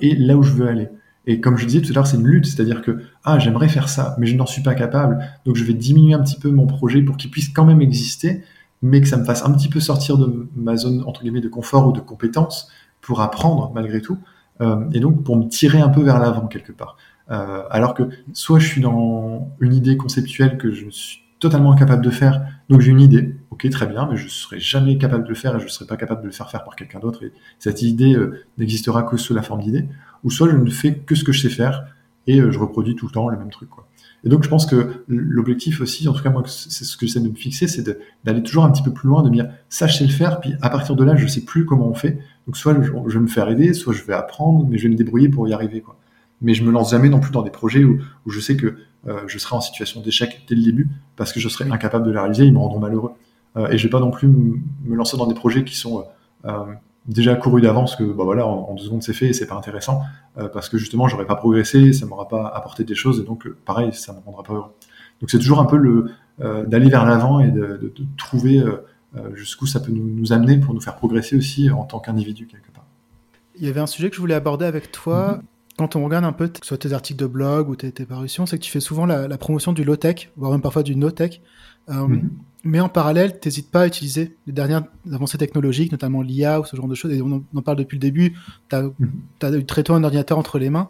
et 0.00 0.14
là 0.14 0.36
où 0.36 0.42
je 0.42 0.52
veux 0.52 0.68
aller. 0.68 0.88
Et 1.26 1.40
comme 1.40 1.56
je 1.56 1.66
disais 1.66 1.80
tout 1.80 1.90
à 1.92 1.94
l'heure, 1.94 2.06
c'est 2.06 2.16
une 2.16 2.26
lutte, 2.26 2.46
c'est-à-dire 2.46 2.82
que 2.82 3.02
ah 3.24 3.38
j'aimerais 3.38 3.68
faire 3.68 3.88
ça, 3.88 4.14
mais 4.18 4.26
je 4.26 4.36
n'en 4.36 4.46
suis 4.46 4.62
pas 4.62 4.74
capable, 4.74 5.18
donc 5.46 5.56
je 5.56 5.64
vais 5.64 5.72
diminuer 5.72 6.14
un 6.14 6.22
petit 6.22 6.38
peu 6.38 6.50
mon 6.50 6.66
projet 6.66 7.02
pour 7.02 7.16
qu'il 7.16 7.30
puisse 7.30 7.48
quand 7.48 7.64
même 7.64 7.80
exister, 7.80 8.42
mais 8.82 9.00
que 9.00 9.08
ça 9.08 9.16
me 9.16 9.24
fasse 9.24 9.44
un 9.44 9.52
petit 9.52 9.68
peu 9.68 9.80
sortir 9.80 10.18
de 10.18 10.48
ma 10.54 10.76
zone 10.76 11.02
entre 11.06 11.22
guillemets 11.22 11.40
de 11.40 11.48
confort 11.48 11.88
ou 11.88 11.92
de 11.92 12.00
compétence 12.00 12.68
pour 13.00 13.22
apprendre 13.22 13.72
malgré 13.74 14.02
tout, 14.02 14.18
euh, 14.60 14.84
et 14.92 15.00
donc 15.00 15.24
pour 15.24 15.36
me 15.36 15.48
tirer 15.48 15.80
un 15.80 15.88
peu 15.88 16.02
vers 16.02 16.18
l'avant 16.18 16.46
quelque 16.46 16.72
part. 16.72 16.96
Euh, 17.30 17.62
alors 17.70 17.94
que 17.94 18.02
soit 18.34 18.58
je 18.58 18.66
suis 18.66 18.82
dans 18.82 19.56
une 19.60 19.72
idée 19.72 19.96
conceptuelle 19.96 20.58
que 20.58 20.72
je 20.72 20.90
suis 20.90 21.22
totalement 21.40 21.72
incapable 21.72 22.04
de 22.04 22.10
faire, 22.10 22.42
donc 22.68 22.82
j'ai 22.82 22.90
une 22.90 23.00
idée, 23.00 23.33
ok 23.54 23.70
très 23.70 23.86
bien, 23.86 24.08
mais 24.10 24.16
je 24.16 24.28
serai 24.28 24.58
jamais 24.58 24.98
capable 24.98 25.24
de 25.24 25.28
le 25.28 25.34
faire 25.34 25.54
et 25.54 25.60
je 25.60 25.64
ne 25.64 25.70
serai 25.70 25.86
pas 25.86 25.96
capable 25.96 26.22
de 26.22 26.26
le 26.26 26.32
faire 26.32 26.50
faire 26.50 26.64
par 26.64 26.74
quelqu'un 26.74 26.98
d'autre, 26.98 27.22
et 27.24 27.32
cette 27.58 27.82
idée 27.82 28.14
euh, 28.14 28.44
n'existera 28.58 29.04
que 29.04 29.16
sous 29.16 29.32
la 29.32 29.42
forme 29.42 29.62
d'idée, 29.62 29.86
ou 30.24 30.30
soit 30.30 30.50
je 30.50 30.56
ne 30.56 30.70
fais 30.70 30.94
que 30.94 31.14
ce 31.14 31.22
que 31.22 31.32
je 31.32 31.40
sais 31.42 31.54
faire 31.54 31.86
et 32.26 32.38
je 32.38 32.58
reproduis 32.58 32.96
tout 32.96 33.06
le 33.06 33.12
temps 33.12 33.28
le 33.28 33.38
même 33.38 33.50
truc. 33.50 33.68
Quoi. 33.68 33.86
Et 34.24 34.30
donc, 34.30 34.42
je 34.42 34.48
pense 34.48 34.64
que 34.64 35.04
l'objectif 35.06 35.82
aussi, 35.82 36.08
en 36.08 36.14
tout 36.14 36.22
cas, 36.22 36.30
moi, 36.30 36.42
c'est 36.46 36.84
ce 36.84 36.96
que 36.96 37.06
j'essaie 37.06 37.20
de 37.20 37.28
me 37.28 37.34
fixer, 37.34 37.68
c'est 37.68 37.84
d'aller 38.24 38.42
toujours 38.42 38.64
un 38.64 38.70
petit 38.70 38.82
peu 38.82 38.90
plus 38.90 39.06
loin, 39.06 39.22
de 39.22 39.28
me 39.28 39.34
dire, 39.34 39.50
ça, 39.68 39.86
je 39.86 39.98
sais 39.98 40.04
le 40.04 40.10
faire, 40.10 40.40
puis 40.40 40.54
à 40.62 40.70
partir 40.70 40.96
de 40.96 41.04
là, 41.04 41.14
je 41.14 41.26
sais 41.26 41.42
plus 41.42 41.66
comment 41.66 41.86
on 41.86 41.94
fait. 41.94 42.18
Donc, 42.46 42.56
soit 42.56 42.74
je, 42.80 42.90
vais 42.90 43.20
me 43.20 43.26
faire 43.26 43.50
aider, 43.50 43.74
soit 43.74 43.92
je 43.92 44.02
vais 44.02 44.14
apprendre, 44.14 44.66
mais 44.66 44.78
je 44.78 44.84
vais 44.84 44.88
me 44.88 44.96
débrouiller 44.96 45.28
pour 45.28 45.46
y 45.46 45.52
arriver, 45.52 45.82
quoi. 45.82 45.98
Mais 46.40 46.54
je 46.54 46.64
me 46.64 46.72
lance 46.72 46.90
jamais 46.90 47.10
non 47.10 47.20
plus 47.20 47.32
dans 47.32 47.42
des 47.42 47.50
projets 47.50 47.84
où, 47.84 48.00
où 48.24 48.30
je 48.30 48.40
sais 48.40 48.56
que 48.56 48.78
euh, 49.06 49.20
je 49.26 49.38
serai 49.38 49.56
en 49.56 49.60
situation 49.60 50.00
d'échec 50.00 50.42
dès 50.48 50.54
le 50.54 50.62
début, 50.62 50.88
parce 51.16 51.32
que 51.32 51.38
je 51.38 51.48
serai 51.50 51.70
incapable 51.70 52.06
de 52.06 52.10
les 52.10 52.18
réaliser, 52.18 52.44
ils 52.46 52.52
me 52.52 52.58
rendront 52.58 52.80
malheureux. 52.80 53.12
Euh, 53.56 53.68
et 53.68 53.78
je 53.78 53.84
vais 53.84 53.90
pas 53.90 54.00
non 54.00 54.10
plus 54.10 54.28
me 54.28 54.94
lancer 54.94 55.16
dans 55.16 55.26
des 55.26 55.34
projets 55.34 55.64
qui 55.64 55.76
sont 55.76 56.04
euh, 56.44 56.64
déjà 57.06 57.36
couru 57.36 57.60
d'avance 57.60 57.96
que 57.96 58.04
bah 58.04 58.24
voilà 58.24 58.46
en, 58.46 58.74
deux 58.74 58.84
secondes 58.84 59.02
c'est 59.02 59.12
fait 59.12 59.26
et 59.26 59.32
c'est 59.32 59.46
pas 59.46 59.56
intéressant 59.56 60.02
euh, 60.38 60.48
parce 60.48 60.68
que 60.68 60.78
justement 60.78 61.06
j'aurais 61.06 61.26
pas 61.26 61.36
progressé 61.36 61.92
ça 61.92 62.06
m'aura 62.06 62.28
pas 62.28 62.48
apporté 62.48 62.84
des 62.84 62.94
choses 62.94 63.20
et 63.20 63.24
donc 63.24 63.46
euh, 63.46 63.56
pareil 63.64 63.92
ça 63.92 64.12
me 64.12 64.20
rendra 64.24 64.42
pas 64.42 64.54
heureux 64.54 64.72
donc 65.20 65.30
c'est 65.30 65.38
toujours 65.38 65.60
un 65.60 65.66
peu 65.66 65.76
le 65.76 66.10
euh, 66.40 66.64
d'aller 66.64 66.88
vers 66.88 67.04
l'avant 67.04 67.40
et 67.40 67.50
de, 67.50 67.60
de, 67.60 67.92
de 67.94 68.06
trouver 68.16 68.62
jusqu'où 69.34 69.64
ça 69.66 69.78
peut 69.78 69.92
nous, 69.92 70.08
nous, 70.08 70.32
amener 70.32 70.58
pour 70.58 70.74
nous 70.74 70.80
faire 70.80 70.96
progresser 70.96 71.36
aussi 71.36 71.70
en 71.70 71.84
tant 71.84 72.00
qu'individu 72.00 72.46
quelque 72.46 72.72
part 72.72 72.84
il 73.56 73.64
y 73.64 73.68
avait 73.68 73.80
un 73.80 73.86
sujet 73.86 74.10
que 74.10 74.16
je 74.16 74.20
voulais 74.20 74.34
aborder 74.34 74.64
avec 74.64 74.90
toi 74.90 75.38
mm-hmm. 75.38 75.46
Quand 75.76 75.96
on 75.96 76.04
regarde 76.04 76.24
un 76.24 76.32
peu 76.32 76.48
soit 76.62 76.78
tes 76.78 76.92
articles 76.92 77.18
de 77.18 77.26
blog 77.26 77.68
ou 77.68 77.74
tes, 77.74 77.90
tes 77.90 78.04
parutions, 78.04 78.46
c'est 78.46 78.58
que 78.58 78.62
tu 78.62 78.70
fais 78.70 78.78
souvent 78.78 79.06
la, 79.06 79.26
la 79.26 79.38
promotion 79.38 79.72
du 79.72 79.82
low-tech, 79.82 80.30
voire 80.36 80.52
même 80.52 80.60
parfois 80.60 80.84
du 80.84 80.94
no-tech. 80.94 81.40
Euh, 81.90 82.08
mm-hmm. 82.08 82.28
Mais 82.64 82.80
en 82.80 82.88
parallèle, 82.88 83.38
n'hésites 83.44 83.70
pas 83.70 83.82
à 83.82 83.86
utiliser 83.86 84.36
les 84.46 84.52
dernières 84.52 84.84
avancées 85.12 85.36
technologiques, 85.36 85.92
notamment 85.92 86.22
l'IA 86.22 86.60
ou 86.60 86.64
ce 86.64 86.74
genre 86.74 86.88
de 86.88 86.94
choses. 86.94 87.12
Et 87.12 87.20
on 87.20 87.42
en, 87.54 87.62
parle 87.62 87.76
depuis 87.76 87.96
le 87.96 88.00
début. 88.00 88.34
Tu 88.70 88.76
as, 88.76 88.82
mhm. 88.82 89.60
eu 89.60 89.64
très 89.66 89.82
tôt 89.82 89.92
un 89.92 90.02
ordinateur 90.02 90.38
entre 90.38 90.58
les 90.58 90.70
mains. 90.70 90.88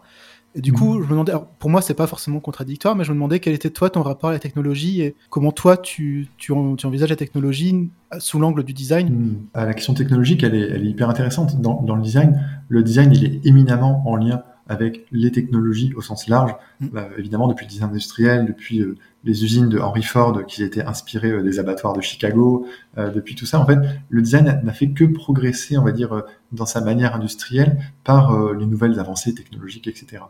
Et 0.57 0.61
du 0.61 0.71
coup, 0.71 1.01
je 1.01 1.05
me 1.05 1.09
demandais, 1.09 1.33
pour 1.59 1.69
moi, 1.69 1.81
c'est 1.81 1.95
pas 1.95 2.07
forcément 2.07 2.39
contradictoire, 2.39 2.95
mais 2.95 3.03
je 3.03 3.09
me 3.09 3.15
demandais 3.15 3.41
quel 3.41 3.53
était 3.53 3.71
toi 3.71 3.89
ton 3.89 4.03
rapport 4.03 4.29
à 4.29 4.33
la 4.33 4.39
technologie 4.39 5.01
et 5.01 5.13
comment 5.29 5.51
toi 5.51 5.75
tu, 5.75 6.29
tu, 6.37 6.53
envisages 6.53 7.09
la 7.09 7.17
technologie 7.17 7.89
sous 8.19 8.39
l'angle 8.39 8.63
du 8.63 8.71
design? 8.71 9.09
Hmm. 9.09 9.35
Ah, 9.53 9.65
la 9.65 9.73
question 9.73 9.93
technologique, 9.93 10.43
elle 10.43 10.55
est, 10.55 10.69
elle 10.69 10.87
est 10.87 10.91
hyper 10.91 11.09
intéressante. 11.09 11.59
Dans, 11.59 11.81
dans, 11.81 11.97
le 11.97 12.01
design, 12.01 12.41
le 12.69 12.83
design, 12.83 13.11
il 13.13 13.25
est 13.25 13.45
éminemment 13.45 14.01
en 14.07 14.15
lien 14.15 14.43
avec 14.67 15.05
les 15.11 15.31
technologies 15.31 15.93
au 15.95 16.01
sens 16.01 16.27
large. 16.27 16.55
Hmm. 16.79 16.87
Bah, 16.93 17.09
évidemment, 17.17 17.47
depuis 17.47 17.65
le 17.65 17.69
design 17.69 17.89
industriel, 17.89 18.45
depuis 18.45 18.81
euh, 18.81 18.95
les 19.25 19.43
usines 19.43 19.69
de 19.69 19.79
Henry 19.79 20.03
Ford 20.03 20.45
qui 20.45 20.63
étaient 20.63 20.83
inspirées 20.83 21.31
euh, 21.31 21.41
des 21.41 21.59
abattoirs 21.59 21.93
de 21.93 22.01
Chicago, 22.01 22.67
euh, 22.97 23.09
depuis 23.09 23.35
tout 23.35 23.47
ça, 23.47 23.59
en 23.59 23.65
fait, 23.65 23.79
le 24.09 24.21
design 24.21 24.61
n'a 24.63 24.71
fait 24.71 24.91
que 24.91 25.03
progresser, 25.03 25.77
on 25.77 25.83
va 25.83 25.91
dire, 25.91 26.13
euh, 26.13 26.21
dans 26.51 26.67
sa 26.67 26.79
manière 26.79 27.15
industrielle 27.15 27.79
par 28.03 28.53
les 28.53 28.65
nouvelles 28.65 28.97
avancées 28.99 29.33
technologiques, 29.33 29.87
etc. 29.87 30.21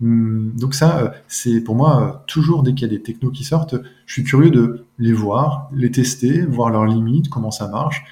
Hmm, 0.00 0.50
donc 0.56 0.74
ça, 0.74 1.14
c'est 1.26 1.62
pour 1.62 1.74
moi 1.74 2.22
toujours 2.26 2.62
dès 2.62 2.74
qu'il 2.74 2.82
y 2.82 2.90
a 2.90 2.94
des 2.94 3.02
technos 3.02 3.30
qui 3.30 3.44
sortent, 3.44 3.76
je 4.04 4.12
suis 4.12 4.24
curieux 4.24 4.50
de 4.50 4.84
les 4.98 5.14
voir, 5.14 5.70
les 5.72 5.90
tester, 5.90 6.42
voir 6.42 6.68
leurs 6.68 6.84
limites, 6.84 7.30
comment 7.30 7.50
ça 7.50 7.68
marche. 7.68 8.04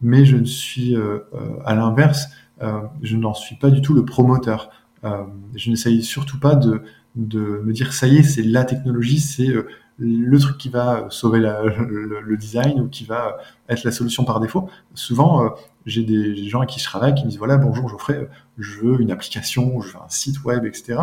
mais 0.00 0.24
je 0.24 0.36
ne 0.36 0.46
suis, 0.46 0.96
à 1.66 1.74
l'inverse, 1.74 2.28
je 3.02 3.16
n'en 3.16 3.34
suis 3.34 3.56
pas 3.56 3.70
du 3.70 3.80
tout 3.80 3.94
le 3.94 4.04
promoteur. 4.04 4.70
je 5.02 5.70
n'essaye 5.70 6.02
surtout 6.02 6.38
pas 6.38 6.54
de 6.54 6.82
de 7.16 7.62
me 7.64 7.72
dire 7.72 7.92
ça 7.92 8.06
y 8.06 8.18
est, 8.18 8.22
c'est 8.22 8.42
la 8.42 8.64
technologie, 8.64 9.20
c'est 9.20 9.48
euh, 9.48 9.68
le 9.98 10.38
truc 10.38 10.58
qui 10.58 10.68
va 10.68 11.06
sauver 11.10 11.40
le, 11.40 12.36
design 12.36 12.80
ou 12.80 12.88
qui 12.88 13.04
va 13.04 13.38
être 13.68 13.84
la 13.84 13.90
solution 13.90 14.24
par 14.24 14.40
défaut. 14.40 14.68
Souvent, 14.94 15.44
euh, 15.44 15.48
j'ai 15.86 16.04
des, 16.04 16.48
gens 16.48 16.60
à 16.60 16.66
qui 16.66 16.78
je 16.80 16.84
travaille 16.84 17.14
qui 17.14 17.24
me 17.24 17.30
disent 17.30 17.38
voilà, 17.38 17.56
bonjour 17.56 17.88
Geoffrey, 17.88 18.28
je 18.58 18.80
veux 18.80 19.00
une 19.00 19.10
application, 19.10 19.80
je 19.80 19.92
veux 19.92 20.02
un 20.02 20.08
site 20.08 20.44
web, 20.44 20.64
etc. 20.64 21.00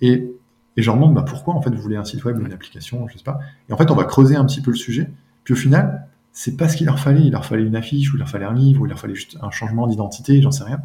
Et, 0.00 0.34
et 0.76 0.82
je 0.82 0.86
leur 0.86 0.96
demande 0.96 1.14
bah, 1.14 1.24
pourquoi 1.26 1.54
en 1.54 1.62
fait 1.62 1.70
vous 1.70 1.80
voulez 1.80 1.96
un 1.96 2.04
site 2.04 2.24
web 2.24 2.38
ou 2.38 2.44
une 2.44 2.52
application, 2.52 3.06
je 3.08 3.16
sais 3.16 3.24
pas. 3.24 3.38
Et 3.68 3.72
en 3.72 3.76
fait, 3.76 3.90
on 3.90 3.94
va 3.94 4.04
creuser 4.04 4.36
un 4.36 4.44
petit 4.44 4.60
peu 4.60 4.72
le 4.72 4.76
sujet. 4.76 5.10
Puis 5.44 5.54
au 5.54 5.56
final, 5.56 6.08
c'est 6.34 6.56
pas 6.56 6.68
ce 6.68 6.76
qu'il 6.76 6.86
leur 6.86 6.98
fallait. 6.98 7.22
Il 7.22 7.30
leur 7.30 7.46
fallait 7.46 7.62
une 7.62 7.76
affiche, 7.76 8.12
ou 8.12 8.16
il 8.16 8.18
leur 8.18 8.28
fallait 8.28 8.44
un 8.44 8.52
livre, 8.52 8.82
ou 8.82 8.86
il 8.86 8.90
leur 8.90 8.98
fallait 8.98 9.14
juste 9.14 9.38
un 9.40 9.50
changement 9.50 9.86
d'identité, 9.86 10.42
j'en 10.42 10.50
sais 10.50 10.64
rien. 10.64 10.80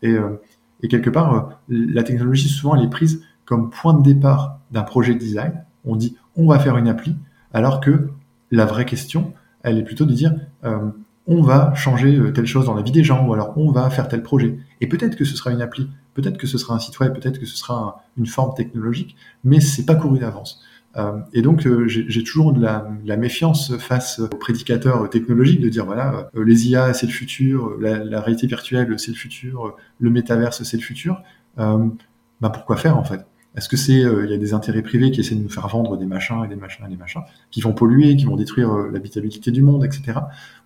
Et, 0.00 0.12
euh, 0.12 0.40
quelque 0.88 1.10
part, 1.10 1.60
la 1.68 2.02
technologie 2.02 2.48
souvent 2.48 2.74
elle 2.74 2.84
est 2.84 2.90
prise 2.90 3.22
comme 3.44 3.70
point 3.70 3.94
de 3.94 4.02
départ 4.02 4.58
d'un 4.70 4.82
projet 4.82 5.14
de 5.14 5.18
design. 5.18 5.64
On 5.84 5.96
dit 5.96 6.16
on 6.36 6.46
va 6.46 6.58
faire 6.58 6.78
une 6.78 6.88
appli, 6.88 7.14
alors 7.52 7.80
que 7.80 8.10
la 8.50 8.64
vraie 8.64 8.84
question, 8.84 9.34
elle 9.62 9.78
est 9.78 9.84
plutôt 9.84 10.06
de 10.06 10.12
dire 10.12 10.34
euh, 10.64 10.90
on 11.26 11.42
va 11.42 11.74
changer 11.74 12.16
euh, 12.16 12.32
telle 12.32 12.46
chose 12.46 12.66
dans 12.66 12.74
la 12.74 12.82
vie 12.82 12.90
des 12.90 13.04
gens, 13.04 13.26
ou 13.26 13.32
alors 13.32 13.56
on 13.56 13.70
va 13.70 13.90
faire 13.90 14.08
tel 14.08 14.22
projet. 14.22 14.58
Et 14.80 14.88
peut-être 14.88 15.16
que 15.16 15.24
ce 15.24 15.36
sera 15.36 15.50
une 15.50 15.62
appli, 15.62 15.88
peut-être 16.14 16.36
que 16.36 16.46
ce 16.46 16.58
sera 16.58 16.74
un 16.74 16.78
site 16.78 16.98
web, 17.00 17.12
peut-être 17.12 17.38
que 17.38 17.46
ce 17.46 17.56
sera 17.56 18.04
une 18.16 18.26
forme 18.26 18.54
technologique, 18.54 19.16
mais 19.44 19.60
c'est 19.60 19.84
pas 19.84 19.94
couru 19.94 20.18
d'avance. 20.18 20.62
Euh, 20.96 21.12
et 21.32 21.40
donc 21.40 21.66
j'ai 21.86 22.24
toujours 22.24 22.52
de 22.52 22.60
la, 22.60 23.16
méfiance 23.16 23.76
face 23.78 24.18
aux 24.18 24.28
prédicateurs 24.28 25.08
technologiques 25.08 25.60
de 25.60 25.68
dire 25.68 25.86
voilà 25.86 26.30
les 26.34 26.68
IA 26.68 26.92
c'est 26.92 27.06
le 27.06 27.12
futur, 27.12 27.76
la, 27.80 28.20
réalité 28.20 28.46
virtuelle 28.46 28.98
c'est 28.98 29.10
le 29.12 29.16
futur, 29.16 29.76
le 29.98 30.10
métaverse 30.10 30.62
c'est 30.64 30.76
le 30.76 30.82
futur. 30.82 31.22
bah 31.56 32.50
pourquoi 32.50 32.76
faire 32.76 32.98
en 32.98 33.04
fait? 33.04 33.24
Est-ce 33.54 33.68
que 33.68 33.76
c'est 33.76 34.02
euh, 34.02 34.24
il 34.24 34.30
y 34.30 34.34
a 34.34 34.38
des 34.38 34.54
intérêts 34.54 34.82
privés 34.82 35.10
qui 35.10 35.20
essaient 35.20 35.34
de 35.34 35.42
nous 35.42 35.50
faire 35.50 35.68
vendre 35.68 35.96
des 35.96 36.06
machins 36.06 36.42
et 36.44 36.48
des 36.48 36.56
machins 36.56 36.84
et 36.86 36.88
des 36.88 36.96
machins 36.96 37.22
qui 37.50 37.60
vont 37.60 37.74
polluer, 37.74 38.16
qui 38.16 38.24
vont 38.24 38.36
détruire 38.36 38.72
euh, 38.72 38.90
l'habitabilité 38.90 39.50
du 39.50 39.62
monde, 39.62 39.84
etc. 39.84 40.20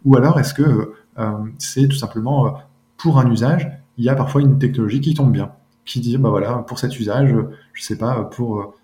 Ou 0.05 0.17
alors 0.17 0.39
est-ce 0.39 0.55
que 0.55 0.93
euh, 1.19 1.33
c'est 1.59 1.89
tout 1.89 1.97
simplement 1.97 2.61
pour 2.97 3.19
un 3.19 3.31
usage, 3.31 3.71
il 3.99 4.05
y 4.05 4.09
a 4.09 4.15
parfois 4.15 4.41
une 4.41 4.59
technologie 4.59 5.01
qui 5.01 5.15
tombe 5.15 5.33
bien, 5.33 5.53
qui 5.85 6.01
dit 6.01 6.17
bah 6.17 6.31
voilà 6.31 6.59
pour 6.59 6.79
cet 6.79 6.99
usage, 6.99 7.35
je 7.73 7.83
sais 7.83 7.99
pas 7.99 8.23
pour 8.23 8.75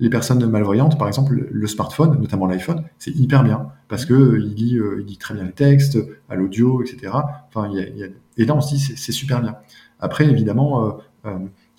les 0.00 0.10
personnes 0.10 0.44
malvoyantes, 0.46 0.98
par 0.98 1.06
exemple, 1.06 1.48
le 1.50 1.66
smartphone, 1.66 2.18
notamment 2.18 2.46
l'iPhone, 2.46 2.84
c'est 2.98 3.10
hyper 3.10 3.44
bien 3.44 3.68
parce 3.88 4.06
que 4.06 4.38
il 4.38 4.54
lit, 4.54 4.78
il 4.98 5.04
lit 5.04 5.18
très 5.18 5.34
bien 5.34 5.44
les 5.44 5.52
textes, 5.52 5.98
à 6.28 6.34
l'audio, 6.34 6.82
etc. 6.82 7.12
Enfin, 7.48 7.68
il 7.70 7.96
y 7.96 8.04
a, 8.04 8.06
et 8.38 8.44
là 8.44 8.54
on 8.54 8.60
se 8.60 8.74
dit 8.74 8.80
c'est 8.80 9.12
super 9.12 9.42
bien. 9.42 9.56
Après, 10.00 10.26
évidemment, 10.26 10.98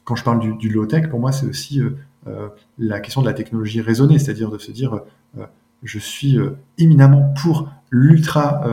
quand 0.10 0.16
je 0.16 0.24
parle 0.24 0.58
du, 0.58 0.70
low-tech, 0.70 1.08
pour 1.08 1.20
moi, 1.20 1.32
c'est 1.32 1.46
aussi 1.46 1.80
euh, 1.80 1.92
euh, 2.26 2.50
la 2.80 3.00
question 3.00 3.22
de 3.22 3.28
la 3.28 3.34
technologie 3.34 3.80
raisonnée, 3.80 4.18
c'est-à-dire 4.18 4.50
de 4.50 4.58
se 4.58 4.72
dire, 4.72 5.02
euh, 5.38 5.46
je 5.84 6.00
suis 6.00 6.36
éminemment 6.80 7.32
pour 7.40 7.70
l'ultra 7.92 8.66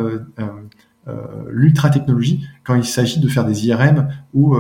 l'ultra 1.48 1.88
technologie 1.88 2.44
quand 2.64 2.74
il 2.74 2.84
s'agit 2.84 3.20
de 3.20 3.28
faire 3.28 3.44
des 3.44 3.66
IRM 3.66 4.08
ou 4.34 4.56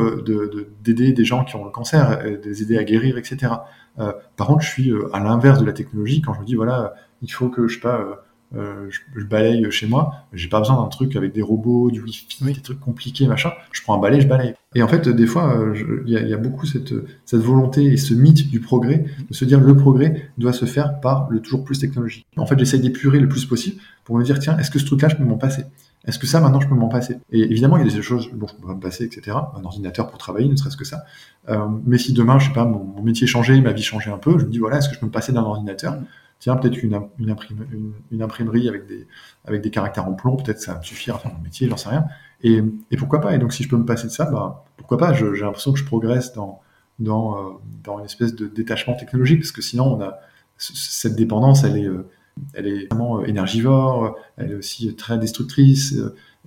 d'aider 0.84 1.12
des 1.12 1.24
gens 1.24 1.44
qui 1.44 1.56
ont 1.56 1.64
le 1.64 1.70
cancer, 1.70 2.18
de 2.22 2.48
les 2.48 2.62
aider 2.62 2.78
à 2.78 2.84
guérir, 2.84 3.18
etc. 3.18 3.52
par 3.96 4.46
contre, 4.46 4.62
je 4.62 4.68
suis 4.68 4.92
à 5.12 5.18
l'inverse 5.18 5.60
de 5.60 5.64
la 5.64 5.72
technologie 5.72 6.20
quand 6.20 6.34
je 6.34 6.40
me 6.40 6.44
dis 6.44 6.54
voilà, 6.54 6.94
il 7.22 7.32
faut 7.32 7.48
que 7.48 7.66
je 7.66 7.74
sais 7.74 7.80
pas 7.80 8.26
euh, 8.54 8.88
je, 8.90 9.24
balaye 9.24 9.70
chez 9.72 9.86
moi, 9.86 10.12
j'ai 10.32 10.48
pas 10.48 10.60
besoin 10.60 10.76
d'un 10.76 10.88
truc 10.88 11.16
avec 11.16 11.32
des 11.32 11.42
robots, 11.42 11.90
du 11.90 12.00
wifi, 12.00 12.44
des 12.44 12.54
trucs 12.54 12.78
compliqués, 12.78 13.26
machin. 13.26 13.50
Je 13.72 13.82
prends 13.82 13.96
un 13.96 14.00
balai, 14.00 14.20
je 14.20 14.28
balaye. 14.28 14.54
Et 14.74 14.82
en 14.82 14.88
fait, 14.88 15.08
des 15.08 15.26
fois, 15.26 15.58
euh, 15.58 16.02
il 16.06 16.12
y, 16.12 16.34
a 16.34 16.36
beaucoup 16.36 16.64
cette, 16.64 16.94
cette 17.24 17.40
volonté 17.40 17.84
et 17.84 17.96
ce 17.96 18.14
mythe 18.14 18.48
du 18.48 18.60
progrès, 18.60 19.06
de 19.28 19.34
se 19.34 19.44
dire 19.44 19.60
le 19.60 19.76
progrès 19.76 20.30
doit 20.38 20.52
se 20.52 20.64
faire 20.64 21.00
par 21.00 21.28
le 21.30 21.40
toujours 21.40 21.64
plus 21.64 21.78
technologique. 21.78 22.26
En 22.36 22.46
fait, 22.46 22.58
j'essaye 22.58 22.80
d'épurer 22.80 23.18
le 23.18 23.28
plus 23.28 23.44
possible 23.46 23.80
pour 24.04 24.16
me 24.16 24.22
dire, 24.22 24.38
tiens, 24.38 24.56
est-ce 24.58 24.70
que 24.70 24.78
ce 24.78 24.86
truc-là, 24.86 25.08
je 25.08 25.16
peux 25.16 25.24
m'en 25.24 25.38
passer? 25.38 25.64
Est-ce 26.06 26.18
que 26.18 26.26
ça, 26.26 26.40
maintenant, 26.40 26.60
je 26.60 26.68
peux 26.68 26.74
m'en 26.74 26.88
passer? 26.88 27.18
Et 27.32 27.40
évidemment, 27.40 27.76
il 27.78 27.86
y 27.86 27.90
a 27.90 27.94
des 27.94 28.02
choses 28.02 28.30
dont 28.32 28.46
je 28.46 28.54
peux 28.54 28.72
me 28.72 28.80
passer, 28.80 29.04
etc. 29.04 29.36
Un 29.56 29.64
ordinateur 29.64 30.08
pour 30.08 30.18
travailler, 30.18 30.48
ne 30.48 30.56
serait-ce 30.56 30.76
que 30.76 30.84
ça. 30.84 31.04
Euh, 31.48 31.66
mais 31.84 31.98
si 31.98 32.12
demain, 32.12 32.38
je 32.38 32.48
sais 32.48 32.54
pas, 32.54 32.64
mon, 32.64 32.84
mon, 32.84 33.02
métier 33.02 33.26
changeait, 33.26 33.60
ma 33.60 33.72
vie 33.72 33.82
changeait 33.82 34.10
un 34.10 34.18
peu, 34.18 34.38
je 34.38 34.44
me 34.44 34.50
dis, 34.50 34.58
voilà, 34.58 34.78
est-ce 34.78 34.88
que 34.88 34.94
je 34.94 35.00
peux 35.00 35.06
me 35.06 35.10
passer 35.10 35.32
d'un 35.32 35.42
ordinateur? 35.42 35.96
Tiens, 36.38 36.56
peut-être 36.56 36.82
une, 36.82 37.00
une, 37.18 38.22
imprimerie 38.22 38.68
avec 38.68 38.86
des, 38.86 39.06
avec 39.46 39.62
des 39.62 39.70
caractères 39.70 40.06
en 40.06 40.12
plomb, 40.12 40.36
peut-être 40.36 40.60
ça 40.60 40.76
me 40.78 40.82
suffit 40.82 41.10
à 41.10 41.18
faire 41.18 41.32
mon 41.32 41.40
métier, 41.40 41.68
j'en 41.68 41.78
sais 41.78 41.88
rien. 41.88 42.04
Et, 42.42 42.62
et, 42.90 42.96
pourquoi 42.96 43.20
pas? 43.20 43.34
Et 43.34 43.38
donc, 43.38 43.52
si 43.54 43.62
je 43.62 43.68
peux 43.68 43.78
me 43.78 43.86
passer 43.86 44.06
de 44.06 44.12
ça, 44.12 44.26
bah, 44.26 44.64
pourquoi 44.76 44.98
pas? 44.98 45.14
J'ai 45.14 45.24
l'impression 45.24 45.72
que 45.72 45.78
je 45.78 45.84
progresse 45.84 46.34
dans, 46.34 46.60
dans, 46.98 47.38
euh, 47.38 47.50
dans, 47.82 47.98
une 47.98 48.04
espèce 48.04 48.34
de 48.34 48.46
détachement 48.46 48.94
technologique, 48.94 49.40
parce 49.40 49.52
que 49.52 49.62
sinon, 49.62 49.96
on 49.96 50.00
a 50.02 50.18
cette 50.58 51.16
dépendance, 51.16 51.64
elle 51.64 51.78
est, 51.78 51.86
euh, 51.86 52.06
elle 52.54 52.66
est 52.66 52.86
vraiment 52.90 53.20
euh, 53.20 53.24
énergivore, 53.24 54.16
elle 54.36 54.52
est 54.52 54.54
aussi 54.54 54.94
très 54.94 55.18
destructrice, 55.18 55.94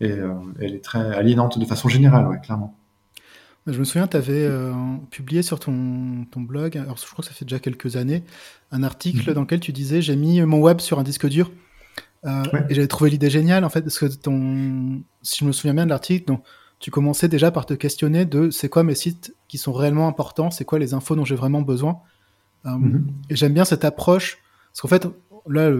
et 0.01 0.15
elle 0.59 0.75
est 0.75 0.83
très 0.83 1.13
aliénante 1.13 1.59
de 1.59 1.65
façon 1.65 1.89
générale, 1.89 2.27
ouais, 2.27 2.39
clairement. 2.39 2.73
Je 3.67 3.77
me 3.77 3.83
souviens, 3.83 4.07
tu 4.07 4.17
avais 4.17 4.45
euh, 4.45 4.73
publié 5.11 5.41
sur 5.41 5.59
ton, 5.59 6.25
ton, 6.31 6.41
blog, 6.41 6.77
alors 6.77 6.97
je 6.97 7.05
crois 7.05 7.21
que 7.23 7.27
ça 7.27 7.33
fait 7.33 7.45
déjà 7.45 7.59
quelques 7.59 7.97
années, 7.97 8.23
un 8.71 8.83
article 8.83 9.29
mhm. 9.29 9.35
dans 9.35 9.41
lequel 9.41 9.59
tu 9.59 9.71
disais 9.71 10.01
j'ai 10.01 10.15
mis 10.15 10.41
mon 10.41 10.59
web 10.59 10.79
sur 10.79 10.99
un 10.99 11.03
disque 11.03 11.27
dur. 11.27 11.51
Euh, 12.25 12.43
et 12.69 12.75
j'avais 12.75 12.87
trouvé 12.87 13.09
l'idée 13.09 13.29
géniale 13.29 13.63
en 13.63 13.69
fait, 13.69 13.81
parce 13.81 13.99
que 13.99 14.05
ton, 14.05 15.01
si 15.21 15.39
je 15.39 15.45
me 15.45 15.51
souviens 15.51 15.73
bien 15.73 15.85
de 15.85 15.89
l'article, 15.89 16.33
tu 16.79 16.91
commençais 16.91 17.27
déjà 17.27 17.51
par 17.51 17.65
te 17.65 17.73
questionner 17.73 18.25
de 18.25 18.49
c'est 18.49 18.69
quoi 18.69 18.83
mes 18.83 18.95
sites 18.95 19.35
qui 19.47 19.57
sont 19.57 19.73
réellement 19.73 20.07
importants, 20.07 20.51
c'est 20.51 20.65
quoi 20.65 20.79
les 20.79 20.93
infos 20.93 21.15
dont 21.15 21.25
j'ai 21.25 21.35
vraiment 21.35 21.61
besoin. 21.61 21.99
Euh, 22.65 22.71
mhm. 22.71 23.07
Et 23.29 23.35
j'aime 23.35 23.53
bien 23.53 23.65
cette 23.65 23.85
approche, 23.85 24.39
parce 24.71 24.81
qu'en 24.81 24.87
fait, 24.87 25.07
là, 25.49 25.71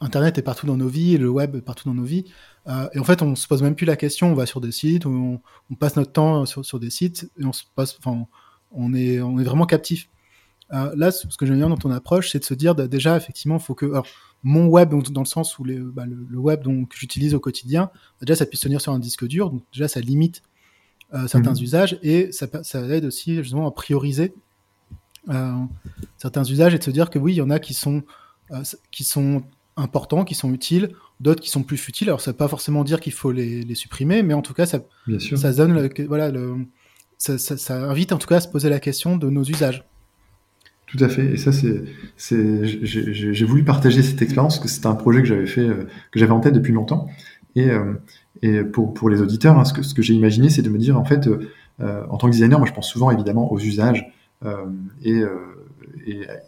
Internet 0.00 0.38
est 0.38 0.42
partout 0.42 0.66
dans 0.66 0.76
nos 0.76 0.88
vies, 0.88 1.16
le 1.16 1.28
web 1.28 1.56
est 1.56 1.62
partout 1.62 1.88
dans 1.88 1.94
nos 1.94 2.04
vies. 2.04 2.24
Euh, 2.66 2.88
et 2.92 2.98
en 2.98 3.04
fait, 3.04 3.22
on 3.22 3.34
se 3.34 3.46
pose 3.46 3.62
même 3.62 3.74
plus 3.74 3.86
la 3.86 3.96
question. 3.96 4.30
On 4.30 4.34
va 4.34 4.46
sur 4.46 4.60
des 4.60 4.72
sites, 4.72 5.06
on, 5.06 5.40
on 5.70 5.74
passe 5.74 5.96
notre 5.96 6.12
temps 6.12 6.46
sur, 6.46 6.64
sur, 6.64 6.78
des 6.78 6.90
sites 6.90 7.30
et 7.38 7.44
on 7.44 7.52
se 7.52 7.64
passe, 7.74 7.96
enfin, 7.98 8.26
on 8.70 8.94
est, 8.94 9.20
on 9.20 9.38
est 9.38 9.44
vraiment 9.44 9.66
captif. 9.66 10.08
Euh, 10.72 10.92
là, 10.96 11.10
ce 11.10 11.26
que 11.36 11.46
j'aime 11.46 11.58
bien 11.58 11.68
dans 11.68 11.76
ton 11.76 11.90
approche, 11.90 12.30
c'est 12.30 12.38
de 12.38 12.44
se 12.44 12.54
dire 12.54 12.74
déjà, 12.74 13.16
effectivement, 13.16 13.58
faut 13.58 13.74
que 13.74 13.86
alors, 13.86 14.06
mon 14.42 14.66
web, 14.66 14.90
donc 14.90 15.10
dans 15.10 15.22
le 15.22 15.26
sens 15.26 15.58
où 15.58 15.64
les, 15.64 15.78
bah, 15.78 16.04
le, 16.06 16.38
web 16.38 16.62
donc, 16.62 16.90
que 16.90 16.96
j'utilise 16.98 17.34
au 17.34 17.40
quotidien, 17.40 17.90
déjà, 18.20 18.36
ça 18.36 18.46
puisse 18.46 18.60
tenir 18.60 18.80
sur 18.80 18.92
un 18.92 18.98
disque 18.98 19.26
dur. 19.26 19.50
Donc 19.50 19.62
déjà, 19.72 19.88
ça 19.88 20.00
limite 20.00 20.42
euh, 21.12 21.26
certains 21.28 21.52
mhm. 21.52 21.62
usages 21.62 21.98
et 22.02 22.32
ça, 22.32 22.46
ça, 22.62 22.82
aide 22.86 23.04
aussi 23.04 23.36
justement 23.36 23.66
à 23.66 23.70
prioriser 23.70 24.34
certains 26.18 26.44
usages 26.44 26.74
et 26.74 26.78
de 26.78 26.84
se 26.84 26.90
dire 26.90 27.08
que 27.08 27.18
oui, 27.18 27.32
il 27.32 27.36
y 27.36 27.40
en 27.40 27.48
a 27.48 27.58
qui 27.58 27.72
sont 27.72 28.02
qui 28.90 29.04
sont 29.04 29.42
importants, 29.76 30.24
qui 30.24 30.34
sont 30.34 30.52
utiles, 30.52 30.90
d'autres 31.20 31.42
qui 31.42 31.50
sont 31.50 31.62
plus 31.62 31.76
futiles. 31.76 32.08
Alors, 32.08 32.20
ça 32.20 32.30
ne 32.30 32.34
veut 32.34 32.38
pas 32.38 32.48
forcément 32.48 32.84
dire 32.84 33.00
qu'il 33.00 33.12
faut 33.12 33.32
les, 33.32 33.62
les, 33.62 33.74
supprimer, 33.74 34.22
mais 34.22 34.34
en 34.34 34.42
tout 34.42 34.54
cas, 34.54 34.66
ça, 34.66 34.80
ça 35.18 35.52
donne, 35.52 35.74
le, 35.74 35.90
voilà, 36.06 36.30
le, 36.30 36.56
ça, 37.18 37.38
ça, 37.38 37.56
ça, 37.56 37.82
invite 37.90 38.12
en 38.12 38.18
tout 38.18 38.28
cas 38.28 38.36
à 38.36 38.40
se 38.40 38.48
poser 38.48 38.68
la 38.68 38.80
question 38.80 39.16
de 39.16 39.30
nos 39.30 39.44
usages. 39.44 39.84
Tout 40.86 41.02
à 41.02 41.08
fait. 41.08 41.32
Et 41.32 41.36
ça, 41.36 41.50
c'est, 41.52 42.64
j'ai 42.82 43.44
voulu 43.44 43.64
partager 43.64 44.02
cette 44.02 44.22
expérience 44.22 44.56
parce 44.56 44.64
que 44.64 44.72
c'était 44.72 44.86
un 44.86 44.94
projet 44.94 45.22
que 45.22 45.28
j'avais 45.28 45.46
fait, 45.46 45.62
euh, 45.62 45.88
que 46.12 46.20
j'avais 46.20 46.32
en 46.32 46.40
tête 46.40 46.54
depuis 46.54 46.72
longtemps. 46.72 47.08
Et, 47.56 47.70
euh, 47.70 47.94
et 48.42 48.62
pour, 48.62 48.94
pour 48.94 49.08
les 49.08 49.20
auditeurs, 49.20 49.58
hein, 49.58 49.64
ce 49.64 49.72
que, 49.72 49.82
ce 49.82 49.94
que 49.94 50.02
j'ai 50.02 50.14
imaginé, 50.14 50.50
c'est 50.50 50.62
de 50.62 50.68
me 50.68 50.78
dire, 50.78 50.98
en 50.98 51.04
fait, 51.04 51.26
euh, 51.26 52.06
en 52.08 52.16
tant 52.18 52.28
que 52.28 52.32
designer, 52.32 52.58
moi, 52.58 52.68
je 52.68 52.72
pense 52.72 52.88
souvent 52.88 53.10
évidemment 53.10 53.50
aux 53.50 53.58
usages 53.58 54.06
et 55.02 55.22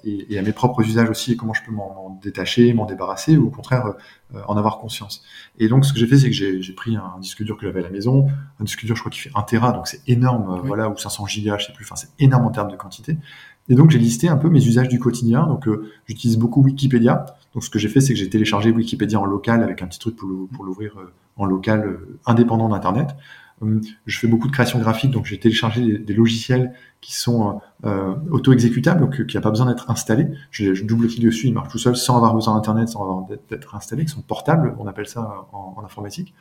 et, 0.04 0.38
à 0.38 0.42
mes 0.42 0.52
propres 0.52 0.82
usages 0.82 1.08
aussi, 1.08 1.32
et 1.32 1.36
comment 1.36 1.54
je 1.54 1.62
peux 1.64 1.72
m'en 1.72 2.18
détacher, 2.22 2.72
m'en 2.74 2.86
débarrasser, 2.86 3.36
ou 3.36 3.46
au 3.46 3.50
contraire 3.50 3.94
en 4.46 4.56
avoir 4.56 4.78
conscience. 4.78 5.22
Et 5.58 5.68
donc 5.68 5.84
ce 5.84 5.92
que 5.92 5.98
j'ai 5.98 6.06
fait, 6.06 6.18
c'est 6.18 6.30
que 6.30 6.34
j'ai 6.34 6.72
pris 6.72 6.96
un 6.96 7.18
disque 7.20 7.42
dur 7.42 7.56
que 7.56 7.66
j'avais 7.66 7.80
à 7.80 7.84
la 7.84 7.90
maison, 7.90 8.26
un 8.60 8.64
disque 8.64 8.84
dur 8.84 8.96
je 8.96 9.00
crois 9.00 9.10
qui 9.10 9.20
fait 9.20 9.30
1 9.34 9.42
Tera, 9.42 9.72
donc 9.72 9.88
c'est 9.88 10.00
énorme, 10.08 10.60
voilà, 10.64 10.90
ou 10.90 10.96
500 10.96 11.26
gigas, 11.26 11.58
je 11.58 11.66
sais 11.66 11.72
plus, 11.72 11.84
enfin 11.84 11.96
c'est 11.96 12.10
énorme 12.18 12.46
en 12.46 12.50
termes 12.50 12.70
de 12.70 12.76
quantité. 12.76 13.16
Et 13.68 13.74
donc 13.74 13.90
j'ai 13.90 13.98
listé 13.98 14.28
un 14.28 14.36
peu 14.36 14.48
mes 14.48 14.64
usages 14.64 14.88
du 14.88 14.98
quotidien. 14.98 15.46
Donc 15.46 15.68
j'utilise 16.06 16.38
beaucoup 16.38 16.62
Wikipédia. 16.62 17.26
Donc 17.54 17.64
ce 17.64 17.70
que 17.70 17.78
j'ai 17.78 17.88
fait, 17.88 18.00
c'est 18.00 18.14
que 18.14 18.18
j'ai 18.18 18.30
téléchargé 18.30 18.70
Wikipédia 18.70 19.18
en 19.20 19.24
local 19.24 19.62
avec 19.62 19.82
un 19.82 19.86
petit 19.86 19.98
truc 19.98 20.16
pour 20.16 20.64
l'ouvrir 20.64 20.96
en 21.36 21.46
local 21.46 21.98
indépendant 22.26 22.68
d'Internet. 22.68 23.16
Hum, 23.62 23.80
je 24.04 24.18
fais 24.18 24.26
beaucoup 24.26 24.48
de 24.48 24.52
création 24.52 24.78
graphique, 24.78 25.10
donc 25.10 25.24
j'ai 25.24 25.38
téléchargé 25.38 25.96
des, 25.98 26.12
logiciels 26.12 26.74
qui 27.00 27.14
sont 27.14 27.60
euh, 27.86 28.14
auto-exécutables, 28.30 29.00
donc 29.00 29.24
qui 29.24 29.34
n'a 29.34 29.40
pas 29.40 29.48
besoin 29.48 29.66
d'être 29.66 29.90
installé. 29.90 30.26
Je, 30.50 30.84
double-clique 30.84 31.22
dessus, 31.22 31.46
il 31.46 31.54
marche 31.54 31.70
tout 31.70 31.78
seul 31.78 31.96
sans 31.96 32.16
avoir 32.16 32.34
besoin 32.34 32.54
d'Internet, 32.54 32.90
sans 32.90 33.00
avoir 33.00 33.26
d'être 33.48 33.74
installé, 33.74 34.04
qui 34.04 34.10
sont 34.10 34.20
portables, 34.20 34.76
on 34.78 34.86
appelle 34.86 35.06
ça 35.06 35.48
en, 35.52 35.82
informatique. 35.82 36.34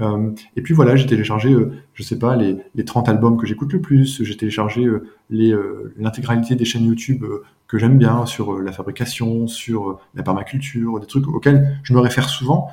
Euh, 0.00 0.30
et 0.56 0.62
puis 0.62 0.74
voilà, 0.74 0.94
j'ai 0.94 1.06
téléchargé, 1.06 1.52
euh, 1.52 1.72
je 1.94 2.02
sais 2.02 2.18
pas, 2.18 2.36
les, 2.36 2.58
les 2.74 2.84
30 2.84 3.08
albums 3.08 3.36
que 3.36 3.46
j'écoute 3.46 3.72
le 3.72 3.80
plus. 3.80 4.22
J'ai 4.22 4.36
téléchargé 4.36 4.84
euh, 4.84 5.94
l'intégralité 5.96 6.54
des 6.54 6.64
chaînes 6.64 6.84
YouTube 6.84 7.24
que 7.66 7.78
j'aime 7.78 7.98
bien 7.98 8.24
sur 8.26 8.58
la 8.60 8.72
fabrication, 8.72 9.46
sur 9.46 10.00
la 10.14 10.22
permaculture, 10.22 11.00
des 11.00 11.06
trucs 11.06 11.26
auxquels 11.28 11.78
je 11.82 11.92
me 11.92 12.00
réfère 12.00 12.28
souvent. 12.28 12.68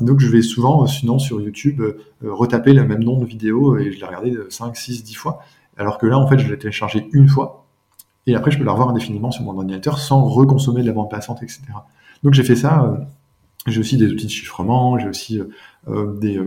Donc 0.00 0.20
je 0.20 0.28
vais 0.28 0.42
souvent, 0.42 0.86
sinon 0.86 1.18
sur 1.18 1.40
YouTube, 1.40 1.82
retaper 2.22 2.72
le 2.72 2.84
même 2.84 3.04
nom 3.04 3.18
de 3.18 3.24
vidéo 3.24 3.78
et 3.78 3.92
je 3.92 3.98
l'ai 3.98 4.06
regardé 4.06 4.36
5, 4.48 4.76
6, 4.76 5.04
10 5.04 5.14
fois. 5.14 5.40
Alors 5.76 5.98
que 5.98 6.06
là, 6.06 6.18
en 6.18 6.26
fait, 6.26 6.38
je 6.38 6.50
l'ai 6.50 6.58
téléchargé 6.58 7.08
une 7.12 7.28
fois 7.28 7.66
et 8.26 8.34
après 8.34 8.50
je 8.50 8.58
peux 8.58 8.64
la 8.64 8.72
revoir 8.72 8.88
indéfiniment 8.88 9.30
sur 9.30 9.44
mon 9.44 9.56
ordinateur 9.56 9.98
sans 9.98 10.24
reconsommer 10.24 10.82
de 10.82 10.86
la 10.86 10.92
bande 10.92 11.10
passante, 11.10 11.42
etc. 11.42 11.62
Donc 12.24 12.34
j'ai 12.34 12.42
fait 12.42 12.56
ça. 12.56 13.06
j'ai 13.66 13.78
aussi 13.80 13.96
des 13.96 14.10
outils 14.10 14.26
de 14.26 14.30
chiffrement, 14.30 14.98
j'ai 14.98 15.08
aussi 15.08 15.40
des 15.86 16.40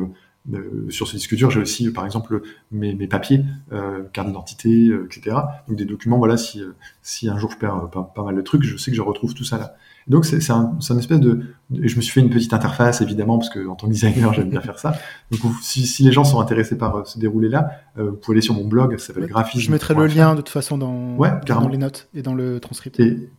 euh, 0.54 0.90
sur 0.90 1.08
ce 1.08 1.16
disque 1.16 1.36
dur, 1.36 1.52
j'ai 1.52 1.60
aussi, 1.60 1.92
par 1.92 2.06
exemple, 2.06 2.42
mes, 2.72 2.96
mes 2.96 3.08
papiers, 3.08 3.46
euh, 3.72 4.04
carte 4.12 4.28
d'identité, 4.28 4.88
euh, 4.88 5.06
etc. 5.06 5.38
Donc 5.68 5.78
des 5.78 5.86
documents, 5.86 6.18
voilà, 6.18 6.38
si, 6.38 6.64
si 7.04 7.30
un 7.30 7.38
jour 7.38 7.52
je 7.52 7.58
perds 7.58 7.90
pas, 7.92 8.24
mal 8.24 8.36
de 8.36 8.42
trucs, 8.42 8.64
je 8.64 8.78
sais 8.78 8.92
que 8.92 8.98
je 8.98 9.02
retrouve 9.02 9.34
tout 9.34 9.44
ça 9.44 9.58
là. 9.58 9.76
Donc 10.08 10.26
c'est 10.26 10.52
un, 10.52 10.78
un, 10.90 10.98
espèce 10.98 11.20
de, 11.20 11.42
je 11.72 11.96
me 11.96 12.02
suis 12.02 12.12
fait 12.12 12.22
une 12.22 12.30
petite 12.30 12.54
interface 12.54 13.02
évidemment 13.02 13.38
parce 13.38 13.50
que 13.50 13.68
en 13.68 13.76
tant 13.76 13.88
que 13.88 13.94
designer 13.94 14.34
j'aime 14.36 14.50
bien 14.50 14.62
faire 14.62 14.80
ça. 14.80 14.94
Donc 15.32 15.54
si, 15.62 15.86
si, 15.86 16.04
les 16.04 16.12
gens 16.12 16.24
sont 16.24 16.40
intéressés 16.40 16.78
par 16.78 17.06
ce 17.08 17.20
déroulé 17.20 17.50
là, 17.50 17.70
vous 17.98 18.14
pouvez 18.14 18.36
aller 18.36 18.42
sur 18.42 18.54
mon 18.54 18.66
blog, 18.66 18.98
ça 18.98 19.08
s'appelle 19.08 19.28
graphisme. 19.28 19.64
Je 19.64 19.72
mettrai 19.72 19.94
le 19.94 20.06
lien 20.08 20.32
de 20.34 20.42
toute 20.42 20.50
façon 20.50 20.78
dans, 20.78 21.18
dans 21.48 21.68
les 21.70 21.78
notes 21.78 22.10
et 22.14 22.22
dans 22.22 22.34
le 22.34 22.60
transcript. 22.60 23.00
Et, 23.00 23.30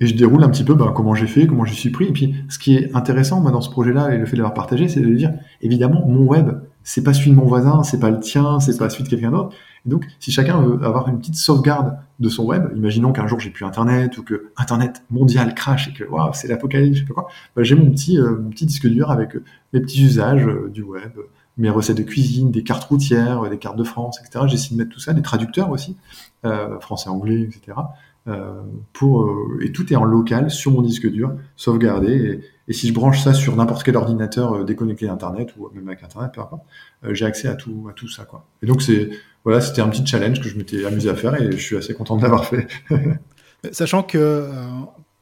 et 0.00 0.06
je 0.06 0.14
déroule 0.14 0.42
un 0.42 0.48
petit 0.48 0.64
peu 0.64 0.74
ben, 0.74 0.92
comment 0.92 1.14
j'ai 1.14 1.26
fait, 1.26 1.46
comment 1.46 1.66
je 1.66 1.74
suis 1.74 1.90
pris. 1.90 2.06
Et 2.06 2.12
puis, 2.12 2.34
ce 2.48 2.58
qui 2.58 2.74
est 2.74 2.94
intéressant 2.96 3.40
moi, 3.40 3.50
dans 3.50 3.60
ce 3.60 3.70
projet-là 3.70 4.14
et 4.14 4.18
le 4.18 4.24
fait 4.24 4.32
de 4.32 4.38
l'avoir 4.38 4.54
partagé, 4.54 4.88
c'est 4.88 5.00
de 5.00 5.14
dire, 5.14 5.32
évidemment, 5.60 6.06
mon 6.06 6.24
web, 6.24 6.50
c'est 6.82 7.02
pas 7.02 7.12
celui 7.12 7.30
de 7.30 7.36
mon 7.36 7.44
voisin, 7.44 7.82
c'est 7.82 8.00
pas 8.00 8.10
le 8.10 8.20
tien, 8.20 8.60
c'est 8.60 8.76
pas 8.76 8.90
celui 8.90 9.04
de 9.04 9.08
quelqu'un 9.08 9.30
d'autre. 9.30 9.54
Et 9.86 9.88
donc, 9.88 10.06
si 10.18 10.30
chacun 10.30 10.60
veut 10.60 10.84
avoir 10.84 11.08
une 11.08 11.18
petite 11.18 11.36
sauvegarde 11.36 11.96
de 12.18 12.28
son 12.28 12.44
web, 12.44 12.70
imaginons 12.76 13.12
qu'un 13.12 13.26
jour 13.26 13.40
j'ai 13.40 13.50
plus 13.50 13.64
Internet 13.64 14.18
ou 14.18 14.22
que 14.22 14.50
Internet 14.56 15.02
mondial 15.10 15.54
crash 15.54 15.88
et 15.88 15.92
que 15.92 16.04
waouh, 16.04 16.32
c'est 16.34 16.48
l'apocalypse, 16.48 16.98
je 16.98 17.02
sais 17.02 17.08
pas 17.08 17.14
quoi, 17.14 17.28
ben, 17.56 17.62
j'ai 17.62 17.74
mon 17.74 17.90
petit, 17.90 18.18
euh, 18.18 18.34
petit 18.50 18.66
disque 18.66 18.86
dur 18.86 19.10
avec 19.10 19.36
euh, 19.36 19.44
mes 19.72 19.80
petits 19.80 20.02
usages 20.02 20.46
euh, 20.46 20.70
du 20.72 20.82
web, 20.82 21.12
mes 21.56 21.70
recettes 21.70 21.98
de 21.98 22.02
cuisine, 22.02 22.50
des 22.50 22.62
cartes 22.62 22.84
routières, 22.84 23.48
des 23.48 23.58
cartes 23.58 23.76
de 23.76 23.84
France, 23.84 24.20
etc. 24.20 24.46
J'essaie 24.48 24.74
de 24.74 24.78
mettre 24.78 24.90
tout 24.90 25.00
ça, 25.00 25.12
des 25.12 25.22
traducteurs 25.22 25.70
aussi, 25.70 25.96
français-anglais, 26.80 27.42
etc. 27.42 27.76
Euh, 28.28 28.60
pour, 28.92 29.22
euh, 29.22 29.58
et 29.62 29.72
tout 29.72 29.90
est 29.90 29.96
en 29.96 30.04
local 30.04 30.50
sur 30.50 30.72
mon 30.72 30.82
disque 30.82 31.10
dur, 31.10 31.32
sauvegardé. 31.56 32.40
Et, 32.68 32.72
si 32.72 32.86
je 32.88 32.92
branche 32.92 33.20
ça 33.22 33.34
sur 33.34 33.56
n'importe 33.56 33.82
quel 33.82 33.96
ordinateur 33.96 34.52
euh, 34.52 34.64
déconnecté 34.64 35.06
d'Internet 35.06 35.54
ou 35.56 35.68
même 35.74 35.88
avec 35.88 36.04
Internet, 36.04 36.32
j'ai 37.10 37.24
accès 37.24 37.48
à 37.48 37.54
tout, 37.54 37.88
à 37.90 37.92
tout 37.94 38.08
ça. 38.08 38.24
Quoi. 38.24 38.46
Et 38.62 38.66
donc, 38.66 38.82
c'est, 38.82 39.10
voilà, 39.44 39.60
c'était 39.60 39.80
un 39.80 39.88
petit 39.88 40.06
challenge 40.06 40.40
que 40.40 40.48
je 40.48 40.56
m'étais 40.56 40.84
amusé 40.84 41.08
à 41.08 41.14
faire 41.14 41.40
et 41.40 41.50
je 41.50 41.56
suis 41.56 41.76
assez 41.76 41.94
content 41.94 42.16
de 42.16 42.22
l'avoir 42.22 42.44
fait. 42.44 42.68
Sachant 43.72 44.02
que 44.02 44.48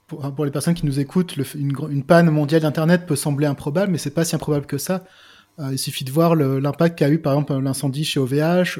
pour, 0.06 0.44
les 0.44 0.50
personnes 0.50 0.74
qui 0.74 0.86
nous 0.86 1.00
écoutent, 1.00 1.36
une, 1.54 1.72
une, 1.90 2.02
panne 2.02 2.30
mondiale 2.30 2.62
d'Internet 2.62 3.06
peut 3.06 3.16
sembler 3.16 3.46
improbable, 3.46 3.92
mais 3.92 3.98
c'est 3.98 4.10
pas 4.10 4.24
si 4.24 4.34
improbable 4.36 4.66
que 4.66 4.78
ça. 4.78 5.04
il 5.58 5.78
suffit 5.78 6.04
de 6.04 6.10
voir 6.10 6.34
l'impact 6.36 6.98
qu'a 6.98 7.08
eu 7.08 7.18
par 7.18 7.32
exemple 7.32 7.58
l'incendie 7.58 8.04
chez 8.04 8.20
OVH 8.20 8.78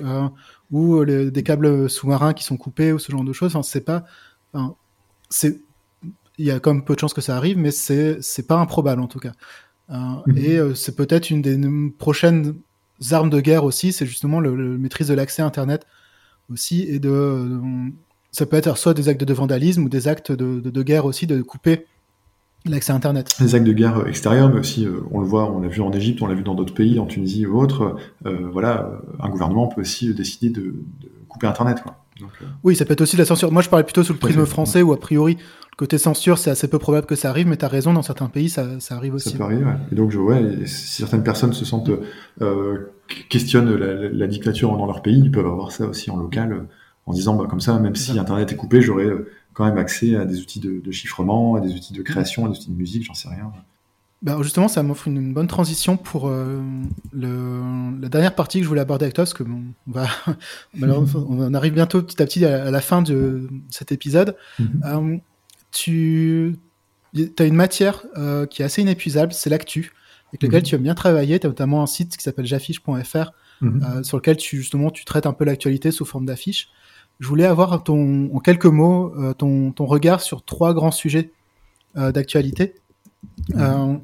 ou 0.70 1.04
des 1.04 1.42
câbles 1.42 1.88
sous-marins 1.88 2.34
qui 2.34 2.44
sont 2.44 2.56
coupés 2.56 2.92
ou 2.92 2.98
ce 2.98 3.10
genre 3.10 3.24
de 3.24 3.32
choses. 3.32 3.54
Enfin, 3.54 3.62
c'est 3.62 3.80
pas, 3.80 4.04
c'est, 5.30 5.60
il 6.38 6.46
y 6.46 6.50
a 6.50 6.60
quand 6.60 6.72
même 6.72 6.84
peu 6.84 6.94
de 6.94 7.00
chances 7.00 7.14
que 7.14 7.20
ça 7.20 7.36
arrive, 7.36 7.58
mais 7.58 7.70
c'est 7.70 8.22
c'est 8.22 8.46
pas 8.46 8.56
improbable 8.56 9.02
en 9.02 9.08
tout 9.08 9.18
cas. 9.18 9.32
Euh, 9.90 9.96
mhm. 10.26 10.38
Et 10.38 10.56
euh, 10.56 10.74
c'est 10.74 10.94
peut-être 10.94 11.30
une 11.30 11.42
des 11.42 11.58
prochaines 11.98 12.54
armes 13.10 13.30
de 13.30 13.40
guerre 13.40 13.64
aussi, 13.64 13.92
c'est 13.92 14.06
justement 14.06 14.40
le, 14.40 14.78
maîtrise 14.78 15.08
de 15.08 15.14
l'accès 15.14 15.42
Internet 15.42 15.86
aussi 16.50 16.82
et 16.82 16.98
de, 16.98 17.60
ça 18.32 18.46
peut 18.46 18.56
être 18.56 18.76
soit 18.76 18.94
des 18.94 19.08
actes 19.08 19.22
de 19.22 19.34
vandalisme 19.34 19.84
ou 19.84 19.88
des 19.88 20.08
actes 20.08 20.32
de, 20.32 20.60
de, 20.60 20.70
de 20.70 20.82
guerre 20.82 21.04
aussi, 21.04 21.26
de 21.26 21.42
couper 21.42 21.86
L'accès 22.68 22.92
à 22.92 22.96
Internet. 22.96 23.34
Les 23.40 23.54
actes 23.54 23.66
de 23.66 23.72
guerre 23.72 24.06
extérieurs, 24.06 24.50
mais 24.50 24.60
aussi, 24.60 24.84
euh, 24.84 25.00
on 25.10 25.20
le 25.20 25.26
voit, 25.26 25.50
on 25.50 25.60
l'a 25.60 25.68
vu 25.68 25.80
en 25.80 25.92
Égypte, 25.92 26.20
on 26.22 26.26
l'a 26.26 26.34
vu 26.34 26.42
dans 26.42 26.54
d'autres 26.54 26.74
pays, 26.74 26.98
en 26.98 27.06
Tunisie 27.06 27.46
ou 27.46 27.58
autres. 27.58 27.96
Euh, 28.26 28.48
voilà, 28.52 28.90
un 29.20 29.28
gouvernement 29.28 29.68
peut 29.68 29.80
aussi 29.80 30.12
décider 30.14 30.50
de, 30.50 30.60
de 30.60 31.10
couper 31.28 31.46
Internet. 31.46 31.82
Quoi. 31.82 31.96
Donc, 32.20 32.30
euh... 32.42 32.46
Oui, 32.64 32.76
ça 32.76 32.84
peut 32.84 32.92
être 32.92 33.00
aussi 33.00 33.16
la 33.16 33.24
censure. 33.24 33.50
Moi, 33.52 33.62
je 33.62 33.68
parlais 33.68 33.84
plutôt 33.84 34.02
sous 34.02 34.12
le 34.12 34.18
prisme 34.18 34.44
français, 34.44 34.82
où 34.82 34.92
a 34.92 35.00
priori, 35.00 35.34
le 35.34 35.76
côté 35.76 35.98
censure, 35.98 36.38
c'est 36.38 36.50
assez 36.50 36.68
peu 36.68 36.78
probable 36.78 37.06
que 37.06 37.14
ça 37.14 37.30
arrive, 37.30 37.46
mais 37.46 37.56
tu 37.56 37.64
as 37.64 37.68
raison, 37.68 37.92
dans 37.92 38.02
certains 38.02 38.28
pays, 38.28 38.48
ça, 38.48 38.80
ça 38.80 38.96
arrive 38.96 39.14
aussi. 39.14 39.30
Ça 39.30 39.38
peut 39.38 39.44
arriver, 39.44 39.64
ouais. 39.64 39.76
Et 39.92 39.94
donc, 39.94 40.10
je, 40.10 40.18
ouais, 40.18 40.66
si 40.66 41.02
certaines 41.02 41.22
personnes 41.22 41.52
se 41.52 41.64
sentent, 41.64 41.90
euh, 42.42 42.92
questionnent 43.28 43.74
la, 43.74 44.08
la, 44.08 44.26
dictature 44.26 44.76
dans 44.76 44.86
leur 44.86 45.02
pays, 45.02 45.20
ils 45.20 45.30
peuvent 45.30 45.46
avoir 45.46 45.72
ça 45.72 45.86
aussi 45.86 46.10
en 46.10 46.16
local, 46.16 46.66
en 47.06 47.12
disant, 47.12 47.36
bah, 47.36 47.46
comme 47.48 47.60
ça, 47.60 47.78
même 47.78 47.94
si 47.94 48.18
Internet 48.18 48.52
est 48.52 48.56
coupé, 48.56 48.82
j'aurais 48.82 49.10
quand 49.59 49.64
même 49.64 49.78
accès 49.78 50.14
à 50.14 50.24
des 50.24 50.40
outils 50.40 50.61
de, 50.61 50.90
chiffrement, 50.92 51.56
à 51.56 51.61
des 51.61 51.74
outils 51.74 51.92
de 51.92 52.00
création, 52.02 52.46
à 52.46 52.48
des 52.48 52.54
outils 52.54 52.70
de 52.70 52.76
musique, 52.76 53.02
j'en 53.02 53.14
sais 53.14 53.28
rien. 53.28 53.50
Bah 54.22 54.38
justement, 54.40 54.68
ça 54.68 54.84
m'offre 54.84 55.09
une, 55.09 55.32
bonne 55.34 55.48
transition 55.48 55.96
pour 55.96 56.28
euh, 56.28 56.62
le, 57.12 57.98
la 58.00 58.09
dernière 58.09 58.36
partie 58.36 58.59
que 58.59 58.64
je 58.64 58.68
voulais 58.68 58.82
aborder 58.82 59.06
avec 59.06 59.16
toi, 59.16 59.24
parce 59.24 59.34
que 59.34 59.42
bon, 59.42 59.62
on, 59.88 59.90
va, 59.90 60.06
on 60.80 61.54
arrive 61.54 61.72
bientôt 61.72 62.00
petit 62.02 62.22
à 62.22 62.26
petit 62.26 62.44
à, 62.44 62.70
la 62.70 62.80
fin 62.80 63.02
de 63.02 63.48
cet 63.68 63.90
épisode. 63.90 64.36
Mhm. 64.61 64.80
Euh, 64.84 65.16
tu 65.72 66.54
as 67.40 67.44
une 67.44 67.56
matière 67.56 68.04
euh, 68.16 68.46
qui 68.46 68.62
est 68.62 68.64
assez 68.64 68.82
inépuisable, 68.82 69.32
c'est 69.32 69.50
l'actu, 69.50 69.92
avec 70.28 70.44
laquelle 70.44 70.62
mhm. 70.62 70.68
tu 70.68 70.74
as 70.76 70.78
bien 70.78 70.94
travaillé. 70.94 71.40
Tu 71.40 71.48
as 71.48 71.50
notamment 71.50 71.82
un 71.82 71.86
site 71.86 72.16
qui 72.16 72.22
s'appelle 72.22 72.46
jaffiche.fr, 72.46 73.32
mhm. 73.61 74.04
sur 74.04 74.18
lequel 74.18 74.36
tu, 74.36 74.59
justement 74.59 74.92
tu 74.92 75.04
traites 75.04 75.26
un 75.26 75.32
peu 75.32 75.44
l'actualité 75.44 75.90
sous 75.90 76.04
forme 76.04 76.26
d'affiches. 76.26 76.68
Je 77.18 77.28
voulais 77.28 77.44
avoir 77.44 77.82
ton, 77.82 78.30
en 78.34 78.38
quelques 78.38 78.66
mots 78.66 79.12
euh, 79.16 79.34
ton, 79.34 79.72
ton, 79.72 79.86
regard 79.86 80.20
sur 80.20 80.44
trois 80.44 80.72
grands 80.74 80.92
sujets 80.92 81.32
euh, 81.96 82.12
d'actualité. 82.12 82.74
Euh, 83.56 83.96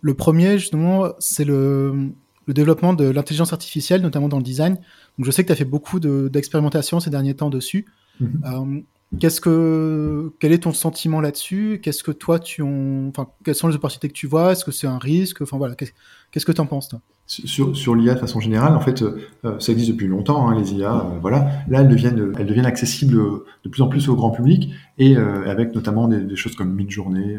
le 0.00 0.14
premier, 0.14 0.58
justement, 0.58 1.12
c'est 1.18 1.44
le, 1.44 2.10
le, 2.46 2.54
développement 2.54 2.94
de 2.94 3.04
l'intelligence 3.04 3.52
artificielle, 3.52 4.00
notamment 4.00 4.28
dans 4.28 4.38
le 4.38 4.42
design. 4.42 4.76
Donc, 5.18 5.26
je 5.26 5.30
sais 5.30 5.42
que 5.42 5.48
tu 5.48 5.52
as 5.52 5.56
fait 5.56 5.64
beaucoup 5.64 6.00
d'expérimentation 6.00 6.98
ces 6.98 7.10
derniers 7.10 7.34
temps 7.34 7.50
dessus. 7.50 7.86
Mm-hmm. 8.20 8.84
Qu'est-ce 9.20 9.40
que, 9.40 10.32
quel 10.40 10.52
est 10.52 10.62
ton 10.62 10.72
sentiment 10.72 11.20
là-dessus? 11.20 11.80
Qu'est-ce 11.82 12.02
que 12.02 12.12
toi 12.12 12.38
tu 12.38 12.62
en, 12.62 13.08
enfin, 13.08 13.28
quelles 13.44 13.54
sont 13.54 13.68
les 13.68 13.74
opportunités 13.74 14.08
que 14.08 14.14
tu 14.14 14.26
vois? 14.26 14.52
Est-ce 14.52 14.64
que 14.64 14.70
c'est 14.70 14.86
un 14.86 14.98
risque? 14.98 15.42
Enfin 15.42 15.58
voilà, 15.58 15.74
qu'est-ce 15.74 16.46
que 16.46 16.52
tu 16.52 16.60
en 16.60 16.66
penses 16.66 16.88
toi? 16.88 17.00
Sur, 17.26 17.76
sur 17.76 17.94
l'IA 17.94 18.14
de 18.14 18.18
façon 18.18 18.40
générale, 18.40 18.74
en 18.74 18.80
fait, 18.80 19.02
euh, 19.02 19.58
ça 19.58 19.72
existe 19.72 19.90
depuis 19.92 20.06
longtemps, 20.06 20.48
hein, 20.48 20.58
les 20.58 20.74
IA. 20.74 20.94
Euh, 20.94 21.18
voilà, 21.20 21.50
là, 21.68 21.80
elles 21.80 21.88
deviennent, 21.88 22.32
elles 22.38 22.46
deviennent 22.46 22.66
accessibles 22.66 23.16
de 23.64 23.68
plus 23.70 23.80
en 23.80 23.88
plus 23.88 24.08
au 24.08 24.16
grand 24.16 24.30
public 24.30 24.70
et 24.98 25.16
euh, 25.16 25.48
avec 25.48 25.74
notamment 25.74 26.08
des, 26.08 26.36
choses 26.36 26.56
comme 26.56 26.74
Midjourney, 26.74 27.38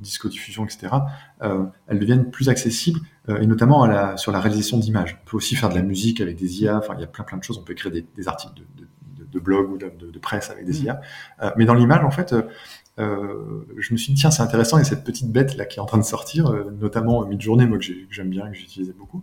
Disco 0.00 0.28
Diffusion, 0.28 0.64
etc. 0.64 0.92
elles 1.40 1.98
deviennent 1.98 2.30
plus 2.30 2.48
accessibles 2.48 3.00
et 3.28 3.46
notamment 3.46 4.16
sur 4.16 4.30
la 4.30 4.40
réalisation 4.40 4.78
d'images. 4.78 5.18
On 5.24 5.30
peut 5.30 5.36
aussi 5.38 5.56
faire 5.56 5.70
de 5.70 5.74
la 5.74 5.82
musique 5.82 6.20
avec 6.20 6.36
des 6.36 6.62
IA. 6.62 6.78
Enfin, 6.78 6.94
il 6.96 7.00
y 7.00 7.04
a 7.04 7.08
plein 7.08 7.24
plein 7.24 7.38
de 7.38 7.42
choses. 7.42 7.58
On 7.58 7.62
peut 7.62 7.72
écrire 7.72 7.90
des, 7.90 8.28
articles 8.28 8.54
de 8.54 8.86
de 9.34 9.40
blog 9.40 9.70
ou 9.70 9.76
de, 9.76 9.90
de, 9.90 10.18
presse 10.18 10.50
avec 10.50 10.64
des 10.64 10.80
mmh. 10.80 10.84
IA. 10.84 11.00
Euh, 11.42 11.50
mais 11.56 11.64
dans 11.64 11.74
l'image, 11.74 12.04
en 12.04 12.10
fait, 12.10 12.34
euh, 12.98 13.64
je 13.76 13.92
me 13.92 13.98
suis 13.98 14.12
dit, 14.12 14.20
tiens, 14.20 14.30
c'est 14.30 14.42
intéressant, 14.42 14.78
il 14.78 14.80
y 14.80 14.82
a 14.82 14.88
cette 14.88 15.04
petite 15.04 15.30
bête 15.30 15.56
là 15.56 15.64
qui 15.64 15.78
est 15.78 15.82
en 15.82 15.86
train 15.86 15.98
de 15.98 16.04
sortir, 16.04 16.46
euh, 16.46 16.70
notamment 16.80 17.26
Midjourney, 17.26 17.66
moi 17.66 17.78
que 17.78 17.84
j'aime 18.10 18.30
bien, 18.30 18.48
que 18.48 18.56
j'utilisais 18.56 18.94
beaucoup. 18.96 19.22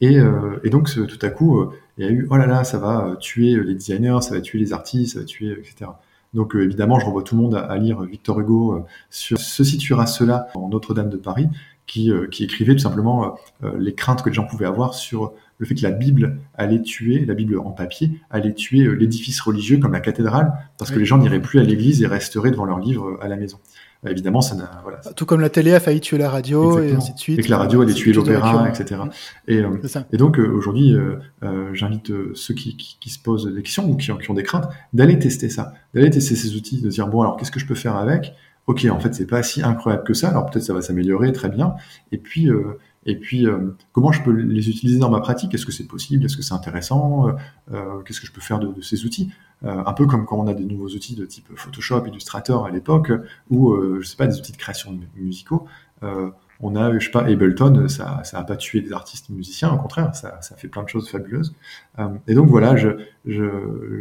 Et, 0.00 0.16
et, 0.64 0.70
donc, 0.70 0.90
tout 0.90 1.26
à 1.26 1.30
coup, 1.30 1.70
il 1.96 2.04
y 2.04 2.08
a 2.08 2.10
eu, 2.10 2.26
oh 2.30 2.36
là 2.36 2.46
là, 2.46 2.64
ça 2.64 2.78
va 2.78 3.16
tuer 3.20 3.54
les 3.62 3.74
designers, 3.74 4.18
ça 4.20 4.34
va 4.34 4.40
tuer 4.40 4.58
les 4.58 4.72
artistes, 4.72 5.14
ça 5.14 5.20
va 5.20 5.24
tuer, 5.24 5.52
etc. 5.52 5.90
Donc 6.34 6.54
évidemment, 6.54 6.98
je 6.98 7.04
renvoie 7.04 7.22
tout 7.22 7.36
le 7.36 7.42
monde 7.42 7.54
à, 7.54 7.76
lire 7.76 8.00
Victor 8.02 8.40
Hugo 8.40 8.84
sur 9.10 9.38
Ce 9.38 9.62
situera 9.62 10.06
cela 10.06 10.48
en 10.54 10.70
Notre-Dame 10.70 11.08
de 11.08 11.18
Paris, 11.18 11.48
qui, 11.86 12.10
qui 12.30 12.44
écrivait 12.44 12.74
tout 12.74 12.80
simplement 12.80 13.36
les 13.78 13.94
craintes 13.94 14.22
que 14.22 14.28
les 14.28 14.34
gens 14.34 14.46
pouvaient 14.46 14.66
avoir 14.66 14.94
sur 14.94 15.32
le 15.58 15.66
fait 15.66 15.74
que 15.74 15.82
la 15.82 15.90
Bible 15.90 16.38
allait 16.54 16.82
tuer, 16.82 17.24
la 17.24 17.34
Bible 17.34 17.58
en 17.58 17.70
papier, 17.70 18.20
allait 18.30 18.54
tuer 18.54 18.94
l'édifice 18.96 19.40
religieux 19.40 19.78
comme 19.78 19.92
la 19.92 20.00
cathédrale, 20.00 20.52
parce 20.78 20.90
que 20.90 20.98
les 20.98 21.04
gens 21.04 21.18
n'iraient 21.18 21.42
plus 21.42 21.60
à 21.60 21.62
l'église 21.62 22.02
et 22.02 22.06
resteraient 22.06 22.50
devant 22.50 22.64
leurs 22.64 22.80
livres 22.80 23.18
à 23.20 23.28
la 23.28 23.36
maison. 23.36 23.58
Évidemment, 24.08 24.40
ça 24.40 24.56
n'a. 24.56 24.80
Voilà. 24.82 24.98
Tout 25.14 25.26
comme 25.26 25.40
la 25.40 25.48
télé 25.48 25.72
a 25.72 25.78
failli 25.78 26.00
tuer 26.00 26.18
la 26.18 26.28
radio 26.28 26.80
et 26.80 26.92
ainsi 26.92 27.14
de 27.14 27.18
suite. 27.18 27.38
Et 27.38 27.42
que 27.42 27.50
la 27.50 27.58
radio 27.58 27.82
allait 27.82 27.94
tuer 27.94 28.12
l'opéra, 28.12 28.68
etc. 28.68 29.00
Et, 29.46 29.58
euh, 29.58 29.78
et 30.12 30.16
donc 30.16 30.40
euh, 30.40 30.48
aujourd'hui, 30.48 30.92
euh, 30.92 31.70
j'invite 31.72 32.12
ceux 32.34 32.54
qui, 32.54 32.76
qui, 32.76 33.10
se 33.10 33.20
posent 33.20 33.46
des 33.46 33.62
questions 33.62 33.88
ou 33.88 33.96
qui, 33.96 34.10
qui 34.20 34.30
ont 34.30 34.34
des 34.34 34.42
craintes 34.42 34.68
d'aller 34.92 35.20
tester 35.20 35.48
ça, 35.48 35.74
d'aller 35.94 36.10
tester 36.10 36.34
ces 36.34 36.56
outils, 36.56 36.82
de 36.82 36.88
dire 36.88 37.06
bon 37.06 37.20
alors 37.20 37.36
qu'est-ce 37.36 37.52
que 37.52 37.60
je 37.60 37.66
peux 37.66 37.76
faire 37.76 37.94
avec? 37.94 38.34
Ok, 38.66 38.86
en 38.90 39.00
fait 39.00 39.14
c'est 39.14 39.26
pas 39.26 39.42
si 39.42 39.62
incroyable 39.62 40.04
que 40.04 40.14
ça. 40.14 40.28
Alors 40.28 40.46
peut-être 40.50 40.64
ça 40.64 40.74
va 40.74 40.82
s'améliorer, 40.82 41.32
très 41.32 41.48
bien. 41.48 41.74
Et 42.12 42.18
puis 42.18 42.48
et 43.04 43.16
puis, 43.16 43.48
comment 43.90 44.12
je 44.12 44.22
peux 44.22 44.30
les 44.30 44.68
utiliser 44.70 45.00
dans 45.00 45.10
ma 45.10 45.18
pratique? 45.18 45.52
Est-ce 45.54 45.66
que 45.66 45.72
c'est 45.72 45.88
possible? 45.88 46.24
Est-ce 46.24 46.36
que 46.36 46.42
c'est 46.44 46.54
intéressant? 46.54 47.34
Euh, 47.72 47.98
Qu'est-ce 48.04 48.20
que 48.20 48.28
je 48.28 48.32
peux 48.32 48.40
faire 48.40 48.60
de, 48.60 48.80
ces 48.80 49.04
outils? 49.04 49.32
Euh, 49.64 49.82
un 49.86 49.92
peu 49.92 50.06
comme 50.06 50.24
quand 50.24 50.38
on 50.38 50.48
a 50.48 50.54
des 50.54 50.64
nouveaux 50.64 50.88
outils 50.88 51.14
de 51.14 51.24
type 51.24 51.46
Photoshop, 51.54 52.06
Illustrator 52.06 52.66
à 52.66 52.70
l'époque, 52.70 53.12
ou 53.50 53.72
euh, 53.72 53.98
je 54.00 54.08
sais 54.08 54.16
pas 54.16 54.26
des 54.26 54.38
outils 54.38 54.52
de 54.52 54.56
création 54.56 54.98
musicaux. 55.16 55.66
Euh, 56.02 56.30
on 56.60 56.74
a, 56.74 56.96
je 56.98 57.04
sais 57.04 57.10
pas, 57.10 57.24
Ableton, 57.24 57.88
ça, 57.88 58.22
ça 58.24 58.38
a 58.38 58.44
pas 58.44 58.56
tué 58.56 58.80
des 58.80 58.92
artistes 58.92 59.28
musiciens, 59.30 59.72
au 59.72 59.78
contraire, 59.78 60.14
ça, 60.14 60.40
ça 60.42 60.56
fait 60.56 60.68
plein 60.68 60.82
de 60.82 60.88
choses 60.88 61.08
fabuleuses. 61.08 61.54
et 62.28 62.34
donc 62.34 62.48
voilà, 62.48 62.76
je, 62.76 62.88
je, 63.26 63.44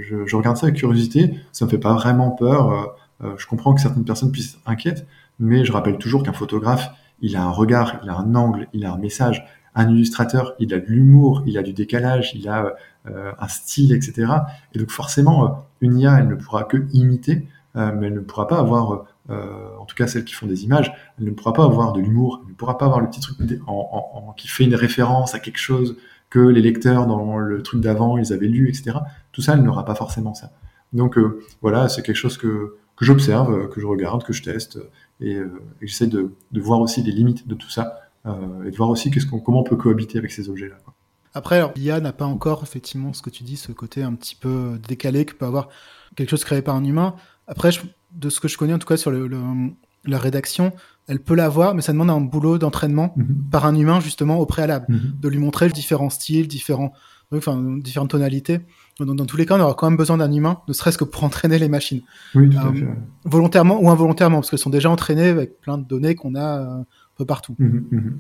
je, 0.02 0.26
je, 0.26 0.36
regarde 0.36 0.58
ça 0.58 0.68
avec 0.68 0.78
curiosité. 0.78 1.40
Ça 1.52 1.66
me 1.66 1.70
fait 1.72 1.80
pas 1.80 1.94
vraiment 1.94 2.32
peur. 2.32 2.96
Je 3.38 3.46
comprends 3.46 3.74
que 3.74 3.82
certaines 3.82 4.06
personnes 4.06 4.32
puissent 4.32 4.60
inquiètes, 4.66 5.06
mais 5.40 5.66
je 5.66 5.72
rappelle 5.72 5.98
toujours 5.98 6.24
qu'un 6.24 6.34
photographe, 6.34 6.92
il 7.22 7.36
a 7.36 7.44
un 7.44 7.52
regard, 7.52 8.00
il 8.04 8.10
a 8.10 8.18
un 8.18 8.36
angle, 8.36 8.68
il 8.74 8.86
a 8.86 8.94
un 8.94 8.98
message. 8.98 9.46
Un 9.74 9.90
illustrateur, 9.90 10.54
il 10.60 10.74
a 10.74 10.80
de 10.80 10.86
l'humour, 10.86 11.44
il 11.46 11.58
a 11.58 11.64
du 11.64 11.72
décalage, 11.72 12.34
il 12.36 12.50
a 12.50 12.76
euh, 13.08 13.32
un 13.40 13.48
style, 13.48 13.94
etc. 13.94 14.32
Et 14.74 14.80
donc 14.80 14.92
forcément, 14.92 15.46
euh, 15.46 15.50
une 15.80 15.98
IA, 15.98 16.20
elle 16.20 16.28
ne 16.28 16.36
pourra 16.36 16.66
que 16.66 16.88
imiter, 16.92 17.48
euh, 17.78 17.94
mais 17.98 18.08
elle 18.08 18.16
ne 18.16 18.20
pourra 18.20 18.48
pas 18.48 18.60
avoir, 18.60 19.06
en 19.30 19.86
tout 19.86 19.96
cas 19.96 20.08
celles 20.08 20.26
qui 20.26 20.34
font 20.34 20.46
des 20.46 20.66
images, 20.66 20.94
elle 21.18 21.26
ne 21.26 21.32
pourra 21.32 21.54
pas 21.54 21.64
avoir 21.64 21.94
de 21.94 22.02
l'humour, 22.02 22.42
elle 22.44 22.52
ne 22.52 22.56
pourra 22.56 22.78
pas 22.78 22.86
avoir 22.86 23.00
le 23.00 23.08
petit 23.08 23.22
truc 23.22 23.38
qui 24.36 24.48
fait 24.50 24.66
une 24.66 24.76
référence 24.76 25.36
à 25.36 25.40
quelque 25.40 25.58
chose 25.58 25.96
que 26.30 26.40
les 26.40 26.62
lecteurs 26.62 27.08
dans 27.08 27.38
le 27.38 27.64
truc 27.64 27.80
d'avant, 27.80 28.18
ils 28.18 28.34
avaient 28.34 28.48
lu, 28.48 28.68
etc. 28.68 28.98
Tout 29.32 29.42
ça, 29.42 29.54
elle 29.54 29.64
n'aura 29.64 29.86
pas 29.86 29.96
forcément 29.96 30.34
ça. 30.34 30.52
Donc 30.92 31.18
voilà, 31.62 31.88
c'est 31.88 32.02
quelque 32.02 32.18
chose 32.18 32.38
que, 32.38 32.76
que 33.02 33.06
j'observe, 33.08 33.68
que 33.70 33.82
je 33.82 33.88
regarde, 33.88 34.24
que 34.24 34.32
je 34.32 34.44
teste, 34.44 34.78
et, 35.22 35.40
j'essaie 35.82 36.06
de, 36.06 36.34
de, 36.52 36.62
voir 36.62 36.80
aussi 36.82 37.02
les 37.02 37.12
limites 37.12 37.48
de 37.48 37.56
tout 37.56 37.70
ça, 37.72 38.00
et 38.28 38.70
de 38.70 38.76
voir 38.76 38.90
aussi 38.90 39.10
qu'est-ce 39.10 39.26
qu'on, 39.26 39.40
comment 39.40 39.62
on 39.62 39.64
peut 39.64 39.76
cohabiter 39.76 40.20
avec 40.20 40.32
ces 40.32 40.50
objets-là. 40.50 40.76
Après, 41.34 41.64
l'IA 41.76 42.00
n'a 42.00 42.14
pas 42.14 42.26
encore, 42.26 42.62
effectivement, 42.62 43.12
ce 43.14 43.24
que 43.24 43.32
tu 43.32 43.44
dis, 43.44 43.58
ce 43.58 43.72
côté 43.72 44.04
un 44.04 44.14
petit 44.14 44.36
peu 44.36 44.80
décalé 44.88 45.26
que 45.26 45.34
peut 45.34 45.46
avoir 45.46 45.70
quelque 46.16 46.30
chose 46.30 46.44
créé 46.44 46.62
par 46.62 46.76
un 46.76 46.84
humain. 46.84 47.16
Après, 47.48 47.72
de 48.12 48.30
ce 48.30 48.40
que 48.40 48.48
je 48.48 48.58
connais, 48.58 48.74
en 48.74 48.80
tout 48.80 48.88
cas, 48.88 48.98
sur 48.98 49.10
le, 49.10 49.28
la 50.06 50.20
rédaction, 50.20 50.74
elle 51.08 51.20
peut 51.20 51.36
l'avoir, 51.36 51.74
mais 51.74 51.82
ça 51.82 51.94
demande 51.94 52.12
un 52.12 52.22
boulot 52.22 52.60
d'entraînement 52.60 53.14
mhm. 53.16 53.46
par 53.52 53.66
un 53.66 53.76
humain, 53.76 54.00
justement, 54.00 54.38
au 54.38 54.46
préalable. 54.46 54.86
Mhm. 54.90 55.14
De 55.20 55.28
lui 55.28 55.40
montrer 55.40 55.70
différents 55.70 56.12
styles, 56.12 56.48
différents, 56.48 56.94
enfin, 57.34 57.60
différentes 57.80 58.12
tonalités. 58.12 58.60
Dans, 59.00 59.26
tous 59.26 59.38
les 59.38 59.46
cas, 59.46 59.58
on 59.58 59.62
aura 59.62 59.74
quand 59.74 59.90
même 59.90 59.98
besoin 59.98 60.18
d'un 60.18 60.32
humain, 60.32 60.62
ne 60.68 60.74
serait-ce 60.74 60.98
que 60.98 61.04
pour 61.04 61.24
entraîner 61.24 61.58
les 61.58 61.70
machines. 61.70 62.02
Oui, 62.36 62.50
tout 62.50 62.58
à 62.58 62.74
fait. 62.74 62.84
Euh, 62.84 62.94
volontairement 63.24 63.82
ou 63.82 63.90
involontairement, 63.90 64.38
parce 64.38 64.50
qu'elles 64.50 64.60
sont 64.60 64.70
déjà 64.70 64.90
entraînées 64.90 65.30
avec 65.30 65.60
plein 65.60 65.78
de 65.78 65.86
données 65.86 66.16
qu'on 66.16 66.36
a 66.36 66.60
euh, 66.60 66.80
un 66.82 66.86
peu 67.18 67.26
partout. 67.26 67.56
Mhm, 67.58 68.18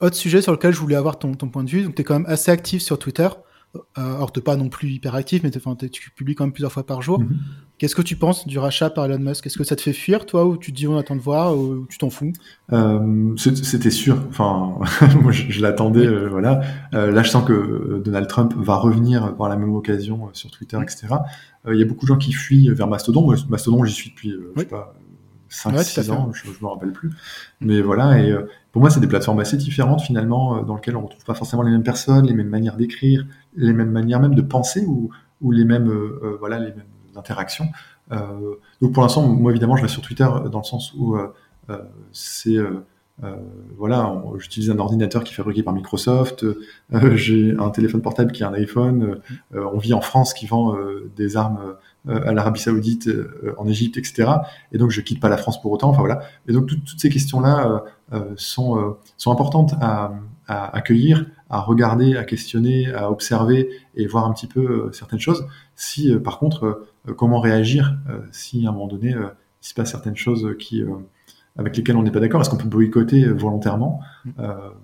autre 0.00 0.16
sujet 0.16 0.42
sur 0.42 0.52
lequel 0.52 0.74
je 0.74 0.80
voulais 0.80 0.96
avoir 0.96 1.18
ton, 1.18 1.32
ton 1.32 1.48
point 1.48 1.64
de 1.64 1.70
vue, 1.70 1.82
donc 1.82 1.94
tu 1.94 2.02
es 2.02 2.04
quand 2.04 2.18
même 2.18 2.26
assez 2.26 2.50
actif 2.50 2.82
sur 2.82 2.98
Twitter. 2.98 3.28
Euh, 3.76 3.80
alors, 3.96 4.32
tu 4.32 4.40
pas 4.40 4.56
non 4.56 4.68
plus 4.68 4.88
hyper 4.90 5.14
actif, 5.14 5.42
mais 5.42 5.50
tu 5.50 6.10
publies 6.10 6.34
quand 6.34 6.44
même 6.44 6.52
plusieurs 6.52 6.72
fois 6.72 6.84
par 6.84 7.02
jour. 7.02 7.20
Mhm. 7.20 7.38
Qu'est-ce 7.78 7.94
que 7.94 8.02
tu 8.02 8.16
penses 8.16 8.46
du 8.46 8.58
rachat 8.58 8.88
par 8.88 9.04
Elon 9.04 9.18
Musk? 9.18 9.46
Est-ce 9.46 9.58
que 9.58 9.64
ça 9.64 9.76
te 9.76 9.82
fait 9.82 9.92
fuir, 9.92 10.24
toi, 10.24 10.46
ou 10.46 10.56
tu 10.56 10.72
te 10.72 10.76
dis 10.76 10.88
on 10.88 10.96
attend 10.96 11.14
de 11.14 11.20
voir, 11.20 11.54
ou 11.58 11.86
tu 11.90 11.98
t'en 11.98 12.08
fous? 12.08 12.32
Euh, 12.72 13.34
C'était 13.36 13.90
sûr. 13.90 14.18
Enfin, 14.30 14.78
moi, 15.20 15.30
je, 15.30 15.60
l'attendais. 15.60 16.06
Euh, 16.06 16.28
voilà. 16.28 16.62
Euh, 16.94 17.10
là, 17.10 17.22
je 17.22 17.28
sens 17.28 17.44
que 17.44 18.00
Donald 18.02 18.28
Trump 18.28 18.54
va 18.56 18.76
revenir 18.76 19.36
par 19.36 19.50
la 19.50 19.56
même 19.56 19.74
occasion 19.74 20.30
sur 20.32 20.50
Twitter, 20.50 20.78
etc. 20.82 21.08
Il 21.70 21.78
y 21.78 21.82
a 21.82 21.84
beaucoup 21.84 22.06
de 22.06 22.08
gens 22.08 22.16
qui 22.16 22.32
fuient 22.32 22.70
vers 22.70 22.86
Mastodon. 22.86 23.26
Moi, 23.26 23.36
Mastodon, 23.50 23.84
j'y 23.84 23.92
suis 23.92 24.10
depuis, 24.10 24.32
je 24.32 24.60
sais 24.60 24.66
pas, 24.66 24.94
5-6 25.50 26.10
ans, 26.12 26.32
je, 26.32 26.44
je 26.50 26.64
me 26.64 26.68
rappelle 26.68 26.92
plus. 26.92 27.10
Mais 27.60 27.82
voilà, 27.82 28.18
et 28.18 28.34
pour 28.72 28.80
moi, 28.80 28.88
c'est 28.88 29.00
des 29.00 29.06
plateformes 29.06 29.40
assez 29.40 29.58
différentes 29.58 30.00
finalement, 30.00 30.62
dans 30.62 30.76
lesquelles 30.76 30.96
on 30.96 31.02
retrouve 31.02 31.24
pas 31.24 31.34
forcément 31.34 31.62
les 31.62 31.72
mêmes 31.72 31.82
personnes, 31.82 32.26
les 32.26 32.34
mêmes 32.34 32.48
manières 32.48 32.76
d'écrire, 32.76 33.26
les 33.54 33.74
mêmes 33.74 33.90
manières 33.90 34.20
même 34.20 34.34
de 34.34 34.42
penser 34.42 34.84
ou, 34.86 35.10
ou 35.42 35.50
les 35.50 35.64
mêmes, 35.64 35.92
voilà, 36.38 36.58
les 36.58 36.70
mêmes 36.70 36.84
interactions. 37.18 37.68
Euh, 38.12 38.54
donc 38.80 38.92
pour 38.92 39.02
l'instant, 39.02 39.26
moi 39.26 39.50
évidemment, 39.50 39.76
je 39.76 39.82
vais 39.82 39.88
sur 39.88 40.02
Twitter 40.02 40.28
dans 40.50 40.58
le 40.58 40.64
sens 40.64 40.92
où 40.94 41.16
euh, 41.16 41.32
euh, 41.70 41.78
c'est 42.12 42.56
voilà, 43.78 44.22
j'utilise 44.36 44.70
un 44.70 44.78
ordinateur 44.78 45.24
qui 45.24 45.32
est 45.32 45.36
fabriqué 45.36 45.62
par 45.62 45.72
Microsoft, 45.72 46.44
j'ai 47.14 47.56
un 47.58 47.70
téléphone 47.70 48.02
portable 48.02 48.30
qui 48.30 48.42
est 48.42 48.46
un 48.46 48.52
iPhone, 48.52 49.22
on 49.54 49.78
vit 49.78 49.94
en 49.94 50.02
France 50.02 50.34
qui 50.34 50.44
vend 50.44 50.76
des 51.16 51.38
armes 51.38 51.76
à 52.06 52.34
l'Arabie 52.34 52.60
Saoudite, 52.60 53.08
en 53.56 53.66
Égypte, 53.66 53.96
etc. 53.96 54.30
Et 54.72 54.76
donc 54.76 54.90
je 54.90 55.00
quitte 55.00 55.18
pas 55.18 55.30
la 55.30 55.38
France 55.38 55.62
pour 55.62 55.72
autant. 55.72 55.88
Enfin 55.88 56.00
voilà. 56.00 56.20
Et 56.46 56.52
donc 56.52 56.66
toutes 56.66 57.00
ces 57.00 57.08
questions-là 57.08 57.84
sont 58.36 58.96
sont 59.16 59.32
importantes 59.32 59.72
à, 59.80 60.12
accueillir, 60.46 61.24
à 61.48 61.62
regarder, 61.62 62.18
à 62.18 62.24
questionner, 62.24 62.92
à 62.92 63.10
observer 63.10 63.70
et 63.94 64.06
voir 64.06 64.26
un 64.26 64.32
petit 64.34 64.46
peu 64.46 64.90
certaines 64.92 65.20
choses. 65.20 65.46
Si 65.76 66.10
par 66.16 66.38
contre 66.38 66.86
euh, 67.08 67.14
comment 67.14 67.40
réagir 67.40 67.96
euh, 68.08 68.20
si 68.32 68.66
à 68.66 68.70
un 68.70 68.72
moment 68.72 68.86
donné 68.86 69.14
euh, 69.14 69.28
il 69.62 69.68
se 69.68 69.74
passe 69.74 69.90
certaines 69.90 70.16
choses 70.16 70.54
qui 70.58 70.82
avec 71.56 71.76
lesquelles 71.76 71.96
on 71.96 72.02
n'est 72.02 72.10
pas 72.10 72.20
d'accord 72.20 72.40
Est-ce 72.40 72.50
qu'on 72.50 72.56
peut 72.56 72.68
boycotter 72.68 73.24
volontairement 73.24 74.00
mm. 74.24 74.30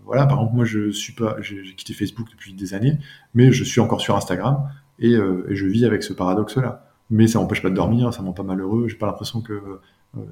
Voilà, 0.06 0.26
par 0.26 0.38
exemple, 0.38 0.56
moi, 0.56 0.64
je 0.64 0.90
suis 0.90 1.12
pas, 1.12 1.36
j'ai 1.40 1.62
quitté 1.76 1.92
Facebook 1.92 2.28
depuis 2.30 2.52
des 2.52 2.74
années, 2.74 2.98
mais 3.34 3.52
je 3.52 3.62
suis 3.62 3.80
encore 3.80 4.00
sur 4.00 4.16
Instagram 4.16 4.68
et, 4.98 5.14
je 5.14 5.66
vis 5.66 5.84
avec 5.84 6.02
ce 6.02 6.12
paradoxe-là. 6.12 6.90
Mais 7.10 7.28
ça 7.28 7.38
m'empêche 7.38 7.62
pas 7.62 7.70
de 7.70 7.74
dormir, 7.74 8.12
ça 8.12 8.22
m'en 8.22 8.32
pas 8.32 8.42
malheureux. 8.42 8.88
J'ai 8.88 8.96
pas 8.96 9.06
l'impression 9.06 9.40
que 9.40 9.62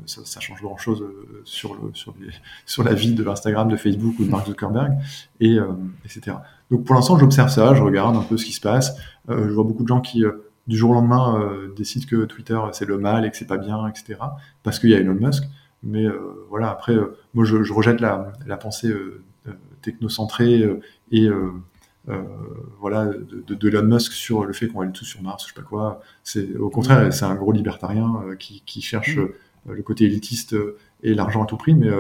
ça, 0.07 0.41
change 0.41 0.63
grand-chose 0.63 1.05
sur, 1.45 1.75
le, 1.75 1.91
sur, 1.93 2.15
sur 2.67 2.83
la 2.83 2.95
vie 2.95 3.13
de 3.13 3.29
Instagram, 3.29 3.69
de 3.69 3.77
Facebook 3.77 4.19
ou 4.19 4.25
de 4.25 4.31
Mark 4.31 4.47
Zuckerberg, 4.49 4.95
et, 5.41 5.59
etc. 6.05 6.39
Donc 6.73 6.85
pour 6.85 6.97
l'instant, 6.97 7.19
j'observe 7.19 7.51
ça, 7.51 7.75
je 7.75 7.83
regarde 7.83 8.17
un 8.17 8.23
peu 8.23 8.37
ce 8.37 8.47
qui 8.47 8.53
se 8.53 8.61
passe. 8.61 8.97
je 9.29 9.53
vois 9.53 9.65
beaucoup 9.65 9.83
de 9.85 9.89
gens 9.89 10.01
qui 10.01 10.25
du 10.71 10.77
jour 10.77 10.91
au 10.91 10.95
lendemain 10.95 11.39
euh, 11.43 11.75
décide 11.75 12.07
que 12.07 12.25
Twitter 12.25 12.59
c'est 12.73 12.87
le 12.87 12.97
mal 12.97 13.27
et 13.27 13.31
que 13.31 13.37
c'est 13.37 13.47
pas 13.47 13.59
bien, 13.59 13.89
etc. 13.89 14.21
Parce 14.63 14.79
qu'il 14.79 14.91
y 14.91 14.95
a 14.95 15.01
Elon 15.01 15.15
Musk. 15.15 15.45
Mais 15.83 16.05
euh, 16.05 16.47
voilà, 16.49 16.71
après, 16.71 16.95
euh, 16.95 17.19
moi 17.35 17.45
je, 17.45 17.73
rejette 17.73 18.01
la, 18.01 18.33
pensée 18.57 18.95
technocentrée 19.83 20.65
et 21.11 21.29
voilà 22.79 23.07
de, 23.07 23.69
Elon 23.69 23.83
Musk 23.83 24.13
sur 24.13 24.45
le 24.45 24.53
fait 24.53 24.69
qu'on 24.69 24.79
va 24.79 24.85
aller 24.85 24.93
tous 24.93 25.05
sur 25.05 25.21
Mars, 25.23 25.43
je 25.43 25.53
sais 25.53 25.61
pas 25.61 25.67
quoi. 25.67 26.01
C'est 26.23 26.57
au 26.57 26.71
contraire, 26.71 27.13
c'est 27.13 27.25
un 27.25 27.35
gros 27.35 27.53
libertarien 27.53 28.23
qui, 28.39 28.63
qui, 28.65 28.81
cherche 28.81 29.17
mm. 29.17 29.73
le 29.73 29.83
côté 29.83 30.05
élitiste 30.05 30.55
et 31.03 31.15
l'argent 31.15 31.43
à 31.43 31.47
tout 31.47 31.57
prix, 31.57 31.75
mais 31.75 31.91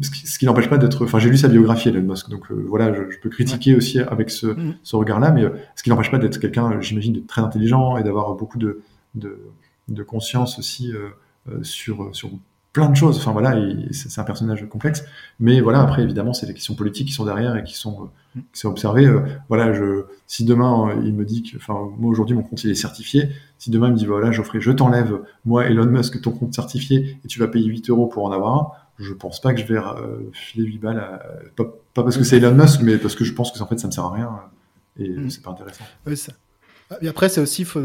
ce 0.00 0.38
qui, 0.38 0.46
n'empêche 0.46 0.68
pas 0.68 0.78
d'être. 0.78 1.04
Enfin, 1.04 1.18
j'ai 1.18 1.28
lu 1.28 1.36
sa 1.36 1.48
biographie, 1.48 1.88
Elon 1.88 2.02
Musk, 2.02 2.30
donc 2.30 2.50
euh, 2.50 2.64
voilà, 2.66 2.94
je, 2.94 3.18
peux 3.20 3.28
critiquer 3.28 3.74
aussi 3.74 4.00
avec 4.00 4.30
ce, 4.30 4.46
mm. 4.46 4.76
ce 4.82 4.96
regard-là, 4.96 5.30
mais 5.30 5.44
euh, 5.44 5.50
ce 5.74 5.82
qui 5.82 5.90
n'empêche 5.90 6.10
pas 6.10 6.18
d'être 6.18 6.38
quelqu'un, 6.38 6.80
j'imagine, 6.80 7.12
de 7.12 7.20
très 7.20 7.42
intelligent 7.42 7.96
et 7.96 8.02
d'avoir 8.02 8.34
beaucoup 8.34 8.58
de, 8.58 8.80
de, 9.14 9.38
de, 9.88 10.02
conscience 10.02 10.58
aussi 10.58 10.92
euh, 10.92 11.62
sur, 11.62 12.14
sur 12.14 12.30
plein 12.72 12.88
de 12.88 12.96
choses. 12.96 13.18
Enfin 13.18 13.32
voilà, 13.32 13.54
c'est 13.92 14.18
un 14.18 14.24
personnage 14.24 14.66
complexe, 14.68 15.04
mais 15.40 15.60
voilà, 15.60 15.82
après 15.82 16.02
évidemment, 16.02 16.32
c'est 16.32 16.46
les 16.46 16.54
questions 16.54 16.74
politiques 16.74 17.08
qui 17.08 17.14
sont 17.14 17.26
derrière 17.26 17.54
et 17.56 17.62
qui 17.62 17.74
sont, 17.74 18.08
mm. 18.34 18.40
qui 18.52 18.60
sont 18.60 18.68
observées. 18.68 19.10
voilà, 19.48 19.74
je, 19.74 20.04
si 20.26 20.44
demain 20.44 20.98
il 21.04 21.12
me 21.12 21.26
dit 21.26 21.42
que, 21.42 21.58
enfin, 21.58 21.90
moi 21.98 22.10
aujourd'hui 22.10 22.34
mon 22.34 22.42
compte 22.42 22.64
il 22.64 22.70
est 22.70 22.74
certifié, 22.74 23.28
si 23.58 23.70
demain 23.70 23.88
il 23.88 23.92
me 23.92 23.98
dit 23.98 24.06
voilà, 24.06 24.32
Geoffrey, 24.32 24.60
je 24.60 24.72
t'enlève, 24.72 25.20
moi 25.44 25.66
Elon 25.66 25.86
Musk, 25.86 26.20
ton 26.22 26.30
compte 26.30 26.54
certifié 26.54 27.18
et 27.22 27.28
tu 27.28 27.38
vas 27.40 27.48
payer 27.48 27.66
8 27.66 27.90
euros 27.90 28.06
pour 28.06 28.24
en 28.24 28.32
avoir 28.32 28.54
un 28.54 28.70
je 28.98 29.12
pense 29.12 29.40
pas 29.40 29.52
que 29.54 29.60
je 29.60 29.66
vais 29.66 29.78
euh, 29.78 30.30
filer 30.32 30.64
8 30.64 30.78
balles, 30.78 30.98
à... 30.98 31.22
pas, 31.56 31.64
parce 31.94 32.16
que 32.16 32.24
c'est 32.24 32.38
Elon 32.38 32.54
Musk, 32.54 32.80
mais 32.82 32.98
parce 32.98 33.14
que 33.14 33.24
je 33.24 33.32
pense 33.32 33.52
que 33.52 33.60
en 33.60 33.66
fait 33.66 33.78
ça 33.78 33.88
ne 33.88 33.92
sert 33.92 34.04
à 34.04 34.12
rien 34.12 34.30
et 34.98 35.08
mm. 35.08 35.30
c'est 35.30 35.42
pas 35.42 35.50
intéressant. 35.50 35.84
Oui, 36.06 36.16
ça. 36.16 36.32
Et 37.02 37.08
après, 37.08 37.28
c'est 37.28 37.40
aussi, 37.40 37.64
faut 37.64 37.80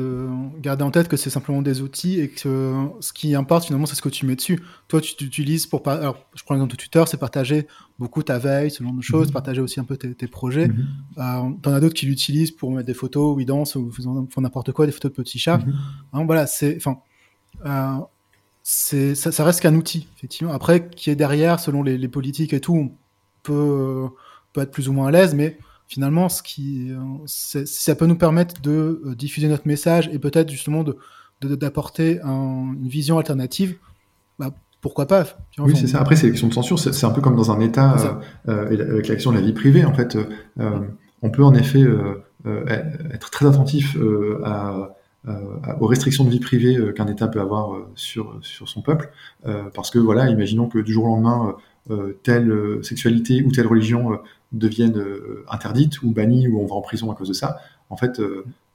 garder 0.62 0.84
en 0.84 0.92
tête 0.92 1.08
que 1.08 1.18
c'est 1.18 1.32
simplement 1.32 1.64
des 1.64 1.82
outils 1.82 2.20
et 2.20 2.30
que 2.30 2.88
ce 3.00 3.12
qui 3.14 3.34
importe 3.34 3.66
finalement, 3.66 3.88
c'est 3.88 3.96
ce 3.96 4.02
que 4.02 4.10
tu 4.10 4.28
mets 4.28 4.36
dessus. 4.36 4.60
Toi, 4.88 5.02
tu 5.02 5.16
utilises 5.24 5.66
pour. 5.66 5.82
Alors, 5.88 6.24
je 6.36 6.44
prends 6.44 6.54
l'exemple 6.54 6.74
de 6.74 6.78
Twitter, 6.78 7.04
c'est 7.08 7.18
partager 7.18 7.68
beaucoup 7.98 8.22
ta 8.22 8.38
veille, 8.38 8.70
ce 8.70 8.84
genre 8.84 8.94
de 8.94 9.02
choses, 9.02 9.30
mm-hmm. 9.30 9.34
partager 9.34 9.60
aussi 9.60 9.80
un 9.80 9.86
peu 9.86 9.98
tes, 9.98 10.28
projets. 10.28 10.68
Mm 10.68 10.76
-hmm. 11.18 11.50
euh, 11.54 11.58
T'en 11.64 11.74
as 11.74 11.80
d'autres 11.80 11.96
qui 11.96 12.06
l'utilisent 12.06 12.52
pour 12.52 12.72
mettre 12.72 12.86
des 12.86 12.94
photos 12.94 13.36
où 13.36 13.40
ils 13.40 13.48
dansent 13.48 13.76
ou 13.76 13.92
font 13.92 14.42
n'importe 14.42 14.72
quoi, 14.72 14.86
des 14.86 14.92
photos 14.92 15.12
de 15.12 15.16
petits 15.16 15.40
chats. 15.40 15.58
Mm-hmm. 15.58 16.26
voilà, 16.28 16.46
c'est. 16.46 16.78
Enfin. 16.78 16.98
Euh, 17.66 18.06
ça, 18.64 19.32
ça, 19.32 19.44
reste 19.44 19.62
qu'un 19.62 19.76
outil, 19.76 20.08
effectivement. 20.18 20.54
Après, 20.54 20.88
qui 20.88 21.10
est 21.10 21.16
derrière, 21.16 21.60
selon 21.60 21.84
les, 21.84 21.98
les, 21.98 22.08
politiques 22.08 22.54
et 22.54 22.60
tout, 22.60 22.76
on 22.76 22.92
peut, 23.44 24.08
peut 24.54 24.62
être 24.62 24.72
plus 24.72 24.90
ou 24.90 24.94
moins 24.94 25.08
à 25.08 25.12
l'aise, 25.12 25.34
mais 25.34 25.58
finalement, 25.88 26.30
ce 26.30 26.44
qui, 26.44 26.92
ça 27.26 27.96
peut 27.96 28.06
nous 28.06 28.18
permettre 28.18 28.62
de 28.62 29.02
diffuser 29.18 29.48
notre 29.48 29.68
message 29.68 30.10
et 30.14 30.20
peut-être 30.20 30.50
justement 30.50 30.84
de 30.84 30.98
d'apporter 31.42 32.20
un, 32.22 32.74
une 32.80 32.88
vision 32.88 33.18
alternative. 33.18 33.78
Bah, 34.40 34.52
pourquoi 34.82 35.06
pas 35.06 35.26
Oui, 35.60 35.76
c'est 35.76 35.88
ça. 35.88 36.00
Après, 36.00 36.16
c'est 36.16 36.24
l'élection 36.24 36.48
de 36.48 36.54
censure. 36.54 36.80
C'est 36.80 37.06
un 37.06 37.12
peu 37.12 37.22
comme 37.22 37.36
dans 37.36 37.52
un 37.52 37.60
État 37.60 38.22
euh, 38.48 38.66
avec 38.66 39.08
l'action 39.08 39.32
de 39.32 39.38
la 39.38 39.42
vie 39.42 39.54
privée. 39.54 39.86
En 39.86 39.94
fait, 39.94 40.18
euh, 40.60 40.80
on 41.22 41.30
peut 41.30 41.44
en 41.44 41.54
effet 41.54 41.84
être 43.12 43.30
très 43.30 43.46
attentif 43.46 43.96
à 44.44 44.72
euh, 44.72 44.86
aux 45.80 45.86
restrictions 45.86 46.24
de 46.24 46.30
vie 46.30 46.40
privée 46.40 46.78
euh, 46.78 46.92
qu'un 46.92 47.08
État 47.08 47.28
peut 47.28 47.42
avoir 47.42 47.76
euh, 47.76 47.88
sur, 47.96 48.40
sur 48.42 48.68
son 48.68 48.82
peuple. 48.82 49.12
parce 49.74 49.92
que 49.92 50.00
voilà, 50.00 50.30
imaginons 50.30 50.68
que 50.68 50.80
du 50.80 50.94
jour 50.94 51.06
au 51.06 51.08
lendemain, 51.08 51.56
telle 52.24 52.80
sexualité 52.84 53.44
ou 53.44 53.52
telle 53.52 53.68
religion 53.68 54.20
deviennent 54.52 55.04
interdites 55.50 56.02
ou 56.04 56.12
bannies 56.12 56.48
ou 56.48 56.62
on 56.62 56.68
va 56.68 56.76
en 56.76 56.82
prison 56.82 57.12
à 57.12 57.16
cause 57.16 57.28
de 57.28 57.34
ça, 57.34 57.58
en 57.90 57.98
fait, 57.98 58.22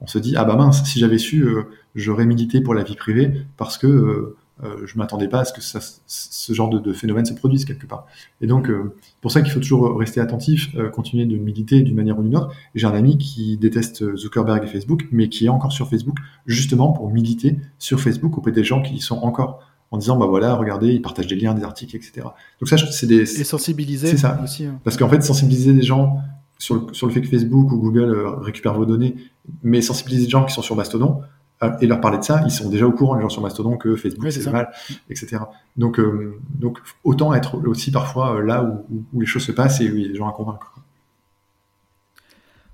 on 0.01 0.06
se 0.06 0.18
dit 0.18 0.35
ah 0.36 0.44
bah 0.44 0.56
mince, 0.56 0.85
si 0.85 0.98
j'avais 0.98 1.18
su, 1.18 1.47
j'aurais 1.94 2.27
milité 2.27 2.60
pour 2.60 2.74
la 2.74 2.82
vie 2.82 2.97
privée 2.97 3.32
parce 3.56 3.78
que 3.78 4.35
euh, 4.64 4.86
je 4.86 4.96
m'attendais 4.96 5.28
pas 5.28 5.40
à 5.40 5.44
ce 5.44 5.52
que 5.52 5.60
ça, 5.60 5.80
ce 6.06 6.52
genre 6.54 6.70
de, 6.70 6.78
de, 6.78 6.92
phénomène 6.94 7.26
se 7.26 7.34
produise 7.34 7.66
quelque 7.66 7.86
part. 7.86 8.06
Et 8.40 8.46
donc, 8.46 8.70
euh, 8.70 8.94
pour 9.20 9.30
ça 9.30 9.42
qu'il 9.42 9.52
faut 9.52 9.60
toujours 9.60 9.98
rester 9.98 10.18
attentif, 10.18 10.70
euh, 10.76 10.88
continuer 10.88 11.26
de 11.26 11.36
militer 11.36 11.82
d'une 11.82 11.94
manière 11.94 12.18
ou 12.18 12.22
d'une 12.22 12.36
autre. 12.36 12.54
J'ai 12.74 12.86
un 12.86 12.94
ami 12.94 13.18
qui 13.18 13.58
déteste 13.58 14.16
Zuckerberg 14.16 14.64
et 14.64 14.66
Facebook, 14.66 15.08
mais 15.12 15.28
qui 15.28 15.46
est 15.46 15.50
encore 15.50 15.72
sur 15.72 15.88
Facebook, 15.90 16.16
justement 16.46 16.92
pour 16.92 17.10
militer 17.10 17.58
sur 17.78 18.00
Facebook 18.00 18.38
auprès 18.38 18.52
des 18.52 18.64
gens 18.64 18.80
qui 18.80 18.94
y 18.94 19.00
sont 19.00 19.18
encore, 19.18 19.60
en 19.90 19.98
disant, 19.98 20.16
bah 20.16 20.26
voilà, 20.26 20.54
regardez, 20.54 20.88
ils 20.94 21.02
partagent 21.02 21.26
des 21.26 21.36
liens, 21.36 21.52
des 21.52 21.62
articles, 21.62 21.94
etc. 21.94 22.26
Donc 22.60 22.68
ça, 22.68 22.78
c'est 22.78 23.06
des... 23.06 23.20
Et 23.40 23.44
sensibiliser 23.44 24.08
c'est 24.08 24.16
ça. 24.16 24.40
aussi. 24.42 24.64
Hein. 24.64 24.80
Parce 24.84 24.96
qu'en 24.96 25.08
fait, 25.08 25.20
sensibiliser 25.20 25.74
des 25.74 25.82
gens 25.82 26.18
sur 26.58 26.76
le, 26.76 26.94
sur 26.94 27.06
le 27.06 27.12
fait 27.12 27.20
que 27.20 27.28
Facebook 27.28 27.70
ou 27.70 27.76
Google 27.76 28.16
récupèrent 28.40 28.74
vos 28.74 28.86
données, 28.86 29.16
mais 29.62 29.82
sensibiliser 29.82 30.24
des 30.24 30.30
gens 30.30 30.46
qui 30.46 30.54
sont 30.54 30.62
sur 30.62 30.76
Mastodon, 30.76 31.20
euh, 31.20 31.35
et 31.80 31.86
leur 31.86 32.00
parler 32.00 32.18
de 32.18 32.22
ça, 32.22 32.42
ils 32.44 32.50
sont 32.50 32.68
déjà 32.68 32.86
au 32.86 32.92
courant, 32.92 33.14
les 33.14 33.22
gens 33.22 33.30
sur 33.30 33.42
Mastodon, 33.42 33.76
que 33.76 33.96
Facebook 33.96 34.30
c'est 34.30 34.50
mal, 34.50 34.70
etc. 35.08 35.38
Donc, 35.76 35.98
euh, 35.98 36.38
donc 36.50 36.78
autant 37.02 37.32
être 37.32 37.66
aussi 37.66 37.90
parfois 37.90 38.36
euh, 38.36 38.42
là 38.42 38.62
où, 38.62 38.84
où, 39.14 39.20
les 39.20 39.26
choses 39.26 39.44
se 39.44 39.52
passent 39.52 39.80
et 39.80 39.90
où 39.90 39.96
il 39.96 40.02
y 40.02 40.04
a 40.04 40.08
des 40.08 40.16
gens 40.16 40.28
à 40.28 40.32
convaincre. 40.32 40.74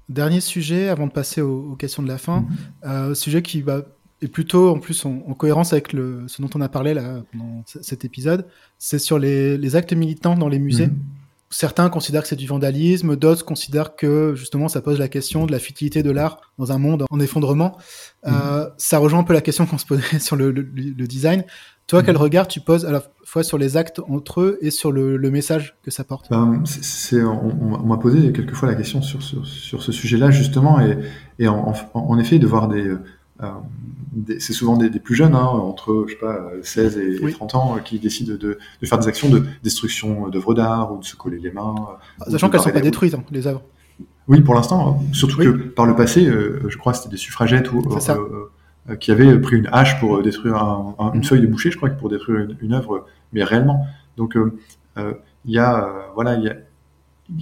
Dernier 0.08 0.40
sujet, 0.40 0.88
avant 0.88 1.06
de 1.06 1.12
passer 1.12 1.40
aux, 1.40 1.76
questions 1.76 2.02
de 2.02 2.08
la 2.08 2.18
fin, 2.18 2.44
mm 2.84 3.14
sujet 3.14 3.40
qui 3.40 3.62
bah, 3.62 3.82
est 4.20 4.28
plutôt 4.28 4.70
en 4.70 4.80
plus 4.80 5.04
en, 5.06 5.20
cohérence 5.34 5.72
avec 5.72 5.92
le, 5.92 6.24
ce 6.26 6.42
dont 6.42 6.50
on 6.54 6.60
a 6.60 6.68
parlé 6.68 6.92
là 6.92 7.22
pendant 7.30 7.62
cet 7.64 8.04
épisode, 8.04 8.46
c'est 8.78 8.98
sur 8.98 9.18
les, 9.18 9.56
les, 9.56 9.76
actes 9.76 9.92
militants 9.92 10.34
dans 10.34 10.48
les 10.48 10.58
musées. 10.58 10.88
Mhm 10.88 10.96
certains 11.52 11.88
considèrent 11.90 12.22
que 12.22 12.28
c'est 12.28 12.36
du 12.36 12.46
vandalisme, 12.46 13.14
d'autres 13.14 13.44
considèrent 13.44 13.94
que 13.94 14.34
justement 14.34 14.68
ça 14.68 14.80
pose 14.80 14.98
la 14.98 15.08
question 15.08 15.46
de 15.46 15.52
la 15.52 15.58
futilité 15.58 16.02
de 16.02 16.10
l'art 16.10 16.40
dans 16.58 16.72
un 16.72 16.78
monde 16.78 17.04
en 17.10 17.20
effondrement. 17.20 17.76
Euh, 18.26 18.30
mhm. 18.30 18.70
ça 18.78 18.98
rejoint 18.98 19.20
un 19.20 19.24
peu 19.24 19.34
la 19.34 19.40
question 19.40 19.66
qu'on 19.66 19.78
se 19.78 19.86
posait 19.86 20.02
sur 20.18 20.36
le, 20.36 20.52
design. 20.52 21.44
Toi, 21.86 22.02
quel 22.02 22.14
mhm. 22.14 22.22
regard 22.22 22.48
tu 22.48 22.60
poses 22.60 22.86
à 22.86 22.90
la 22.90 23.02
fois 23.24 23.42
sur 23.42 23.58
les 23.58 23.76
actes 23.76 24.00
entre 24.08 24.40
eux 24.40 24.58
et 24.62 24.70
sur 24.70 24.92
le, 24.92 25.18
message 25.30 25.76
que 25.82 25.90
ça 25.90 26.04
porte? 26.04 26.30
Ben, 26.30 26.62
c'est, 26.64 27.22
on, 27.22 27.86
m'a 27.86 27.98
posé 27.98 28.32
quelquefois 28.32 28.68
la 28.68 28.74
question 28.74 29.02
sur, 29.02 29.22
sur, 29.22 29.82
ce 29.82 29.92
sujet-là 29.92 30.30
justement 30.30 30.80
et, 30.80 30.98
et 31.38 31.48
en, 31.48 31.74
en, 31.94 32.18
effet 32.18 32.38
de 32.38 32.46
voir 32.46 32.68
des, 32.68 32.94
c'est 34.38 34.52
souvent 34.52 34.76
des, 34.76 34.90
plus 35.00 35.14
jeunes, 35.14 35.34
hein, 35.34 35.44
entre 35.44 36.04
je 36.06 36.12
sais 36.12 36.18
pas, 36.18 36.50
16 36.62 36.98
et, 36.98 37.32
30 37.32 37.54
ans, 37.54 37.76
euh, 37.76 37.80
qui 37.80 37.98
décident 37.98 38.34
de, 38.38 38.58
faire 38.84 38.98
des 38.98 39.08
actions 39.08 39.28
de 39.28 39.44
destruction 39.62 40.28
d'œuvres 40.28 40.54
d'art 40.54 40.92
ou 40.92 40.98
de 40.98 41.04
se 41.04 41.16
coller 41.16 41.38
les 41.38 41.50
mains. 41.50 41.74
Sachant 42.28 42.50
qu'elles 42.50 42.60
ne 42.60 42.64
sont 42.64 42.70
pas 42.70 42.80
détruites, 42.80 43.14
hein, 43.14 43.24
les 43.30 43.46
œuvres. 43.46 43.62
Oui, 44.28 44.40
pour 44.40 44.54
l'instant, 44.54 45.00
hein. 45.00 45.04
surtout 45.12 45.38
que 45.38 45.50
par 45.50 45.86
le 45.86 45.96
passé, 45.96 46.26
euh, 46.26 46.62
je 46.68 46.76
crois 46.78 46.92
que 46.92 46.98
c'était 46.98 47.10
des 47.10 47.16
suffragettes 47.16 47.72
ou, 47.72 47.82
qui 48.98 49.10
avaient 49.12 49.40
pris 49.40 49.56
une 49.56 49.68
hache 49.72 49.98
pour 50.00 50.22
détruire 50.22 50.56
une 51.14 51.20
mm. 51.20 51.24
feuille 51.24 51.40
de 51.40 51.46
boucher, 51.46 51.70
je 51.70 51.76
crois, 51.76 51.90
pour 51.90 52.08
détruire 52.08 52.48
une, 52.60 52.72
œuvre, 52.72 53.06
mais 53.32 53.42
réellement. 53.42 53.86
Donc, 54.16 54.36
il 54.96 55.50
y 55.50 55.58
a, 55.58 55.88
voilà, 56.14 56.34
il 56.34 56.44
y 56.44 56.48
a, 56.48 56.54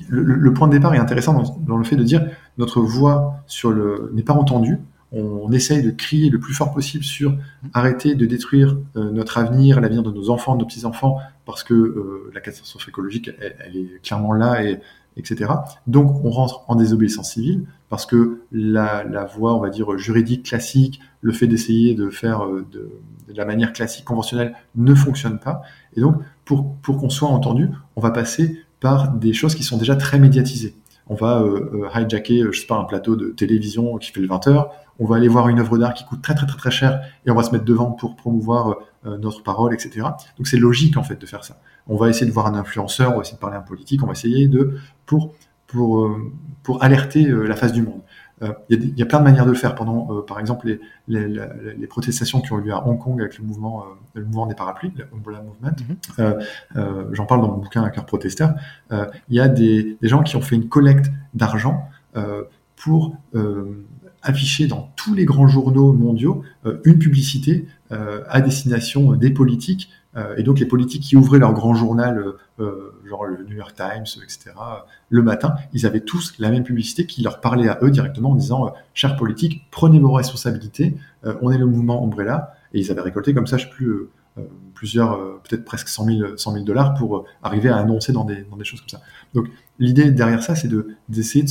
le, 0.09 0.53
point 0.53 0.69
de 0.69 0.73
départ 0.73 0.95
est 0.95 0.99
intéressant 0.99 1.35
dans, 1.35 1.59
dans, 1.67 1.77
le 1.77 1.85
fait 1.85 1.97
de 1.97 2.05
dire 2.05 2.25
notre 2.59 2.81
voix 2.81 3.35
sur 3.47 3.71
le 3.71 4.11
n'est 4.15 4.23
pas 4.23 4.35
entendue 4.35 4.79
on 5.13 5.51
essaye 5.51 5.83
de 5.83 5.91
crier 5.91 6.31
le 6.31 6.39
plus 6.39 6.55
fort 6.55 6.73
possible 6.73 7.03
sur 7.03 7.37
arrêter 7.75 8.15
de 8.15 8.27
détruire 8.27 8.79
euh, 8.97 9.11
notre 9.11 9.39
avenir, 9.39 9.81
l'avenir 9.81 10.03
de 10.03 10.11
nos 10.11 10.31
enfants, 10.31 10.55
de 10.55 10.61
nos 10.61 10.67
petits-enfants, 10.67 11.19
parce 11.47 11.65
que 11.65 11.75
euh, 11.75 12.31
la 12.33 12.41
catastrophe 12.41 12.89
écologique, 12.89 13.31
elle, 13.41 13.77
est 13.77 14.03
clairement 14.03 14.33
là, 14.33 14.63
et, 14.63 14.79
etc. 15.17 15.51
Donc 15.89 16.25
on 16.25 16.31
rentre 16.31 16.65
en 16.69 16.77
désobéissance 16.77 17.33
civile, 17.33 17.65
parce 17.89 18.07
que 18.07 18.43
la, 18.53 19.05
voie, 19.37 19.57
on 19.57 19.61
va 19.61 19.71
dire, 19.71 19.99
juridique 19.99 20.45
classique, 20.45 21.01
le 21.23 21.33
fait 21.33 21.49
d'essayer 21.49 21.95
de 21.95 22.09
faire 22.09 22.45
euh, 22.45 22.65
de, 22.71 22.89
la 23.35 23.45
manière 23.45 23.73
classique, 23.73 24.05
conventionnelle, 24.05 24.55
ne 24.77 24.95
fonctionne 24.95 25.39
pas. 25.39 25.63
Et 25.97 26.01
donc, 26.01 26.17
pour 26.45 26.81
qu'on 26.83 27.11
soit 27.11 27.29
entendu, 27.29 27.69
on 27.95 28.01
va 28.01 28.11
passer 28.11 28.61
par 28.81 29.13
des 29.13 29.33
choses 29.33 29.55
qui 29.55 29.63
sont 29.63 29.77
déjà 29.77 29.95
très 29.95 30.19
médiatisées 30.19 30.75
on 31.11 31.15
va 31.17 31.43
euh, 31.43 31.89
hijacker, 31.95 32.45
je 32.53 32.61
sais 32.61 32.67
pas, 32.67 32.77
un 32.77 32.85
plateau 32.85 33.17
de 33.17 33.29
télévision 33.29 33.99
qui 33.99 34.13
fait 34.13 34.21
le 34.21 34.29
20 34.29 34.47
heures, 34.47 34.71
on 35.01 35.07
va 35.07 35.17
aller 35.17 35.29
voir 35.29 35.49
une 35.49 35.59
œuvre 35.59 35.77
d'art 35.79 35.95
qui 35.95 36.05
coûte 36.05 36.23
très 36.23 36.35
très 36.35 36.47
très 36.47 36.59
très 36.59 36.71
cher 36.71 37.01
et 37.27 37.31
on 37.31 37.35
va 37.35 37.43
se 37.43 37.51
mettre 37.51 37.65
devant 37.65 37.91
pour 37.91 38.17
promouvoir 38.17 38.77
euh, 39.07 39.17
notre 39.17 39.43
parole, 39.43 39.73
etc. 39.73 40.07
Donc 40.37 40.47
c'est 40.47 40.59
logique 40.59 40.97
en 40.99 41.03
fait 41.03 41.17
de 41.17 41.27
faire 41.27 41.43
ça. 41.43 41.59
On 41.89 41.97
va 41.97 42.09
essayer 42.11 42.27
de 42.27 42.33
voir 42.33 42.47
un 42.47 42.55
influenceur, 42.55 43.13
on 43.13 43.17
va 43.17 43.23
essayer 43.23 43.37
de 43.37 43.41
parler 43.41 43.57
à 43.57 43.61
un 43.61 43.63
politique, 43.63 44.03
on 44.03 44.07
va 44.07 44.13
essayer 44.13 44.47
de 44.47 44.77
pour 45.07 45.35
pour 45.67 46.01
euh, 46.01 46.31
pour 46.63 46.83
alerter 46.83 47.27
euh, 47.27 47.47
la 47.47 47.57
face 47.57 47.73
du 47.73 47.83
monde. 47.83 48.03
Il 48.71 48.99
y, 48.99 49.03
a 49.03 49.07
plein 49.07 49.19
de 49.19 49.25
manières 49.25 49.45
de 49.45 49.51
le 49.51 49.57
faire. 49.57 49.75
Pendant, 49.75 50.23
par 50.23 50.41
exemple, 50.41 50.67
les, 50.67 50.81
les, 51.09 51.29
les, 51.77 51.87
protestations 51.87 52.41
qui 52.41 52.53
ont 52.55 52.59
eu 52.59 52.63
lieu 52.63 52.73
à 52.73 52.87
Hong 52.87 52.99
Kong 52.99 53.21
avec 53.21 53.39
le 53.39 53.45
mouvement, 53.45 53.85
le 54.15 54.25
mouvement 54.25 54.47
des 54.47 54.55
parapluies, 54.55 54.93
le 54.97 55.05
Umbrella 55.15 55.43
Movement. 55.43 55.77
Mhm. 56.17 57.13
J'en 57.13 57.27
parle 57.27 57.43
dans 57.43 57.49
mon 57.49 57.59
bouquin 57.59 57.83
Un 57.83 57.91
cœur 57.91 58.07
protesteur. 58.07 58.55
Il 58.91 59.37
y 59.37 59.41
a 59.41 59.49
des, 59.49 59.99
des, 60.01 60.09
gens 60.09 60.23
qui 60.23 60.37
ont 60.37 60.41
fait 60.41 60.57
une 60.57 60.69
collecte 60.69 61.11
d'argent 61.35 61.87
pour 62.77 63.15
afficher 64.23 64.67
dans 64.67 64.93
tous 64.97 65.15
les 65.15 65.25
grands 65.25 65.49
journaux 65.49 65.93
mondiaux 65.93 66.43
euh, 66.67 66.79
une 66.85 66.99
publicité 66.99 67.67
euh, 67.93 68.23
à 68.29 68.41
destination 68.41 69.13
des 69.13 69.31
politiques. 69.31 69.91
Euh, 70.17 70.37
et 70.37 70.43
donc 70.43 70.59
les 70.59 70.67
politiques 70.67 71.03
qui 71.03 71.17
ouvraient 71.17 71.39
leur 71.39 71.53
grand 71.53 71.75
journal, 71.75 72.25
genre 73.11 73.27
le 73.27 73.45
New 73.45 73.57
York 73.57 73.75
Times, 73.75 74.07
etc., 74.23 74.53
le 75.11 75.23
matin, 75.23 75.55
ils 75.73 75.85
avaient 75.85 76.01
tous 76.01 76.35
la 76.39 76.51
même 76.51 76.65
publicité 76.65 77.07
qui 77.07 77.23
leur 77.23 77.41
parlait 77.41 77.69
à 77.69 77.79
eux 77.83 77.91
directement 77.91 78.31
en 78.31 78.37
disant 78.37 78.73
Chers 78.95 79.17
politiques, 79.17 79.67
prenez 79.71 79.99
vos 79.99 80.13
responsabilités, 80.13 80.97
on 81.43 81.51
est 81.51 81.59
le 81.59 81.67
mouvement 81.67 82.03
Umbrella. 82.05 82.55
Et 82.73 82.81
ils 82.81 82.91
avaient 82.91 83.01
récolté 83.01 83.35
comme 83.35 83.47
ça, 83.47 83.57
je 83.57 83.65
sais 83.65 83.71
plus, 83.71 84.09
plusieurs, 84.75 85.19
peut-être 85.43 85.65
presque 85.65 85.89
100 85.89 86.07
000, 86.37 86.65
dollars 86.65 86.95
pour 86.95 87.27
arriver 87.43 87.69
à 87.69 87.77
annoncer 87.77 88.13
dans 88.13 88.25
des, 88.25 88.47
des 88.57 88.65
choses 88.65 88.81
comme 88.81 88.89
ça. 88.89 89.01
Donc 89.35 89.49
l'idée 89.79 90.11
derrière 90.11 90.43
ça, 90.43 90.55
c'est 90.55 90.71
d'essayer 91.09 91.45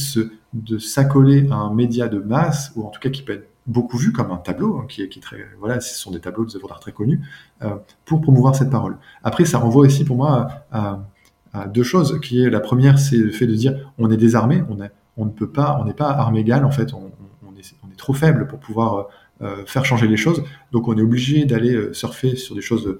de, 0.53 0.77
s'accoler 0.77 1.47
à 1.51 1.55
un 1.55 1.73
média 1.73 2.07
de 2.07 2.19
masse, 2.19 2.71
ou 2.75 2.85
en 2.85 2.89
tout 2.89 2.99
cas 2.99 3.09
qui 3.09 3.23
peut 3.23 3.33
être 3.33 3.49
beaucoup 3.67 3.97
vu 3.97 4.11
comme 4.11 4.31
un 4.31 4.37
tableau, 4.37 4.79
hein, 4.79 4.85
qui, 4.87 5.01
est, 5.01 5.21
très, 5.21 5.37
voilà, 5.59 5.79
ce 5.79 5.95
sont 5.95 6.11
des 6.11 6.19
tableaux 6.19 6.45
de 6.45 6.55
œuvres 6.55 6.67
d'art 6.67 6.79
très 6.79 6.91
connus, 6.91 7.21
euh, 7.61 7.75
pour 8.05 8.21
promouvoir 8.21 8.55
cette 8.55 8.69
parole. 8.69 8.97
Après, 9.23 9.45
ça 9.45 9.59
renvoie 9.59 9.85
aussi 9.85 10.05
pour 10.05 10.15
moi 10.15 10.47
à, 10.71 11.03
deux 11.73 11.83
choses, 11.83 12.19
qui 12.21 12.43
est 12.43 12.49
la 12.49 12.59
première, 12.59 12.99
c'est 12.99 13.17
le 13.17 13.31
fait 13.31 13.47
de 13.47 13.55
dire 13.55 13.93
on 13.97 14.11
est 14.11 14.17
désarmé, 14.17 14.63
on, 14.69 14.81
est, 14.81 14.91
on 15.17 15.25
ne 15.25 15.31
peut 15.31 15.49
pas, 15.49 15.79
on 15.81 15.85
n'est 15.85 15.93
pas 15.93 16.09
arme 16.09 16.37
égale, 16.37 16.65
en 16.65 16.71
fait, 16.71 16.93
on, 16.93 17.11
est, 17.57 17.97
trop 17.97 18.13
faible 18.13 18.47
pour 18.47 18.59
pouvoir 18.59 19.07
euh, 19.41 19.65
faire 19.65 19.83
changer 19.83 20.07
les 20.07 20.15
choses, 20.15 20.41
donc 20.71 20.87
on 20.87 20.97
est 20.97 21.01
obligé 21.01 21.43
d'aller 21.43 21.73
euh, 21.73 21.93
surfer 21.93 22.37
sur 22.37 22.55
des 22.55 22.61
choses 22.61 22.97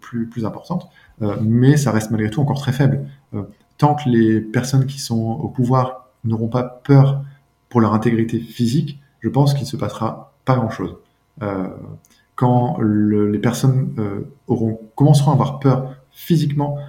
plus, 0.00 0.26
plus 0.26 0.46
importantes, 0.46 0.88
mais 1.42 1.76
ça 1.76 1.92
reste 1.92 2.10
malgré 2.10 2.30
tout 2.30 2.40
encore 2.40 2.58
très 2.58 2.72
faible. 2.72 3.06
tant 3.76 3.94
que 3.94 4.08
les 4.08 4.40
personnes 4.40 4.86
qui 4.86 4.98
sont 4.98 5.20
au 5.20 5.48
pouvoir 5.48 6.08
n'auront 6.24 6.48
pas 6.48 6.62
peur 6.62 7.22
pour 7.68 7.80
leur 7.80 7.92
intégrité 7.94 8.38
physique, 8.38 9.00
je 9.20 9.28
pense 9.28 9.54
qu'il 9.54 9.64
ne 9.64 9.68
se 9.68 9.76
passera 9.76 10.34
pas 10.44 10.56
grand-chose. 10.56 10.96
Euh, 11.42 11.68
quand 12.34 12.78
les 12.80 13.38
personnes 13.38 13.94
euh, 13.98 14.20
auront, 14.46 14.80
commenceront 14.96 15.30
à 15.30 15.34
avoir 15.34 15.58
peur 15.58 15.94
physiquement 16.10 16.78
euh, 16.78 16.82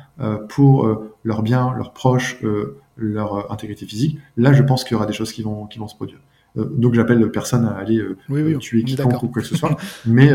pour 0.49 0.87
leurs 1.23 1.41
biens, 1.41 1.73
leurs 1.75 1.93
proches, 1.93 2.43
leur 2.97 3.51
intégrité 3.51 3.85
physique, 3.85 4.19
là 4.37 4.53
je 4.53 4.61
pense 4.61 4.83
qu'il 4.83 4.93
y 4.93 4.95
aura 4.95 5.05
des 5.05 5.13
choses 5.13 5.31
qui 5.31 5.41
vont, 5.41 5.65
qui 5.65 5.79
vont 5.79 5.87
se 5.87 5.95
produire. 5.95 6.19
donc 6.55 6.93
j'appelle 6.93 7.31
personne 7.31 7.65
à 7.65 7.71
aller 7.71 8.01
tuer 8.59 8.83
quiconque 8.83 9.23
ou 9.23 9.27
quoi 9.27 9.41
que 9.41 9.47
ce 9.47 9.55
soit, 9.55 9.75
mais 10.05 10.29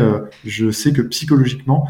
je 0.45 0.69
sais 0.71 0.91
que 0.91 1.01
psychologiquement, 1.03 1.87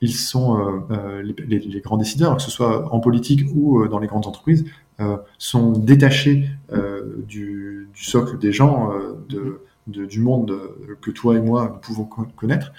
ils 0.00 0.14
sont 0.14 0.82
les, 1.22 1.58
les, 1.58 1.80
grands 1.80 1.98
décideurs, 1.98 2.36
que 2.36 2.42
ce 2.42 2.50
soit 2.50 2.92
en 2.92 3.00
politique 3.00 3.44
ou 3.54 3.86
dans 3.86 3.98
les 3.98 4.06
grandes 4.06 4.26
entreprises, 4.26 4.64
euh, 5.00 5.16
sont 5.38 5.70
détachés 5.70 6.50
euh, 6.72 7.22
du, 7.24 7.88
du, 7.94 8.04
socle 8.04 8.36
des 8.36 8.50
gens, 8.50 8.92
euh, 8.92 9.14
de, 9.28 10.06
du 10.06 10.18
monde 10.18 10.58
que 11.00 11.12
toi 11.12 11.36
et 11.36 11.40
moi 11.40 11.70
nous 11.72 11.78
pouvons 11.78 12.04
connaître 12.04 12.72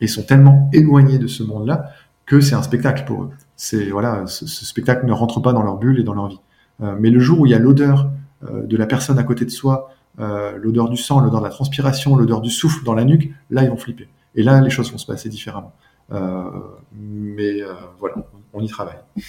et 0.00 0.08
sont 0.08 0.24
tellement 0.24 0.68
éloignés 0.72 1.18
de 1.18 1.26
ce 1.26 1.42
monde-là 1.44 1.92
que 2.26 2.40
c'est 2.40 2.54
un 2.54 2.62
spectacle 2.62 3.04
pour 3.06 3.24
eux. 3.24 3.30
C'est 3.56 3.90
voilà, 3.90 4.26
ce, 4.26 4.46
spectacle 4.46 5.06
ne 5.06 5.12
rentre 5.12 5.40
pas 5.40 5.52
dans 5.52 5.62
leur 5.62 5.76
bulle 5.76 6.00
et 6.00 6.02
dans 6.02 6.14
leur 6.14 6.28
vie. 6.28 6.40
mais 6.80 7.10
le 7.10 7.20
jour 7.20 7.40
où 7.40 7.46
il 7.46 7.50
y 7.50 7.54
a 7.54 7.58
l'odeur 7.58 8.10
de 8.42 8.76
la 8.76 8.86
personne 8.86 9.18
à 9.18 9.22
côté 9.22 9.44
de 9.44 9.50
soi, 9.50 9.90
l'odeur 10.18 10.88
du 10.88 10.96
sang, 10.96 11.20
l'odeur 11.20 11.40
de 11.40 11.44
la 11.46 11.50
transpiration, 11.50 12.16
l'odeur 12.16 12.40
du 12.40 12.50
souffle 12.50 12.84
dans 12.84 12.94
la 12.94 13.04
nuque, 13.04 13.32
là 13.50 13.62
ils 13.62 13.70
vont 13.70 13.76
flipper. 13.76 14.08
Et 14.34 14.42
là 14.42 14.60
les 14.60 14.70
choses 14.70 14.90
vont 14.90 14.98
se 14.98 15.06
passer 15.06 15.28
différemment. 15.28 15.72
mais 16.10 17.60
voilà, 18.00 18.16
on 18.52 18.60
y 18.60 18.68
travaille. 18.68 18.98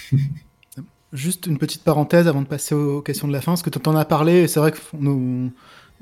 Juste 1.12 1.46
une 1.46 1.56
petite 1.56 1.84
parenthèse 1.84 2.26
avant 2.26 2.42
de 2.42 2.48
passer 2.48 2.74
aux 2.74 3.00
questions 3.00 3.28
de 3.28 3.32
la 3.32 3.40
fin, 3.40 3.52
parce 3.52 3.62
que 3.62 3.70
tu 3.70 3.88
en 3.88 3.94
as 3.94 4.04
parlé, 4.04 4.48
c'est 4.48 4.58
vrai 4.58 4.72
que 4.72 4.78
nous, 4.98 5.52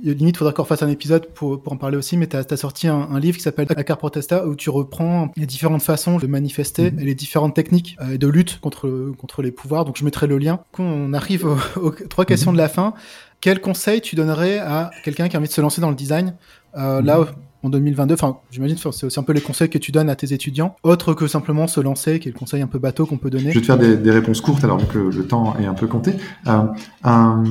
limite, 0.03 0.35
il 0.35 0.39
faudrait 0.39 0.55
qu'on 0.55 0.65
fasse 0.65 0.83
un 0.83 0.89
épisode 0.89 1.27
pour, 1.29 1.63
pour 1.63 1.73
en 1.73 1.77
parler 1.77 1.97
aussi, 1.97 2.17
mais 2.17 2.27
tu 2.27 2.37
as, 2.37 2.57
sorti 2.57 2.89
un, 2.89 3.19
livre 3.19 3.37
qui 3.37 3.43
s'appelle 3.43 3.67
Acar 3.77 3.99
Protesta, 3.99 4.47
où 4.47 4.55
tu 4.55 4.71
reprends 4.71 5.31
les 5.37 5.47
différentes 5.47 5.83
façons 5.83 6.19
de 6.19 6.27
manifester 6.27 6.91
mhm. 6.91 7.01
et 7.01 7.05
les 7.05 7.15
différentes 7.15 7.55
techniques 7.55 7.97
euh, 8.01 8.17
de 8.17 8.27
lutte 8.27 8.61
contre, 8.61 9.13
contre 9.19 9.43
les 9.43 9.53
pouvoirs. 9.53 9.85
Donc 9.85 9.97
je 9.97 10.05
mettrai 10.05 10.27
le 10.27 10.39
lien. 10.39 10.61
On 10.79 11.13
arrive 11.13 11.47
aux, 11.77 11.91
trois 12.09 12.25
questions 12.25 12.51
mhm. 12.51 12.57
de 12.57 12.63
la 12.63 12.69
fin. 12.69 12.95
Quel 13.41 13.61
conseil 13.61 14.01
tu 14.01 14.17
donnerais 14.17 14.59
à 14.59 14.91
quelqu'un 15.05 15.29
qui 15.29 15.37
a 15.37 15.39
envie 15.39 15.49
de 15.49 15.53
se 15.53 15.61
lancer 15.61 15.81
dans 15.81 15.91
le 15.91 15.97
design? 15.97 16.35
Euh, 16.77 17.03
Là, 17.03 17.19
mhm 17.19 17.27
en 17.65 17.71
2022 17.71 18.15
Enfin, 18.15 18.37
j'imagine 18.51 18.77
c'est 18.77 19.07
aussi 19.07 19.19
un 19.19 19.23
peu 19.23 19.33
les 19.33 19.41
conseils 19.41 19.69
que 19.69 19.79
tu 19.79 19.91
donnes 19.91 20.11
à 20.11 20.17
tes 20.17 20.33
étudiants, 20.33 20.77
autre 20.83 21.15
que 21.15 21.27
simplement 21.27 21.67
se 21.67 21.81
lancer, 21.81 22.21
qui 22.21 22.29
est 22.29 22.33
le 22.33 22.39
conseil 22.39 22.63
un 22.63 22.67
peu 22.67 22.79
bateau 22.79 23.07
qu'on 23.07 23.17
peut 23.17 23.31
donner. 23.31 23.51
Je 23.51 23.55
vais 23.55 23.61
te 23.61 23.67
faire 23.67 23.79
des, 23.79 24.11
réponses 24.11 24.41
courtes, 24.41 24.63
alors 24.63 24.87
que 24.87 24.99
le, 24.99 25.27
temps 25.27 25.57
est 25.59 25.67
un 25.67 25.75
peu 25.75 25.87
compté. 25.87 26.15
Euh, 26.47 26.63
un, 27.03 27.43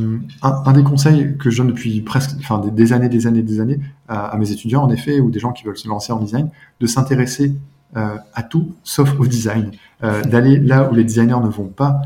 des 0.73 0.83
conseils 0.83 1.35
que 1.37 1.49
je 1.49 1.57
donne 1.57 1.67
depuis 1.67 2.01
presque, 2.01 2.31
enfin, 2.39 2.59
des, 2.59 2.93
années, 2.93 3.09
des 3.09 3.27
années, 3.27 3.41
des 3.41 3.59
années 3.59 3.79
à, 4.07 4.37
mes 4.37 4.51
étudiants, 4.51 4.83
en 4.83 4.89
effet, 4.89 5.19
ou 5.19 5.31
des 5.31 5.39
gens 5.39 5.51
qui 5.51 5.63
veulent 5.63 5.77
se 5.77 5.87
lancer 5.87 6.13
en 6.13 6.19
design, 6.19 6.49
de 6.79 6.87
s'intéresser 6.87 7.53
euh, 7.97 8.15
à 8.33 8.43
tout 8.43 8.73
sauf 8.83 9.19
au 9.19 9.25
design, 9.25 9.71
euh, 10.03 10.21
d'aller 10.23 10.59
là 10.59 10.89
où 10.89 10.95
les 10.95 11.03
designers 11.03 11.41
ne 11.43 11.49
vont 11.49 11.67
pas, 11.67 12.01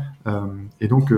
et 0.82 0.88
donc 0.88 1.10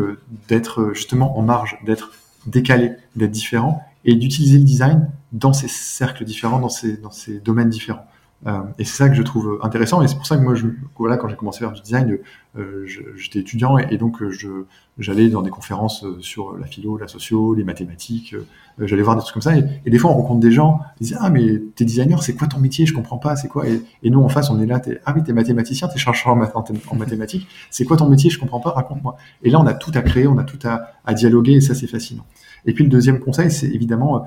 d'être 0.47 0.93
justement 0.95 1.37
en 1.37 1.43
marge, 1.43 1.77
d'être 1.85 2.12
décalé, 2.47 2.93
d'être 3.17 3.33
différent, 3.33 3.83
et 4.05 4.15
d'utiliser 4.15 4.59
le 4.59 4.65
design 4.65 5.11
dans 5.32 5.52
ces 5.52 5.69
cercles 5.69 6.24
différents, 6.24 6.59
dans 6.59 6.69
ces, 6.69 6.97
dans 6.97 7.11
ces 7.11 7.39
domaines 7.40 7.70
différents. 7.70 8.07
Euh, 8.47 8.62
et 8.79 8.85
c'est 8.85 8.97
ça 8.97 9.09
que 9.09 9.15
je 9.15 9.23
trouve 9.23 9.59
intéressant, 9.62 10.01
et 10.01 10.09
c'est 10.09 10.17
pour 10.17 10.27
ça 10.27 10.37
que 10.37 10.43
moi, 10.43 10.55
je, 10.55 10.67
voilà, 10.97 11.19
quand 11.19 11.29
j'ai 11.29 11.37
commencé 11.37 11.62
à 11.62 11.69
faire 11.69 11.73
du 11.73 11.83
design, 11.83 12.19
euh, 12.59 12.87
j'étais 13.17 13.41
étudiant, 13.41 13.77
et, 13.77 13.99
donc 13.99 14.23
euh, 14.23 14.67
j'allais 14.99 15.29
dans 15.29 15.43
des 15.43 15.51
conférences 15.51 16.07
sur 16.21 16.57
la 16.57 16.67
philo, 16.67 16.97
la 16.97 17.07
socio, 17.07 17.55
les 17.55 17.65
mathématiques, 17.65 18.35
j'allais 18.79 19.03
voir 19.03 19.17
des 19.17 19.23
trucs 19.23 19.35
comme 19.35 19.43
ça, 19.43 19.57
et, 19.57 19.65
et, 19.85 19.91
des 19.91 19.99
fois 19.99 20.11
on 20.11 20.15
rencontre 20.15 20.41
des 20.41 20.53
gens, 20.53 20.81
ils 21.01 21.09
disent 21.09 21.19
ah 21.21 21.29
mais 21.29 21.61
t'es 21.77 21.85
designer, 21.85 22.23
c'est 22.23 22.35
quoi 22.35 22.49
ton 22.49 22.59
métier, 22.59 22.87
je 22.87 22.95
comprends 22.95 23.19
pas, 23.19 23.37
c'est 23.37 23.49
quoi, 23.49 23.69
et, 23.69 23.83
et, 24.03 24.09
nous 24.09 24.23
en 24.23 24.29
face 24.31 24.49
on 24.51 24.59
est 24.61 24.67
là, 24.67 24.81
es, 24.87 25.01
ah 25.05 25.12
oui 25.15 25.23
t'es 25.23 25.35
mathématicien, 25.35 25.89
t'es 25.89 25.99
chercheur 25.99 26.33
en, 26.33 26.97
mathématiques, 26.97 27.47
c'est 27.71 27.85
quoi 27.85 27.99
ton 27.99 28.09
métier, 28.09 28.31
je 28.31 28.39
comprends 28.39 28.61
pas, 28.61 28.71
raconte-moi. 28.71 29.17
Et 29.43 29.51
là 29.51 29.61
on 29.61 29.67
a 29.67 29.75
tout 29.75 29.93
à 29.95 30.01
créer, 30.01 30.27
on 30.27 30.39
a 30.39 30.45
tout 30.45 30.59
à, 30.65 31.12
dialoguer, 31.12 31.57
et 31.57 31.61
ça 31.61 31.75
c'est 31.75 31.89
fascinant. 31.89 32.25
Et 32.65 32.73
puis 32.73 32.85
le 32.85 32.91
deuxième 32.91 33.21
conseil, 33.21 33.51
c'est 33.51 33.69
évidemment 33.69 34.27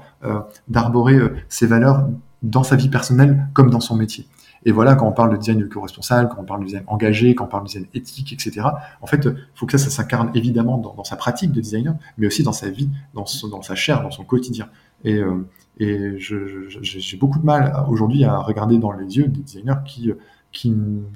d'arborer 0.68 1.16
euh, 1.16 1.36
ses 1.50 1.68
valeurs 1.68 2.08
dans 2.44 2.64
sa 2.64 2.76
vie 2.76 2.90
personnelle 2.90 3.48
comme 3.54 3.70
dans 3.70 3.80
son 3.80 3.96
métier. 3.96 4.28
Et 4.66 4.72
voilà, 4.72 4.96
quand 4.96 5.08
on 5.08 5.12
parle 5.12 5.32
de 5.32 5.38
design 5.38 5.62
éco-responsable, 5.62 6.30
quand 6.30 6.42
on 6.42 6.46
parle 6.46 6.62
de 6.62 6.66
design 6.66 6.84
engagé, 6.88 7.36
quand 7.36 7.46
on 7.46 7.48
parle 7.48 7.64
de 7.64 7.68
design 7.68 7.86
éthique, 7.94 8.32
etc., 8.32 8.68
en 9.02 9.08
fait, 9.08 9.26
il 9.26 9.36
faut 9.56 9.66
que 9.66 9.78
ça, 9.78 9.78
ça 9.78 9.90
s'incarne 9.90 10.32
évidemment 10.36 10.78
dans, 10.78 11.04
sa 11.04 11.18
pratique 11.18 11.52
de 11.52 11.60
designer, 11.60 11.96
mais 12.18 12.28
aussi 12.28 12.44
dans 12.44 12.54
sa 12.54 12.70
vie, 12.70 12.90
dans, 13.14 13.26
dans 13.50 13.62
sa 13.62 13.76
chair, 13.76 14.02
dans 14.04 14.12
son 14.12 14.24
quotidien. 14.24 14.70
Et, 15.04 15.16
euh, 15.16 15.46
et 15.80 16.18
j'ai 16.18 17.18
beaucoup 17.18 17.40
de 17.40 17.46
mal 17.46 17.74
aujourd'hui 17.90 18.24
à 18.24 18.38
regarder 18.38 18.78
dans 18.78 18.92
les 18.92 19.18
yeux 19.18 19.28
des 19.28 19.42
designers 19.42 19.82
qui, 19.86 20.14
qui, 20.54 20.74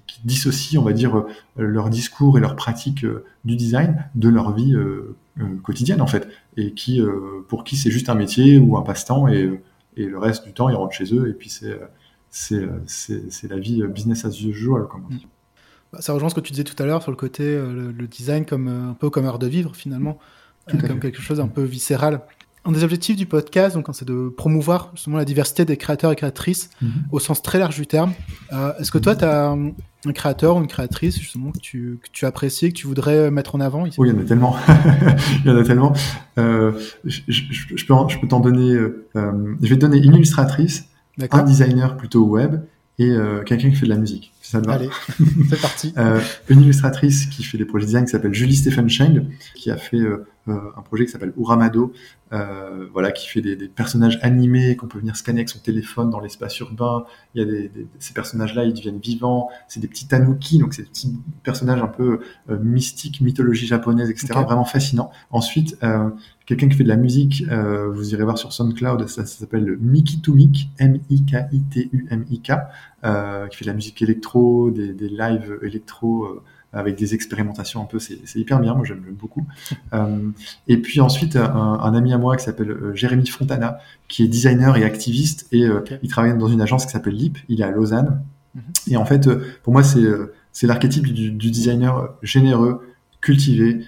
qui, 0.08 0.20
dissocient, 0.26 0.82
on 0.82 0.84
va 0.84 0.94
dire, 0.94 1.24
leur 1.56 1.90
discours 1.90 2.38
et 2.38 2.41
leur 2.41 2.56
pratique 2.56 3.06
du 3.45 3.56
design 3.56 4.04
de 4.16 4.28
leur 4.28 4.52
vie 4.52 4.76
quotidienne, 5.64 6.02
en 6.02 6.08
fait 6.08 6.28
et 6.58 6.74
qui, 6.74 6.99
euh, 6.99 7.45
pour 7.48 7.64
qui 7.64 7.78
c'est 7.78 7.91
juste 7.91 8.10
un 8.10 8.16
métier 8.16 8.58
ou 8.58 8.78
un 8.78 8.82
passe-temps 8.82 9.28
et, 9.28 9.62
et, 9.98 10.06
le 10.06 10.18
reste 10.18 10.45
du 10.45 10.53
temps 10.53 10.69
ils 10.69 10.76
rentrent 10.76 10.95
chez 10.95 11.14
eux 11.14 11.30
et 11.30 11.34
puis 11.34 11.49
c'est 11.49 11.80
c'est 12.30 13.49
la 13.49 13.57
vie 13.57 13.84
business 13.88 14.26
as 14.26 14.41
usual 14.41 14.88
comme 14.88 15.06
on 15.06 15.10
dit. 15.10 15.28
Bah, 15.94 16.02
ça 16.02 16.14
rejoint 16.14 16.30
ce 16.30 16.36
que 16.36 16.41
tu 16.41 16.52
disais 16.52 16.64
tout 16.64 16.82
à 16.82 16.86
l'heure 16.86 17.02
sur 17.02 17.11
le 17.11 17.18
côté 17.18 17.44
euh, 17.44 17.91
le, 17.95 18.07
design 18.07 18.45
comme 18.45 18.68
euh, 18.68 18.91
un 18.91 18.94
peu 18.94 19.10
comme 19.10 19.26
art 19.26 19.40
de 19.40 19.48
vivre 19.48 19.76
finalement, 19.76 20.19
comme 20.69 20.99
quelque 20.99 21.22
chose 21.22 21.40
un 21.40 21.48
peu 21.48 21.64
viscéral. 21.64 22.22
Un 22.65 22.71
des 22.71 22.84
objectifs 22.84 23.15
du 23.15 23.25
podcast, 23.25 23.75
donc, 23.75 23.88
c'est 23.93 24.07
de 24.07 24.29
promouvoir 24.35 24.91
justement 24.93 25.17
la 25.17 25.25
diversité 25.25 25.63
des 25.63 25.77
créateurs 25.77 26.11
et 26.11 26.15
créatrices 26.15 26.69
mhm. 26.81 26.91
au 27.11 27.19
sens 27.19 27.41
très 27.41 27.59
large 27.59 27.75
du 27.75 27.88
terme. 27.88 28.13
Est-ce 28.79 28.91
que 28.91 28.97
toi, 28.97 29.15
tu 29.15 29.23
as 29.23 29.51
un 29.51 30.11
créateur 30.11 30.57
ou 30.57 30.59
une 30.59 30.67
créatrice 30.67 31.17
justement 31.19 31.51
que 31.51 31.59
tu, 31.59 31.99
que 32.03 32.09
tu 32.11 32.25
apprécies, 32.25 32.69
que 32.69 32.77
tu 32.77 32.88
voudrais 32.88 33.31
mettre 33.31 33.55
en 33.55 33.61
avant 33.61 33.84
Oui, 33.97 34.09
il 34.09 34.15
y 34.15 34.17
en 34.17 34.19
a 34.19 34.25
tellement. 34.25 34.55
il 35.45 35.49
y 35.49 35.53
en 35.53 35.57
a 35.57 35.63
tellement. 35.63 35.93
Euh, 36.38 36.73
je, 37.05 37.21
je, 37.27 37.85
peux, 37.85 37.93
je 38.09 38.19
peux 38.19 38.27
t'en 38.27 38.41
donner. 38.41 38.73
Euh, 38.73 39.07
je 39.15 39.67
vais 39.67 39.75
te 39.75 39.81
donner 39.81 39.97
une 39.97 40.15
illustratrice, 40.15 40.85
un 41.31 41.43
designer 41.43 41.95
plutôt 41.95 42.25
web 42.25 42.61
et 42.99 43.09
euh, 43.11 43.43
quelqu'un 43.43 43.69
qui 43.69 43.75
fait 43.75 43.85
de 43.85 43.91
la 43.91 43.97
musique. 43.97 44.34
Ça 44.41 44.59
te 44.59 44.67
va 44.67 44.73
Allez, 44.73 44.89
c'est 45.49 45.61
parti. 45.61 45.93
euh, 45.97 46.19
une 46.49 46.61
illustratrice 46.61 47.27
qui 47.27 47.43
fait 47.43 47.57
des 47.57 47.65
projets 47.65 47.85
design 47.85 48.05
qui 48.05 48.11
s'appelle 48.11 48.34
Julie 48.34 48.55
Stephen 48.55 48.89
Cheng, 48.89 49.25
qui 49.55 49.69
a 49.69 49.77
fait 49.77 49.97
euh, 49.97 50.25
un 50.48 50.82
projet 50.82 51.06
qui 51.06 51.11
s'appelle 51.11 51.34
Uramado, 51.38 51.94
euh, 52.34 52.88
voilà, 52.91 53.11
qui 53.11 53.28
fait 53.28 53.41
des, 53.41 53.56
des 53.56 53.68
personnages 53.68 54.19
animés 54.22 54.76
qu'on 54.76 54.88
peut 54.88 54.99
venir 54.99 55.15
scanner 55.15 55.40
avec 55.40 55.49
son 55.49 55.60
téléphone 55.60 56.10
dans 56.10 56.19
l'espace 56.19 56.60
urbain. 56.60 57.06
Il 57.34 57.41
y 57.41 57.44
a 57.44 57.45
des, 57.45 57.69
des 57.69 57.88
ces 57.99 58.14
personnages-là, 58.14 58.65
ils 58.65 58.74
deviennent 58.74 58.99
vivants. 58.99 59.49
C'est 59.68 59.80
des 59.80 59.88
petits 59.88 60.07
tanuki, 60.07 60.57
donc 60.57 60.74
c'est 60.74 60.84
des 60.84 60.90
petits 60.90 61.18
personnages 61.44 61.82
un 61.82 61.88
peu 61.88 62.19
euh, 62.49 62.60
mystiques, 62.60 63.22
mythologie 63.22 63.68
japonaise, 63.68 64.10
etc. 64.10 64.28
Vraiment 64.34 64.65
fascinant. 64.65 65.11
Ensuite, 65.32 65.78
euh, 65.84 66.10
quelqu'un 66.45 66.68
qui 66.68 66.76
fait 66.76 66.84
de 66.84 66.90
la 66.90 66.98
musique, 66.98 67.44
euh, 67.49 67.90
vous 67.90 68.14
irez 68.14 68.24
voir 68.24 68.38
sur 68.38 68.52
SoundCloud, 68.52 69.07
ça, 69.07 69.26
ça 69.26 69.40
s'appelle 69.40 69.78
Miki 69.80 70.22
Tumik, 70.22 70.69
M-I-K-I-T-U-M-I-K, 70.80 72.52
euh, 73.03 73.48
qui 73.48 73.57
fait 73.57 73.65
de 73.65 73.69
la 73.69 73.76
musique 73.76 74.02
électro, 74.02 74.72
des, 74.72 74.94
des 74.94 75.10
lives 75.10 75.60
électro 75.61 76.41
avec 76.73 76.98
des 76.98 77.14
expérimentations 77.14 77.81
un 77.81 77.85
peu, 77.85 77.98
c'est 77.99 78.19
hyper 78.35 78.60
bien, 78.60 78.73
moi 78.73 78.85
j'aime 78.85 79.03
beaucoup. 79.11 79.45
Euh, 79.94 80.30
et 80.68 80.77
puis 80.77 80.99
ensuite, 80.99 81.35
un, 81.35 81.94
ami 81.94 82.14
à 82.14 82.18
moi 82.18 82.35
qui 82.35 82.44
s'appelle 82.44 82.72
euh, 82.72 82.95
Jérémy 82.95 83.27
Fontana, 83.27 83.80
qui 84.07 84.23
est 84.23 84.27
designer 84.27 84.76
et 84.77 84.84
activiste, 84.84 85.48
et 85.52 85.64
euh, 85.64 85.84
il 86.03 86.10
travaille 86.10 86.38
dans 86.38 86.48
une 86.48 86.61
agence 86.61 86.85
qui 86.85 86.91
s'appelle 86.91 87.15
LIP, 87.15 87.38
il 87.48 87.61
est 87.61 87.64
à 87.64 87.72
Lausanne. 87.72 88.22
Mhm. 88.53 88.61
Et 88.89 88.98
en 88.98 89.06
fait, 89.06 89.30
pour 89.64 89.73
moi, 89.73 89.81
c'est 89.84 90.68
l'archétype 90.68 91.06
du, 91.06 91.31
designer 91.31 92.10
généreux, 92.22 92.81
cultivé, 93.22 93.85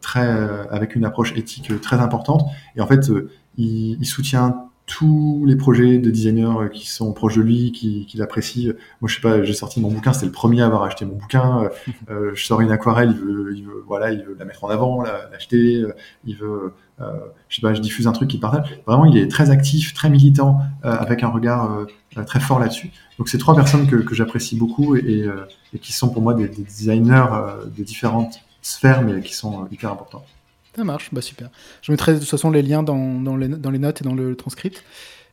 très, 0.00 0.28
avec 0.70 0.94
une 0.94 1.04
approche 1.04 1.36
éthique 1.36 1.80
très 1.80 1.96
importante. 1.96 2.48
Et 2.76 2.80
en 2.80 2.86
fait, 2.86 3.10
il, 3.56 3.98
il 4.00 4.06
soutient 4.06 4.68
tous 4.86 5.44
les 5.46 5.56
projets 5.56 5.98
de 5.98 6.10
designers 6.10 6.68
qui 6.72 6.88
sont 6.88 7.12
proches 7.12 7.36
de 7.36 7.42
lui, 7.42 7.72
qui, 7.72 8.04
qui 8.06 8.16
l'apprécient. 8.16 8.72
Moi, 9.00 9.08
je 9.08 9.14
sais 9.14 9.20
pas, 9.20 9.42
j'ai 9.42 9.54
sorti 9.54 9.80
mon 9.80 9.90
bouquin, 9.90 10.12
c'était 10.12 10.26
le 10.26 10.32
premier 10.32 10.62
à 10.62 10.66
avoir 10.66 10.82
acheté 10.82 11.04
mon 11.04 11.16
bouquin. 11.16 11.70
Euh, 12.10 12.32
je 12.34 12.44
sors 12.44 12.60
une 12.60 12.70
aquarelle, 12.72 13.14
il 13.16 13.24
veut, 13.24 13.54
il 13.56 13.64
veut, 13.64 13.84
voilà, 13.86 14.10
il 14.10 14.22
veut 14.22 14.36
la 14.38 14.44
mettre 14.44 14.64
en 14.64 14.68
avant, 14.68 15.02
l'acheter. 15.02 15.82
Euh, 15.82 15.94
il 16.24 16.36
veut, 16.36 16.72
euh, 17.02 17.18
je 17.48 17.56
sais 17.56 17.62
pas, 17.62 17.74
je 17.74 17.80
diffuse 17.80 18.06
un 18.06 18.12
truc 18.12 18.30
qu'il 18.30 18.40
partage. 18.40 18.80
Vraiment, 18.86 19.04
il 19.04 19.16
est 19.16 19.28
très 19.28 19.50
actif, 19.50 19.94
très 19.94 20.10
militant, 20.10 20.60
euh, 20.84 20.92
avec 20.92 21.22
un 21.22 21.28
regard 21.28 21.70
euh, 21.72 22.24
très 22.24 22.40
fort 22.40 22.58
là-dessus. 22.58 22.90
Donc, 23.18 23.28
c'est 23.28 23.38
trois 23.38 23.54
personnes 23.54 23.86
que, 23.86 23.96
que 23.96 24.14
j'apprécie 24.14 24.56
beaucoup 24.56 24.96
et, 24.96 25.26
et, 25.74 25.78
qui 25.78 25.92
sont 25.92 26.10
pour 26.10 26.22
moi 26.22 26.34
des, 26.34 26.48
des 26.48 26.62
designers 26.62 27.26
de 27.66 27.82
différentes 27.82 28.40
sphères, 28.62 29.02
mais 29.02 29.20
qui 29.20 29.34
sont 29.34 29.66
hyper 29.70 29.92
importants. 29.92 30.24
Ça 30.74 30.84
marche, 30.84 31.10
bah 31.12 31.20
super. 31.20 31.50
Je 31.82 31.92
mettrai 31.92 32.14
de 32.14 32.18
toute 32.18 32.28
façon 32.28 32.50
les 32.50 32.62
liens 32.62 32.82
dans, 32.82 33.20
dans, 33.20 33.36
les, 33.36 33.48
dans 33.48 33.70
les, 33.70 33.78
notes 33.78 34.00
et 34.00 34.04
dans 34.04 34.14
le 34.14 34.34
transcript. 34.36 34.84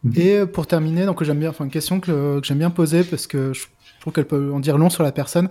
Mhm. 0.03 0.13
Et 0.15 0.35
euh, 0.35 0.45
pour 0.45 0.67
terminer, 0.67 1.05
donc 1.05 1.23
j'aime 1.23 1.39
bien, 1.39 1.49
enfin 1.49 1.65
une 1.65 1.71
question 1.71 1.99
que, 1.99 2.39
que 2.39 2.45
j'aime 2.45 2.59
bien 2.59 2.69
poser 2.69 3.03
parce 3.03 3.27
que 3.27 3.53
je 3.53 3.65
trouve 4.01 4.13
qu'elle 4.13 4.27
peut 4.27 4.51
en 4.53 4.59
dire 4.59 4.77
long 4.77 4.89
sur 4.89 5.03
la 5.03 5.11
personne. 5.11 5.49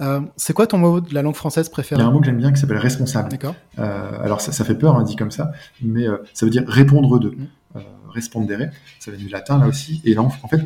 Euh, 0.00 0.20
c'est 0.36 0.52
quoi 0.52 0.66
ton 0.66 0.78
mot 0.78 1.00
de 1.00 1.14
la 1.14 1.22
langue 1.22 1.36
française 1.36 1.68
préféré 1.68 2.00
Il 2.00 2.04
y 2.04 2.06
a 2.06 2.08
un 2.08 2.12
mot 2.12 2.20
que 2.20 2.26
j'aime 2.26 2.38
bien 2.38 2.52
qui 2.52 2.60
s'appelle 2.60 2.78
responsable. 2.78 3.28
D'accord. 3.30 3.54
Euh, 3.78 4.22
alors 4.22 4.40
ça, 4.40 4.50
ça, 4.50 4.64
fait 4.64 4.74
peur, 4.74 4.96
hein, 4.96 5.04
dit 5.04 5.14
comme 5.14 5.30
ça, 5.30 5.52
mais 5.82 6.08
euh, 6.08 6.16
ça 6.32 6.46
veut 6.46 6.50
dire 6.50 6.64
répondre 6.66 7.18
d'eux. 7.18 7.34
Mhm 7.36 7.46
respondere, 8.14 8.70
ça 8.98 9.10
vient 9.10 9.24
du 9.24 9.28
latin 9.28 9.58
là 9.58 9.66
aussi. 9.66 10.00
Et 10.04 10.14
là, 10.14 10.22
en 10.22 10.30
fait, 10.30 10.60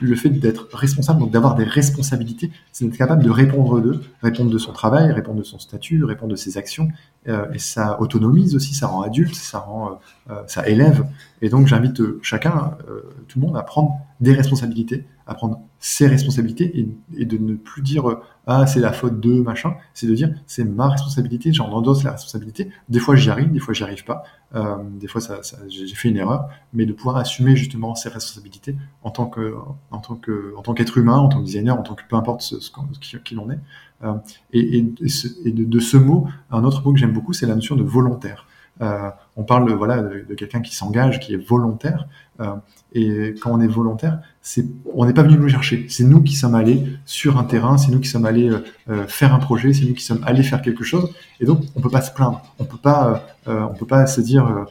le 0.00 0.16
fait 0.16 0.30
d'être 0.30 0.68
responsable, 0.72 1.20
donc 1.20 1.30
d'avoir 1.30 1.54
des 1.54 1.64
responsabilités, 1.64 2.50
c'est 2.72 2.84
d'être 2.84 2.96
capable 2.96 3.24
de 3.24 3.30
répondre 3.30 3.80
d'eux, 3.80 4.02
répondre 4.22 4.50
de 4.50 4.58
son 4.58 4.72
travail, 4.72 5.10
répondre 5.12 5.38
de 5.38 5.44
son 5.44 5.58
statut, 5.58 6.04
répondre 6.04 6.32
de 6.32 6.36
ses 6.36 6.58
actions. 6.58 6.88
Euh, 7.28 7.46
et 7.52 7.58
ça 7.58 8.00
autonomise 8.00 8.56
aussi, 8.56 8.74
ça 8.74 8.88
rend 8.88 9.02
adulte, 9.02 9.34
ça 9.34 9.60
rend, 9.60 10.00
euh, 10.30 10.42
ça 10.46 10.68
élève. 10.68 11.06
Et 11.40 11.48
donc, 11.48 11.66
j'invite 11.66 12.00
chacun, 12.22 12.76
euh, 12.88 13.02
tout 13.28 13.40
le 13.40 13.46
monde, 13.46 13.56
à 13.56 13.62
prendre 13.62 13.98
des 14.20 14.32
responsabilités, 14.32 15.04
à 15.32 15.34
prendre 15.34 15.60
ses 15.78 16.06
responsabilités 16.06 16.86
et, 17.16 17.24
de 17.24 17.38
ne 17.38 17.54
plus 17.54 17.82
dire 17.82 18.08
euh, 18.08 18.22
ah 18.46 18.66
c'est 18.66 18.80
la 18.80 18.92
faute 18.92 19.18
de 19.18 19.40
machin, 19.40 19.74
c'est 19.94 20.06
de 20.06 20.14
dire 20.14 20.32
c'est 20.46 20.64
ma 20.64 20.88
responsabilité, 20.88 21.52
j'en 21.52 21.70
endosse 21.70 22.04
la 22.04 22.12
responsabilité. 22.12 22.70
Des 22.88 23.00
fois 23.00 23.16
j'y 23.16 23.30
arrive, 23.30 23.50
des 23.50 23.58
fois 23.58 23.74
j'y 23.74 23.82
arrive 23.82 24.04
pas, 24.04 24.22
euh, 24.54 24.76
des 25.00 25.08
fois 25.08 25.20
j'ai 25.68 25.94
fait 25.94 26.08
une 26.08 26.18
erreur, 26.18 26.48
mais 26.72 26.86
de 26.86 26.92
pouvoir 26.92 27.16
assumer 27.16 27.56
justement 27.56 27.94
ses 27.94 28.10
responsabilités 28.10 28.76
en 29.02 29.10
tant 29.10 29.26
que 29.26 29.54
en 29.90 29.98
tant 29.98 30.14
que 30.14 30.54
en 30.56 30.62
tant 30.62 30.74
qu'être 30.74 30.98
humain, 30.98 31.16
en 31.16 31.28
tant 31.28 31.40
que 31.40 31.44
designer, 31.46 31.76
en 31.78 31.82
tant 31.82 31.94
que 31.94 32.02
peu 32.08 32.16
importe 32.16 32.42
ce, 32.42 32.60
ce, 32.60 32.70
qui, 33.16 33.34
l'on 33.34 33.50
est. 33.50 33.58
Euh, 34.04 34.14
et, 34.52 34.82
de, 34.82 35.80
ce 35.80 35.96
mot, 35.96 36.28
un 36.50 36.64
autre 36.64 36.84
mot 36.84 36.92
que 36.92 36.98
j'aime 36.98 37.12
beaucoup, 37.12 37.32
c'est 37.32 37.46
la 37.46 37.54
notion 37.54 37.76
de 37.76 37.82
volontaire. 37.82 38.46
Euh, 38.80 39.10
on 39.36 39.44
parle 39.44 39.70
voilà 39.72 39.98
de, 40.02 40.24
de 40.28 40.34
quelqu'un 40.34 40.60
qui 40.60 40.74
s'engage, 40.74 41.20
qui 41.20 41.34
est 41.34 41.48
volontaire. 41.48 42.08
Euh, 42.40 42.54
et 42.94 43.34
quand 43.40 43.50
on 43.52 43.60
est 43.60 43.68
volontaire, 43.68 44.20
on 44.94 45.06
n'est 45.06 45.12
pas 45.12 45.22
venu 45.22 45.36
nous 45.36 45.48
chercher. 45.48 45.86
C'est 45.88 46.04
nous 46.04 46.22
qui 46.22 46.34
sommes 46.34 46.54
allés 46.54 46.84
sur 47.06 47.38
un 47.38 47.44
terrain, 47.44 47.78
c'est 47.78 47.90
nous 47.90 48.00
qui 48.00 48.08
sommes 48.08 48.26
allés 48.26 48.50
euh, 48.90 49.06
faire 49.06 49.34
un 49.34 49.38
projet, 49.38 49.72
c'est 49.72 49.84
nous 49.84 49.94
qui 49.94 50.04
sommes 50.04 50.22
allés 50.24 50.42
faire 50.42 50.60
quelque 50.62 50.84
chose. 50.84 51.14
Et 51.40 51.46
donc 51.46 51.60
on 51.74 51.80
peut 51.80 51.90
pas 51.90 52.02
se 52.02 52.12
plaindre, 52.12 52.42
on 52.58 52.64
peut 52.64 52.76
pas, 52.76 53.22
on 53.46 53.74
peut 53.74 53.86
pas 53.86 54.06
se 54.06 54.20
dire 54.20 54.66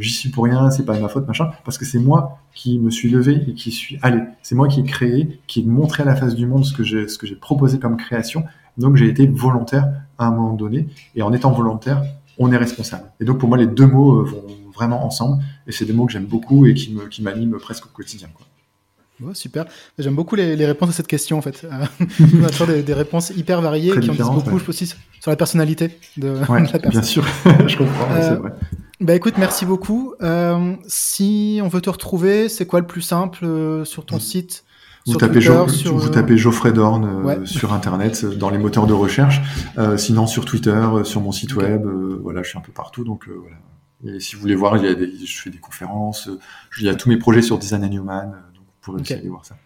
j'y 0.00 0.10
suis 0.10 0.30
pour 0.30 0.44
rien, 0.44 0.70
c'est 0.70 0.84
pas 0.84 0.98
ma 0.98 1.08
faute 1.08 1.28
machin, 1.28 1.50
parce 1.64 1.78
que 1.78 1.84
c'est 1.84 2.00
moi 2.00 2.38
qui 2.52 2.80
me 2.80 2.90
suis 2.90 3.10
levé 3.10 3.44
et 3.46 3.54
qui 3.54 3.70
suis 3.70 3.98
allé. 4.02 4.22
C'est 4.42 4.56
moi 4.56 4.66
qui 4.66 4.80
ai 4.80 4.84
créé, 4.84 5.40
qui 5.46 5.60
ai 5.60 5.64
montré 5.64 6.02
à 6.02 6.06
la 6.06 6.16
face 6.16 6.34
du 6.34 6.46
monde 6.46 6.64
ce 6.64 6.72
que 6.72 6.82
j'ai 6.82 7.06
ce 7.06 7.18
que 7.18 7.26
j'ai 7.26 7.36
proposé 7.36 7.78
comme 7.78 7.96
création. 7.96 8.44
Donc 8.76 8.96
j'ai 8.96 9.08
été 9.08 9.26
volontaire 9.26 9.88
à 10.18 10.26
un 10.26 10.30
moment 10.30 10.54
donné, 10.54 10.88
et 11.14 11.22
en 11.22 11.32
étant 11.32 11.52
volontaire, 11.52 12.02
on 12.38 12.52
est 12.52 12.56
responsable. 12.56 13.10
Et 13.20 13.24
donc 13.24 13.38
pour 13.38 13.48
moi, 13.48 13.58
les 13.58 13.66
deux 13.66 13.86
mots 13.86 14.20
euh, 14.20 14.24
vont 14.24 14.44
vraiment 14.74 15.04
ensemble, 15.04 15.42
et 15.66 15.72
c'est 15.72 15.84
des 15.84 15.92
mots 15.92 16.06
que 16.06 16.12
j'aime 16.12 16.26
beaucoup 16.26 16.66
et 16.66 16.74
qui 16.74 16.92
me 16.92 17.06
qui 17.08 17.22
m'animent 17.22 17.58
presque 17.58 17.86
au 17.86 17.88
quotidien. 17.88 18.28
Quoi. 18.34 19.34
super. 19.34 19.66
J'aime 19.98 20.14
beaucoup 20.14 20.36
les, 20.36 20.54
les, 20.54 20.66
réponses 20.66 20.90
à 20.90 20.92
cette 20.92 21.08
question 21.08 21.38
en 21.38 21.42
fait. 21.42 21.66
on 22.20 22.44
a 22.44 22.48
toujours 22.48 22.68
des, 22.68 22.82
des, 22.82 22.94
réponses 22.94 23.30
hyper 23.30 23.60
variées 23.60 23.98
qui 23.98 24.10
en 24.10 24.14
disent 24.14 24.24
beaucoup 24.26 24.56
ouais. 24.56 24.68
aussi 24.68 24.86
sur 24.86 25.30
la 25.30 25.36
personnalité 25.36 25.90
de, 26.16 26.30
ouais, 26.48 26.62
de 26.66 26.72
la 26.72 26.78
personne. 26.78 26.90
Bien 26.90 27.02
sûr, 27.02 27.24
je 27.66 27.76
comprends, 27.76 28.10
euh, 28.12 28.20
c'est 28.22 28.36
vrai. 28.36 28.52
Bah 29.00 29.14
écoute, 29.14 29.34
merci 29.38 29.64
beaucoup. 29.64 30.14
Euh, 30.22 30.74
si 30.88 31.60
on 31.62 31.68
veut 31.68 31.80
te 31.80 31.88
retrouver, 31.88 32.48
c'est 32.48 32.66
quoi 32.66 32.80
le 32.80 32.86
plus 32.86 33.02
simple 33.02 33.44
euh, 33.44 33.84
sur 33.84 34.04
ton 34.04 34.18
site 34.18 34.64
vous 35.12 35.18
tapez, 35.18 35.34
Twitter, 35.34 35.46
jo 35.46 35.68
sur... 35.68 35.96
vous 35.96 36.08
tapez 36.08 36.36
Geoffrey 36.36 36.72
Dorn 36.72 37.04
euh, 37.04 37.22
ouais. 37.22 37.46
sur 37.46 37.72
Internet, 37.72 38.22
euh, 38.24 38.34
dans 38.34 38.50
les 38.50 38.58
moteurs 38.58 38.86
de 38.86 38.92
recherche. 38.92 39.40
Euh, 39.78 39.96
sinon, 39.96 40.26
sur 40.26 40.44
Twitter, 40.44 40.70
euh, 40.70 41.04
sur 41.04 41.20
mon 41.20 41.32
site 41.32 41.54
web, 41.54 41.86
euh, 41.86 42.18
voilà, 42.22 42.42
je 42.42 42.48
suis 42.50 42.58
un 42.58 42.62
peu 42.62 42.72
partout. 42.72 43.04
Donc 43.04 43.28
voilà. 43.28 43.56
Et 44.04 44.20
si 44.20 44.36
vous 44.36 44.40
voulez 44.40 44.54
voir, 44.54 44.76
il 44.76 44.84
y 44.84 44.88
a 44.88 44.94
des, 44.94 45.10
je 45.24 45.40
fais 45.40 45.50
des 45.50 45.58
conférences. 45.58 46.30
Il 46.78 46.84
y 46.84 46.88
a 46.88 46.94
tous 46.94 47.08
mes 47.08 47.16
projets 47.16 47.42
sur 47.42 47.58
Design 47.58 47.84
and 47.84 47.92
Human. 47.92 48.30
Donc 48.54 48.64
vous 48.64 48.72
pourrez 48.80 49.00
okay. 49.00 49.14
aussi 49.14 49.20
aller 49.20 49.28
voir 49.28 49.44
ça. 49.44 49.56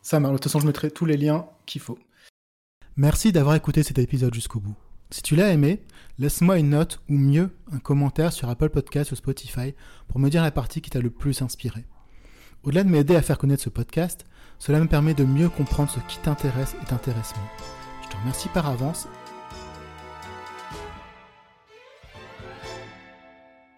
Ça 0.00 0.18
marche. 0.18 0.32
De 0.32 0.38
toute 0.38 0.44
façon, 0.44 0.60
je 0.60 0.66
mettrai 0.66 0.90
tous 0.90 1.04
les 1.04 1.16
liens 1.16 1.46
qu'il 1.64 1.80
faut. 1.80 1.98
Merci 2.96 3.32
d'avoir 3.32 3.54
écouté 3.54 3.82
cet 3.82 3.98
épisode 3.98 4.34
jusqu'au 4.34 4.60
bout. 4.60 4.74
Si 5.10 5.22
tu 5.22 5.36
l'as 5.36 5.50
aimé, 5.50 5.82
laisse-moi 6.18 6.58
une 6.58 6.70
note 6.70 7.00
ou 7.08 7.14
mieux 7.14 7.50
un 7.70 7.78
commentaire 7.78 8.32
sur 8.32 8.48
Apple 8.48 8.70
Podcast 8.70 9.12
ou 9.12 9.14
Spotify 9.14 9.74
pour 10.08 10.18
me 10.18 10.28
dire 10.28 10.42
la 10.42 10.50
partie 10.50 10.80
qui 10.80 10.90
t'a 10.90 11.00
le 11.00 11.10
plus 11.10 11.42
inspiré. 11.42 11.84
Au-delà 12.64 12.82
de 12.82 12.88
m'aider 12.88 13.14
à 13.14 13.22
faire 13.22 13.38
connaître 13.38 13.62
ce 13.62 13.68
podcast, 13.68 14.24
cela 14.64 14.78
me 14.78 14.86
permet 14.86 15.12
de 15.12 15.24
mieux 15.24 15.48
comprendre 15.48 15.90
ce 15.90 15.98
qui 16.06 16.18
t'intéresse 16.18 16.76
et 16.80 16.86
t'intéresse 16.86 17.34
moins. 17.34 17.66
Je 18.04 18.08
te 18.10 18.16
remercie 18.16 18.48
par 18.50 18.68
avance 18.68 19.08